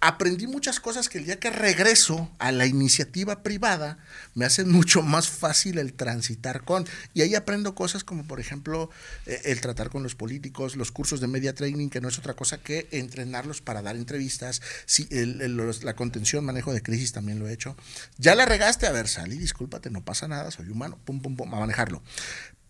aprendí 0.00 0.46
muchas 0.46 0.78
cosas 0.78 1.08
que 1.08 1.18
el 1.18 1.24
día 1.24 1.40
que 1.40 1.50
regreso 1.50 2.30
a 2.38 2.52
la 2.52 2.66
iniciativa 2.66 3.42
privada 3.42 3.98
me 4.34 4.44
hacen 4.44 4.70
mucho 4.70 5.02
más 5.02 5.28
fácil 5.28 5.78
el 5.78 5.92
transitar 5.92 6.64
con. 6.64 6.86
Y 7.14 7.22
ahí 7.22 7.34
aprendo 7.34 7.74
cosas 7.74 8.04
como, 8.04 8.24
por 8.24 8.38
ejemplo, 8.38 8.90
eh, 9.26 9.40
el 9.46 9.60
tratar 9.60 9.90
con 9.90 10.02
los 10.02 10.14
políticos, 10.14 10.76
los 10.76 10.92
cursos 10.92 11.20
de 11.20 11.26
media 11.26 11.54
training, 11.54 11.88
que 11.88 12.00
no 12.00 12.08
es 12.08 12.18
otra 12.18 12.34
cosa 12.34 12.58
que 12.58 12.88
entrenarlos 12.92 13.60
para 13.60 13.82
dar 13.82 13.96
entrevistas. 13.96 14.62
Sí, 14.86 15.08
la 15.10 15.96
contención, 15.96 16.44
manejo 16.44 16.72
de 16.72 16.82
crisis 16.82 17.12
también 17.12 17.38
lo 17.38 17.48
he 17.48 17.52
hecho. 17.52 17.76
Ya 18.18 18.34
la 18.34 18.46
regaste, 18.46 18.86
a 18.86 18.92
ver, 18.92 19.08
salí, 19.08 19.36
discúlpate, 19.36 19.90
no 19.90 20.04
pasa 20.04 20.28
nada, 20.28 20.50
soy 20.50 20.68
humano, 20.68 20.98
pum, 21.04 21.20
pum, 21.20 21.36
pum, 21.36 21.54
a 21.54 21.60
manejarlo. 21.60 22.02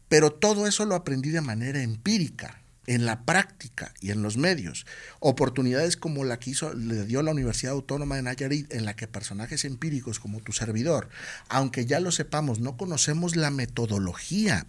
Pero 0.09 0.33
todo 0.33 0.67
eso 0.67 0.87
lo 0.87 0.95
aprendí 0.95 1.31
de 1.31 1.43
manera 1.43 1.83
empírica 1.83 2.63
en 2.89 3.05
la 3.05 3.23
práctica 3.25 3.93
y 4.01 4.11
en 4.11 4.23
los 4.23 4.39
medios. 4.39 4.87
Oportunidades 5.21 5.99
como 5.99 6.25
la 6.25 6.39
que 6.39 6.51
hizo, 6.51 6.73
le 6.73 7.05
dio 7.05 7.23
la 7.23 7.33
Universidad 7.33 7.75
Autónoma 7.75 8.17
de 8.17 8.23
Nayarit, 8.23 8.73
en 8.73 8.87
la 8.87 8.97
que 8.97 9.07
personajes 9.07 9.67
empíricos 9.67 10.19
como 10.19 10.41
tu 10.41 10.53
servidor, 10.53 11.11
aunque 11.51 11.85
ya 11.85 12.01
lo 12.01 12.11
sepamos, 12.11 12.61
no 12.61 12.79
conocemos 12.79 13.37
la 13.37 13.51
metodología. 13.51 14.67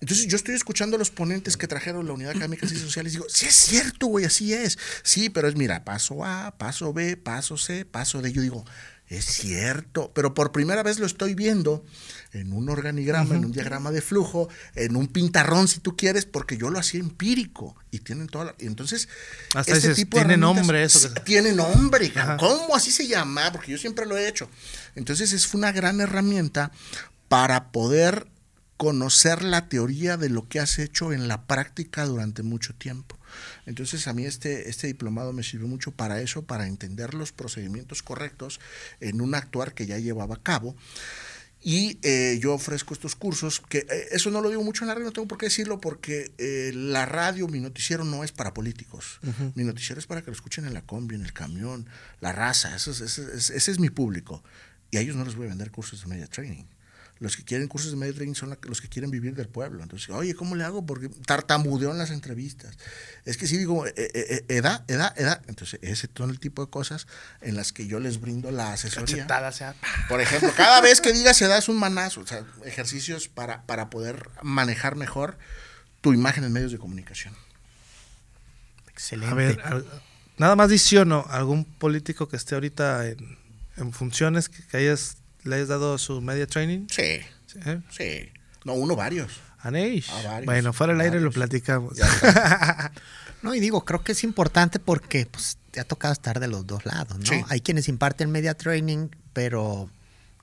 Entonces 0.00 0.28
yo 0.28 0.36
estoy 0.36 0.54
escuchando 0.54 0.94
a 0.94 0.98
los 0.98 1.10
ponentes 1.10 1.56
que 1.56 1.66
trajeron 1.66 2.06
la 2.06 2.12
Unidad 2.12 2.32
Académica 2.32 2.66
y 2.66 2.68
Sociales 2.68 3.14
y 3.14 3.16
digo, 3.16 3.26
sí 3.28 3.46
es 3.46 3.54
cierto, 3.54 4.06
güey, 4.06 4.26
así 4.26 4.54
es. 4.54 4.78
Sí, 5.02 5.28
pero 5.28 5.48
es, 5.48 5.56
mira, 5.56 5.84
paso 5.84 6.24
A, 6.24 6.54
paso 6.56 6.92
B, 6.92 7.16
paso 7.16 7.56
C, 7.56 7.84
paso 7.84 8.22
D. 8.22 8.32
Yo 8.32 8.42
digo, 8.42 8.64
es 9.08 9.24
cierto, 9.26 10.10
pero 10.14 10.32
por 10.34 10.50
primera 10.50 10.82
vez 10.82 10.98
lo 10.98 11.06
estoy 11.06 11.34
viendo 11.34 11.84
en 12.32 12.52
un 12.52 12.68
organigrama, 12.70 13.30
uh 13.30 13.32
-huh. 13.34 13.36
en 13.36 13.44
un 13.44 13.52
diagrama 13.52 13.90
de 13.90 14.00
flujo, 14.00 14.48
en 14.74 14.96
un 14.96 15.08
pintarrón 15.08 15.68
si 15.68 15.80
tú 15.80 15.94
quieres, 15.96 16.24
porque 16.24 16.56
yo 16.56 16.70
lo 16.70 16.78
hacía 16.78 17.00
empírico 17.00 17.76
y 17.90 17.98
tienen 18.00 18.26
toda 18.28 18.46
la, 18.46 18.54
y 18.58 18.66
entonces 18.66 19.08
Hasta 19.54 19.72
este 19.72 19.88
dices, 19.88 19.96
tipo 19.96 20.16
de 20.18 20.24
tiene 20.24 20.36
nombre 20.38 20.82
eso 20.82 21.12
que... 21.12 21.20
tiene 21.20 21.52
nombre, 21.52 22.10
Ajá. 22.16 22.36
¿cómo 22.38 22.74
así 22.74 22.90
se 22.90 23.06
llama? 23.06 23.52
Porque 23.52 23.72
yo 23.72 23.78
siempre 23.78 24.06
lo 24.06 24.16
he 24.16 24.26
hecho. 24.26 24.48
Entonces 24.94 25.32
es 25.32 25.52
una 25.54 25.70
gran 25.70 26.00
herramienta 26.00 26.72
para 27.28 27.70
poder 27.72 28.26
conocer 28.76 29.42
la 29.44 29.68
teoría 29.68 30.16
de 30.16 30.28
lo 30.28 30.48
que 30.48 30.60
has 30.60 30.78
hecho 30.78 31.12
en 31.12 31.28
la 31.28 31.46
práctica 31.46 32.04
durante 32.06 32.42
mucho 32.42 32.74
tiempo. 32.74 33.16
Entonces 33.66 34.06
a 34.08 34.12
mí 34.12 34.24
este, 34.24 34.68
este 34.68 34.86
diplomado 34.86 35.32
me 35.32 35.42
sirvió 35.42 35.68
mucho 35.68 35.90
para 35.90 36.20
eso, 36.20 36.42
para 36.42 36.66
entender 36.66 37.14
los 37.14 37.32
procedimientos 37.32 38.02
correctos 38.02 38.60
en 39.00 39.20
un 39.20 39.34
actuar 39.34 39.74
que 39.74 39.86
ya 39.86 39.98
llevaba 39.98 40.36
a 40.36 40.42
cabo. 40.42 40.76
Y 41.66 41.98
eh, 42.02 42.38
yo 42.42 42.52
ofrezco 42.52 42.92
estos 42.92 43.16
cursos, 43.16 43.62
que 43.70 43.78
eh, 43.78 44.08
eso 44.10 44.30
no 44.30 44.42
lo 44.42 44.50
digo 44.50 44.62
mucho 44.62 44.84
en 44.84 44.88
la 44.88 44.94
radio, 44.94 45.06
no 45.06 45.12
tengo 45.14 45.26
por 45.26 45.38
qué 45.38 45.46
decirlo, 45.46 45.80
porque 45.80 46.30
eh, 46.36 46.72
la 46.74 47.06
radio, 47.06 47.48
mi 47.48 47.58
noticiero 47.58 48.04
no 48.04 48.22
es 48.22 48.32
para 48.32 48.52
políticos. 48.52 49.18
Mi 49.54 49.64
noticiero 49.64 49.98
es 49.98 50.06
para 50.06 50.20
que 50.20 50.26
lo 50.26 50.34
escuchen 50.34 50.66
en 50.66 50.74
la 50.74 50.82
combi, 50.82 51.14
en 51.14 51.22
el 51.22 51.32
camión, 51.32 51.88
la 52.20 52.32
raza, 52.32 52.76
ese 52.76 53.56
es 53.56 53.78
mi 53.78 53.88
público. 53.88 54.44
Y 54.90 54.98
a 54.98 55.00
ellos 55.00 55.16
no 55.16 55.24
les 55.24 55.36
voy 55.36 55.46
a 55.46 55.48
vender 55.48 55.70
cursos 55.70 56.02
de 56.02 56.06
media 56.06 56.26
training. 56.26 56.64
Los 57.20 57.36
que 57.36 57.44
quieren 57.44 57.68
cursos 57.68 57.98
de 57.98 58.12
training 58.12 58.34
son 58.34 58.58
los 58.62 58.80
que 58.80 58.88
quieren 58.88 59.10
vivir 59.10 59.34
del 59.36 59.48
pueblo. 59.48 59.82
Entonces, 59.82 60.10
oye, 60.10 60.34
¿cómo 60.34 60.56
le 60.56 60.64
hago? 60.64 60.84
Porque 60.84 61.08
tartamudeo 61.08 61.92
en 61.92 61.98
las 61.98 62.10
entrevistas. 62.10 62.76
Es 63.24 63.36
que 63.36 63.46
sí 63.46 63.56
digo, 63.56 63.86
eh, 63.86 63.94
eh, 63.96 64.10
eh, 64.14 64.44
edad, 64.48 64.84
edad, 64.88 65.16
edad. 65.16 65.40
Entonces, 65.46 65.78
ese 65.82 66.08
son 66.14 66.30
el 66.30 66.40
tipo 66.40 66.64
de 66.64 66.70
cosas 66.70 67.06
en 67.40 67.54
las 67.54 67.72
que 67.72 67.86
yo 67.86 68.00
les 68.00 68.20
brindo 68.20 68.50
la 68.50 68.72
asesoría. 68.72 69.26
Por 70.08 70.20
ejemplo, 70.20 70.50
cada 70.56 70.80
vez 70.80 71.00
que 71.00 71.12
digas 71.12 71.40
edad 71.40 71.56
es 71.56 71.68
un 71.68 71.78
manazo. 71.78 72.20
O 72.20 72.26
sea, 72.26 72.44
ejercicios 72.64 73.28
para, 73.28 73.64
para 73.64 73.90
poder 73.90 74.28
manejar 74.42 74.96
mejor 74.96 75.38
tu 76.00 76.12
imagen 76.12 76.42
en 76.42 76.52
medios 76.52 76.72
de 76.72 76.78
comunicación. 76.78 77.34
Excelente. 78.88 79.32
A 79.32 79.34
ver, 79.34 79.84
nada 80.36 80.56
más 80.56 80.68
diciono, 80.68 81.24
algún 81.30 81.64
político 81.64 82.28
que 82.28 82.36
esté 82.36 82.56
ahorita 82.56 83.06
en, 83.06 83.38
en 83.76 83.92
funciones 83.92 84.48
que, 84.48 84.66
que 84.66 84.76
hayas 84.78 85.18
¿Le 85.44 85.60
has 85.60 85.68
dado 85.68 85.98
su 85.98 86.20
media 86.20 86.46
training? 86.46 86.86
Sí. 86.90 87.20
Sí. 87.90 88.32
No, 88.64 88.74
uno, 88.74 88.96
varios. 88.96 89.40
¿Anéis? 89.60 90.06
Ah, 90.10 90.42
bueno, 90.44 90.72
fuera 90.72 90.92
del 90.92 91.00
aire 91.00 91.20
lo 91.20 91.30
platicamos. 91.30 91.94
no, 93.42 93.54
y 93.54 93.60
digo, 93.60 93.84
creo 93.84 94.02
que 94.02 94.12
es 94.12 94.24
importante 94.24 94.78
porque 94.78 95.26
pues, 95.26 95.58
te 95.70 95.80
ha 95.80 95.84
tocado 95.84 96.12
estar 96.12 96.40
de 96.40 96.48
los 96.48 96.66
dos 96.66 96.84
lados, 96.84 97.18
¿no? 97.18 97.46
Hay 97.48 97.60
quienes 97.60 97.88
imparten 97.88 98.30
media 98.30 98.54
training, 98.54 99.08
pero 99.32 99.88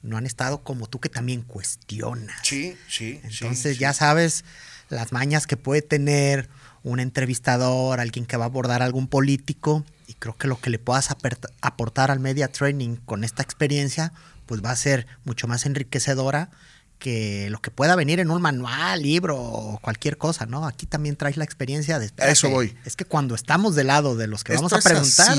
no 0.02 0.18
han 0.18 0.26
estado 0.26 0.64
como 0.64 0.88
tú 0.88 1.00
que 1.00 1.10
también 1.10 1.42
cuestionas. 1.42 2.40
Sí, 2.44 2.76
sí. 2.88 3.20
Entonces 3.24 3.78
ya 3.78 3.94
sabes 3.94 4.44
las 4.90 5.12
mañas 5.12 5.48
que 5.48 5.58
puede 5.58 5.82
tener 5.82 6.50
un 6.84 7.00
entrevistador, 7.00 8.00
alguien 8.00 8.26
que 8.26 8.38
va 8.38 8.46
a 8.46 8.48
abordar 8.48 8.82
a 8.82 8.86
algún 8.86 9.08
político, 9.08 9.86
y 10.08 10.16
creo 10.16 10.36
que 10.36 10.48
lo 10.48 10.60
que 10.60 10.70
le 10.70 10.80
puedas 10.80 11.10
aportar 11.62 12.12
al 12.12 12.20
media 12.20 12.48
training 12.48 12.96
con 12.98 13.24
esta 13.24 13.44
experiencia, 13.44 14.14
pues 14.52 14.62
va 14.62 14.72
a 14.72 14.76
ser 14.76 15.08
mucho 15.24 15.48
más 15.48 15.66
enriquecedora 15.66 16.50
que 17.00 17.50
lo 17.50 17.62
que 17.62 17.72
pueda 17.72 17.96
venir 17.96 18.20
en 18.20 18.32
un 18.32 18.42
manual, 18.42 19.02
libro 19.02 19.40
o 19.40 19.80
cualquier 19.80 20.18
cosa, 20.18 20.46
¿no? 20.46 20.68
Aquí 20.68 20.86
también 20.86 21.16
traes 21.16 21.38
la 21.38 21.46
experiencia 21.46 22.00
de... 22.00 22.12
Eso 22.18 22.50
voy. 22.50 22.76
Es 22.84 22.98
que 22.98 23.06
cuando 23.06 23.34
estamos 23.34 23.76
del 23.76 23.88
lado 23.88 24.18
de 24.18 24.28
los 24.28 24.44
que 24.44 24.54
vamos 24.54 24.74
a 24.74 24.80
preguntar, 24.80 25.38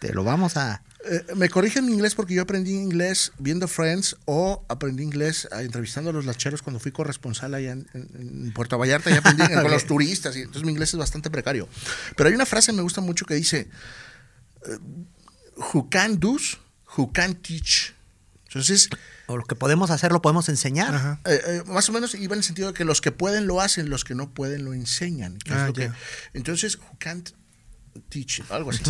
te 0.00 0.14
lo 0.14 0.24
vamos 0.24 0.56
a... 0.56 0.82
Eh, 1.04 1.34
me 1.34 1.50
corrigen 1.50 1.84
mi 1.84 1.92
inglés 1.92 2.14
porque 2.14 2.32
yo 2.32 2.40
aprendí 2.40 2.72
inglés 2.72 3.30
viendo 3.38 3.68
Friends 3.68 4.16
o 4.24 4.64
aprendí 4.70 5.02
inglés 5.02 5.46
ah, 5.52 5.60
entrevistando 5.60 6.08
a 6.08 6.14
los 6.14 6.24
lacheros 6.24 6.62
cuando 6.62 6.80
fui 6.80 6.92
corresponsal 6.92 7.52
allá 7.52 7.72
en, 7.72 8.52
Puerto 8.54 8.78
Vallarta 8.78 9.10
y 9.10 9.18
aprendí 9.18 9.42
con 9.52 9.70
los 9.70 9.84
turistas. 9.84 10.34
Y 10.34 10.40
entonces 10.40 10.62
mi 10.62 10.72
inglés 10.72 10.94
es 10.94 10.98
bastante 10.98 11.28
precario. 11.28 11.68
Pero 12.16 12.30
hay 12.30 12.34
una 12.34 12.46
frase 12.46 12.72
que 12.72 12.76
me 12.78 12.82
gusta 12.82 13.02
mucho 13.02 13.26
que 13.26 13.34
dice, 13.34 13.68
eh, 14.66 14.78
who 15.74 15.90
can 15.90 16.18
do, 16.18 16.38
who 16.96 17.12
can 17.12 17.34
teach. 17.34 17.95
Entonces... 18.48 18.88
O 19.26 19.36
lo 19.36 19.44
que 19.44 19.56
podemos 19.56 19.90
hacer 19.90 20.12
lo 20.12 20.22
podemos 20.22 20.48
enseñar. 20.48 21.18
Eh, 21.24 21.40
eh, 21.46 21.62
más 21.66 21.88
o 21.88 21.92
menos 21.92 22.14
iba 22.14 22.34
en 22.34 22.38
el 22.38 22.44
sentido 22.44 22.68
de 22.68 22.74
que 22.74 22.84
los 22.84 23.00
que 23.00 23.12
pueden 23.12 23.46
lo 23.46 23.60
hacen, 23.60 23.90
los 23.90 24.04
que 24.04 24.14
no 24.14 24.30
pueden 24.30 24.64
lo 24.64 24.72
enseñan. 24.72 25.38
Ah, 25.50 25.70
entonces, 26.32 26.76
who 26.76 26.96
can't 26.98 27.30
teach, 28.08 28.42
algo 28.50 28.70
así. 28.70 28.82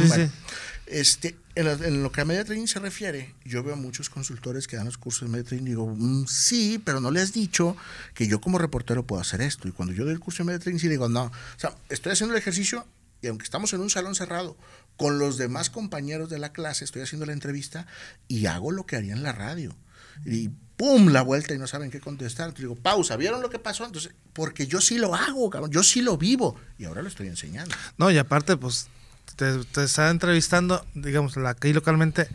Este, 0.86 1.36
en, 1.56 2.02
lo 2.02 2.12
que 2.12 2.20
a 2.20 2.24
media 2.24 2.44
training 2.44 2.66
se 2.66 2.78
refiere, 2.78 3.34
yo 3.44 3.64
veo 3.64 3.74
a 3.74 3.76
muchos 3.76 4.08
consultores 4.08 4.68
que 4.68 4.76
dan 4.76 4.86
los 4.86 4.98
cursos 4.98 5.22
de 5.22 5.32
media 5.32 5.44
training 5.44 5.66
y 5.66 5.70
digo, 5.70 5.86
mm, 5.88 6.26
sí, 6.26 6.80
pero 6.84 7.00
no 7.00 7.10
le 7.10 7.20
has 7.20 7.32
dicho 7.32 7.76
que 8.14 8.28
yo 8.28 8.40
como 8.40 8.58
reportero 8.58 9.04
puedo 9.04 9.20
hacer 9.20 9.40
esto. 9.40 9.66
Y 9.66 9.72
cuando 9.72 9.92
yo 9.94 10.04
doy 10.04 10.12
el 10.12 10.20
curso 10.20 10.38
de 10.38 10.48
media 10.48 10.60
training, 10.60 10.78
sí 10.78 10.88
digo, 10.88 11.08
no, 11.08 11.24
o 11.24 11.58
sea, 11.58 11.74
estoy 11.88 12.12
haciendo 12.12 12.34
el 12.34 12.40
ejercicio 12.40 12.86
y 13.20 13.28
aunque 13.28 13.44
estamos 13.44 13.72
en 13.72 13.80
un 13.80 13.90
salón 13.90 14.14
cerrado, 14.14 14.56
con 14.96 15.18
los 15.18 15.36
demás 15.36 15.70
compañeros 15.70 16.30
de 16.30 16.38
la 16.38 16.52
clase, 16.52 16.84
estoy 16.84 17.02
haciendo 17.02 17.26
la 17.26 17.32
entrevista 17.32 17.86
y 18.28 18.46
hago 18.46 18.72
lo 18.72 18.86
que 18.86 18.96
haría 18.96 19.12
en 19.12 19.22
la 19.22 19.32
radio. 19.32 19.76
Y 20.24 20.50
¡pum! 20.76 21.08
la 21.08 21.22
vuelta 21.22 21.54
y 21.54 21.58
no 21.58 21.66
saben 21.66 21.90
qué 21.90 22.00
contestar. 22.00 22.48
Entonces 22.48 22.70
digo, 22.70 22.76
pausa, 22.76 23.16
¿vieron 23.16 23.42
lo 23.42 23.50
que 23.50 23.58
pasó? 23.58 23.84
Entonces, 23.84 24.12
porque 24.32 24.66
yo 24.66 24.80
sí 24.80 24.98
lo 24.98 25.14
hago, 25.14 25.50
cabrón, 25.50 25.70
yo 25.70 25.82
sí 25.82 26.02
lo 26.02 26.16
vivo 26.16 26.56
y 26.78 26.84
ahora 26.84 27.02
lo 27.02 27.08
estoy 27.08 27.28
enseñando. 27.28 27.74
No, 27.98 28.10
y 28.10 28.18
aparte, 28.18 28.56
pues, 28.56 28.88
te, 29.36 29.82
está 29.82 30.10
entrevistando, 30.10 30.84
digamos, 30.94 31.36
aquí 31.36 31.72
localmente, 31.72 32.28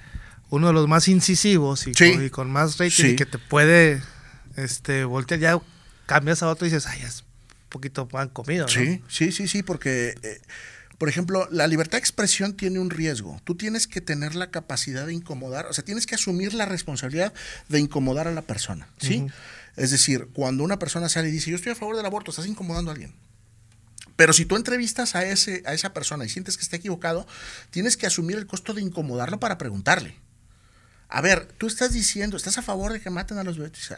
uno 0.49 0.67
de 0.67 0.73
los 0.73 0.87
más 0.87 1.07
incisivos 1.07 1.87
y, 1.87 2.29
con, 2.29 2.51
más 2.51 2.77
rating 2.77 3.13
y 3.13 3.15
que 3.15 3.25
te 3.25 3.37
puede 3.37 4.01
este, 4.55 5.05
voltear, 5.05 5.39
ya 5.39 5.59
cambias 6.05 6.43
a 6.43 6.49
otro 6.49 6.67
y 6.67 6.69
dices, 6.69 6.87
ay, 6.87 7.01
es 7.01 7.21
un 7.21 7.69
poquito 7.69 8.07
pan 8.07 8.29
comido, 8.29 8.65
¿no? 8.65 8.71
Sí, 8.71 9.01
sí, 9.07 9.31
sí, 9.31 9.47
sí, 9.47 9.63
porque... 9.63 10.15
Eh, 10.21 10.41
por 11.01 11.09
ejemplo, 11.09 11.47
la 11.49 11.65
libertad 11.65 11.93
de 11.93 12.01
expresión 12.01 12.55
tiene 12.55 12.77
un 12.77 12.91
riesgo. 12.91 13.41
Tú 13.43 13.55
tienes 13.55 13.87
que 13.87 14.01
tener 14.01 14.35
la 14.35 14.51
capacidad 14.51 15.07
de 15.07 15.15
incomodar, 15.15 15.65
o 15.65 15.73
sea, 15.73 15.83
tienes 15.83 16.05
que 16.05 16.13
asumir 16.13 16.53
la 16.53 16.67
responsabilidad 16.67 17.33
de 17.69 17.79
incomodar 17.79 18.27
a 18.27 18.31
la 18.31 18.43
persona, 18.43 18.87
¿sí? 18.99 19.25
Es 19.77 19.89
decir, 19.89 20.27
cuando 20.31 20.63
una 20.63 20.77
persona 20.77 21.09
sale 21.09 21.29
y 21.29 21.31
dice, 21.31 21.49
yo 21.49 21.55
estoy 21.55 21.71
a 21.71 21.75
favor 21.75 21.97
del 21.97 22.05
aborto, 22.05 22.29
estás 22.29 22.45
incomodando 22.45 22.91
a 22.91 22.93
alguien. 22.93 23.15
Pero 24.15 24.31
si 24.31 24.45
tú 24.45 24.55
entrevistas 24.55 25.15
a, 25.15 25.25
ese, 25.25 25.63
a 25.65 25.73
esa 25.73 25.91
persona 25.91 26.23
y 26.23 26.29
sientes 26.29 26.55
que 26.55 26.61
está 26.61 26.75
equivocado, 26.75 27.25
tienes 27.71 27.97
que 27.97 28.05
asumir 28.05 28.37
el 28.37 28.45
costo 28.45 28.75
de 28.75 28.83
incomodarlo 28.83 29.39
para 29.39 29.57
preguntarle. 29.57 30.19
A 31.09 31.19
ver, 31.21 31.47
tú 31.57 31.65
estás 31.65 31.93
diciendo, 31.93 32.37
estás 32.37 32.59
a 32.59 32.61
favor 32.61 32.93
de 32.93 33.01
que 33.01 33.09
maten 33.09 33.39
a 33.39 33.43
los 33.43 33.57
bebés, 33.57 33.89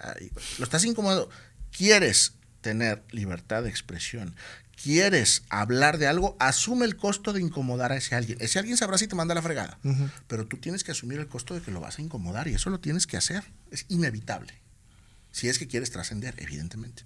lo 0.57 0.63
estás 0.63 0.85
incomodando. 0.85 1.29
¿Quieres 1.69 2.31
tener 2.63 3.03
libertad 3.11 3.61
de 3.61 3.69
expresión? 3.69 4.35
quieres 4.81 5.43
hablar 5.49 5.97
de 5.97 6.07
algo, 6.07 6.35
asume 6.39 6.85
el 6.85 6.97
costo 6.97 7.33
de 7.33 7.41
incomodar 7.41 7.91
a 7.91 7.97
ese 7.97 8.15
alguien. 8.15 8.37
Ese 8.41 8.59
alguien 8.59 8.77
sabrá 8.77 8.97
si 8.97 9.07
te 9.07 9.15
manda 9.15 9.33
la 9.35 9.41
fregada, 9.41 9.77
pero 10.27 10.45
tú 10.45 10.57
tienes 10.57 10.83
que 10.83 10.91
asumir 10.91 11.19
el 11.19 11.27
costo 11.27 11.53
de 11.53 11.61
que 11.61 11.71
lo 11.71 11.79
vas 11.79 11.99
a 11.99 12.01
incomodar 12.01 12.47
y 12.47 12.55
eso 12.55 12.69
lo 12.69 12.79
tienes 12.79 13.07
que 13.07 13.17
hacer. 13.17 13.43
Es 13.71 13.85
inevitable. 13.89 14.53
Si 15.31 15.47
es 15.47 15.57
que 15.57 15.67
quieres 15.67 15.89
trascender, 15.89 16.35
evidentemente. 16.37 17.05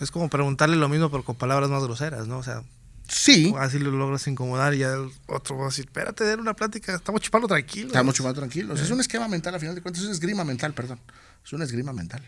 Es, 0.00 0.10
como 0.10 0.28
preguntarle 0.28 0.76
lo 0.76 0.88
mismo, 0.88 1.10
pero 1.10 1.24
con 1.24 1.36
palabras 1.36 1.68
más 1.70 1.82
groseras, 1.82 2.26
¿no? 2.26 2.38
O 2.38 2.42
sea, 2.42 2.62
Sí. 3.08 3.52
Así 3.58 3.80
lo 3.80 3.90
logras 3.90 4.28
incomodar 4.28 4.72
y 4.72 4.78
ya 4.78 4.92
el 4.92 5.10
otro 5.26 5.56
va 5.56 5.64
a 5.64 5.68
decir, 5.70 5.86
espérate, 5.86 6.32
una 6.36 6.54
plática, 6.54 6.94
estamos 6.94 7.20
chupando 7.20 7.48
tranquilos. 7.48 7.88
Estamos 7.88 8.14
chupando 8.14 8.38
tranquilos. 8.38 8.80
Es 8.80 8.88
un 8.90 9.00
esquema 9.00 9.26
mental, 9.26 9.52
a 9.52 9.58
final 9.58 9.74
de 9.74 9.82
cuentas, 9.82 10.02
es 10.02 10.06
un 10.06 10.12
esgrima 10.12 10.44
mental, 10.44 10.74
perdón. 10.74 11.00
Es 11.44 11.52
un 11.52 11.60
esgrima 11.60 11.92
mental. 11.92 12.22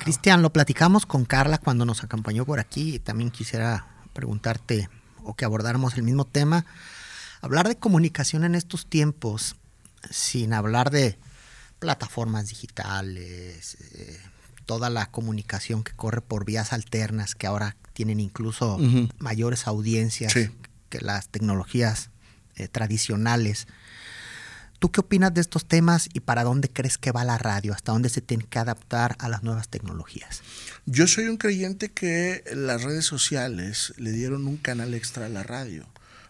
Cristian, 0.00 0.42
lo 0.42 0.52
platicamos 0.52 1.06
con 1.06 1.24
Carla 1.24 1.58
cuando 1.58 1.84
nos 1.84 2.02
acompañó 2.02 2.44
por 2.44 2.58
aquí. 2.58 2.98
También 2.98 3.30
quisiera 3.30 3.86
preguntarte 4.12 4.88
o 5.22 5.34
que 5.34 5.44
abordáramos 5.44 5.94
el 5.96 6.02
mismo 6.02 6.24
tema. 6.24 6.64
Hablar 7.40 7.68
de 7.68 7.76
comunicación 7.76 8.44
en 8.44 8.54
estos 8.54 8.86
tiempos, 8.86 9.56
sin 10.10 10.54
hablar 10.54 10.90
de 10.90 11.18
plataformas 11.78 12.48
digitales, 12.48 13.76
eh, 13.92 14.20
toda 14.64 14.88
la 14.88 15.06
comunicación 15.06 15.84
que 15.84 15.92
corre 15.92 16.22
por 16.22 16.44
vías 16.44 16.72
alternas, 16.72 17.34
que 17.34 17.46
ahora 17.46 17.76
tienen 17.92 18.20
incluso 18.20 18.78
mayores 19.18 19.66
audiencias 19.66 20.32
que 20.88 21.00
las 21.00 21.28
tecnologías 21.28 22.10
eh, 22.56 22.68
tradicionales. 22.68 23.66
¿Tú 24.84 24.92
qué 24.92 25.00
opinas 25.00 25.32
de 25.32 25.40
estos 25.40 25.64
temas 25.64 26.10
y 26.12 26.20
para 26.20 26.44
dónde 26.44 26.68
crees 26.68 26.98
que 26.98 27.10
va 27.10 27.24
la 27.24 27.38
radio? 27.38 27.72
¿Hasta 27.72 27.92
dónde 27.92 28.10
se 28.10 28.20
tiene 28.20 28.44
que 28.44 28.58
adaptar 28.58 29.16
a 29.18 29.30
las 29.30 29.42
nuevas 29.42 29.70
tecnologías? 29.70 30.42
Yo 30.84 31.06
soy 31.06 31.28
un 31.28 31.38
creyente 31.38 31.90
que 31.90 32.44
las 32.54 32.82
redes 32.82 33.06
sociales 33.06 33.94
le 33.96 34.12
dieron 34.12 34.46
un 34.46 34.58
canal 34.58 34.92
extra 34.92 35.24
a 35.24 35.28
la 35.30 35.42
radio. 35.42 35.86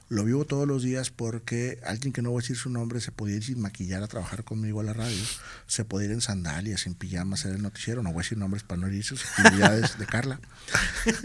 Lo 0.08 0.22
vivo 0.22 0.44
todos 0.44 0.68
los 0.68 0.84
días 0.84 1.10
porque 1.10 1.80
alguien 1.84 2.12
que 2.12 2.22
no 2.22 2.30
voy 2.30 2.38
a 2.38 2.42
decir 2.42 2.56
su 2.56 2.70
nombre 2.70 3.00
se 3.00 3.10
podía 3.10 3.34
ir 3.34 3.42
sin 3.42 3.60
maquillar 3.60 4.04
a 4.04 4.06
trabajar 4.06 4.44
conmigo 4.44 4.78
a 4.78 4.84
la 4.84 4.92
radio, 4.92 5.24
se 5.66 5.84
podía 5.84 6.06
ir 6.06 6.12
en 6.12 6.20
sandalias, 6.20 6.86
en 6.86 6.94
pijamas, 6.94 7.40
hacer 7.40 7.56
el 7.56 7.62
noticiero, 7.62 8.04
no 8.04 8.12
voy 8.12 8.20
a 8.20 8.22
decir 8.22 8.38
nombres 8.38 8.62
para 8.62 8.80
no 8.80 8.86
herir 8.86 9.02
sus 9.02 9.24
actividades 9.36 9.98
de 9.98 10.06
Carla. 10.06 10.38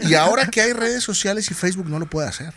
Y 0.00 0.14
ahora 0.14 0.48
que 0.48 0.62
hay 0.62 0.72
redes 0.72 1.04
sociales 1.04 1.48
y 1.52 1.54
Facebook 1.54 1.88
no 1.88 2.00
lo 2.00 2.10
puede 2.10 2.26
hacer 2.26 2.54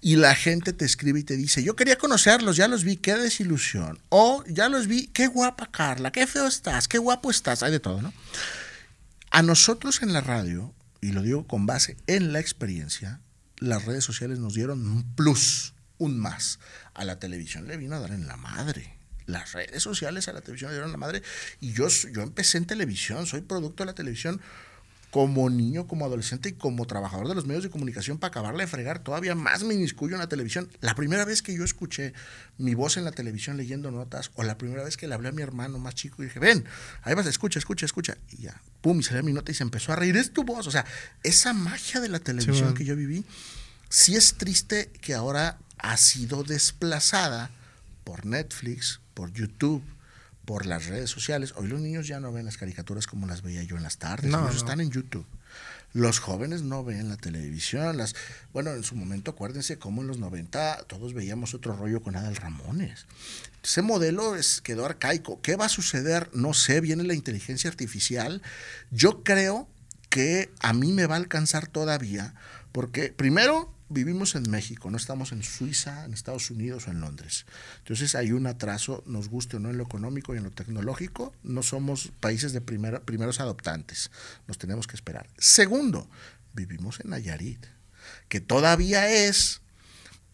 y 0.00 0.16
la 0.16 0.34
gente 0.34 0.72
te 0.72 0.84
escribe 0.84 1.20
y 1.20 1.24
te 1.24 1.36
dice, 1.36 1.62
yo 1.62 1.74
quería 1.74 1.96
conocerlos, 1.98 2.56
ya 2.56 2.68
los 2.68 2.84
vi, 2.84 2.96
qué 2.96 3.14
desilusión. 3.14 3.98
O 4.08 4.44
ya 4.46 4.68
los 4.68 4.86
vi, 4.86 5.08
qué 5.08 5.26
guapa 5.26 5.70
Carla, 5.70 6.12
qué 6.12 6.26
feo 6.26 6.46
estás, 6.46 6.86
qué 6.88 6.98
guapo 6.98 7.30
estás, 7.30 7.62
hay 7.62 7.72
de 7.72 7.80
todo, 7.80 8.02
¿no? 8.02 8.12
A 9.30 9.42
nosotros 9.42 10.02
en 10.02 10.12
la 10.12 10.20
radio, 10.20 10.74
y 11.00 11.12
lo 11.12 11.22
digo 11.22 11.46
con 11.46 11.66
base 11.66 11.96
en 12.06 12.32
la 12.32 12.40
experiencia, 12.40 13.20
las 13.58 13.84
redes 13.84 14.04
sociales 14.04 14.38
nos 14.38 14.54
dieron 14.54 14.86
un 14.86 15.14
plus, 15.14 15.74
un 15.98 16.18
más. 16.18 16.58
A 16.94 17.04
la 17.04 17.18
televisión 17.18 17.66
le 17.66 17.76
vino 17.76 17.96
a 17.96 18.00
dar 18.00 18.12
en 18.12 18.26
la 18.26 18.36
madre. 18.36 18.96
Las 19.26 19.52
redes 19.52 19.82
sociales 19.82 20.28
a 20.28 20.32
la 20.32 20.40
televisión 20.40 20.70
le 20.70 20.76
dieron 20.76 20.92
la 20.92 20.98
madre. 20.98 21.22
Y 21.60 21.72
yo, 21.72 21.88
yo 21.88 22.22
empecé 22.22 22.58
en 22.58 22.66
televisión, 22.66 23.26
soy 23.26 23.40
producto 23.40 23.82
de 23.82 23.86
la 23.86 23.94
televisión 23.94 24.40
como 25.10 25.48
niño, 25.48 25.86
como 25.86 26.04
adolescente 26.04 26.50
y 26.50 26.52
como 26.52 26.86
trabajador 26.86 27.28
de 27.28 27.34
los 27.34 27.46
medios 27.46 27.62
de 27.62 27.70
comunicación 27.70 28.18
para 28.18 28.30
acabarle 28.30 28.64
de 28.64 28.66
fregar 28.66 28.98
todavía 28.98 29.34
más 29.34 29.64
miniscuyo 29.64 30.14
en 30.14 30.20
la 30.20 30.28
televisión. 30.28 30.68
La 30.80 30.94
primera 30.94 31.24
vez 31.24 31.42
que 31.42 31.54
yo 31.56 31.64
escuché 31.64 32.12
mi 32.58 32.74
voz 32.74 32.96
en 32.96 33.04
la 33.04 33.12
televisión 33.12 33.56
leyendo 33.56 33.90
notas, 33.90 34.30
o 34.34 34.42
la 34.42 34.58
primera 34.58 34.82
vez 34.82 34.96
que 34.96 35.08
le 35.08 35.14
hablé 35.14 35.28
a 35.28 35.32
mi 35.32 35.42
hermano 35.42 35.78
más 35.78 35.94
chico 35.94 36.22
y 36.22 36.26
dije, 36.26 36.38
ven, 36.38 36.64
ahí 37.02 37.14
vas, 37.14 37.26
escucha, 37.26 37.58
escucha, 37.58 37.86
escucha. 37.86 38.16
Y 38.32 38.42
ya, 38.42 38.60
pum, 38.80 39.00
y 39.00 39.02
salió 39.02 39.22
mi 39.22 39.32
nota 39.32 39.52
y 39.52 39.54
se 39.54 39.62
empezó 39.62 39.92
a 39.92 39.96
reír, 39.96 40.16
es 40.16 40.32
tu 40.32 40.44
voz. 40.44 40.66
O 40.66 40.70
sea, 40.70 40.84
esa 41.22 41.52
magia 41.52 42.00
de 42.00 42.08
la 42.08 42.18
televisión 42.18 42.74
que 42.74 42.84
yo 42.84 42.96
viví, 42.96 43.24
sí 43.88 44.16
es 44.16 44.34
triste 44.34 44.90
que 45.00 45.14
ahora 45.14 45.58
ha 45.78 45.96
sido 45.96 46.42
desplazada 46.42 47.50
por 48.04 48.26
Netflix, 48.26 49.00
por 49.14 49.32
YouTube, 49.32 49.82
por 50.46 50.64
las 50.64 50.86
redes 50.86 51.10
sociales. 51.10 51.52
Hoy 51.56 51.66
los 51.66 51.80
niños 51.80 52.06
ya 52.06 52.20
no 52.20 52.32
ven 52.32 52.46
las 52.46 52.56
caricaturas 52.56 53.06
como 53.06 53.26
las 53.26 53.42
veía 53.42 53.62
yo 53.64 53.76
en 53.76 53.82
las 53.82 53.98
tardes. 53.98 54.30
No, 54.30 54.48
están 54.48 54.80
en 54.80 54.90
YouTube. 54.90 55.26
Los 55.92 56.20
jóvenes 56.20 56.62
no 56.62 56.84
ven 56.84 57.08
la 57.08 57.16
televisión. 57.16 57.96
Las, 57.96 58.14
bueno, 58.52 58.70
en 58.70 58.82
su 58.82 58.94
momento, 58.94 59.32
acuérdense 59.32 59.78
cómo 59.78 60.02
en 60.02 60.08
los 60.08 60.18
90 60.18 60.84
todos 60.86 61.14
veíamos 61.14 61.54
otro 61.54 61.76
rollo 61.76 62.00
con 62.00 62.16
Adal 62.16 62.36
Ramones. 62.36 63.06
Ese 63.62 63.82
modelo 63.82 64.36
es, 64.36 64.60
quedó 64.60 64.86
arcaico. 64.86 65.40
¿Qué 65.42 65.56
va 65.56 65.66
a 65.66 65.70
suceder? 65.70 66.30
No 66.32 66.54
sé, 66.54 66.80
viene 66.80 67.02
la 67.02 67.14
inteligencia 67.14 67.68
artificial. 67.68 68.40
Yo 68.90 69.24
creo 69.24 69.68
que 70.08 70.50
a 70.60 70.72
mí 70.72 70.92
me 70.92 71.06
va 71.06 71.16
a 71.16 71.18
alcanzar 71.18 71.66
todavía, 71.66 72.34
porque 72.72 73.12
primero 73.12 73.72
vivimos 73.88 74.34
en 74.34 74.50
México, 74.50 74.90
no 74.90 74.96
estamos 74.96 75.32
en 75.32 75.42
Suiza, 75.42 76.04
en 76.04 76.12
Estados 76.12 76.50
Unidos 76.50 76.88
o 76.88 76.90
en 76.90 77.00
Londres. 77.00 77.46
Entonces 77.78 78.14
hay 78.14 78.32
un 78.32 78.46
atraso, 78.46 79.02
nos 79.06 79.28
guste 79.28 79.56
o 79.56 79.60
no 79.60 79.70
en 79.70 79.78
lo 79.78 79.84
económico 79.84 80.34
y 80.34 80.38
en 80.38 80.44
lo 80.44 80.50
tecnológico, 80.50 81.32
no 81.42 81.62
somos 81.62 82.10
países 82.20 82.52
de 82.52 82.60
primeros 82.60 83.40
adoptantes, 83.40 84.10
nos 84.46 84.58
tenemos 84.58 84.86
que 84.86 84.96
esperar. 84.96 85.28
Segundo, 85.38 86.08
vivimos 86.54 87.00
en 87.00 87.10
Nayarit, 87.10 87.66
que 88.28 88.40
todavía 88.40 89.10
es 89.10 89.60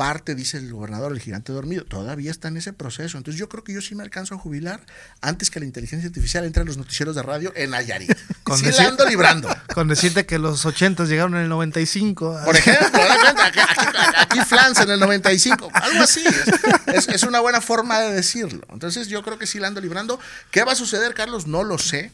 parte, 0.02 0.34
dice 0.34 0.56
el 0.56 0.72
gobernador, 0.72 1.12
el 1.12 1.20
gigante 1.20 1.52
dormido, 1.52 1.84
todavía 1.84 2.32
está 2.32 2.48
en 2.48 2.56
ese 2.56 2.72
proceso. 2.72 3.18
Entonces 3.18 3.38
yo 3.38 3.48
creo 3.48 3.62
que 3.62 3.72
yo 3.72 3.80
sí 3.80 3.94
me 3.94 4.02
alcanzo 4.02 4.34
a 4.34 4.38
jubilar 4.38 4.80
antes 5.20 5.48
que 5.48 5.60
la 5.60 5.64
inteligencia 5.64 6.08
artificial 6.08 6.44
entre 6.44 6.62
en 6.62 6.66
los 6.66 6.76
noticieros 6.76 7.14
de 7.14 7.22
radio 7.22 7.52
en 7.54 7.70
Nayarit. 7.70 8.12
Con 8.42 8.58
sí 8.58 8.64
decir, 8.64 8.84
ando 8.84 9.06
librando. 9.06 9.48
Con 9.74 9.86
decirte 9.86 10.26
que 10.26 10.40
los 10.40 10.66
80 10.66 11.04
llegaron 11.04 11.36
en 11.36 11.42
el 11.42 11.48
95. 11.48 12.40
Por 12.44 12.56
ejemplo, 12.56 13.00
aquí, 13.44 13.60
aquí, 14.16 14.40
Flans 14.40 14.80
en 14.80 14.90
el 14.90 14.98
95, 14.98 15.70
algo 15.72 16.02
así. 16.02 16.24
Es, 16.88 17.06
es, 17.06 17.22
una 17.22 17.38
buena 17.38 17.60
forma 17.60 18.00
de 18.00 18.12
decirlo. 18.12 18.66
Entonces 18.72 19.06
yo 19.06 19.22
creo 19.22 19.38
que 19.38 19.46
sí 19.46 19.60
la 19.60 19.68
ando 19.68 19.80
librando. 19.80 20.18
¿Qué 20.50 20.64
va 20.64 20.72
a 20.72 20.74
suceder, 20.74 21.14
Carlos? 21.14 21.46
No 21.46 21.62
lo 21.62 21.78
sé. 21.78 22.10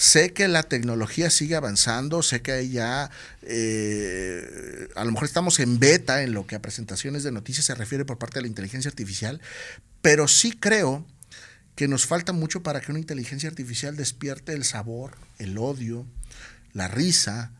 Sé 0.00 0.32
que 0.32 0.48
la 0.48 0.62
tecnología 0.62 1.28
sigue 1.28 1.56
avanzando, 1.56 2.22
sé 2.22 2.40
que 2.40 2.70
ya 2.70 3.10
eh, 3.42 4.88
a 4.96 5.04
lo 5.04 5.12
mejor 5.12 5.26
estamos 5.26 5.60
en 5.60 5.78
beta 5.78 6.22
en 6.22 6.32
lo 6.32 6.46
que 6.46 6.54
a 6.54 6.62
presentaciones 6.62 7.22
de 7.22 7.32
noticias 7.32 7.66
se 7.66 7.74
refiere 7.74 8.06
por 8.06 8.16
parte 8.16 8.38
de 8.38 8.44
la 8.44 8.48
inteligencia 8.48 8.88
artificial, 8.88 9.42
pero 10.00 10.26
sí 10.26 10.52
creo 10.52 11.04
que 11.74 11.86
nos 11.86 12.06
falta 12.06 12.32
mucho 12.32 12.62
para 12.62 12.80
que 12.80 12.90
una 12.90 12.98
inteligencia 12.98 13.50
artificial 13.50 13.94
despierte 13.94 14.54
el 14.54 14.64
sabor, 14.64 15.18
el 15.36 15.58
odio, 15.58 16.06
la 16.72 16.88
risa, 16.88 17.52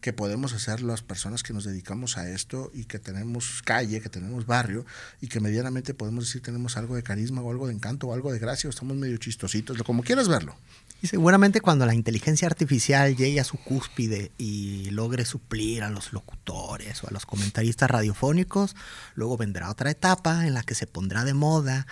que 0.00 0.12
podemos 0.12 0.52
hacer 0.52 0.80
las 0.82 1.02
personas 1.02 1.42
que 1.42 1.52
nos 1.52 1.64
dedicamos 1.64 2.16
a 2.16 2.30
esto 2.30 2.70
y 2.72 2.84
que 2.84 3.00
tenemos 3.00 3.60
calle, 3.64 4.00
que 4.00 4.08
tenemos 4.08 4.46
barrio 4.46 4.86
y 5.20 5.26
que 5.26 5.40
medianamente 5.40 5.94
podemos 5.94 6.26
decir 6.26 6.42
tenemos 6.42 6.76
algo 6.76 6.94
de 6.94 7.02
carisma 7.02 7.42
o 7.42 7.50
algo 7.50 7.66
de 7.66 7.74
encanto 7.74 8.06
o 8.06 8.14
algo 8.14 8.30
de 8.30 8.38
gracia 8.38 8.68
o 8.68 8.70
estamos 8.70 8.96
medio 8.96 9.16
chistositos, 9.16 9.82
como 9.82 10.04
quieras 10.04 10.28
verlo. 10.28 10.56
Y 11.00 11.06
seguramente 11.06 11.60
cuando 11.60 11.86
la 11.86 11.94
inteligencia 11.94 12.48
artificial 12.48 13.16
llegue 13.16 13.38
a 13.38 13.44
su 13.44 13.56
cúspide 13.56 14.32
y 14.36 14.90
logre 14.90 15.24
suplir 15.24 15.84
a 15.84 15.90
los 15.90 16.12
locutores 16.12 17.04
o 17.04 17.08
a 17.08 17.12
los 17.12 17.24
comentaristas 17.24 17.88
radiofónicos, 17.88 18.74
luego 19.14 19.36
vendrá 19.36 19.70
otra 19.70 19.90
etapa 19.90 20.46
en 20.46 20.54
la 20.54 20.64
que 20.64 20.74
se 20.74 20.88
pondrá 20.88 21.24
de 21.24 21.34
moda 21.34 21.86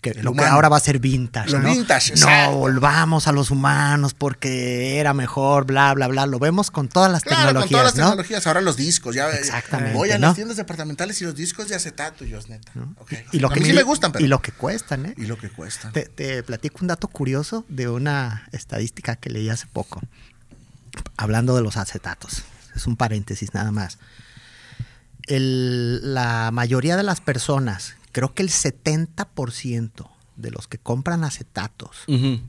que 0.00 0.14
lo 0.14 0.32
que 0.32 0.44
ahora 0.44 0.68
va 0.68 0.78
a 0.78 0.80
ser 0.80 0.98
vintage. 0.98 1.58
¿no? 1.58 1.70
vintage, 1.70 2.14
No, 2.16 2.56
volvamos 2.56 3.26
a 3.26 3.32
los 3.32 3.50
humanos 3.50 4.14
porque 4.14 4.98
era 4.98 5.12
mejor, 5.14 5.66
bla, 5.66 5.92
bla, 5.94 6.08
bla. 6.08 6.26
Lo 6.26 6.38
vemos 6.38 6.70
con 6.70 6.88
todas 6.88 7.12
las 7.12 7.22
claro, 7.22 7.48
tecnologías. 7.48 7.62
Con 7.62 7.70
todas 7.70 7.84
las 7.84 7.96
¿no? 7.96 8.10
tecnologías, 8.10 8.46
ahora 8.46 8.60
los 8.60 8.76
discos. 8.76 9.14
Ya, 9.14 9.30
Exactamente. 9.30 9.96
Voy 9.96 10.10
a 10.10 10.18
¿no? 10.18 10.28
las 10.28 10.36
tiendas 10.36 10.56
departamentales 10.56 11.20
y 11.20 11.24
los 11.24 11.34
discos 11.34 11.68
de 11.68 11.74
acetato, 11.74 12.24
yo, 12.24 12.38
neta. 12.48 12.72
Okay. 12.98 13.24
Y, 13.32 13.40
lo 13.40 13.48
a 13.48 13.54
que 13.54 13.60
mí 13.60 13.66
sí 13.66 13.72
me 13.72 13.82
gustan, 13.82 14.12
pero. 14.12 14.24
Y 14.24 14.28
lo 14.28 14.40
que 14.40 14.52
cuestan, 14.52 15.06
¿eh? 15.06 15.14
Y 15.16 15.26
lo 15.26 15.36
que 15.36 15.50
cuestan. 15.50 15.92
Te, 15.92 16.02
te 16.06 16.42
platico 16.42 16.78
un 16.80 16.86
dato 16.86 17.08
curioso 17.08 17.64
de 17.68 17.88
una 17.88 18.48
estadística 18.52 19.16
que 19.16 19.30
leí 19.30 19.50
hace 19.50 19.66
poco. 19.66 20.00
Hablando 21.16 21.54
de 21.54 21.62
los 21.62 21.76
acetatos. 21.76 22.42
Es 22.74 22.86
un 22.86 22.96
paréntesis 22.96 23.52
nada 23.54 23.70
más. 23.70 23.98
El, 25.26 26.14
la 26.14 26.50
mayoría 26.52 26.96
de 26.96 27.02
las 27.02 27.20
personas, 27.20 27.96
creo 28.12 28.34
que 28.34 28.42
el 28.42 28.50
70% 28.50 30.10
de 30.36 30.50
los 30.50 30.68
que 30.68 30.78
compran 30.78 31.24
acetatos 31.24 32.04
uh 32.06 32.12
-huh. 32.12 32.42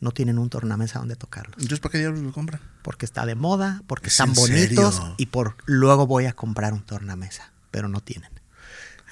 no 0.00 0.10
tienen 0.12 0.38
un 0.38 0.48
tornamesa 0.48 0.98
donde 0.98 1.16
tocarlos. 1.16 1.56
Entonces, 1.56 1.80
¿para 1.80 1.92
qué 1.92 1.98
diablos 1.98 2.22
lo 2.22 2.32
compran? 2.32 2.60
Porque 2.82 3.04
está 3.04 3.26
de 3.26 3.34
moda, 3.34 3.82
porque 3.86 4.08
están 4.08 4.32
bonitos 4.34 4.96
serio? 4.96 5.14
y 5.18 5.26
por 5.26 5.56
luego 5.66 6.06
voy 6.06 6.26
a 6.26 6.32
comprar 6.32 6.72
un 6.72 6.82
tornamesa, 6.82 7.52
pero 7.70 7.88
no 7.88 8.00
tienen. 8.00 8.30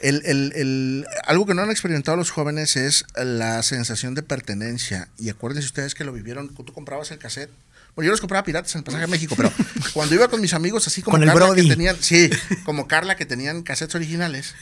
El, 0.00 0.22
el, 0.26 0.52
el, 0.54 1.06
algo 1.24 1.46
que 1.46 1.54
no 1.54 1.62
han 1.62 1.70
experimentado 1.70 2.16
los 2.16 2.30
jóvenes 2.30 2.76
es 2.76 3.06
la 3.16 3.62
sensación 3.62 4.14
de 4.14 4.22
pertenencia. 4.22 5.08
Y 5.18 5.30
acuérdense 5.30 5.66
ustedes 5.66 5.94
que 5.94 6.04
lo 6.04 6.12
vivieron. 6.12 6.52
Tú 6.54 6.72
comprabas 6.72 7.10
el 7.10 7.18
cassette. 7.18 7.50
Bueno, 7.94 8.06
yo 8.06 8.10
los 8.10 8.20
compraba 8.20 8.44
piratas 8.44 8.74
en 8.74 8.80
el 8.80 8.84
pasaje 8.84 9.04
a 9.04 9.06
México, 9.06 9.34
pero 9.36 9.52
cuando 9.94 10.14
iba 10.16 10.26
con 10.28 10.40
mis 10.40 10.52
amigos, 10.52 10.86
así 10.88 11.00
como 11.00 11.16
con 11.16 11.26
Carla, 11.26 11.48
el 11.48 11.54
que 11.54 11.68
tenían, 11.68 11.96
sí, 12.00 12.28
como 12.64 12.88
Carla, 12.88 13.14
que 13.14 13.24
tenían 13.24 13.62
cassettes 13.62 13.94
originales, 13.94 14.54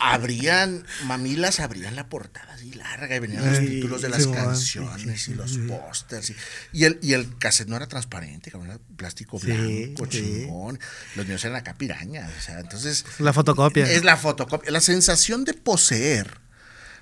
abrían, 0.00 0.84
mamilas 1.04 1.60
abrían 1.60 1.94
la 1.94 2.08
portada 2.08 2.54
así 2.54 2.72
larga 2.72 3.14
y 3.14 3.18
venían 3.18 3.46
los 3.46 3.60
títulos 3.60 4.02
de 4.02 4.08
las 4.08 4.26
canciones 4.26 5.28
y 5.28 5.34
los 5.34 5.58
pósters. 5.58 6.30
Y, 6.30 6.36
y, 6.72 6.84
el, 6.84 6.98
y 7.02 7.12
el 7.12 7.36
cassette 7.38 7.68
no 7.68 7.76
era 7.76 7.86
transparente, 7.86 8.50
era 8.50 8.78
plástico 8.96 9.38
blanco, 9.38 10.06
chingón. 10.06 10.80
Los 11.16 11.26
míos 11.26 11.44
eran 11.44 11.56
acá 11.56 11.74
pirañas, 11.74 12.30
o 12.36 12.40
sea, 12.40 12.60
entonces... 12.60 13.04
La 13.18 13.32
fotocopia. 13.32 13.90
Es 13.90 14.04
la 14.04 14.16
fotocopia. 14.16 14.70
La 14.70 14.80
sensación 14.80 15.44
de 15.44 15.54
poseer, 15.54 16.38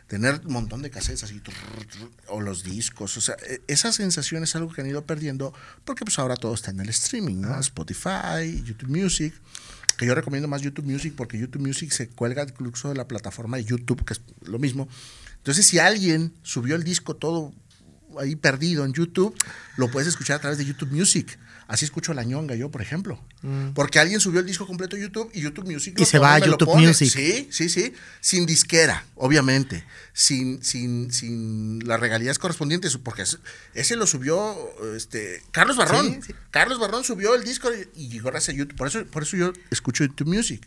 tener 0.08 0.40
un 0.44 0.52
montón 0.52 0.82
de 0.82 0.90
cassettes 0.90 1.22
así, 1.22 1.38
trrr, 1.40 1.86
trrr, 1.86 2.10
o 2.28 2.40
los 2.40 2.64
discos, 2.64 3.16
o 3.16 3.20
sea, 3.20 3.36
e- 3.46 3.62
esa 3.68 3.92
sensación 3.92 4.42
es 4.42 4.56
algo 4.56 4.72
que 4.72 4.80
han 4.80 4.88
ido 4.88 5.04
perdiendo 5.04 5.54
porque 5.84 6.04
pues 6.04 6.18
ahora 6.18 6.36
todo 6.36 6.54
está 6.54 6.70
en 6.72 6.80
el 6.80 6.88
streaming, 6.88 7.40
¿no? 7.40 7.58
Spotify, 7.60 8.62
YouTube 8.64 8.88
Music, 8.88 9.34
que 9.98 10.06
yo 10.06 10.14
recomiendo 10.14 10.48
más 10.48 10.62
YouTube 10.62 10.86
Music 10.86 11.12
porque 11.16 11.38
YouTube 11.38 11.66
Music 11.66 11.90
se 11.90 12.08
cuelga 12.08 12.44
incluso 12.44 12.88
de 12.88 12.94
la 12.94 13.08
plataforma 13.08 13.56
de 13.56 13.64
YouTube, 13.64 14.04
que 14.04 14.14
es 14.14 14.22
lo 14.46 14.58
mismo. 14.58 14.88
Entonces, 15.38 15.66
si 15.66 15.80
alguien 15.80 16.32
subió 16.42 16.76
el 16.76 16.84
disco 16.84 17.16
todo 17.16 17.52
ahí 18.18 18.36
perdido 18.36 18.84
en 18.84 18.92
YouTube, 18.92 19.34
lo 19.76 19.90
puedes 19.90 20.08
escuchar 20.08 20.36
a 20.36 20.40
través 20.40 20.56
de 20.56 20.64
YouTube 20.64 20.92
Music. 20.92 21.38
Así 21.68 21.84
escucho 21.84 22.14
la 22.14 22.24
ñonga 22.24 22.54
yo, 22.54 22.70
por 22.70 22.80
ejemplo. 22.80 23.22
Porque 23.74 23.98
alguien 23.98 24.20
subió 24.20 24.40
el 24.40 24.46
disco 24.46 24.66
completo 24.66 24.96
a 24.96 24.98
YouTube 24.98 25.30
y 25.34 25.42
YouTube 25.42 25.70
Music 25.70 25.94
Mm. 25.98 26.02
Y 26.02 26.06
se 26.06 26.18
va 26.18 26.34
a 26.34 26.38
lo 26.38 26.46
YouTube. 26.46 26.74
Music. 26.78 27.10
Sí, 27.12 27.46
sí, 27.52 27.68
sí. 27.68 27.92
Sin 28.20 28.46
disquera, 28.46 29.04
obviamente. 29.16 29.84
Sin, 30.14 30.64
sin, 30.64 31.12
sin 31.12 31.86
las 31.86 32.00
regalías 32.00 32.38
correspondientes. 32.38 32.96
Porque 32.96 33.20
es- 33.22 33.38
ese 33.74 33.96
lo 33.96 34.06
subió 34.06 34.56
este, 34.96 35.42
Carlos 35.50 35.76
Barrón. 35.76 36.06
Sí, 36.22 36.28
sí. 36.28 36.34
Carlos 36.50 36.78
Barrón 36.80 37.04
subió 37.04 37.34
el 37.34 37.44
disco 37.44 37.68
y, 37.94 38.02
y 38.04 38.08
llegó 38.08 38.30
gracias 38.30 38.54
a 38.54 38.58
YouTube. 38.58 38.76
Por 38.76 38.88
eso, 38.88 39.04
por 39.04 39.22
eso 39.24 39.36
yo 39.36 39.52
escucho 39.70 40.04
YouTube 40.04 40.28
Music. 40.34 40.66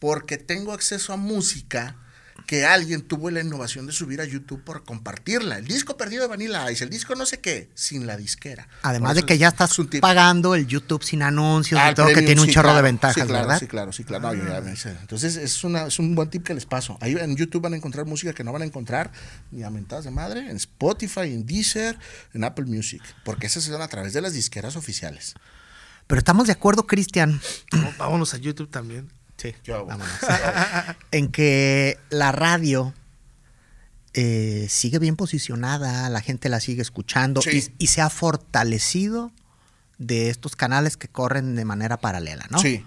Porque 0.00 0.36
tengo 0.36 0.72
acceso 0.72 1.12
a 1.12 1.16
música 1.16 1.94
que 2.46 2.64
alguien 2.66 3.02
tuvo 3.02 3.30
la 3.30 3.40
innovación 3.40 3.86
de 3.86 3.92
subir 3.92 4.20
a 4.20 4.24
YouTube 4.24 4.62
por 4.64 4.84
compartirla. 4.84 5.58
El 5.58 5.66
disco 5.66 5.96
perdido 5.96 6.22
de 6.22 6.28
Vanilla 6.28 6.70
Ice, 6.70 6.82
el 6.84 6.90
disco 6.90 7.14
no 7.14 7.26
sé 7.26 7.38
qué, 7.40 7.70
sin 7.74 8.06
la 8.06 8.16
disquera. 8.16 8.68
Además 8.82 9.14
de 9.16 9.22
que 9.24 9.38
ya 9.38 9.48
es- 9.48 9.54
estás 9.54 9.76
pagando 10.00 10.54
el 10.54 10.66
YouTube 10.66 11.02
sin 11.04 11.22
anuncios 11.22 11.80
Ah, 11.80 11.86
y 11.86 11.88
el 11.90 11.94
todo, 11.94 12.06
que 12.08 12.22
tiene 12.22 12.40
un 12.40 12.46
sí, 12.46 12.52
chorro 12.54 12.74
de 12.74 12.82
ventajas, 12.82 13.14
sí, 13.14 13.20
claro, 13.22 13.46
¿verdad? 13.46 13.60
Sí, 13.60 13.66
claro, 13.66 13.92
sí, 13.92 14.04
claro. 14.04 14.28
No, 14.28 14.34
yo 14.34 14.48
ya 14.48 14.60
me 14.60 14.74
sé. 14.76 14.90
Entonces, 15.00 15.36
es, 15.36 15.62
una, 15.64 15.86
es 15.86 15.98
un 15.98 16.14
buen 16.14 16.28
tip 16.30 16.44
que 16.44 16.54
les 16.54 16.66
paso. 16.66 16.98
Ahí 17.00 17.12
en 17.18 17.36
YouTube 17.36 17.62
van 17.62 17.74
a 17.74 17.76
encontrar 17.76 18.06
música 18.06 18.32
que 18.32 18.42
no 18.44 18.52
van 18.52 18.62
a 18.62 18.64
encontrar 18.64 19.12
ni 19.50 19.62
a 19.62 19.70
mentadas 19.70 20.04
de 20.04 20.10
madre, 20.10 20.50
en 20.50 20.56
Spotify, 20.56 21.20
en 21.32 21.46
Deezer, 21.46 21.98
en 22.34 22.44
Apple 22.44 22.64
Music, 22.66 23.02
porque 23.24 23.46
esas 23.46 23.64
se 23.64 23.70
dan 23.70 23.82
a 23.82 23.88
través 23.88 24.12
de 24.12 24.20
las 24.20 24.32
disqueras 24.32 24.76
oficiales. 24.76 25.34
Pero 26.06 26.18
estamos 26.18 26.46
de 26.48 26.52
acuerdo, 26.54 26.86
Cristian, 26.86 27.40
No, 27.72 27.92
vámonos 27.98 28.34
a 28.34 28.38
YouTube 28.38 28.68
también. 28.68 29.12
Sí, 29.40 29.54
Yo- 29.64 29.86
vámonos. 29.86 30.12
en 31.12 31.28
que 31.28 31.98
la 32.10 32.30
radio 32.32 32.92
eh, 34.14 34.66
sigue 34.68 34.98
bien 34.98 35.16
posicionada, 35.16 36.08
la 36.10 36.20
gente 36.20 36.48
la 36.48 36.60
sigue 36.60 36.82
escuchando 36.82 37.40
Sí. 37.42 37.70
y, 37.78 37.84
y 37.84 37.86
se 37.86 38.00
ha 38.00 38.10
fortalecido 38.10 39.30
de 39.98 40.30
estos 40.30 40.56
canales 40.56 40.96
que 40.96 41.08
corren 41.08 41.54
de 41.54 41.64
manera 41.64 41.96
paralela, 41.98 42.46
¿no? 42.50 42.58
Sí, 42.58 42.84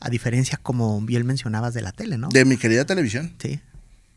A 0.00 0.08
diferencia, 0.08 0.58
como 0.62 1.00
bien 1.02 1.26
mencionabas, 1.26 1.74
de 1.74 1.82
la 1.82 1.92
tele, 1.92 2.16
¿no? 2.18 2.28
de 2.28 2.44
mi 2.44 2.56
querida 2.56 2.84
televisión. 2.84 3.34
Sí. 3.40 3.60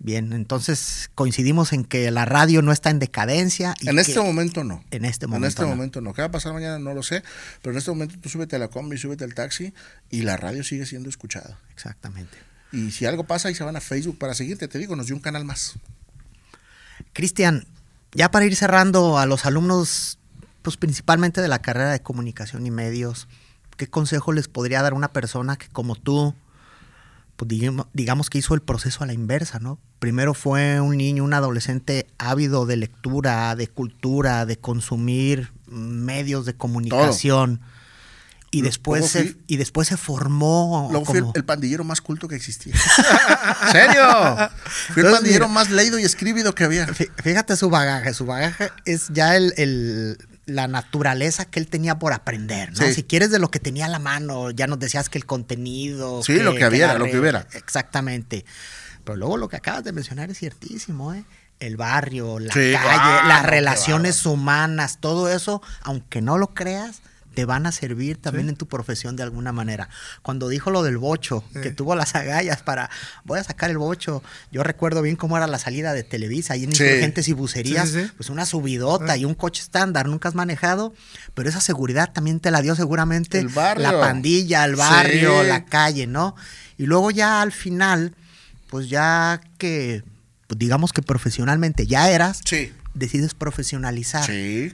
Bien, 0.03 0.33
entonces 0.33 1.09
coincidimos 1.15 1.71
en 1.71 1.85
que 1.85 2.11
la 2.11 2.25
radio 2.25 2.61
no 2.61 2.73
está 2.73 2.89
en 2.89 2.99
decadencia. 2.99 3.73
en 3.79 3.97
este 3.97 4.19
momento 4.19 4.65
no. 4.65 4.83
En 4.91 5.05
este 5.05 5.27
momento. 5.27 5.45
En 5.45 5.49
este 5.49 5.65
momento 5.65 6.01
no. 6.01 6.13
¿Qué 6.13 6.21
va 6.21 6.27
a 6.27 6.31
pasar 6.31 6.51
mañana? 6.51 6.77
No 6.77 6.93
lo 6.93 7.03
sé. 7.03 7.23
Pero 7.61 7.71
en 7.71 7.77
este 7.77 7.89
momento 7.89 8.15
tú 8.19 8.27
súbete 8.27 8.57
a 8.57 8.59
la 8.59 8.67
combi, 8.67 8.97
súbete 8.97 9.23
al 9.23 9.33
taxi 9.33 9.73
y 10.09 10.23
la 10.23 10.35
radio 10.35 10.61
sigue 10.65 10.85
siendo 10.85 11.07
escuchada. 11.07 11.57
Exactamente. 11.71 12.37
Y 12.73 12.91
si 12.91 13.05
algo 13.05 13.23
pasa, 13.23 13.47
ahí 13.47 13.55
se 13.55 13.63
van 13.63 13.77
a 13.77 13.81
Facebook 13.81 14.17
para 14.17 14.33
seguirte. 14.33 14.67
Te 14.67 14.77
digo, 14.77 14.97
nos 14.97 15.05
dio 15.05 15.15
un 15.15 15.21
canal 15.21 15.45
más. 15.45 15.75
Cristian, 17.13 17.65
ya 18.11 18.29
para 18.29 18.45
ir 18.45 18.57
cerrando 18.57 19.17
a 19.17 19.25
los 19.25 19.45
alumnos, 19.45 20.19
pues 20.63 20.75
principalmente 20.75 21.41
de 21.41 21.47
la 21.47 21.61
carrera 21.61 21.93
de 21.93 22.01
comunicación 22.01 22.65
y 22.65 22.71
medios, 22.71 23.29
¿qué 23.77 23.87
consejo 23.87 24.33
les 24.33 24.49
podría 24.49 24.81
dar 24.81 24.93
una 24.93 25.13
persona 25.13 25.55
que 25.55 25.69
como 25.69 25.95
tú 25.95 26.35
pues, 27.35 27.49
digamos, 27.93 28.29
que 28.29 28.37
hizo 28.37 28.53
el 28.53 28.61
proceso 28.61 29.03
a 29.03 29.07
la 29.07 29.13
inversa, 29.13 29.59
¿no? 29.59 29.79
Primero 30.03 30.33
fue 30.33 30.81
un 30.81 30.97
niño, 30.97 31.23
un 31.23 31.33
adolescente 31.33 32.07
ávido 32.17 32.65
de 32.65 32.75
lectura, 32.75 33.55
de 33.55 33.67
cultura, 33.67 34.45
de 34.45 34.57
consumir 34.57 35.53
medios 35.65 36.45
de 36.45 36.53
comunicación. 36.53 37.61
Y 38.51 38.63
después, 38.63 39.09
se, 39.09 39.37
y 39.47 39.55
después 39.55 39.87
se 39.87 39.95
formó. 39.95 40.89
Luego 40.91 41.05
fui 41.05 41.21
el, 41.33 41.45
pandillero 41.45 41.85
más 41.85 42.01
culto 42.01 42.27
que 42.27 42.35
existía. 42.35 42.75
¿Serio? 43.71 44.51
Fui 44.93 45.03
el 45.03 45.11
pandillero 45.13 45.47
más 45.47 45.69
leído 45.69 45.97
y 45.97 46.03
escribido 46.03 46.53
que 46.53 46.65
había. 46.65 46.85
Fíjate 46.85 47.55
su 47.55 47.69
bagaje. 47.69 48.13
Su 48.13 48.25
bagaje 48.25 48.71
es 48.83 49.07
ya 49.07 49.37
el 49.37 50.17
la 50.45 50.67
naturaleza 50.67 51.45
que 51.45 51.59
él 51.59 51.67
tenía 51.67 51.99
por 51.99 52.13
aprender, 52.13 52.73
¿no? 52.77 52.85
Si 52.91 53.03
quieres 53.03 53.31
de 53.31 53.39
lo 53.39 53.49
que 53.49 53.59
tenía 53.59 53.85
a 53.85 53.89
la 53.89 53.99
mano, 53.99 54.51
ya 54.51 54.67
nos 54.67 54.79
decías 54.79 55.07
que 55.09 55.17
el 55.17 55.25
contenido. 55.25 56.21
Sí, 56.23 56.39
lo 56.39 56.53
que 56.55 56.65
había, 56.65 56.93
lo 56.95 57.05
que 57.05 57.17
hubiera. 57.17 57.47
Exactamente. 57.53 58.45
Pero 59.03 59.17
luego 59.17 59.37
lo 59.37 59.49
que 59.49 59.57
acabas 59.57 59.83
de 59.83 59.91
mencionar 59.91 60.29
es 60.29 60.39
ciertísimo, 60.39 61.13
¿eh? 61.13 61.23
El 61.59 61.77
barrio, 61.77 62.39
la 62.39 62.51
calle, 62.51 63.27
las 63.27 63.45
relaciones 63.45 64.25
humanas, 64.25 64.97
todo 64.99 65.29
eso, 65.29 65.61
aunque 65.81 66.21
no 66.21 66.37
lo 66.37 66.47
creas, 66.47 67.01
te 67.33 67.45
van 67.45 67.65
a 67.65 67.71
servir 67.71 68.17
también 68.17 68.49
en 68.49 68.55
tu 68.55 68.67
profesión 68.67 69.15
de 69.15 69.23
alguna 69.23 69.51
manera. 69.51 69.89
Cuando 70.21 70.49
dijo 70.49 70.71
lo 70.71 70.83
del 70.83 70.97
bocho, 70.97 71.43
que 71.53 71.71
tuvo 71.71 71.95
las 71.95 72.15
agallas 72.15 72.61
para, 72.61 72.89
voy 73.23 73.39
a 73.39 73.43
sacar 73.43 73.69
el 73.69 73.77
bocho, 73.77 74.23
yo 74.51 74.63
recuerdo 74.63 75.01
bien 75.01 75.15
cómo 75.15 75.37
era 75.37 75.47
la 75.47 75.57
salida 75.59 75.93
de 75.93 76.03
Televisa, 76.03 76.53
ahí 76.53 76.63
en 76.63 76.71
Insurgentes 76.71 77.27
y 77.27 77.33
Bucerías, 77.33 77.93
pues 78.17 78.29
una 78.29 78.45
subidota 78.45 79.17
y 79.17 79.25
un 79.25 79.33
coche 79.33 79.61
estándar, 79.61 80.07
nunca 80.07 80.29
has 80.29 80.35
manejado, 80.35 80.93
pero 81.33 81.49
esa 81.49 81.61
seguridad 81.61 82.11
también 82.11 82.39
te 82.39 82.51
la 82.51 82.61
dio 82.61 82.75
seguramente 82.75 83.43
la 83.43 83.99
pandilla, 83.99 84.65
el 84.65 84.75
barrio, 84.75 85.43
la 85.43 85.65
calle, 85.65 86.07
¿no? 86.07 86.35
Y 86.77 86.85
luego 86.85 87.11
ya 87.11 87.41
al 87.41 87.51
final, 87.51 88.15
pues 88.73 88.89
ya 88.89 89.39
que, 89.59 90.03
pues 90.47 90.57
digamos 90.57 90.93
que 90.93 91.03
profesionalmente 91.03 91.85
ya 91.85 92.09
eras, 92.09 92.41
decides 92.95 93.35
profesionalizar. 93.35 94.25
Sí 94.25 94.73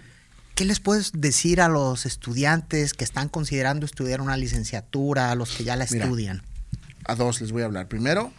¿Qué 0.56 0.64
les 0.64 0.80
puedes 0.80 1.12
decir 1.14 1.60
a 1.60 1.68
los 1.68 2.06
estudiantes 2.06 2.94
que 2.94 3.04
están 3.04 3.28
considerando 3.28 3.86
estudiar 3.86 4.22
una 4.22 4.38
licenciatura, 4.38 5.32
a 5.32 5.36
los 5.36 5.54
que 5.54 5.66
ya 5.66 5.76
la 5.76 5.84
estudian? 5.84 6.44
A 7.04 7.16
dos 7.16 7.42
les 7.42 7.52
voy 7.52 7.64
a 7.64 7.66
hablar. 7.66 7.90
Primero, 7.90 8.32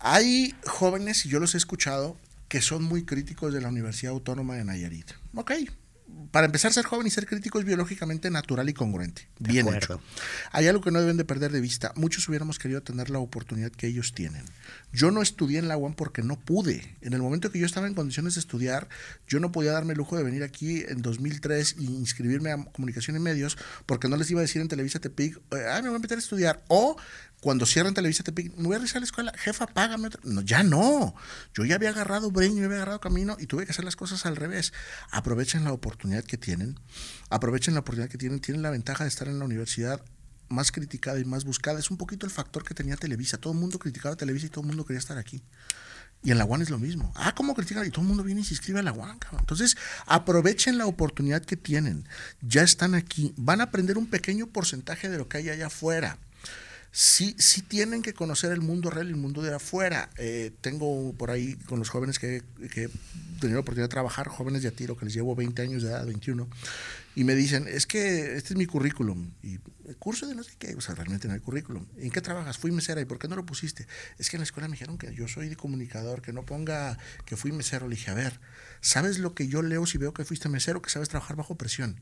hay 0.00 0.52
jóvenes, 0.66 1.24
y 1.26 1.28
yo 1.28 1.38
los 1.38 1.54
he 1.54 1.58
escuchado, 1.58 2.16
que 2.48 2.60
son 2.60 2.82
muy 2.82 3.04
críticos 3.04 3.52
de 3.52 3.60
la 3.60 3.68
Universidad 3.68 4.12
Autónoma 4.12 4.56
de 4.56 4.64
Nayarit. 4.64 5.12
Ok, 5.36 5.52
para 6.30 6.46
empezar, 6.46 6.72
ser 6.72 6.84
joven 6.84 7.06
y 7.06 7.10
ser 7.10 7.26
crítico 7.26 7.58
es 7.58 7.64
biológicamente 7.64 8.30
natural 8.30 8.68
y 8.68 8.74
congruente. 8.74 9.28
Bien 9.38 9.66
hecho. 9.74 10.00
Hay 10.52 10.68
algo 10.68 10.82
que 10.82 10.90
no 10.90 11.00
deben 11.00 11.16
de 11.16 11.24
perder 11.24 11.52
de 11.52 11.60
vista. 11.60 11.92
Muchos 11.96 12.28
hubiéramos 12.28 12.58
querido 12.58 12.82
tener 12.82 13.10
la 13.10 13.18
oportunidad 13.18 13.70
que 13.72 13.86
ellos 13.86 14.12
tienen. 14.14 14.44
Yo 14.92 15.10
no 15.10 15.22
estudié 15.22 15.58
en 15.58 15.68
la 15.68 15.76
UAM 15.76 15.94
porque 15.94 16.22
no 16.22 16.38
pude. 16.38 16.96
En 17.00 17.12
el 17.12 17.22
momento 17.22 17.50
que 17.50 17.58
yo 17.58 17.66
estaba 17.66 17.86
en 17.86 17.94
condiciones 17.94 18.34
de 18.34 18.40
estudiar, 18.40 18.88
yo 19.26 19.40
no 19.40 19.52
podía 19.52 19.72
darme 19.72 19.92
el 19.92 19.98
lujo 19.98 20.16
de 20.16 20.22
venir 20.22 20.42
aquí 20.42 20.84
en 20.88 21.02
2003 21.02 21.76
e 21.78 21.82
inscribirme 21.82 22.52
a 22.52 22.64
comunicación 22.64 23.16
y 23.16 23.20
medios 23.20 23.58
porque 23.86 24.08
no 24.08 24.16
les 24.16 24.30
iba 24.30 24.40
a 24.40 24.42
decir 24.42 24.62
en 24.62 24.68
Televisa 24.68 25.00
Tepic, 25.00 25.40
ah, 25.52 25.80
me 25.82 25.88
voy 25.88 25.96
a 25.96 26.00
meter 26.00 26.18
a 26.18 26.20
estudiar. 26.20 26.62
O 26.68 26.96
cuando 27.40 27.64
cierran 27.64 27.94
Televisa 27.94 28.22
te 28.22 28.32
me 28.32 28.50
voy 28.56 28.74
a 28.74 28.78
regresar 28.78 28.98
a 28.98 29.00
la 29.00 29.06
escuela, 29.06 29.32
jefa, 29.36 29.66
págame. 29.66 30.10
No, 30.24 30.42
ya 30.42 30.62
no. 30.62 31.14
Yo 31.54 31.64
ya 31.64 31.76
había 31.76 31.88
agarrado 31.88 32.30
breño, 32.30 32.58
ya 32.60 32.66
había 32.66 32.76
agarrado 32.76 33.00
camino 33.00 33.36
y 33.40 33.46
tuve 33.46 33.64
que 33.64 33.72
hacer 33.72 33.84
las 33.84 33.96
cosas 33.96 34.26
al 34.26 34.36
revés. 34.36 34.74
Aprovechen 35.10 35.64
la 35.64 35.72
oportunidad 35.72 36.19
que 36.24 36.36
tienen, 36.36 36.78
aprovechen 37.28 37.74
la 37.74 37.80
oportunidad 37.80 38.10
que 38.10 38.18
tienen, 38.18 38.40
tienen 38.40 38.62
la 38.62 38.70
ventaja 38.70 39.04
de 39.04 39.08
estar 39.08 39.28
en 39.28 39.38
la 39.38 39.44
universidad 39.44 40.02
más 40.48 40.72
criticada 40.72 41.18
y 41.18 41.24
más 41.24 41.44
buscada. 41.44 41.78
Es 41.78 41.90
un 41.90 41.96
poquito 41.96 42.26
el 42.26 42.32
factor 42.32 42.64
que 42.64 42.74
tenía 42.74 42.96
Televisa. 42.96 43.38
Todo 43.38 43.52
el 43.52 43.58
mundo 43.58 43.78
criticaba 43.78 44.16
Televisa 44.16 44.46
y 44.46 44.50
todo 44.50 44.62
el 44.62 44.66
mundo 44.68 44.84
quería 44.84 44.98
estar 44.98 45.16
aquí. 45.16 45.42
Y 46.22 46.32
en 46.32 46.38
la 46.38 46.44
UAN 46.44 46.60
es 46.60 46.70
lo 46.70 46.78
mismo. 46.78 47.12
Ah, 47.16 47.34
¿cómo 47.34 47.54
critican? 47.54 47.86
Y 47.86 47.90
todo 47.90 48.02
el 48.02 48.08
mundo 48.08 48.22
viene 48.22 48.42
y 48.42 48.44
se 48.44 48.54
inscribe 48.54 48.80
a 48.80 48.82
la 48.82 48.92
UAN. 48.92 49.18
Entonces, 49.38 49.76
aprovechen 50.06 50.76
la 50.76 50.86
oportunidad 50.86 51.42
que 51.42 51.56
tienen. 51.56 52.06
Ya 52.42 52.62
están 52.62 52.94
aquí. 52.94 53.32
Van 53.36 53.60
a 53.60 53.64
aprender 53.64 53.96
un 53.96 54.06
pequeño 54.06 54.48
porcentaje 54.48 55.08
de 55.08 55.16
lo 55.16 55.28
que 55.28 55.38
hay 55.38 55.48
allá 55.48 55.68
afuera 55.68 56.18
sí, 56.92 57.34
sí 57.38 57.62
tienen 57.62 58.02
que 58.02 58.14
conocer 58.14 58.52
el 58.52 58.60
mundo 58.60 58.90
real 58.90 59.06
y 59.08 59.10
el 59.10 59.16
mundo 59.16 59.42
de 59.42 59.54
afuera. 59.54 60.10
Eh, 60.16 60.52
tengo 60.60 61.12
por 61.14 61.30
ahí 61.30 61.54
con 61.66 61.78
los 61.78 61.88
jóvenes 61.88 62.18
que, 62.18 62.42
que, 62.72 62.84
he 62.84 62.90
tenido 63.40 63.56
la 63.56 63.60
oportunidad 63.60 63.84
de 63.84 63.92
trabajar, 63.92 64.28
jóvenes 64.28 64.62
de 64.62 64.68
a 64.68 64.72
tiro, 64.72 64.96
que 64.96 65.04
les 65.04 65.14
llevo 65.14 65.34
20 65.34 65.62
años 65.62 65.82
de 65.82 65.90
edad, 65.90 66.04
21, 66.04 66.48
y 67.16 67.24
me 67.24 67.34
dicen, 67.34 67.66
es 67.68 67.86
que 67.86 68.36
este 68.36 68.54
es 68.54 68.56
mi 68.56 68.66
currículum, 68.66 69.30
y 69.42 69.58
el 69.88 69.96
curso 69.96 70.26
de 70.26 70.34
no 70.34 70.42
sé 70.44 70.52
qué, 70.58 70.74
o 70.74 70.80
sea, 70.80 70.94
realmente 70.94 71.26
no 71.26 71.34
hay 71.34 71.40
currículum. 71.40 71.86
¿En 71.96 72.10
qué 72.10 72.20
trabajas? 72.20 72.58
Fui 72.58 72.70
mesera, 72.70 73.00
¿y 73.00 73.04
por 73.04 73.18
qué 73.18 73.28
no 73.28 73.36
lo 73.36 73.46
pusiste? 73.46 73.86
Es 74.18 74.30
que 74.30 74.36
en 74.36 74.40
la 74.40 74.44
escuela 74.44 74.68
me 74.68 74.72
dijeron 74.72 74.98
que 74.98 75.14
yo 75.14 75.26
soy 75.26 75.48
de 75.48 75.56
comunicador, 75.56 76.22
que 76.22 76.32
no 76.32 76.44
ponga 76.44 76.98
que 77.24 77.36
fui 77.36 77.50
mesero. 77.52 77.88
Le 77.88 77.98
a 78.06 78.14
ver, 78.14 78.40
¿sabes 78.80 79.18
lo 79.18 79.34
que 79.34 79.48
yo 79.48 79.62
leo 79.62 79.86
si 79.86 79.98
veo 79.98 80.14
que 80.14 80.24
fuiste 80.24 80.48
mesero? 80.48 80.80
Que 80.80 80.90
sabes 80.90 81.08
trabajar 81.08 81.36
bajo 81.36 81.56
presión 81.56 82.00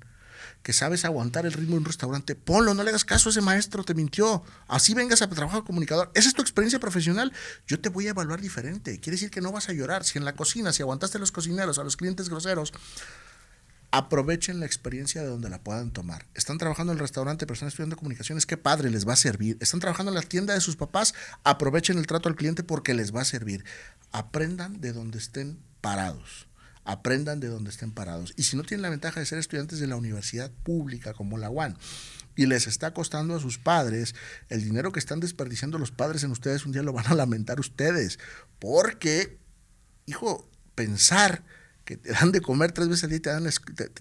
que 0.62 0.72
sabes 0.72 1.04
aguantar 1.04 1.46
el 1.46 1.52
ritmo 1.52 1.72
de 1.72 1.78
un 1.78 1.84
restaurante, 1.84 2.34
ponlo, 2.34 2.74
no 2.74 2.82
le 2.82 2.90
hagas 2.90 3.04
caso 3.04 3.28
a 3.28 3.32
ese 3.32 3.40
maestro, 3.40 3.84
te 3.84 3.94
mintió. 3.94 4.42
Así 4.66 4.94
vengas 4.94 5.22
a 5.22 5.28
trabajar 5.28 5.64
comunicador. 5.64 6.10
Esa 6.14 6.28
es 6.28 6.34
tu 6.34 6.42
experiencia 6.42 6.78
profesional. 6.78 7.32
Yo 7.66 7.80
te 7.80 7.88
voy 7.88 8.06
a 8.06 8.10
evaluar 8.10 8.40
diferente. 8.40 9.00
Quiere 9.00 9.16
decir 9.16 9.30
que 9.30 9.40
no 9.40 9.52
vas 9.52 9.68
a 9.68 9.72
llorar. 9.72 10.04
Si 10.04 10.18
en 10.18 10.24
la 10.24 10.34
cocina, 10.34 10.72
si 10.72 10.82
aguantaste 10.82 11.18
a 11.18 11.20
los 11.20 11.32
cocineros, 11.32 11.78
a 11.78 11.84
los 11.84 11.96
clientes 11.96 12.28
groseros, 12.28 12.72
aprovechen 13.90 14.60
la 14.60 14.66
experiencia 14.66 15.22
de 15.22 15.28
donde 15.28 15.48
la 15.48 15.62
puedan 15.62 15.90
tomar. 15.90 16.26
Están 16.34 16.58
trabajando 16.58 16.92
en 16.92 16.98
el 16.98 17.00
restaurante, 17.00 17.46
pero 17.46 17.54
están 17.54 17.68
estudiando 17.68 17.96
comunicaciones, 17.96 18.46
qué 18.46 18.56
padre, 18.56 18.90
les 18.90 19.08
va 19.08 19.14
a 19.14 19.16
servir. 19.16 19.56
Están 19.60 19.80
trabajando 19.80 20.12
en 20.12 20.16
la 20.16 20.22
tienda 20.22 20.54
de 20.54 20.60
sus 20.60 20.76
papás, 20.76 21.14
aprovechen 21.44 21.98
el 21.98 22.06
trato 22.06 22.28
al 22.28 22.36
cliente 22.36 22.62
porque 22.62 22.94
les 22.94 23.14
va 23.14 23.22
a 23.22 23.24
servir. 23.24 23.64
Aprendan 24.12 24.80
de 24.80 24.92
donde 24.92 25.18
estén 25.18 25.58
parados 25.80 26.47
aprendan 26.88 27.38
de 27.38 27.48
donde 27.48 27.68
estén 27.68 27.92
parados. 27.92 28.32
Y 28.36 28.44
si 28.44 28.56
no 28.56 28.62
tienen 28.62 28.80
la 28.80 28.88
ventaja 28.88 29.20
de 29.20 29.26
ser 29.26 29.38
estudiantes 29.38 29.78
de 29.78 29.86
la 29.86 29.96
universidad 29.96 30.50
pública 30.62 31.12
como 31.12 31.36
la 31.36 31.50
UAN, 31.50 31.76
y 32.34 32.46
les 32.46 32.66
está 32.66 32.94
costando 32.94 33.36
a 33.36 33.40
sus 33.40 33.58
padres, 33.58 34.14
el 34.48 34.64
dinero 34.64 34.90
que 34.90 34.98
están 34.98 35.20
desperdiciando 35.20 35.76
los 35.76 35.90
padres 35.90 36.24
en 36.24 36.30
ustedes 36.30 36.64
un 36.64 36.72
día 36.72 36.82
lo 36.82 36.94
van 36.94 37.06
a 37.08 37.14
lamentar 37.14 37.60
ustedes. 37.60 38.18
Porque, 38.58 39.36
hijo, 40.06 40.48
pensar 40.74 41.42
que 41.84 41.98
te 41.98 42.12
dan 42.12 42.32
de 42.32 42.40
comer 42.40 42.72
tres 42.72 42.88
veces 42.88 43.04
al 43.04 43.10
día 43.10 43.18
y 43.18 43.20
te, 43.20 43.30
dan 43.30 43.44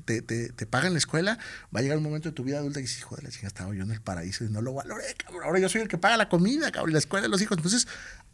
te, 0.06 0.22
te, 0.22 0.50
te, 0.52 0.66
pagan 0.66 0.94
la 0.94 1.00
escuela, 1.00 1.38
va 1.76 1.80
a 1.80 1.82
llegar 1.82 1.98
un 1.98 2.04
momento 2.04 2.30
de 2.30 2.36
tu 2.36 2.46
vida 2.46 2.60
adulta 2.60 2.80
y 2.80 2.84
dices, 2.84 3.00
hijo 3.00 3.18
de 3.18 3.24
la 3.24 3.32
chica, 3.32 3.48
estaba 3.48 3.76
yo 3.76 3.84
en 3.84 3.92
el 3.92 4.02
paraíso 4.02 4.46
y 4.46 4.50
no 4.50 4.62
lo 4.62 4.74
valoré, 4.74 5.14
cabrón. 5.18 5.44
Ahora 5.44 5.60
yo 5.60 5.68
soy 5.68 5.82
el 5.82 5.90
que 5.90 5.98
paga 5.98 6.16
la 6.16 6.30
comida, 6.30 6.72
cabrón, 6.72 6.94
la 6.94 7.00
escuela 7.00 7.24
de 7.24 7.30
los 7.30 7.42
hijos. 7.42 7.58
Entonces, 7.58 7.86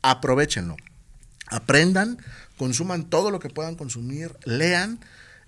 aprovechenlo. 0.03 0.75
Aprendan, 1.47 2.17
consuman 2.57 3.09
todo 3.09 3.31
lo 3.31 3.39
que 3.39 3.49
puedan 3.49 3.75
consumir, 3.75 4.35
lean 4.45 4.99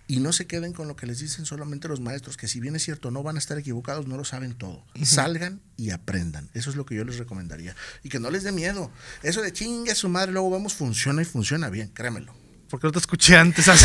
y 0.08 0.20
no 0.20 0.34
se 0.34 0.46
queden 0.46 0.74
con 0.74 0.88
lo 0.88 0.96
que 0.96 1.08
les 1.08 1.20
dicen 1.20 1.46
solamente 1.46 1.88
los 1.88 2.00
maestros, 2.00 2.38
que 2.38 2.48
si 2.48 2.60
bien 2.60 2.76
es 2.76 2.84
cierto 2.84 3.10
no 3.10 3.24
van 3.24 3.38
a 3.38 3.40
estar 3.40 3.58
equivocados, 3.58 4.08
no 4.08 4.18
lo 4.18 4.24
saben 4.24 4.54
todo. 4.54 4.84
Salgan 5.04 5.62
y 5.78 5.90
aprendan. 5.90 6.50
Eso 6.54 6.70
es 6.70 6.76
lo 6.76 6.86
que 6.86 6.96
yo 6.96 7.04
les 7.04 7.18
recomendaría. 7.18 7.76
Y 8.04 8.10
que 8.10 8.20
no 8.20 8.30
les 8.30 8.44
dé 8.44 8.52
miedo. 8.52 8.92
Eso 9.24 9.42
de 9.42 9.52
chingue 9.52 9.92
a 9.92 9.96
su 9.96 10.08
madre, 10.10 10.32
luego 10.32 10.52
vemos, 10.52 10.76
funciona 10.76 11.24
y 11.24 11.26
funciona 11.26 11.70
bien, 11.70 11.90
créemelo. 11.90 12.36
Porque 12.70 12.88
no 12.88 12.92
te 12.92 13.00
escuché 13.00 13.36
antes. 13.36 13.66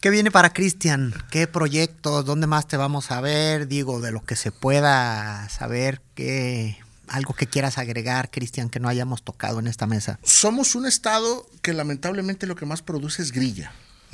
¿Qué 0.00 0.10
viene 0.10 0.30
para 0.30 0.52
Cristian? 0.52 1.14
¿Qué 1.30 1.46
proyectos? 1.46 2.26
¿Dónde 2.26 2.46
más 2.46 2.68
te 2.68 2.76
vamos 2.76 3.10
a 3.10 3.22
ver? 3.22 3.66
Digo, 3.68 4.02
de 4.02 4.12
lo 4.12 4.22
que 4.22 4.36
se 4.36 4.52
pueda 4.52 5.48
saber, 5.48 6.02
¿qué, 6.14 6.76
algo 7.08 7.34
que 7.34 7.46
quieras 7.46 7.78
agregar, 7.78 8.30
Cristian, 8.30 8.70
que 8.70 8.80
no 8.80 8.88
hayamos 8.88 9.22
tocado 9.22 9.58
en 9.58 9.66
esta 9.66 9.86
mesa. 9.86 10.18
Somos 10.22 10.74
un 10.74 10.86
estado 10.86 11.46
que 11.62 11.72
lamentablemente 11.72 12.46
lo 12.46 12.56
que 12.56 12.66
más 12.66 12.82
produce 12.82 13.22
es 13.22 13.32
grilla. 13.32 13.72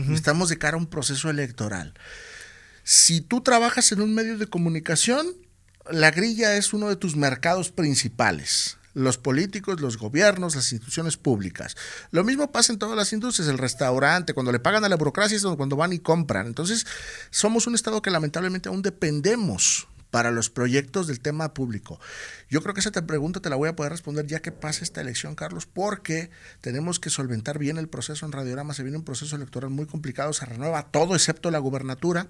Estamos 0.08 0.48
de 0.48 0.56
cara 0.56 0.76
a 0.76 0.80
un 0.80 0.86
proceso 0.86 1.28
electoral. 1.28 1.92
Si 2.84 3.20
tú 3.20 3.42
trabajas 3.42 3.92
en 3.92 4.00
un 4.00 4.14
medio 4.14 4.38
de 4.38 4.46
comunicación, 4.46 5.26
la 5.90 6.10
grilla 6.10 6.56
es 6.56 6.72
uno 6.72 6.88
de 6.88 6.96
tus 6.96 7.16
mercados 7.16 7.70
principales. 7.70 8.78
Los 8.94 9.18
políticos, 9.18 9.80
los 9.80 9.98
gobiernos, 9.98 10.56
las 10.56 10.72
instituciones 10.72 11.16
públicas. 11.16 11.76
Lo 12.10 12.24
mismo 12.24 12.50
pasa 12.50 12.72
en 12.72 12.78
todas 12.78 12.96
las 12.96 13.12
industrias, 13.12 13.48
el 13.48 13.58
restaurante, 13.58 14.34
cuando 14.34 14.52
le 14.52 14.58
pagan 14.58 14.84
a 14.84 14.88
la 14.88 14.96
burocracia 14.96 15.36
es 15.36 15.44
cuando 15.44 15.76
van 15.76 15.92
y 15.92 16.00
compran. 16.00 16.46
Entonces, 16.46 16.86
somos 17.30 17.66
un 17.66 17.74
Estado 17.74 18.02
que 18.02 18.10
lamentablemente 18.10 18.68
aún 18.68 18.82
dependemos 18.82 19.86
para 20.10 20.30
los 20.30 20.50
proyectos 20.50 21.06
del 21.06 21.20
tema 21.20 21.54
público. 21.54 22.00
Yo 22.48 22.62
creo 22.62 22.74
que 22.74 22.80
esa 22.80 22.90
te 22.90 23.02
pregunta 23.02 23.40
te 23.40 23.48
la 23.48 23.56
voy 23.56 23.68
a 23.68 23.76
poder 23.76 23.92
responder 23.92 24.26
ya 24.26 24.40
que 24.40 24.52
pase 24.52 24.82
esta 24.84 25.00
elección, 25.00 25.34
Carlos, 25.34 25.66
porque 25.66 26.30
tenemos 26.60 26.98
que 26.98 27.10
solventar 27.10 27.58
bien 27.58 27.78
el 27.78 27.88
proceso 27.88 28.26
en 28.26 28.32
Radiorama. 28.32 28.74
Se 28.74 28.82
viene 28.82 28.98
un 28.98 29.04
proceso 29.04 29.36
electoral 29.36 29.70
muy 29.70 29.86
complicado, 29.86 30.32
se 30.32 30.46
renueva 30.46 30.90
todo 30.90 31.14
excepto 31.14 31.50
la 31.50 31.58
gubernatura. 31.58 32.26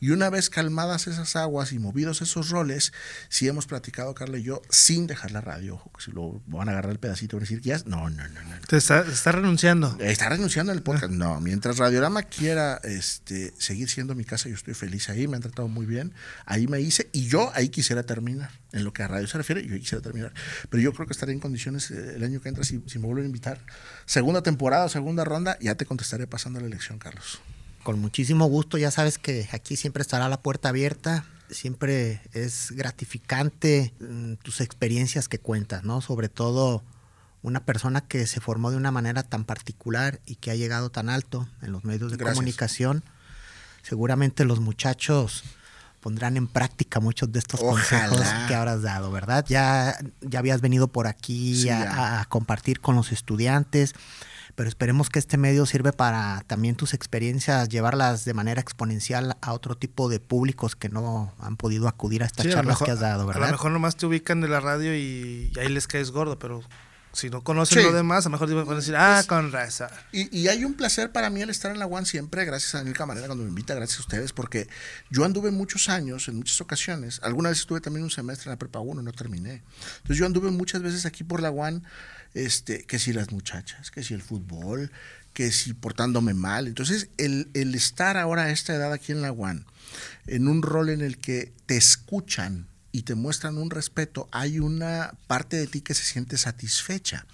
Y 0.00 0.10
una 0.10 0.30
vez 0.30 0.50
calmadas 0.50 1.06
esas 1.08 1.34
aguas 1.36 1.72
y 1.72 1.78
movidos 1.78 2.22
esos 2.22 2.50
roles, 2.50 2.92
si 3.28 3.48
hemos 3.48 3.66
platicado, 3.66 4.14
Carlos 4.14 4.40
y 4.40 4.44
yo, 4.44 4.62
sin 4.70 5.06
dejar 5.06 5.32
la 5.32 5.40
radio. 5.40 5.74
Ojo, 5.74 5.90
si 5.98 6.12
lo 6.12 6.40
van 6.46 6.68
a 6.68 6.72
agarrar 6.72 6.92
el 6.92 6.98
pedacito 6.98 7.36
y 7.36 7.40
decir 7.40 7.60
que 7.60 7.70
ya. 7.70 7.78
No, 7.86 8.08
no, 8.08 8.28
no. 8.28 8.42
no. 8.42 8.60
Te 8.68 8.76
está, 8.76 9.00
está 9.00 9.32
renunciando. 9.32 9.96
Está 9.98 10.28
renunciando 10.28 10.72
al 10.72 10.82
podcast. 10.82 11.12
No, 11.12 11.40
mientras 11.40 11.78
Radiorama 11.78 12.22
quiera 12.22 12.80
este, 12.84 13.52
seguir 13.58 13.88
siendo 13.88 14.14
mi 14.14 14.24
casa, 14.24 14.48
yo 14.48 14.54
estoy 14.54 14.74
feliz 14.74 15.08
ahí, 15.08 15.26
me 15.26 15.36
han 15.36 15.42
tratado 15.42 15.68
muy 15.68 15.86
bien. 15.86 16.14
Ahí 16.44 16.66
me 16.68 16.80
hice 16.80 17.10
y 17.16 17.28
yo 17.28 17.50
ahí 17.54 17.70
quisiera 17.70 18.02
terminar. 18.02 18.50
En 18.72 18.84
lo 18.84 18.92
que 18.92 19.02
a 19.02 19.08
radio 19.08 19.26
se 19.26 19.38
refiere, 19.38 19.66
yo 19.66 19.74
quisiera 19.78 20.02
terminar. 20.02 20.34
Pero 20.68 20.82
yo 20.82 20.92
creo 20.92 21.06
que 21.06 21.14
estaré 21.14 21.32
en 21.32 21.40
condiciones 21.40 21.90
eh, 21.90 22.16
el 22.16 22.22
año 22.22 22.42
que 22.42 22.50
entra 22.50 22.62
si, 22.62 22.82
si 22.86 22.98
me 22.98 23.06
vuelven 23.06 23.24
a 23.24 23.26
invitar. 23.28 23.58
Segunda 24.04 24.42
temporada, 24.42 24.90
segunda 24.90 25.24
ronda, 25.24 25.56
ya 25.62 25.76
te 25.76 25.86
contestaré 25.86 26.26
pasando 26.26 26.60
la 26.60 26.66
elección, 26.66 26.98
Carlos. 26.98 27.40
Con 27.82 27.98
muchísimo 28.00 28.44
gusto, 28.44 28.76
ya 28.76 28.90
sabes 28.90 29.16
que 29.16 29.48
aquí 29.52 29.76
siempre 29.76 30.02
estará 30.02 30.28
la 30.28 30.42
puerta 30.42 30.68
abierta. 30.68 31.24
Siempre 31.48 32.20
es 32.34 32.72
gratificante 32.72 33.94
mm, 33.98 34.34
tus 34.34 34.60
experiencias 34.60 35.26
que 35.26 35.38
cuentas, 35.38 35.84
¿no? 35.84 36.02
Sobre 36.02 36.28
todo 36.28 36.84
una 37.40 37.64
persona 37.64 38.02
que 38.02 38.26
se 38.26 38.40
formó 38.42 38.70
de 38.70 38.76
una 38.76 38.90
manera 38.90 39.22
tan 39.22 39.46
particular 39.46 40.20
y 40.26 40.34
que 40.34 40.50
ha 40.50 40.54
llegado 40.54 40.90
tan 40.90 41.08
alto 41.08 41.48
en 41.62 41.72
los 41.72 41.82
medios 41.82 42.10
de 42.10 42.18
Gracias. 42.18 42.34
comunicación. 42.34 43.04
Seguramente 43.82 44.44
los 44.44 44.60
muchachos 44.60 45.44
pondrán 46.06 46.36
en 46.36 46.46
práctica 46.46 47.00
muchos 47.00 47.32
de 47.32 47.40
estos 47.40 47.60
Ojalá. 47.60 48.08
consejos 48.08 48.26
que 48.46 48.54
habrás 48.54 48.80
dado, 48.82 49.10
¿verdad? 49.10 49.44
Ya, 49.48 49.98
ya 50.20 50.38
habías 50.38 50.60
venido 50.60 50.86
por 50.86 51.08
aquí 51.08 51.62
Sí, 51.62 51.68
a, 51.68 52.20
a 52.20 52.24
compartir 52.26 52.78
con 52.80 52.94
los 52.94 53.10
estudiantes, 53.10 53.92
pero 54.54 54.68
esperemos 54.68 55.10
que 55.10 55.18
este 55.18 55.36
medio 55.36 55.66
sirve 55.66 55.92
para 55.92 56.44
también 56.46 56.76
tus 56.76 56.94
experiencias, 56.94 57.68
llevarlas 57.70 58.24
de 58.24 58.34
manera 58.34 58.60
exponencial 58.60 59.36
a 59.40 59.52
otro 59.52 59.74
tipo 59.76 60.08
de 60.08 60.20
públicos 60.20 60.76
que 60.76 60.88
no 60.88 61.34
han 61.40 61.56
podido 61.56 61.88
acudir 61.88 62.22
a 62.22 62.26
estas 62.26 62.44
Sí, 62.44 62.52
a 62.52 62.54
charlas 62.54 62.74
mejor- 62.74 62.86
que 62.86 62.92
has 62.92 63.00
dado, 63.00 63.22
A 63.22 63.26
¿verdad? 63.26 63.46
lo 63.46 63.50
mejor 63.50 63.72
nomás 63.72 63.96
te 63.96 64.06
ubican 64.06 64.40
de 64.40 64.46
la 64.48 64.60
radio 64.60 64.94
y, 64.94 65.50
y 65.52 65.58
ahí 65.58 65.68
les 65.68 65.88
caes 65.88 66.12
gordo, 66.12 66.38
pero 66.38 66.62
si 67.16 67.30
no 67.30 67.42
conocen 67.42 67.78
Sí. 67.78 67.84
lo 67.84 67.92
demás, 67.92 68.26
a 68.26 68.28
lo 68.28 68.38
mejor 68.38 68.54
van 68.66 68.74
a 68.76 68.80
decir, 68.80 68.94
ah, 68.96 69.24
con 69.26 69.50
raza. 69.50 69.90
Y, 70.12 70.36
y 70.36 70.48
hay 70.48 70.64
un 70.64 70.74
placer 70.74 71.10
para 71.12 71.30
mí 71.30 71.42
el 71.42 71.50
estar 71.50 71.70
en 71.72 71.78
la 71.78 71.86
UAN 71.86 72.06
siempre, 72.06 72.44
gracias 72.44 72.74
a 72.74 72.78
Daniel 72.78 72.96
Camarena 72.96 73.26
cuando 73.26 73.44
me 73.44 73.50
invita, 73.50 73.74
gracias 73.74 73.98
a 73.98 74.02
ustedes, 74.02 74.32
porque 74.32 74.68
yo 75.10 75.24
anduve 75.24 75.50
muchos 75.50 75.88
años, 75.88 76.28
en 76.28 76.36
muchas 76.36 76.60
ocasiones, 76.60 77.20
alguna 77.22 77.48
vez 77.48 77.60
estuve 77.60 77.80
también 77.80 78.04
un 78.04 78.10
semestre 78.10 78.48
en 78.48 78.52
la 78.52 78.58
prepa 78.58 78.80
1, 78.80 79.02
no 79.02 79.12
terminé. 79.12 79.62
Entonces 79.96 80.18
yo 80.18 80.26
anduve 80.26 80.50
muchas 80.50 80.82
veces 80.82 81.06
aquí 81.06 81.24
por 81.24 81.40
la 81.40 81.50
UAN, 81.50 81.82
este, 82.34 82.84
que 82.84 82.98
si 82.98 83.12
las 83.12 83.32
muchachas, 83.32 83.90
que 83.90 84.02
si 84.02 84.12
el 84.14 84.20
fútbol, 84.22 84.92
que 85.32 85.50
si 85.52 85.72
portándome 85.74 86.34
mal. 86.34 86.66
Entonces 86.66 87.08
el, 87.16 87.48
el 87.54 87.74
estar 87.74 88.16
ahora 88.16 88.44
a 88.44 88.50
esta 88.50 88.74
edad 88.74 88.92
aquí 88.92 89.12
en 89.12 89.22
la 89.22 89.32
UAN, 89.32 89.64
en 90.26 90.48
un 90.48 90.62
rol 90.62 90.90
en 90.90 91.00
el 91.00 91.18
que 91.18 91.52
te 91.66 91.76
escuchan 91.78 92.68
y 92.96 93.02
te 93.02 93.14
muestran 93.14 93.58
un 93.58 93.68
respeto, 93.68 94.26
hay 94.32 94.58
una 94.58 95.12
parte 95.26 95.58
de 95.58 95.66
ti 95.66 95.82
que 95.82 95.92
se 95.92 96.02
siente 96.02 96.38
satisfecha. 96.38 97.26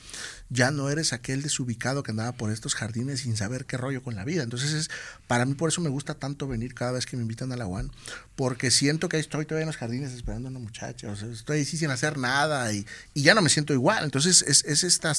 Ya 0.51 0.73
no 0.73 0.91
eres 0.91 1.13
aquel 1.13 1.41
desubicado 1.41 2.03
que 2.03 2.11
andaba 2.11 2.33
por 2.33 2.51
estos 2.51 2.75
jardines 2.75 3.21
sin 3.21 3.37
saber 3.37 3.65
qué 3.65 3.77
rollo 3.77 4.03
con 4.03 4.17
la 4.17 4.25
vida. 4.25 4.43
Entonces, 4.43 4.73
es, 4.73 4.91
para 5.29 5.45
mí 5.45 5.55
por 5.55 5.69
eso 5.69 5.81
me 5.81 5.89
gusta 5.89 6.15
tanto 6.15 6.49
venir 6.49 6.75
cada 6.75 6.91
vez 6.91 7.07
que 7.07 7.17
me 7.17 7.23
invitan 7.23 7.53
a 7.53 7.57
la 7.57 7.69
UAN, 7.69 7.93
porque 8.35 8.73
siento 8.73 9.09
que 9.09 9.21
estoy 9.21 9.47
todavía 9.47 9.63
en 9.63 9.69
los 9.69 9.77
jardines 9.77 10.11
esperando 10.11 10.49
a 10.49 10.51
una 10.51 10.59
muchacha, 10.59 11.09
o 11.13 11.15
sea, 11.15 11.29
estoy 11.29 11.59
ahí 11.59 11.65
sí 11.65 11.77
sin 11.77 11.93
hacer 11.93 12.19
nada 12.19 12.73
y, 12.73 12.85
ya 13.15 13.33
no 13.33 13.41
me 13.41 13.49
siento 13.49 13.73
igual. 13.73 14.03
Entonces, 14.03 14.43
es, 14.43 14.65
es 14.65 14.83
esta 14.83 15.13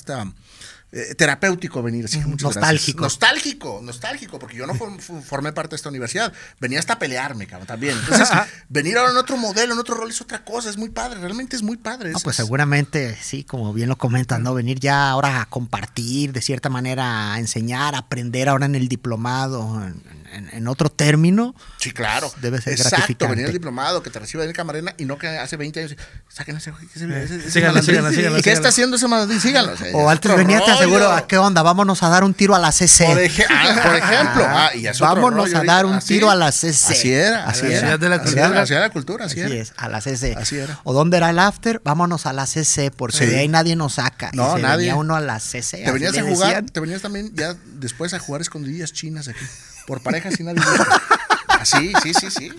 eh, 0.96 1.16
terapéutico 1.16 1.82
venir. 1.82 2.06
Así 2.06 2.20
que 2.20 2.26
muchas 2.26 2.54
gracias. 2.56 2.62
Nostálgico. 2.62 3.02
Nostálgico, 3.04 3.80
nostálgico, 3.84 4.40
porque 4.40 4.56
yo 4.58 4.68
no 4.68 4.74
form- 4.76 5.00
formé 5.24 5.52
parte 5.52 5.72
de 5.72 5.76
esta 5.78 5.90
universidad. 5.90 6.32
Venía 6.60 6.78
hasta 6.80 6.94
a 6.94 7.00
pelearme, 7.00 7.48
cabrón, 7.48 7.66
también. 7.68 7.98
Entonces, 7.98 8.30
venir 8.70 8.98
ahora 8.98 9.12
en 9.12 9.18
otro 9.18 9.36
modelo, 9.38 9.74
en 9.74 9.80
otro 9.80 9.96
rol, 9.96 10.10
es 10.12 10.22
otra 10.22 10.44
cosa, 10.46 10.70
es 10.70 10.78
muy 10.78 10.90
padre, 10.90 11.20
realmente 11.20 11.56
es 11.56 11.64
muy 11.64 11.78
padre. 11.78 12.12
No, 12.12 12.18
es- 12.18 12.24
pues 12.24 12.38
es- 12.40 12.46
seguramente, 12.46 13.18
sí, 13.22 13.44
como 13.44 13.74
bien 13.74 13.90
lo 13.90 13.98
comentas, 13.98 14.40
¿no? 14.40 14.54
Venir 14.54 14.80
ya 14.80 15.10
ahora 15.10 15.42
a 15.42 15.46
compartir, 15.50 16.32
de 16.32 16.42
cierta 16.42 16.70
manera 16.70 17.34
a 17.34 17.40
enseñar, 17.40 17.96
a 17.96 18.00
aprender 18.00 18.48
ahora 18.50 18.66
en 18.68 18.76
el 18.76 18.88
diplomado, 18.88 19.82
en, 19.84 20.02
en- 20.34 20.50
en 20.54 20.68
otro 20.68 20.90
término. 20.90 21.56
Sí, 21.80 21.92
claro. 21.92 22.32
Debe 22.42 22.62
ser 22.62 22.74
Exacto, 22.74 22.98
gratificante. 22.98 23.36
venir 23.36 23.46
al 23.48 23.54
diplomado, 23.54 24.04
que 24.04 24.10
te 24.10 24.20
reciba 24.20 24.42
Daniel 24.44 24.56
Camarena 24.56 24.94
y 24.98 25.06
no 25.06 25.18
que 25.18 25.28
hace 25.28 25.58
20 25.58 25.80
años, 25.80 25.96
saquen 26.30 26.58
ese, 26.58 26.72
ese, 26.96 27.06
ese, 27.24 27.36
ese 27.38 27.52
síganlo, 27.52 27.82
síganlo, 27.82 28.12
síganlo, 28.12 28.40
¿Y 28.40 28.42
qué 28.42 28.52
está 28.52 28.70
haciendo 28.70 28.96
ese 28.98 29.08
malandrín? 29.08 29.40
Síganlo. 29.42 29.76
sea, 29.78 29.96
O 29.96 30.10
es 30.12 30.12
antes 30.12 30.36
venía, 30.38 30.60
rollo. 30.86 31.12
¿a 31.12 31.28
qué 31.28 31.38
onda? 31.38 31.62
Vámonos 31.64 32.02
a 32.04 32.10
dar 32.10 32.24
un 32.24 32.34
tiro 32.34 32.56
a 32.56 32.60
la 32.60 32.72
CC. 32.72 33.06
Por, 33.06 33.20
ej- 33.20 33.46
ah, 33.50 33.80
por 33.84 33.96
ejemplo. 33.96 34.46
Ah, 34.48 34.70
y 34.76 34.88
es 34.88 34.96
otro 35.02 35.16
Vámonos 35.16 35.52
rollo 35.52 35.58
a 35.60 35.64
dar 35.64 35.86
un 35.86 36.00
tiro 36.00 36.30
a 36.30 36.36
la 36.36 36.52
CC. 36.52 36.94
Así 36.94 37.12
era, 37.14 37.46
Así 37.46 37.66
era. 37.68 37.80
Ciudad 37.80 38.00
de 38.00 38.10
la 38.10 38.16
Así 38.16 38.24
Cultura. 38.26 38.46
era, 38.48 38.56
la 38.56 38.66
ciudad 38.66 38.82
de 38.82 38.88
la 38.88 38.94
cultura, 38.94 39.26
así, 39.26 39.42
Así 39.42 39.52
era. 39.54 39.62
es, 39.62 39.74
a 39.78 39.90
la 39.90 40.02
CC. 40.02 40.36
Así 40.40 40.58
era. 40.58 40.80
¿O 40.84 40.94
dónde 40.94 41.18
era 41.18 41.30
el 41.30 41.40
after? 41.40 41.82
Vámonos 41.84 42.26
a 42.26 42.34
la 42.34 42.46
CC, 42.46 42.92
porque 42.92 43.18
Sí. 43.18 43.26
de 43.26 43.40
ahí 43.40 43.48
nadie 43.48 43.76
nos 43.76 43.94
saca. 43.94 44.30
Y 44.34 44.38
No, 44.38 44.56
se 44.56 44.62
nadie. 44.62 44.78
venía 44.78 44.96
uno 44.96 45.16
a 45.16 45.20
la 45.22 45.40
CC. 45.40 45.84
Te 45.84 45.92
venías 45.92 46.18
a 46.18 46.22
jugar, 46.24 46.48
decían. 46.50 46.66
te 46.68 46.80
venías 46.80 47.02
también 47.02 47.32
ya 47.36 47.56
después 47.76 48.14
a 48.14 48.20
jugar 48.20 48.42
escondidillas 48.42 48.92
chinas 48.94 49.28
aquí. 49.28 49.40
Por 49.88 50.02
parejas 50.02 50.40
y 50.40 50.44
nadie. 50.44 50.62
Así, 51.48 51.94
sí, 52.04 52.14
sí, 52.14 52.32
sí. 52.32 52.52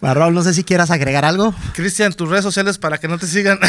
Raúl, 0.00 0.32
no 0.32 0.42
sé 0.44 0.54
si 0.54 0.62
quieras 0.62 0.90
agregar 0.92 1.24
algo. 1.24 1.52
Cristian, 1.74 2.12
tus 2.12 2.28
redes 2.28 2.44
sociales 2.44 2.78
para 2.78 2.98
que 2.98 3.08
no 3.08 3.18
te 3.18 3.26
sigan. 3.26 3.58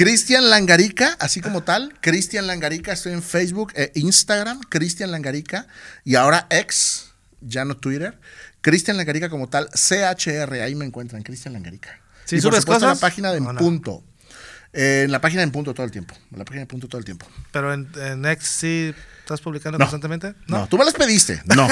Cristian 0.00 0.48
Langarica, 0.48 1.14
así 1.20 1.42
como 1.42 1.62
tal. 1.62 1.92
Cristian 2.00 2.46
Langarica, 2.46 2.90
estoy 2.90 3.12
en 3.12 3.22
Facebook 3.22 3.74
e 3.76 3.92
Instagram. 3.96 4.62
Cristian 4.62 5.10
Langarica. 5.10 5.66
Y 6.04 6.14
ahora 6.14 6.46
ex, 6.48 7.10
ya 7.42 7.66
no 7.66 7.76
Twitter. 7.76 8.18
Cristian 8.62 8.96
Langarica 8.96 9.28
como 9.28 9.50
tal. 9.50 9.68
CHR, 9.68 10.54
ahí 10.62 10.74
me 10.74 10.86
encuentran. 10.86 11.22
Cristian 11.22 11.52
Langarica. 11.52 12.00
¿Sí 12.24 12.36
y 12.36 12.40
por 12.40 12.52
subes 12.52 12.62
supuesto 12.62 12.86
en 12.86 12.90
cosas? 12.92 13.02
la 13.02 13.08
página 13.08 13.30
de 13.30 13.36
En. 13.36 13.56
Punto. 13.56 14.02
Eh, 14.72 15.02
en 15.04 15.12
la 15.12 15.20
página 15.20 15.40
de 15.40 15.48
En 15.48 15.52
Punto 15.52 15.74
todo 15.74 15.84
el 15.84 15.92
tiempo. 15.92 16.14
En 16.32 16.38
la 16.38 16.46
página 16.46 16.60
de 16.60 16.62
En 16.62 16.68
Punto 16.68 16.88
todo 16.88 16.98
el 16.98 17.04
tiempo. 17.04 17.26
Pero 17.52 17.74
en, 17.74 17.86
en 17.96 18.24
X 18.24 18.48
sí 18.48 18.94
estás 19.34 19.40
publicando 19.40 19.78
No. 19.78 19.84
constantemente. 19.84 20.34
No, 20.48 20.66
tú 20.66 20.76
me 20.76 20.84
las 20.84 20.94
pediste. 20.94 21.40
No. 21.46 21.68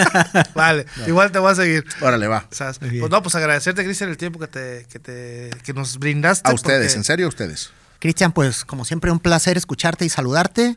Vale, 0.54 0.86
igual 1.06 1.32
te 1.32 1.38
voy 1.38 1.52
a 1.52 1.54
seguir. 1.54 1.84
Órale, 2.00 2.26
va. 2.28 2.46
Pues 2.48 3.10
no, 3.10 3.22
pues 3.22 3.34
agradecerte, 3.34 3.84
Cristian, 3.84 4.10
el 4.10 4.16
tiempo 4.16 4.38
que 4.38 4.46
te, 4.48 4.86
que 4.90 4.98
te 4.98 5.50
que 5.64 5.72
nos 5.72 5.98
brindaste. 5.98 6.48
A 6.50 6.54
ustedes, 6.54 6.88
porque- 6.88 6.98
en 6.98 7.04
serio, 7.04 7.26
a 7.26 7.28
ustedes. 7.30 7.70
Cristian, 7.98 8.32
pues 8.32 8.64
como 8.64 8.84
siempre 8.84 9.10
un 9.10 9.18
placer 9.20 9.56
escucharte 9.56 10.04
y 10.04 10.08
saludarte. 10.08 10.76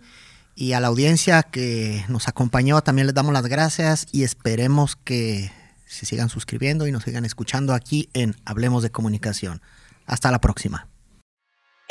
Y 0.56 0.74
a 0.74 0.80
la 0.80 0.88
audiencia 0.88 1.44
que 1.44 2.04
nos 2.10 2.28
acompañó 2.28 2.82
también 2.82 3.08
les 3.08 3.14
damos 3.16 3.34
las 3.34 3.46
gracias 3.48 4.08
y 4.12 4.24
esperemos 4.24 4.96
que 4.98 5.52
se 5.86 6.06
sigan 6.06 6.30
suscribiendo 6.30 6.88
y 6.88 6.92
nos 6.92 7.04
sigan 7.04 7.26
escuchando 7.26 7.74
aquí 7.74 8.10
en 8.14 8.36
Hablemos 8.46 8.84
de 8.84 8.92
Comunicación. 8.92 9.62
Hasta 10.06 10.30
la 10.32 10.42
próxima. 10.42 10.88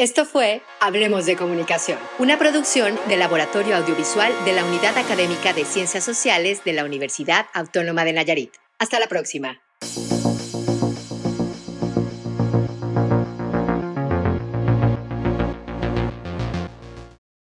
Esto 0.00 0.24
fue 0.24 0.62
Hablemos 0.80 1.26
de 1.26 1.36
Comunicación, 1.36 1.98
una 2.18 2.38
producción 2.38 2.98
del 3.10 3.18
Laboratorio 3.18 3.76
Audiovisual 3.76 4.32
de 4.46 4.54
la 4.54 4.64
Unidad 4.64 4.96
Académica 4.96 5.52
de 5.52 5.66
Ciencias 5.66 6.04
Sociales 6.04 6.64
de 6.64 6.72
la 6.72 6.86
Universidad 6.86 7.48
Autónoma 7.52 8.06
de 8.06 8.14
Nayarit. 8.14 8.54
Hasta 8.78 8.98
la 8.98 9.08
próxima. 9.08 9.60